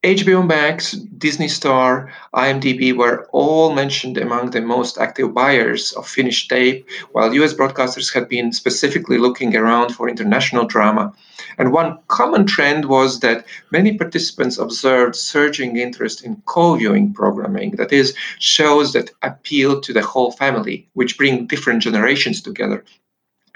HBO 0.05 0.47
Max, 0.47 0.93
Disney 0.93 1.49
Star, 1.49 2.13
IMDb 2.35 2.97
were 2.97 3.27
all 3.33 3.75
mentioned 3.75 4.19
among 4.19 4.51
the 4.51 4.61
most 4.61 4.99
active 4.99 5.35
buyers 5.35 5.93
of 5.95 6.07
finished 6.07 6.49
tape, 6.49 6.87
while 7.13 7.35
US 7.35 7.55
broadcasters 7.55 8.13
had 8.13 8.29
been 8.29 8.53
specifically 8.53 9.19
looking 9.19 9.57
around 9.57 9.95
for 9.95 10.09
international 10.09 10.67
drama. 10.67 11.13
And 11.59 11.73
one 11.73 11.99
common 12.09 12.47
trend 12.47 12.85
was 12.85 13.21
that 13.21 13.47
many 13.73 13.97
participants 13.97 14.59
observed 14.59 15.17
surging 15.17 15.77
interest 15.77 16.23
in 16.23 16.43
co 16.45 16.77
viewing 16.77 17.13
programming, 17.13 17.73
that 17.73 17.93
is, 17.93 18.15
shows 18.39 18.93
that 18.93 19.11
appeal 19.23 19.81
to 19.81 19.93
the 19.93 20.03
whole 20.03 20.31
family, 20.31 20.89
which 20.93 21.19
bring 21.19 21.47
different 21.47 21.83
generations 21.83 22.41
together. 22.43 22.85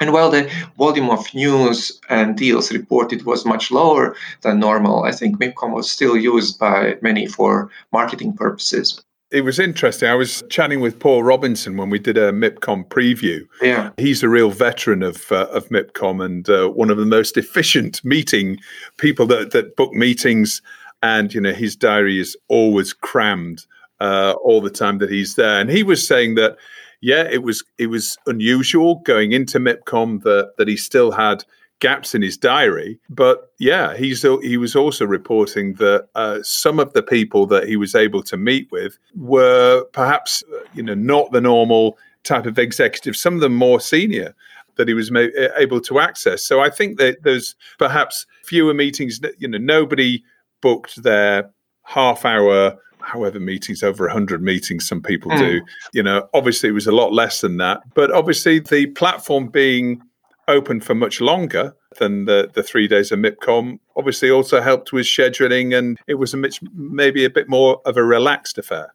And 0.00 0.14
while 0.14 0.30
the 0.30 0.50
volume 0.78 1.10
of 1.10 1.32
news 1.34 2.00
and 2.08 2.36
deals 2.36 2.72
reported 2.72 3.26
was 3.26 3.44
much 3.44 3.70
lower 3.70 4.16
than 4.40 4.58
normal, 4.58 5.04
I 5.04 5.12
think 5.12 5.38
MIPCOM 5.38 5.74
was 5.74 5.90
still 5.90 6.16
used 6.16 6.58
by 6.58 6.96
many 7.02 7.26
for 7.26 7.70
marketing 7.92 8.32
purposes. 8.32 9.02
It 9.30 9.42
was 9.42 9.60
interesting. 9.60 10.08
I 10.08 10.14
was 10.14 10.42
chatting 10.50 10.80
with 10.80 10.98
Paul 10.98 11.22
Robinson 11.22 11.76
when 11.76 11.88
we 11.88 12.00
did 12.00 12.16
a 12.16 12.32
MIPCOM 12.32 12.88
preview. 12.88 13.46
Yeah, 13.62 13.90
he's 13.96 14.24
a 14.24 14.28
real 14.28 14.50
veteran 14.50 15.04
of 15.04 15.30
uh, 15.30 15.46
of 15.52 15.68
MIPCOM 15.68 16.24
and 16.24 16.48
uh, 16.48 16.68
one 16.68 16.90
of 16.90 16.96
the 16.96 17.06
most 17.06 17.36
efficient 17.36 18.04
meeting 18.04 18.58
people 18.96 19.26
that 19.26 19.52
that 19.52 19.76
book 19.76 19.92
meetings. 19.92 20.62
And 21.02 21.32
you 21.32 21.40
know, 21.40 21.52
his 21.52 21.76
diary 21.76 22.18
is 22.18 22.36
always 22.48 22.92
crammed 22.92 23.66
uh, 24.00 24.34
all 24.42 24.60
the 24.60 24.70
time 24.70 24.98
that 24.98 25.10
he's 25.10 25.36
there. 25.36 25.60
And 25.60 25.70
he 25.70 25.82
was 25.82 26.06
saying 26.06 26.34
that 26.34 26.56
yeah, 27.00 27.28
it 27.30 27.42
was 27.42 27.64
it 27.78 27.86
was 27.86 28.16
unusual 28.26 28.96
going 28.96 29.32
into 29.32 29.58
MIPCOM 29.58 30.22
that 30.22 30.52
that 30.58 30.68
he 30.68 30.76
still 30.76 31.10
had 31.10 31.44
gaps 31.80 32.14
in 32.14 32.22
his 32.22 32.36
diary. 32.36 32.98
But 33.08 33.52
yeah, 33.58 33.96
he's 33.96 34.22
he 34.22 34.56
was 34.56 34.76
also 34.76 35.06
reporting 35.06 35.74
that 35.74 36.08
uh, 36.14 36.42
some 36.42 36.78
of 36.78 36.92
the 36.92 37.02
people 37.02 37.46
that 37.46 37.66
he 37.66 37.76
was 37.76 37.94
able 37.94 38.22
to 38.24 38.36
meet 38.36 38.70
with 38.70 38.98
were 39.16 39.84
perhaps 39.92 40.44
uh, 40.52 40.60
you 40.74 40.82
know 40.82 40.94
not 40.94 41.32
the 41.32 41.40
normal 41.40 41.98
type 42.22 42.46
of 42.46 42.58
executive. 42.58 43.16
Some 43.16 43.34
of 43.34 43.40
them 43.40 43.54
more 43.54 43.80
senior 43.80 44.34
that 44.76 44.88
he 44.88 44.94
was 44.94 45.10
ma- 45.10 45.26
able 45.56 45.80
to 45.80 45.98
access. 45.98 46.42
So 46.42 46.60
I 46.60 46.70
think 46.70 46.98
that 46.98 47.22
there's 47.22 47.54
perhaps 47.78 48.26
fewer 48.44 48.74
meetings. 48.74 49.20
You 49.38 49.48
know, 49.48 49.58
nobody 49.58 50.22
booked 50.60 51.02
their 51.02 51.50
half 51.84 52.24
hour 52.24 52.78
however 53.02 53.40
meetings 53.40 53.82
over 53.82 54.04
100 54.06 54.42
meetings 54.42 54.86
some 54.86 55.02
people 55.02 55.30
mm. 55.30 55.38
do 55.38 55.60
you 55.92 56.02
know 56.02 56.28
obviously 56.34 56.68
it 56.68 56.72
was 56.72 56.86
a 56.86 56.92
lot 56.92 57.12
less 57.12 57.40
than 57.40 57.56
that 57.56 57.80
but 57.94 58.10
obviously 58.10 58.60
the 58.60 58.86
platform 58.88 59.48
being 59.48 60.00
open 60.48 60.80
for 60.80 60.94
much 60.94 61.20
longer 61.20 61.74
than 61.98 62.24
the, 62.24 62.50
the 62.54 62.62
three 62.62 62.88
days 62.88 63.12
of 63.12 63.18
MIPCOM 63.18 63.78
obviously 63.96 64.30
also 64.30 64.60
helped 64.60 64.92
with 64.92 65.06
scheduling 65.06 65.76
and 65.76 65.98
it 66.06 66.14
was 66.14 66.34
a 66.34 66.36
much, 66.36 66.60
maybe 66.74 67.24
a 67.24 67.30
bit 67.30 67.48
more 67.48 67.80
of 67.84 67.96
a 67.96 68.02
relaxed 68.04 68.58
affair 68.58 68.94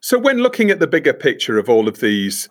so 0.00 0.18
when 0.18 0.38
looking 0.38 0.70
at 0.70 0.78
the 0.78 0.86
bigger 0.86 1.14
picture 1.14 1.58
of 1.58 1.68
all 1.68 1.88
of 1.88 2.00
these 2.00 2.48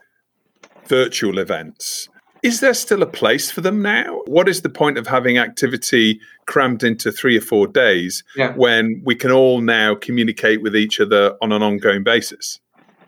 virtual 0.88 1.38
events 1.40 2.10
is 2.44 2.60
there 2.60 2.74
still 2.74 3.02
a 3.02 3.08
place 3.08 3.50
for 3.50 3.62
them 3.62 3.82
now? 3.82 4.22
What 4.26 4.50
is 4.50 4.62
the 4.62 4.70
point 4.70 4.98
of 4.98 5.08
having 5.08 5.38
activity 5.38 6.20
crammed 6.46 6.84
into 6.84 7.12
three 7.12 7.38
or 7.38 7.42
four 7.42 7.68
days 7.68 8.24
yeah. 8.36 8.54
when 8.56 9.02
we 9.06 9.16
can 9.16 9.32
all 9.32 9.62
now 9.62 9.96
communicate 9.96 10.62
with 10.62 10.76
each 10.76 11.00
other 11.00 11.36
on 11.42 11.54
an 11.54 11.64
ongoing 11.64 12.04
basis? 12.04 12.60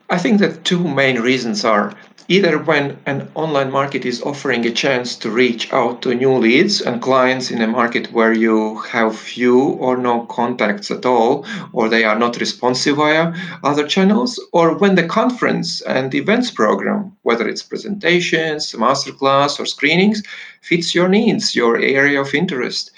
I 0.10 0.18
think 0.18 0.40
that 0.40 0.64
two 0.64 0.88
main 0.88 1.20
reasons 1.20 1.66
are 1.66 1.94
either 2.28 2.58
when 2.58 2.98
an 3.06 3.30
online 3.36 3.72
market 3.72 4.06
is 4.06 4.22
offering 4.24 4.66
a 4.66 4.72
chance 4.72 5.16
to 5.16 5.30
reach 5.30 5.72
out 5.72 6.02
to 6.02 6.16
new 6.16 6.34
leads 6.34 6.82
and 6.82 7.02
clients 7.02 7.52
in 7.52 7.62
a 7.62 7.68
market 7.68 8.12
where 8.12 8.34
you 8.34 8.80
have 8.80 9.18
few 9.18 9.60
or 9.60 9.96
no 9.96 10.26
contacts 10.26 10.90
at 10.90 11.06
all, 11.06 11.46
or 11.72 11.88
they 11.88 12.04
are 12.04 12.18
not 12.18 12.40
responsive 12.40 12.96
via 12.98 13.34
other 13.64 13.88
channels, 13.88 14.40
or 14.54 14.76
when 14.78 14.96
the 14.96 15.08
conference 15.08 15.82
and 15.82 16.16
events 16.16 16.50
program, 16.50 17.16
whether 17.22 17.48
it's 17.48 17.64
presentations, 17.64 18.74
masterclass, 18.74 19.60
or 19.60 19.66
screenings, 19.66 20.24
fits 20.62 20.96
your 20.96 21.08
needs, 21.08 21.56
your 21.56 21.78
area 21.78 22.20
of 22.20 22.34
interest. 22.34 22.92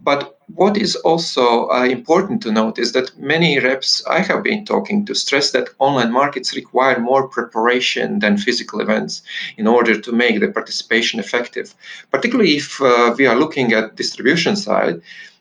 But 0.00 0.38
what 0.54 0.76
is 0.76 0.96
also 0.96 1.68
uh, 1.70 1.84
important 1.84 2.42
to 2.42 2.52
note 2.52 2.78
is 2.78 2.92
that 2.92 3.16
many 3.18 3.58
reps 3.58 4.04
I 4.06 4.20
have 4.20 4.42
been 4.42 4.64
talking 4.64 5.06
to 5.06 5.14
stress 5.14 5.50
that 5.52 5.70
online 5.78 6.12
markets 6.12 6.54
require 6.54 6.98
more 7.00 7.28
preparation 7.28 8.18
than 8.18 8.36
physical 8.36 8.80
events 8.80 9.22
in 9.56 9.66
order 9.66 9.98
to 10.00 10.12
make 10.12 10.40
the 10.40 10.48
participation 10.48 11.20
effective, 11.20 11.74
particularly 12.10 12.56
if 12.56 12.80
uh, 12.80 13.14
we 13.16 13.26
are 13.26 13.38
looking 13.38 13.72
at 13.72 13.96
distribution 13.96 14.56
side. 14.56 15.00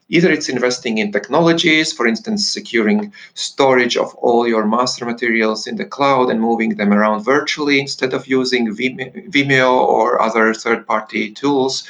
Either 0.09 0.29
it's 0.29 0.49
investing 0.49 0.97
in 0.97 1.11
technologies, 1.11 1.93
for 1.93 2.05
instance, 2.05 2.45
securing 2.45 3.13
storage 3.33 3.95
of 3.95 4.13
all 4.15 4.45
your 4.45 4.67
master 4.67 5.05
materials 5.05 5.65
in 5.67 5.77
the 5.77 5.85
cloud 5.85 6.29
and 6.29 6.41
moving 6.41 6.75
them 6.75 6.91
around 6.91 7.23
virtually 7.23 7.79
instead 7.79 8.13
of 8.13 8.27
using 8.27 8.75
Vimeo 8.75 9.71
or 9.71 10.21
other 10.21 10.53
third 10.53 10.85
party 10.85 11.31
tools, 11.31 11.88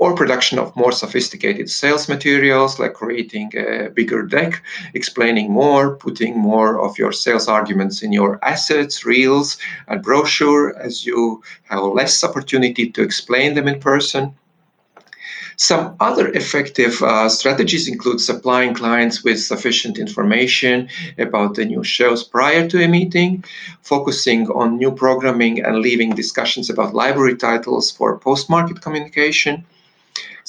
or 0.00 0.14
production 0.14 0.58
of 0.58 0.74
more 0.74 0.92
sophisticated 0.92 1.68
sales 1.68 2.08
materials 2.08 2.78
like 2.78 2.94
creating 2.94 3.52
a 3.54 3.90
bigger 3.90 4.22
deck, 4.22 4.62
explaining 4.94 5.52
more, 5.52 5.94
putting 5.96 6.38
more 6.38 6.80
of 6.80 6.98
your 6.98 7.12
sales 7.12 7.46
arguments 7.48 8.02
in 8.02 8.10
your 8.10 8.42
assets, 8.42 9.04
reels, 9.04 9.58
and 9.88 10.02
brochure 10.02 10.74
as 10.78 11.04
you 11.04 11.42
have 11.64 11.82
less 11.82 12.24
opportunity 12.24 12.90
to 12.90 13.02
explain 13.02 13.52
them 13.54 13.68
in 13.68 13.78
person. 13.78 14.34
Some 15.56 15.96
other 16.00 16.28
effective 16.28 17.02
uh, 17.02 17.28
strategies 17.28 17.86
include 17.86 18.22
supplying 18.22 18.72
clients 18.72 19.22
with 19.22 19.38
sufficient 19.42 19.98
information 19.98 20.88
about 21.18 21.56
the 21.56 21.66
new 21.66 21.84
shows 21.84 22.24
prior 22.24 22.66
to 22.70 22.82
a 22.82 22.88
meeting, 22.88 23.44
focusing 23.82 24.48
on 24.48 24.78
new 24.78 24.92
programming 24.92 25.62
and 25.62 25.80
leaving 25.80 26.12
discussions 26.14 26.70
about 26.70 26.94
library 26.94 27.36
titles 27.36 27.90
for 27.90 28.18
post 28.18 28.48
market 28.48 28.80
communication. 28.80 29.66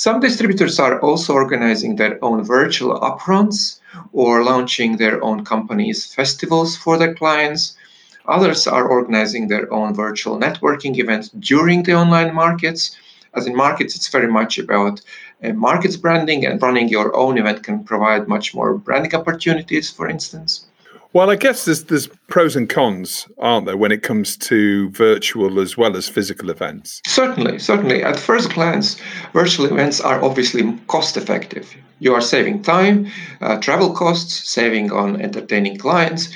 Some 0.04 0.20
distributors 0.20 0.80
are 0.80 1.00
also 1.00 1.34
organizing 1.34 1.96
their 1.96 2.18
own 2.26 2.44
virtual 2.44 3.00
upfronts 3.02 3.80
or 4.12 4.44
launching 4.44 4.98
their 4.98 5.24
own 5.24 5.46
companies' 5.46 6.12
festivals 6.12 6.76
for 6.76 6.98
their 6.98 7.14
clients. 7.14 7.78
Others 8.26 8.66
are 8.66 8.90
organizing 8.90 9.48
their 9.48 9.72
own 9.72 9.94
virtual 9.94 10.40
networking 10.40 10.98
events 10.98 11.30
during 11.38 11.84
the 11.84 11.94
online 11.94 12.34
markets 12.34 12.98
as 13.34 13.46
in 13.48 13.56
markets, 13.56 13.96
it's 13.96 14.10
very 14.10 14.28
much 14.28 14.58
about 14.58 15.02
uh, 15.44 15.54
markets 15.54 15.96
branding, 15.96 16.46
and 16.46 16.62
running 16.62 16.90
your 16.90 17.16
own 17.16 17.38
event 17.38 17.64
can 17.64 17.84
provide 17.84 18.28
much 18.28 18.54
more 18.54 18.78
branding 18.78 19.16
opportunities, 19.16 19.90
for 19.90 20.10
instance. 20.10 20.66
Well, 21.14 21.30
I 21.30 21.36
guess 21.36 21.66
there's 21.66 21.84
there's 21.86 22.08
pros 22.30 22.56
and 22.56 22.70
cons, 22.70 23.28
aren't 23.38 23.66
there, 23.66 23.76
when 23.76 23.92
it 23.92 24.02
comes 24.02 24.38
to 24.38 24.90
virtual 24.92 25.60
as 25.60 25.76
well 25.76 25.98
as 25.98 26.08
physical 26.08 26.50
events? 26.50 27.02
Certainly, 27.06 27.60
certainly. 27.60 28.02
At 28.02 28.18
first 28.18 28.54
glance, 28.54 28.98
virtual 29.34 29.66
events 29.66 30.00
are 30.00 30.24
obviously 30.24 30.64
cost 30.88 31.18
effective. 31.18 31.76
You 32.00 32.14
are 32.14 32.22
saving 32.22 32.62
time, 32.64 33.08
uh, 33.42 33.60
travel 33.60 33.94
costs, 33.94 34.50
saving 34.50 34.92
on 34.94 35.22
entertaining 35.22 35.78
clients 35.78 36.34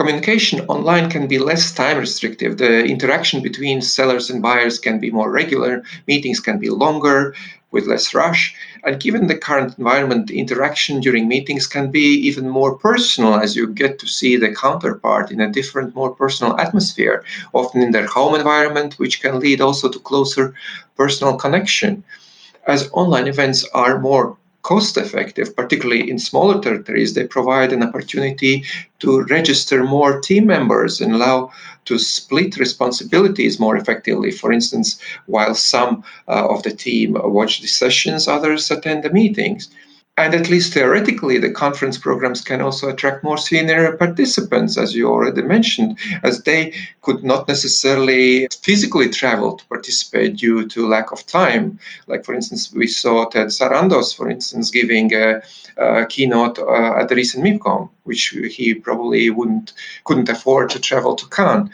communication 0.00 0.60
online 0.60 1.10
can 1.10 1.26
be 1.26 1.38
less 1.38 1.72
time 1.72 1.98
restrictive. 1.98 2.56
The 2.56 2.84
interaction 2.86 3.42
between 3.42 3.82
sellers 3.82 4.30
and 4.30 4.40
buyers 4.40 4.78
can 4.78 4.98
be 4.98 5.10
more 5.10 5.30
regular, 5.30 5.82
meetings 6.06 6.40
can 6.40 6.58
be 6.58 6.70
longer 6.70 7.34
with 7.70 7.86
less 7.86 8.14
rush. 8.14 8.54
And 8.84 9.00
given 9.00 9.26
the 9.26 9.38
current 9.38 9.78
environment, 9.78 10.30
interaction 10.30 11.00
during 11.00 11.28
meetings 11.28 11.66
can 11.66 11.90
be 11.90 12.06
even 12.28 12.48
more 12.48 12.76
personal 12.76 13.34
as 13.34 13.54
you 13.54 13.68
get 13.68 13.98
to 13.98 14.06
see 14.06 14.36
the 14.36 14.54
counterpart 14.54 15.30
in 15.30 15.40
a 15.40 15.50
different, 15.50 15.94
more 15.94 16.14
personal 16.14 16.58
atmosphere, 16.58 17.24
often 17.52 17.82
in 17.82 17.92
their 17.92 18.06
home 18.06 18.34
environment, 18.34 18.98
which 18.98 19.20
can 19.20 19.38
lead 19.38 19.60
also 19.60 19.88
to 19.88 19.98
closer 19.98 20.54
personal 20.96 21.36
connection. 21.36 22.02
As 22.66 22.90
online 22.92 23.28
events 23.28 23.64
are 23.72 23.98
more 23.98 24.36
cost 24.62 24.96
effective, 24.96 25.56
particularly 25.56 26.10
in 26.10 26.18
smaller 26.18 26.60
territories. 26.60 27.14
They 27.14 27.26
provide 27.26 27.72
an 27.72 27.82
opportunity 27.82 28.64
to 28.98 29.22
register 29.24 29.84
more 29.84 30.20
team 30.20 30.46
members 30.46 31.00
and 31.00 31.12
allow 31.12 31.52
to 31.86 31.98
split 31.98 32.58
responsibilities 32.58 33.58
more 33.58 33.76
effectively. 33.76 34.30
For 34.30 34.52
instance, 34.52 35.00
while 35.26 35.54
some 35.54 36.04
uh, 36.28 36.46
of 36.48 36.62
the 36.62 36.72
team 36.72 37.16
watch 37.18 37.60
the 37.60 37.66
sessions, 37.66 38.28
others 38.28 38.70
attend 38.70 39.02
the 39.02 39.10
meetings. 39.10 39.70
And 40.20 40.34
at 40.34 40.50
least 40.50 40.74
theoretically, 40.74 41.38
the 41.38 41.50
conference 41.50 41.96
programs 41.96 42.42
can 42.42 42.60
also 42.60 42.90
attract 42.90 43.24
more 43.24 43.38
senior 43.38 43.96
participants, 43.96 44.76
as 44.76 44.94
you 44.94 45.08
already 45.08 45.40
mentioned, 45.40 45.98
as 46.22 46.42
they 46.42 46.74
could 47.00 47.24
not 47.24 47.48
necessarily 47.48 48.46
physically 48.60 49.08
travel 49.08 49.56
to 49.56 49.64
participate 49.64 50.36
due 50.36 50.68
to 50.68 50.86
lack 50.86 51.10
of 51.10 51.24
time. 51.26 51.78
Like, 52.06 52.26
for 52.26 52.34
instance, 52.34 52.70
we 52.70 52.86
saw 52.86 53.24
Ted 53.24 53.46
Sarandos, 53.46 54.14
for 54.14 54.28
instance, 54.28 54.70
giving 54.70 55.14
a, 55.14 55.40
a 55.78 56.04
keynote 56.04 56.58
uh, 56.58 57.00
at 57.00 57.08
the 57.08 57.16
recent 57.16 57.42
MIPCOM, 57.42 57.88
which 58.04 58.26
he 58.56 58.74
probably 58.74 59.30
wouldn't 59.30 59.72
couldn't 60.04 60.28
afford 60.28 60.68
to 60.70 60.80
travel 60.80 61.16
to 61.16 61.26
Cannes. 61.30 61.70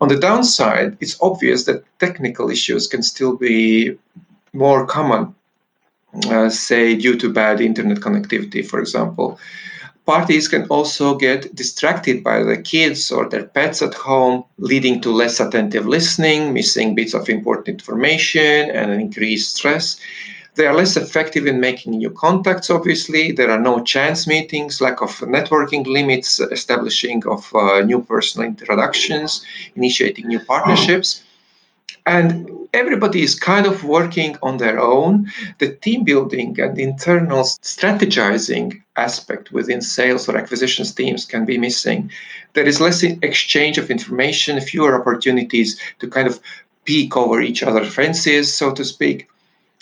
On 0.00 0.06
the 0.06 0.20
downside, 0.20 0.96
it's 1.00 1.18
obvious 1.20 1.64
that 1.64 1.84
technical 1.98 2.50
issues 2.50 2.86
can 2.86 3.02
still 3.02 3.36
be 3.36 3.98
more 4.52 4.86
common 4.86 5.34
say 6.48 6.96
due 6.96 7.16
to 7.16 7.32
bad 7.32 7.60
internet 7.60 7.98
connectivity, 7.98 8.66
for 8.66 8.80
example. 8.80 9.38
Parties 10.06 10.48
can 10.48 10.64
also 10.68 11.14
get 11.14 11.54
distracted 11.54 12.24
by 12.24 12.42
the 12.42 12.56
kids 12.56 13.12
or 13.12 13.28
their 13.28 13.44
pets 13.44 13.80
at 13.80 13.94
home, 13.94 14.44
leading 14.58 15.00
to 15.02 15.10
less 15.12 15.38
attentive 15.38 15.86
listening, 15.86 16.52
missing 16.52 16.94
bits 16.94 17.14
of 17.14 17.28
important 17.28 17.68
information, 17.68 18.70
and 18.70 18.90
an 18.90 19.00
increased 19.00 19.56
stress. 19.56 20.00
They 20.56 20.66
are 20.66 20.74
less 20.74 20.96
effective 20.96 21.46
in 21.46 21.60
making 21.60 21.92
new 21.92 22.10
contacts, 22.10 22.70
obviously. 22.70 23.30
There 23.30 23.50
are 23.50 23.60
no 23.60 23.84
chance 23.84 24.26
meetings, 24.26 24.80
lack 24.80 25.00
of 25.00 25.10
networking 25.20 25.86
limits, 25.86 26.40
establishing 26.40 27.24
of 27.26 27.48
uh, 27.54 27.80
new 27.82 28.02
personal 28.02 28.48
introductions, 28.48 29.46
initiating 29.76 30.26
new 30.26 30.40
partnerships 30.40 31.22
and 32.06 32.59
everybody 32.72 33.22
is 33.22 33.34
kind 33.34 33.66
of 33.66 33.84
working 33.84 34.36
on 34.42 34.58
their 34.58 34.78
own. 34.80 35.30
The 35.58 35.74
team 35.76 36.04
building 36.04 36.58
and 36.60 36.78
internal 36.78 37.44
strategizing 37.44 38.80
aspect 38.96 39.52
within 39.52 39.80
sales 39.80 40.28
or 40.28 40.36
acquisitions 40.36 40.92
teams 40.92 41.24
can 41.24 41.44
be 41.44 41.58
missing. 41.58 42.10
There 42.54 42.66
is 42.66 42.80
less 42.80 43.02
exchange 43.02 43.78
of 43.78 43.90
information, 43.90 44.60
fewer 44.60 45.00
opportunities 45.00 45.80
to 46.00 46.08
kind 46.08 46.28
of 46.28 46.40
peek 46.84 47.16
over 47.16 47.40
each 47.40 47.62
other's 47.62 47.94
fences, 47.94 48.52
so 48.52 48.72
to 48.72 48.84
speak. 48.84 49.28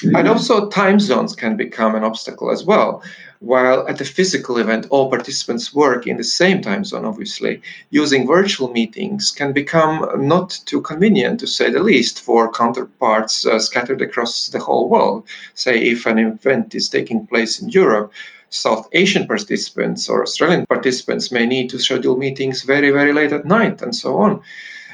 And 0.02 0.14
mm-hmm. 0.14 0.28
also, 0.28 0.68
time 0.68 1.00
zones 1.00 1.34
can 1.34 1.56
become 1.56 1.94
an 1.94 2.04
obstacle 2.04 2.50
as 2.50 2.64
well. 2.64 3.02
While 3.40 3.86
at 3.86 4.00
a 4.00 4.04
physical 4.04 4.58
event, 4.58 4.88
all 4.90 5.08
participants 5.08 5.72
work 5.72 6.08
in 6.08 6.16
the 6.16 6.24
same 6.24 6.60
time 6.60 6.84
zone, 6.84 7.04
obviously, 7.04 7.62
using 7.88 8.26
virtual 8.26 8.72
meetings 8.72 9.30
can 9.30 9.52
become 9.52 10.26
not 10.26 10.58
too 10.66 10.80
convenient, 10.80 11.38
to 11.40 11.46
say 11.46 11.70
the 11.70 11.82
least, 11.82 12.20
for 12.20 12.50
counterparts 12.50 13.46
uh, 13.46 13.60
scattered 13.60 14.02
across 14.02 14.48
the 14.48 14.58
whole 14.58 14.88
world. 14.88 15.22
Say, 15.54 15.78
if 15.78 16.04
an 16.04 16.18
event 16.18 16.74
is 16.74 16.88
taking 16.88 17.28
place 17.28 17.60
in 17.60 17.68
Europe, 17.68 18.12
South 18.50 18.88
Asian 18.92 19.26
participants 19.28 20.08
or 20.08 20.22
Australian 20.22 20.66
participants 20.66 21.30
may 21.30 21.46
need 21.46 21.70
to 21.70 21.78
schedule 21.78 22.16
meetings 22.16 22.62
very, 22.62 22.90
very 22.90 23.12
late 23.12 23.32
at 23.32 23.44
night 23.44 23.82
and 23.82 23.94
so 23.94 24.16
on. 24.16 24.40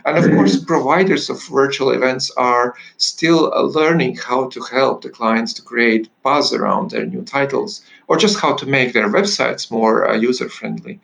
And 0.05 0.19
of 0.19 0.31
course, 0.31 0.63
providers 0.63 1.31
of 1.31 1.43
virtual 1.45 1.91
events 1.91 2.31
are 2.37 2.75
still 2.99 3.55
uh, 3.55 3.63
learning 3.63 4.17
how 4.17 4.49
to 4.49 4.61
help 4.61 5.01
the 5.01 5.09
clients 5.09 5.55
to 5.55 5.63
create 5.63 6.11
buzz 6.23 6.53
around 6.53 6.91
their 6.91 7.07
new 7.07 7.23
titles 7.23 7.81
or 8.09 8.17
just 8.17 8.39
how 8.39 8.55
to 8.55 8.67
make 8.67 8.93
their 8.93 9.09
websites 9.09 9.71
more 9.71 10.09
uh, 10.09 10.17
user 10.17 10.49
friendly. 10.49 11.01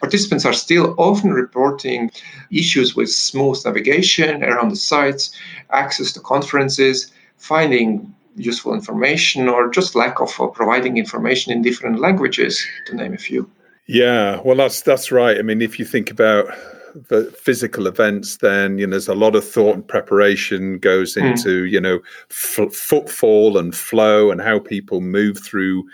Participants 0.00 0.44
are 0.44 0.52
still 0.52 0.94
often 0.98 1.32
reporting 1.32 2.10
issues 2.50 2.96
with 2.96 3.08
smooth 3.08 3.64
navigation 3.64 4.42
around 4.42 4.70
the 4.70 4.76
sites, 4.76 5.32
access 5.70 6.10
to 6.12 6.20
conferences, 6.20 7.12
finding 7.36 8.12
useful 8.36 8.74
information, 8.74 9.48
or 9.48 9.70
just 9.70 9.94
lack 9.94 10.20
of 10.20 10.32
uh, 10.40 10.46
providing 10.48 10.96
information 10.96 11.52
in 11.52 11.62
different 11.62 12.00
languages, 12.00 12.66
to 12.86 12.96
name 12.96 13.14
a 13.14 13.18
few. 13.18 13.48
Yeah, 13.86 14.40
well, 14.44 14.56
that's 14.56 14.82
that's 14.82 15.12
right. 15.12 15.38
I 15.38 15.42
mean, 15.42 15.60
if 15.60 15.78
you 15.78 15.84
think 15.84 16.10
about 16.10 16.46
the 16.94 17.24
physical 17.38 17.86
events, 17.86 18.38
then 18.38 18.78
you 18.78 18.86
know 18.86 18.92
there's 18.92 19.08
a 19.08 19.14
lot 19.14 19.34
of 19.34 19.48
thought 19.48 19.74
and 19.74 19.86
preparation 19.86 20.78
goes 20.78 21.14
hmm. 21.14 21.26
into 21.26 21.64
mm. 21.64 21.70
you 21.70 21.80
know 21.80 22.00
f- 22.30 22.72
footfall 22.72 23.58
and 23.58 23.74
flow 23.74 24.30
and 24.30 24.40
how 24.40 24.58
people 24.58 25.00
move 25.00 25.38
through 25.38 25.84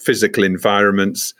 physical 0.00 0.44
environments. 0.44 1.34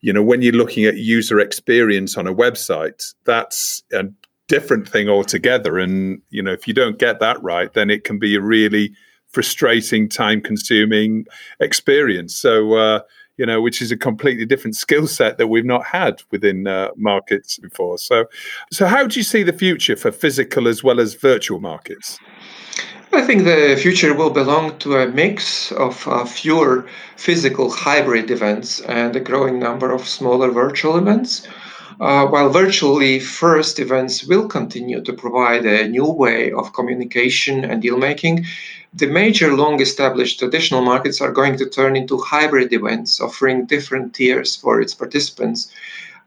You 0.00 0.12
know, 0.12 0.22
when 0.22 0.42
you're 0.42 0.52
looking 0.52 0.84
at 0.84 0.96
user 0.96 1.40
experience 1.40 2.16
on 2.16 2.26
a 2.26 2.34
website, 2.34 3.14
that's 3.24 3.82
a 3.92 4.04
different 4.48 4.88
thing 4.88 5.08
altogether. 5.08 5.78
And 5.78 6.20
you 6.30 6.42
know, 6.42 6.52
if 6.52 6.66
you 6.66 6.74
don't 6.74 6.98
get 6.98 7.20
that 7.20 7.42
right, 7.42 7.72
then 7.72 7.90
it 7.90 8.04
can 8.04 8.18
be 8.18 8.34
a 8.34 8.40
really 8.40 8.92
frustrating, 9.28 10.08
time-consuming 10.08 11.26
experience. 11.60 12.36
So. 12.36 12.74
Uh, 12.74 13.00
you 13.36 13.46
know, 13.46 13.62
which 13.62 13.80
is 13.80 13.90
a 13.90 13.96
completely 13.96 14.44
different 14.44 14.76
skill 14.76 15.06
set 15.06 15.38
that 15.38 15.46
we've 15.46 15.64
not 15.64 15.86
had 15.86 16.22
within 16.30 16.66
uh, 16.66 16.90
markets 16.94 17.56
before. 17.56 17.96
So, 17.96 18.26
so 18.70 18.86
how 18.86 19.06
do 19.06 19.18
you 19.18 19.24
see 19.24 19.42
the 19.42 19.54
future 19.54 19.96
for 19.96 20.12
physical 20.12 20.68
as 20.68 20.84
well 20.84 21.00
as 21.00 21.14
virtual 21.14 21.58
markets? 21.58 22.18
I 23.12 23.22
think 23.22 23.42
the 23.42 23.76
future 23.76 24.14
will 24.14 24.30
belong 24.30 24.78
to 24.78 24.98
a 24.98 25.08
mix 25.08 25.72
of 25.72 26.06
uh, 26.06 26.24
fewer 26.24 26.86
physical 27.16 27.68
hybrid 27.68 28.30
events 28.30 28.80
and 28.82 29.16
a 29.16 29.20
growing 29.20 29.58
number 29.58 29.90
of 29.90 30.06
smaller 30.06 30.52
virtual 30.52 30.96
events. 30.96 31.44
Uh, 32.00 32.26
while 32.26 32.48
virtually 32.50 33.18
first 33.18 33.80
events 33.80 34.22
will 34.22 34.46
continue 34.46 35.02
to 35.02 35.12
provide 35.12 35.66
a 35.66 35.88
new 35.88 36.06
way 36.06 36.52
of 36.52 36.72
communication 36.72 37.64
and 37.64 37.82
deal 37.82 37.98
making, 37.98 38.46
the 38.94 39.08
major 39.08 39.56
long 39.56 39.80
established 39.80 40.38
traditional 40.38 40.80
markets 40.80 41.20
are 41.20 41.32
going 41.32 41.56
to 41.56 41.68
turn 41.68 41.96
into 41.96 42.16
hybrid 42.16 42.72
events, 42.72 43.20
offering 43.20 43.66
different 43.66 44.14
tiers 44.14 44.54
for 44.54 44.80
its 44.80 44.94
participants. 44.94 45.72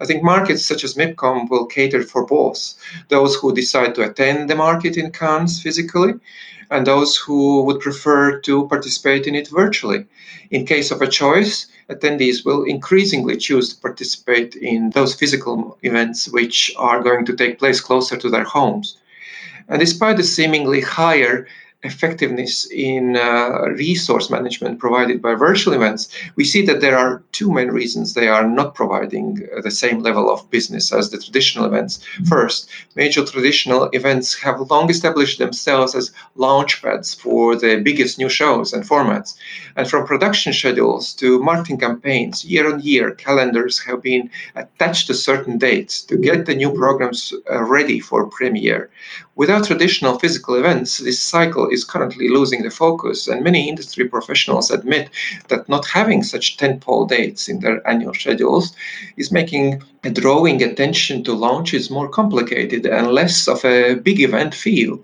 I 0.02 0.06
think 0.06 0.22
markets 0.22 0.66
such 0.66 0.84
as 0.84 0.96
MIPCOM 0.96 1.50
will 1.50 1.66
cater 1.66 2.04
for 2.04 2.26
both 2.26 2.74
those 3.08 3.36
who 3.36 3.56
decide 3.56 3.96
to 3.96 4.04
attend 4.04 4.50
the 4.50 4.56
market 4.56 4.98
in 4.98 5.12
Cannes 5.12 5.62
physically 5.62 6.16
and 6.70 6.86
those 6.86 7.18
who 7.18 7.64
would 7.64 7.80
prefer 7.80 8.40
to 8.40 8.68
participate 8.68 9.28
in 9.28 9.36
it 9.36 9.48
virtually. 9.50 10.06
In 10.52 10.66
case 10.66 10.92
of 10.92 11.02
a 11.02 11.08
choice, 11.08 11.68
attendees 11.90 12.46
will 12.46 12.64
increasingly 12.64 13.38
choose 13.38 13.70
to 13.70 13.82
participate 13.82 14.56
in 14.56 14.92
those 14.92 15.16
physical 15.16 15.78
events 15.84 16.30
which 16.30 16.74
are 16.78 17.02
going 17.02 17.26
to 17.26 17.36
take 17.36 17.60
place 17.60 17.82
closer 17.82 18.18
to 18.18 18.30
their 18.30 18.44
homes. 18.44 18.98
And 19.68 19.80
despite 19.80 20.18
the 20.18 20.24
seemingly 20.24 20.82
higher 20.82 21.48
effectiveness 21.84 22.66
in 22.72 23.18
uh, 23.18 23.68
resource 23.78 24.30
management 24.30 24.80
provided 24.80 25.22
by 25.22 25.34
virtual 25.34 25.74
events, 25.74 26.10
we 26.36 26.46
see 26.46 26.66
that 26.66 26.82
there 26.82 26.98
are 26.98 27.24
two 27.32 27.52
main 27.52 27.70
reasons 27.70 28.14
they 28.14 28.28
are 28.28 28.48
not 28.48 28.74
providing 28.74 29.48
uh, 29.56 29.62
the 29.62 29.72
same 29.72 30.00
level 30.00 30.32
of 30.32 30.50
business 30.50 30.94
as 30.94 31.10
the 31.10 31.18
traditional 31.18 31.66
events. 31.66 32.04
First, 32.28 32.70
major 32.96 33.26
traditional 33.26 33.90
events 33.92 34.34
have 34.40 34.60
long 34.72 34.90
established 34.90 35.40
themselves 35.40 35.96
as 35.96 36.12
launchpads 36.38 37.16
for 37.20 37.56
the 37.56 37.82
biggest 37.82 38.18
new 38.18 38.30
shows 38.30 38.74
and 38.74 38.84
formats. 38.84 39.36
And 39.76 39.90
from 39.90 40.08
production 40.08 40.54
schedules 40.54 41.14
to 41.16 41.42
marketing 41.44 41.80
campaigns, 41.80 42.46
year 42.46 42.72
on 42.72 42.80
year, 42.82 43.12
calendars 43.12 43.80
have 43.80 44.02
been 44.02 44.30
attached 44.56 45.08
to 45.08 45.14
certain 45.14 45.58
dates 45.58 46.02
to 46.04 46.16
get 46.18 46.46
the 46.46 46.56
new 46.56 46.72
programs 46.72 47.34
uh, 47.52 47.64
ready 47.64 48.00
for 48.00 48.28
premiere. 48.28 48.90
Without 49.36 49.66
traditional 49.66 50.20
physical 50.20 50.54
events, 50.54 51.00
this 51.00 51.20
cycle 51.20 51.68
is 51.68 51.84
currently 51.84 52.30
losing 52.30 52.62
the 52.62 52.70
focus, 52.70 53.28
and 53.28 53.44
many 53.44 53.68
industry 53.68 54.08
professionals 54.08 54.70
admit 54.70 55.10
that 55.48 55.68
not 55.68 55.88
having 55.88 56.22
such 56.22 56.56
tentpole 56.58 57.10
dates 57.10 57.50
in 57.50 57.60
their 57.60 57.86
annual 57.88 58.14
schedules 58.14 58.76
is 59.18 59.32
making 59.32 59.82
drawing 60.12 60.62
attention 60.62 61.24
to 61.24 61.34
launches 61.34 61.90
more 61.90 62.08
complicated 62.08 62.86
and 62.86 63.08
less 63.08 63.48
of 63.48 63.66
a 63.66 63.96
big 63.96 64.20
event 64.20 64.54
feel 64.54 65.04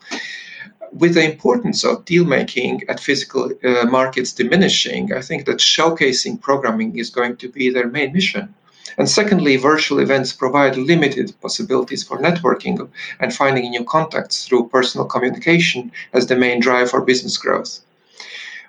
with 0.91 1.14
the 1.14 1.23
importance 1.23 1.84
of 1.84 2.06
deal 2.06 2.26
making 2.26 2.84
at 2.89 2.99
physical 2.99 3.51
uh, 3.64 3.85
markets 3.85 4.31
diminishing, 4.31 5.14
I 5.14 5.22
think 5.22 5.45
that 5.45 5.57
showcasing 5.57 6.41
programming 6.41 6.97
is 6.97 7.10
going 7.10 7.38
to 7.38 7.49
be 7.49 7.69
their 7.69 7.88
main 7.88 8.14
mission. 8.14 8.53
And 8.98 9.10
secondly, 9.10 9.56
virtual 9.56 9.99
events 9.99 10.34
provide 10.34 10.78
limited 10.78 11.34
possibilities 11.41 12.03
for 12.03 12.18
networking 12.18 12.90
and 13.20 13.34
finding 13.34 13.70
new 13.70 13.84
contacts 13.84 14.45
through 14.45 14.70
personal 14.70 15.06
communication 15.06 15.91
as 16.14 16.28
the 16.28 16.36
main 16.36 16.60
drive 16.60 16.90
for 16.90 17.02
business 17.02 17.38
growth. 17.38 17.80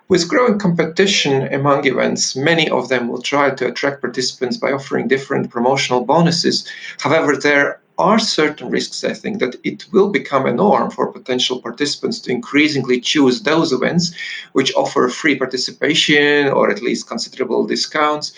With 0.08 0.28
growing 0.28 0.58
competition 0.58 1.52
among 1.54 1.86
events, 1.86 2.34
many 2.34 2.68
of 2.68 2.88
them 2.88 3.06
will 3.06 3.22
try 3.22 3.50
to 3.50 3.68
attract 3.68 4.00
participants 4.00 4.56
by 4.56 4.72
offering 4.72 5.06
different 5.06 5.50
promotional 5.50 6.04
bonuses. 6.04 6.68
However, 6.98 7.36
there 7.36 7.80
are 7.96 8.18
certain 8.18 8.70
risks, 8.70 9.04
I 9.04 9.12
think, 9.12 9.38
that 9.38 9.56
it 9.62 9.84
will 9.92 10.08
become 10.08 10.46
a 10.46 10.52
norm 10.52 10.90
for 10.90 11.12
potential 11.12 11.60
participants 11.60 12.18
to 12.20 12.32
increasingly 12.32 12.98
choose 13.00 13.42
those 13.42 13.72
events 13.72 14.12
which 14.52 14.74
offer 14.74 15.08
free 15.08 15.36
participation 15.36 16.48
or 16.48 16.70
at 16.70 16.82
least 16.82 17.06
considerable 17.06 17.66
discounts 17.66 18.32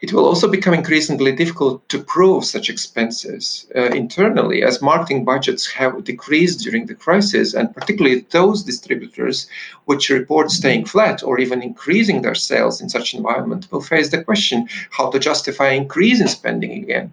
it 0.00 0.12
will 0.12 0.26
also 0.26 0.46
become 0.48 0.74
increasingly 0.74 1.32
difficult 1.32 1.88
to 1.88 2.02
prove 2.02 2.44
such 2.44 2.68
expenses 2.68 3.66
uh, 3.74 3.86
internally 4.02 4.62
as 4.62 4.82
marketing 4.82 5.24
budgets 5.24 5.66
have 5.72 6.04
decreased 6.04 6.60
during 6.60 6.86
the 6.86 6.94
crisis, 6.94 7.54
and 7.54 7.74
particularly 7.74 8.26
those 8.30 8.62
distributors 8.62 9.46
which 9.86 10.10
report 10.10 10.50
staying 10.50 10.84
flat 10.84 11.22
or 11.22 11.40
even 11.40 11.62
increasing 11.62 12.20
their 12.20 12.34
sales 12.34 12.80
in 12.80 12.90
such 12.90 13.14
environment 13.14 13.68
will 13.70 13.80
face 13.80 14.10
the 14.10 14.22
question 14.22 14.68
how 14.90 15.08
to 15.10 15.18
justify 15.18 15.70
increase 15.70 16.20
in 16.20 16.28
spending 16.28 16.72
again. 16.72 17.10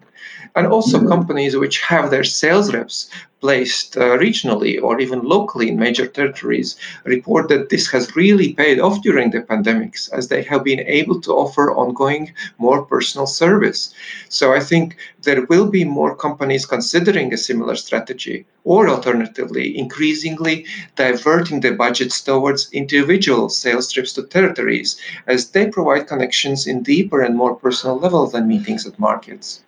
And 0.55 0.68
also 0.68 0.97
mm-hmm. 0.97 1.07
companies 1.07 1.55
which 1.55 1.80
have 1.81 2.11
their 2.11 2.23
sales 2.23 2.73
reps 2.73 3.10
placed 3.43 3.97
uh, 3.97 4.17
regionally 4.25 4.81
or 4.81 5.01
even 5.01 5.21
locally 5.21 5.67
in 5.67 5.77
major 5.77 6.07
territories 6.07 6.77
report 7.03 7.49
that 7.49 7.67
this 7.67 7.91
has 7.91 8.15
really 8.15 8.53
paid 8.53 8.79
off 8.79 9.01
during 9.01 9.31
the 9.31 9.41
pandemics 9.41 10.01
as 10.17 10.29
they 10.29 10.41
have 10.41 10.63
been 10.63 10.79
able 11.01 11.19
to 11.19 11.33
offer 11.33 11.75
ongoing 11.75 12.33
more 12.57 12.85
personal 12.85 13.27
service. 13.27 13.93
So 14.29 14.53
I 14.53 14.61
think 14.61 14.95
there 15.23 15.45
will 15.47 15.69
be 15.69 15.83
more 15.83 16.15
companies 16.15 16.65
considering 16.65 17.33
a 17.33 17.43
similar 17.49 17.75
strategy 17.75 18.45
or 18.63 18.87
alternatively 18.87 19.77
increasingly 19.77 20.65
diverting 20.95 21.59
their 21.59 21.75
budgets 21.75 22.21
towards 22.21 22.71
individual 22.71 23.49
sales 23.49 23.91
trips 23.91 24.13
to 24.13 24.23
territories 24.23 24.95
as 25.27 25.49
they 25.49 25.67
provide 25.67 26.07
connections 26.07 26.65
in 26.65 26.81
deeper 26.81 27.19
and 27.21 27.35
more 27.35 27.55
personal 27.55 27.99
level 27.99 28.25
than 28.25 28.47
meetings 28.47 28.87
at 28.87 28.97
markets. 28.97 29.63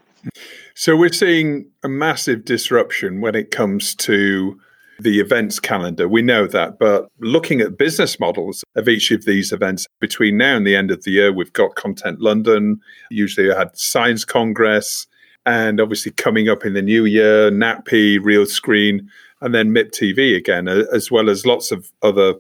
So 0.78 0.98
we're 0.98 1.14
seeing 1.14 1.72
a 1.84 1.90
massive 1.90 2.44
disruption 2.44 3.22
when 3.22 3.34
it 3.34 3.50
comes 3.50 3.96
to 3.96 4.60
the 5.00 5.22
events 5.22 5.58
calendar. 5.58 6.06
We 6.10 6.22
know 6.22 6.48
that, 6.48 6.80
but 6.80 7.08
looking 7.20 7.62
at 7.62 7.78
business 7.78 8.20
models 8.20 8.62
of 8.76 8.90
each 8.90 9.10
of 9.12 9.24
these 9.24 9.54
events 9.54 9.88
between 10.02 10.36
now 10.36 10.58
and 10.58 10.68
the 10.68 10.76
end 10.76 10.92
of 10.92 11.06
the 11.06 11.12
year, 11.12 11.32
we've 11.32 11.54
got 11.54 11.76
Content 11.76 12.20
London, 12.20 12.82
usually 13.10 13.50
I 13.50 13.58
had 13.58 13.78
Science 13.78 14.26
Congress, 14.26 15.08
and 15.46 15.80
obviously 15.80 16.12
coming 16.12 16.50
up 16.50 16.66
in 16.66 16.74
the 16.74 16.82
new 16.82 17.06
year, 17.06 17.50
NATPE, 17.52 18.20
Realscreen, 18.20 19.08
and 19.40 19.56
then 19.56 19.74
MIP 19.74 19.92
TV 19.92 20.36
again, 20.36 20.68
as 20.68 21.10
well 21.10 21.30
as 21.30 21.46
lots 21.46 21.72
of 21.72 21.90
other 22.02 22.34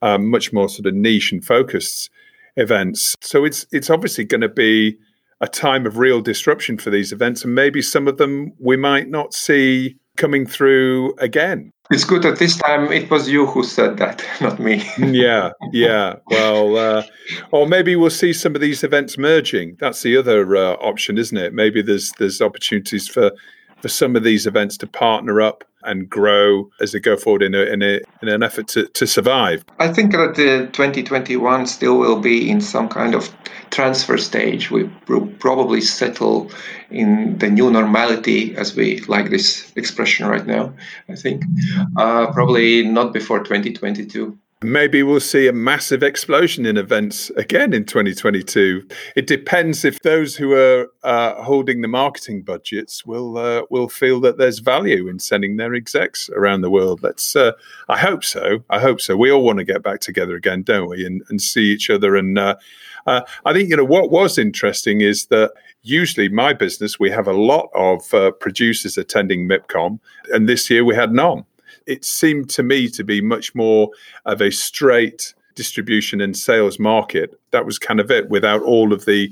um, 0.00 0.30
much 0.30 0.52
more 0.52 0.68
sort 0.68 0.86
of 0.86 0.94
niche 0.94 1.32
and 1.32 1.44
focused 1.44 2.08
events. 2.56 3.16
So 3.20 3.44
it's 3.44 3.66
it's 3.72 3.90
obviously 3.90 4.24
going 4.24 4.42
to 4.42 4.48
be 4.48 4.96
a 5.40 5.48
time 5.48 5.86
of 5.86 5.98
real 5.98 6.20
disruption 6.20 6.78
for 6.78 6.90
these 6.90 7.12
events, 7.12 7.44
and 7.44 7.54
maybe 7.54 7.82
some 7.82 8.06
of 8.06 8.18
them 8.18 8.52
we 8.58 8.76
might 8.76 9.08
not 9.08 9.32
see 9.32 9.96
coming 10.16 10.46
through 10.46 11.14
again. 11.18 11.72
It's 11.90 12.04
good 12.04 12.22
that 12.22 12.38
this 12.38 12.56
time 12.56 12.92
it 12.92 13.10
was 13.10 13.28
you 13.28 13.46
who 13.46 13.64
said 13.64 13.96
that, 13.96 14.24
not 14.40 14.60
me. 14.60 14.84
yeah, 14.98 15.50
yeah. 15.72 16.16
Well, 16.30 16.76
uh, 16.76 17.02
or 17.50 17.66
maybe 17.66 17.96
we'll 17.96 18.10
see 18.10 18.32
some 18.32 18.54
of 18.54 18.60
these 18.60 18.84
events 18.84 19.18
merging. 19.18 19.76
That's 19.80 20.02
the 20.02 20.16
other 20.16 20.56
uh, 20.56 20.74
option, 20.74 21.18
isn't 21.18 21.36
it? 21.36 21.52
Maybe 21.52 21.82
there's 21.82 22.12
there's 22.18 22.40
opportunities 22.40 23.08
for 23.08 23.32
for 23.80 23.88
some 23.88 24.14
of 24.14 24.22
these 24.22 24.46
events 24.46 24.76
to 24.78 24.86
partner 24.86 25.40
up 25.40 25.64
and 25.82 26.08
grow 26.08 26.70
as 26.80 26.92
they 26.92 27.00
go 27.00 27.16
forward 27.16 27.42
in, 27.42 27.54
a, 27.54 27.62
in, 27.62 27.82
a, 27.82 28.00
in 28.22 28.28
an 28.28 28.42
effort 28.42 28.68
to, 28.68 28.86
to 28.88 29.06
survive? 29.06 29.64
I 29.78 29.92
think 29.92 30.12
that 30.12 30.34
the 30.34 30.68
2021 30.72 31.66
still 31.66 31.98
will 31.98 32.20
be 32.20 32.50
in 32.50 32.60
some 32.60 32.88
kind 32.88 33.14
of 33.14 33.34
transfer 33.70 34.18
stage. 34.18 34.70
We 34.70 34.90
will 35.08 35.26
probably 35.38 35.80
settle 35.80 36.50
in 36.90 37.38
the 37.38 37.48
new 37.48 37.70
normality, 37.70 38.56
as 38.56 38.74
we 38.74 39.00
like 39.00 39.30
this 39.30 39.72
expression 39.76 40.26
right 40.26 40.46
now, 40.46 40.74
I 41.08 41.14
think. 41.14 41.44
Uh, 41.96 42.32
probably 42.32 42.84
not 42.84 43.12
before 43.12 43.38
2022. 43.38 44.36
Maybe 44.62 45.02
we'll 45.02 45.20
see 45.20 45.48
a 45.48 45.54
massive 45.54 46.02
explosion 46.02 46.66
in 46.66 46.76
events 46.76 47.30
again 47.30 47.72
in 47.72 47.86
2022. 47.86 48.86
It 49.16 49.26
depends 49.26 49.86
if 49.86 50.00
those 50.00 50.36
who 50.36 50.52
are 50.52 50.92
uh, 51.02 51.42
holding 51.42 51.80
the 51.80 51.88
marketing 51.88 52.42
budgets 52.42 53.06
will 53.06 53.38
uh, 53.38 53.62
will 53.70 53.88
feel 53.88 54.20
that 54.20 54.36
there's 54.36 54.58
value 54.58 55.08
in 55.08 55.18
sending 55.18 55.56
their 55.56 55.74
execs 55.74 56.28
around 56.36 56.60
the 56.60 56.68
world. 56.68 57.02
Let's. 57.02 57.34
Uh, 57.34 57.52
I 57.88 57.96
hope 57.96 58.22
so. 58.22 58.62
I 58.68 58.80
hope 58.80 59.00
so. 59.00 59.16
We 59.16 59.32
all 59.32 59.42
want 59.42 59.60
to 59.60 59.64
get 59.64 59.82
back 59.82 60.00
together 60.00 60.36
again, 60.36 60.62
don't 60.62 60.90
we? 60.90 61.06
And, 61.06 61.22
and 61.30 61.40
see 61.40 61.72
each 61.72 61.88
other. 61.88 62.14
And 62.14 62.38
uh, 62.38 62.56
uh, 63.06 63.22
I 63.46 63.54
think 63.54 63.70
you 63.70 63.76
know 63.78 63.84
what 63.84 64.10
was 64.10 64.36
interesting 64.36 65.00
is 65.00 65.24
that 65.26 65.52
usually 65.84 66.28
my 66.28 66.52
business 66.52 67.00
we 67.00 67.10
have 67.10 67.26
a 67.26 67.32
lot 67.32 67.70
of 67.74 68.12
uh, 68.12 68.32
producers 68.32 68.98
attending 68.98 69.48
MIPCOM, 69.48 70.00
and 70.34 70.46
this 70.46 70.68
year 70.68 70.84
we 70.84 70.94
had 70.94 71.14
none 71.14 71.46
it 71.86 72.04
seemed 72.04 72.50
to 72.50 72.62
me 72.62 72.88
to 72.88 73.04
be 73.04 73.20
much 73.20 73.54
more 73.54 73.90
of 74.26 74.40
a 74.40 74.50
straight 74.50 75.34
distribution 75.54 76.20
and 76.20 76.36
sales 76.36 76.78
market. 76.78 77.38
That 77.50 77.66
was 77.66 77.78
kind 77.78 78.00
of 78.00 78.10
it 78.10 78.28
without 78.28 78.62
all 78.62 78.92
of 78.92 79.04
the 79.04 79.30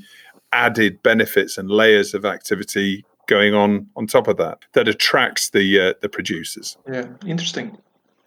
added 0.52 1.02
benefits 1.02 1.58
and 1.58 1.70
layers 1.70 2.14
of 2.14 2.24
activity 2.24 3.04
going 3.26 3.54
on 3.54 3.86
on 3.96 4.06
top 4.06 4.26
of 4.26 4.38
that 4.38 4.58
that 4.72 4.88
attracts 4.88 5.50
the 5.50 5.80
uh, 5.80 5.94
the 6.00 6.08
producers. 6.08 6.76
Yeah, 6.90 7.06
interesting. 7.26 7.76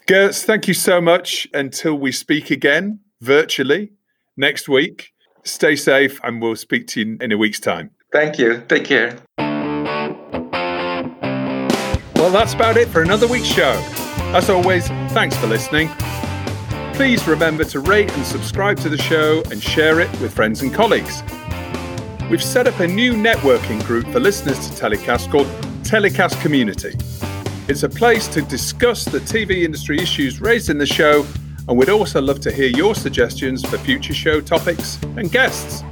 Gertz, 0.07 0.43
thank 0.43 0.67
you 0.67 0.73
so 0.73 1.01
much. 1.01 1.47
Until 1.53 1.95
we 1.95 2.11
speak 2.11 2.51
again 2.51 2.99
virtually 3.21 3.91
next 4.37 4.67
week, 4.67 5.13
stay 5.43 5.75
safe 5.75 6.19
and 6.23 6.41
we'll 6.41 6.55
speak 6.55 6.87
to 6.87 7.01
you 7.01 7.17
in 7.21 7.31
a 7.31 7.37
week's 7.37 7.59
time. 7.59 7.91
Thank 8.11 8.37
you. 8.37 8.63
Take 8.67 8.85
care. 8.85 9.17
Well, 12.15 12.29
that's 12.29 12.53
about 12.53 12.77
it 12.77 12.87
for 12.87 13.01
another 13.01 13.27
week's 13.27 13.47
show. 13.47 13.73
As 14.33 14.49
always, 14.49 14.87
thanks 15.11 15.35
for 15.35 15.47
listening. 15.47 15.89
Please 16.93 17.27
remember 17.27 17.65
to 17.65 17.81
rate 17.81 18.09
and 18.13 18.25
subscribe 18.25 18.77
to 18.77 18.87
the 18.87 18.97
show 18.97 19.43
and 19.51 19.61
share 19.61 19.99
it 19.99 20.09
with 20.21 20.33
friends 20.33 20.61
and 20.61 20.73
colleagues. 20.73 21.21
We've 22.29 22.41
set 22.41 22.65
up 22.65 22.79
a 22.79 22.87
new 22.87 23.11
networking 23.11 23.85
group 23.85 24.07
for 24.07 24.21
listeners 24.21 24.69
to 24.69 24.75
Telecast 24.77 25.29
called 25.29 25.47
Telecast 25.83 26.39
Community. 26.39 26.93
It's 27.67 27.83
a 27.83 27.89
place 27.89 28.29
to 28.29 28.41
discuss 28.41 29.03
the 29.03 29.19
TV 29.19 29.63
industry 29.65 29.97
issues 29.99 30.39
raised 30.39 30.69
in 30.69 30.77
the 30.77 30.85
show, 30.85 31.25
and 31.67 31.77
we'd 31.77 31.89
also 31.89 32.21
love 32.21 32.39
to 32.39 32.53
hear 32.53 32.69
your 32.69 32.95
suggestions 32.95 33.65
for 33.65 33.77
future 33.79 34.13
show 34.13 34.39
topics 34.39 34.97
and 35.17 35.29
guests. 35.29 35.83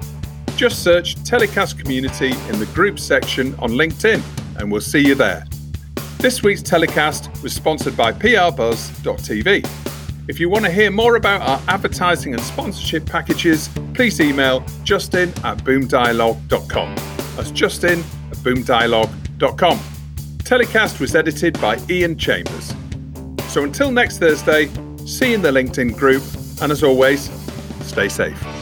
Just 0.56 0.82
search 0.82 1.16
Telecast 1.26 1.78
Community 1.78 2.32
in 2.48 2.58
the 2.58 2.70
group 2.74 3.00
section 3.00 3.54
on 3.56 3.72
LinkedIn 3.72 4.24
and 4.58 4.72
we'll 4.72 4.80
see 4.80 5.06
you 5.06 5.16
there. 5.16 5.44
This 6.20 6.44
week's 6.44 6.62
telecast 6.62 7.30
was 7.42 7.54
sponsored 7.54 7.96
by 7.96 8.12
PRBuzz.tv. 8.12 9.66
If 10.28 10.38
you 10.38 10.50
want 10.50 10.66
to 10.66 10.72
hear 10.72 10.92
more 10.92 11.16
about 11.16 11.42
our 11.42 11.62
advertising 11.74 12.34
and 12.34 12.44
sponsorship 12.44 13.06
packages, 13.06 13.70
please 13.94 14.20
email 14.20 14.60
justin 14.84 15.30
at 15.46 15.60
boomdialogue.com. 15.60 16.96
That's 17.38 17.52
justin 17.52 18.00
at 18.32 18.38
boomdialogue.com. 18.40 19.80
Telecast 20.44 21.00
was 21.00 21.16
edited 21.16 21.60
by 21.62 21.80
Ian 21.90 22.18
Chambers. 22.18 22.76
So 23.48 23.64
until 23.64 23.90
next 23.90 24.18
Thursday, 24.18 24.70
see 25.06 25.30
you 25.30 25.36
in 25.36 25.42
the 25.42 25.52
LinkedIn 25.52 25.96
group, 25.98 26.24
and 26.62 26.70
as 26.70 26.84
always, 26.84 27.30
stay 27.88 28.10
safe. 28.10 28.59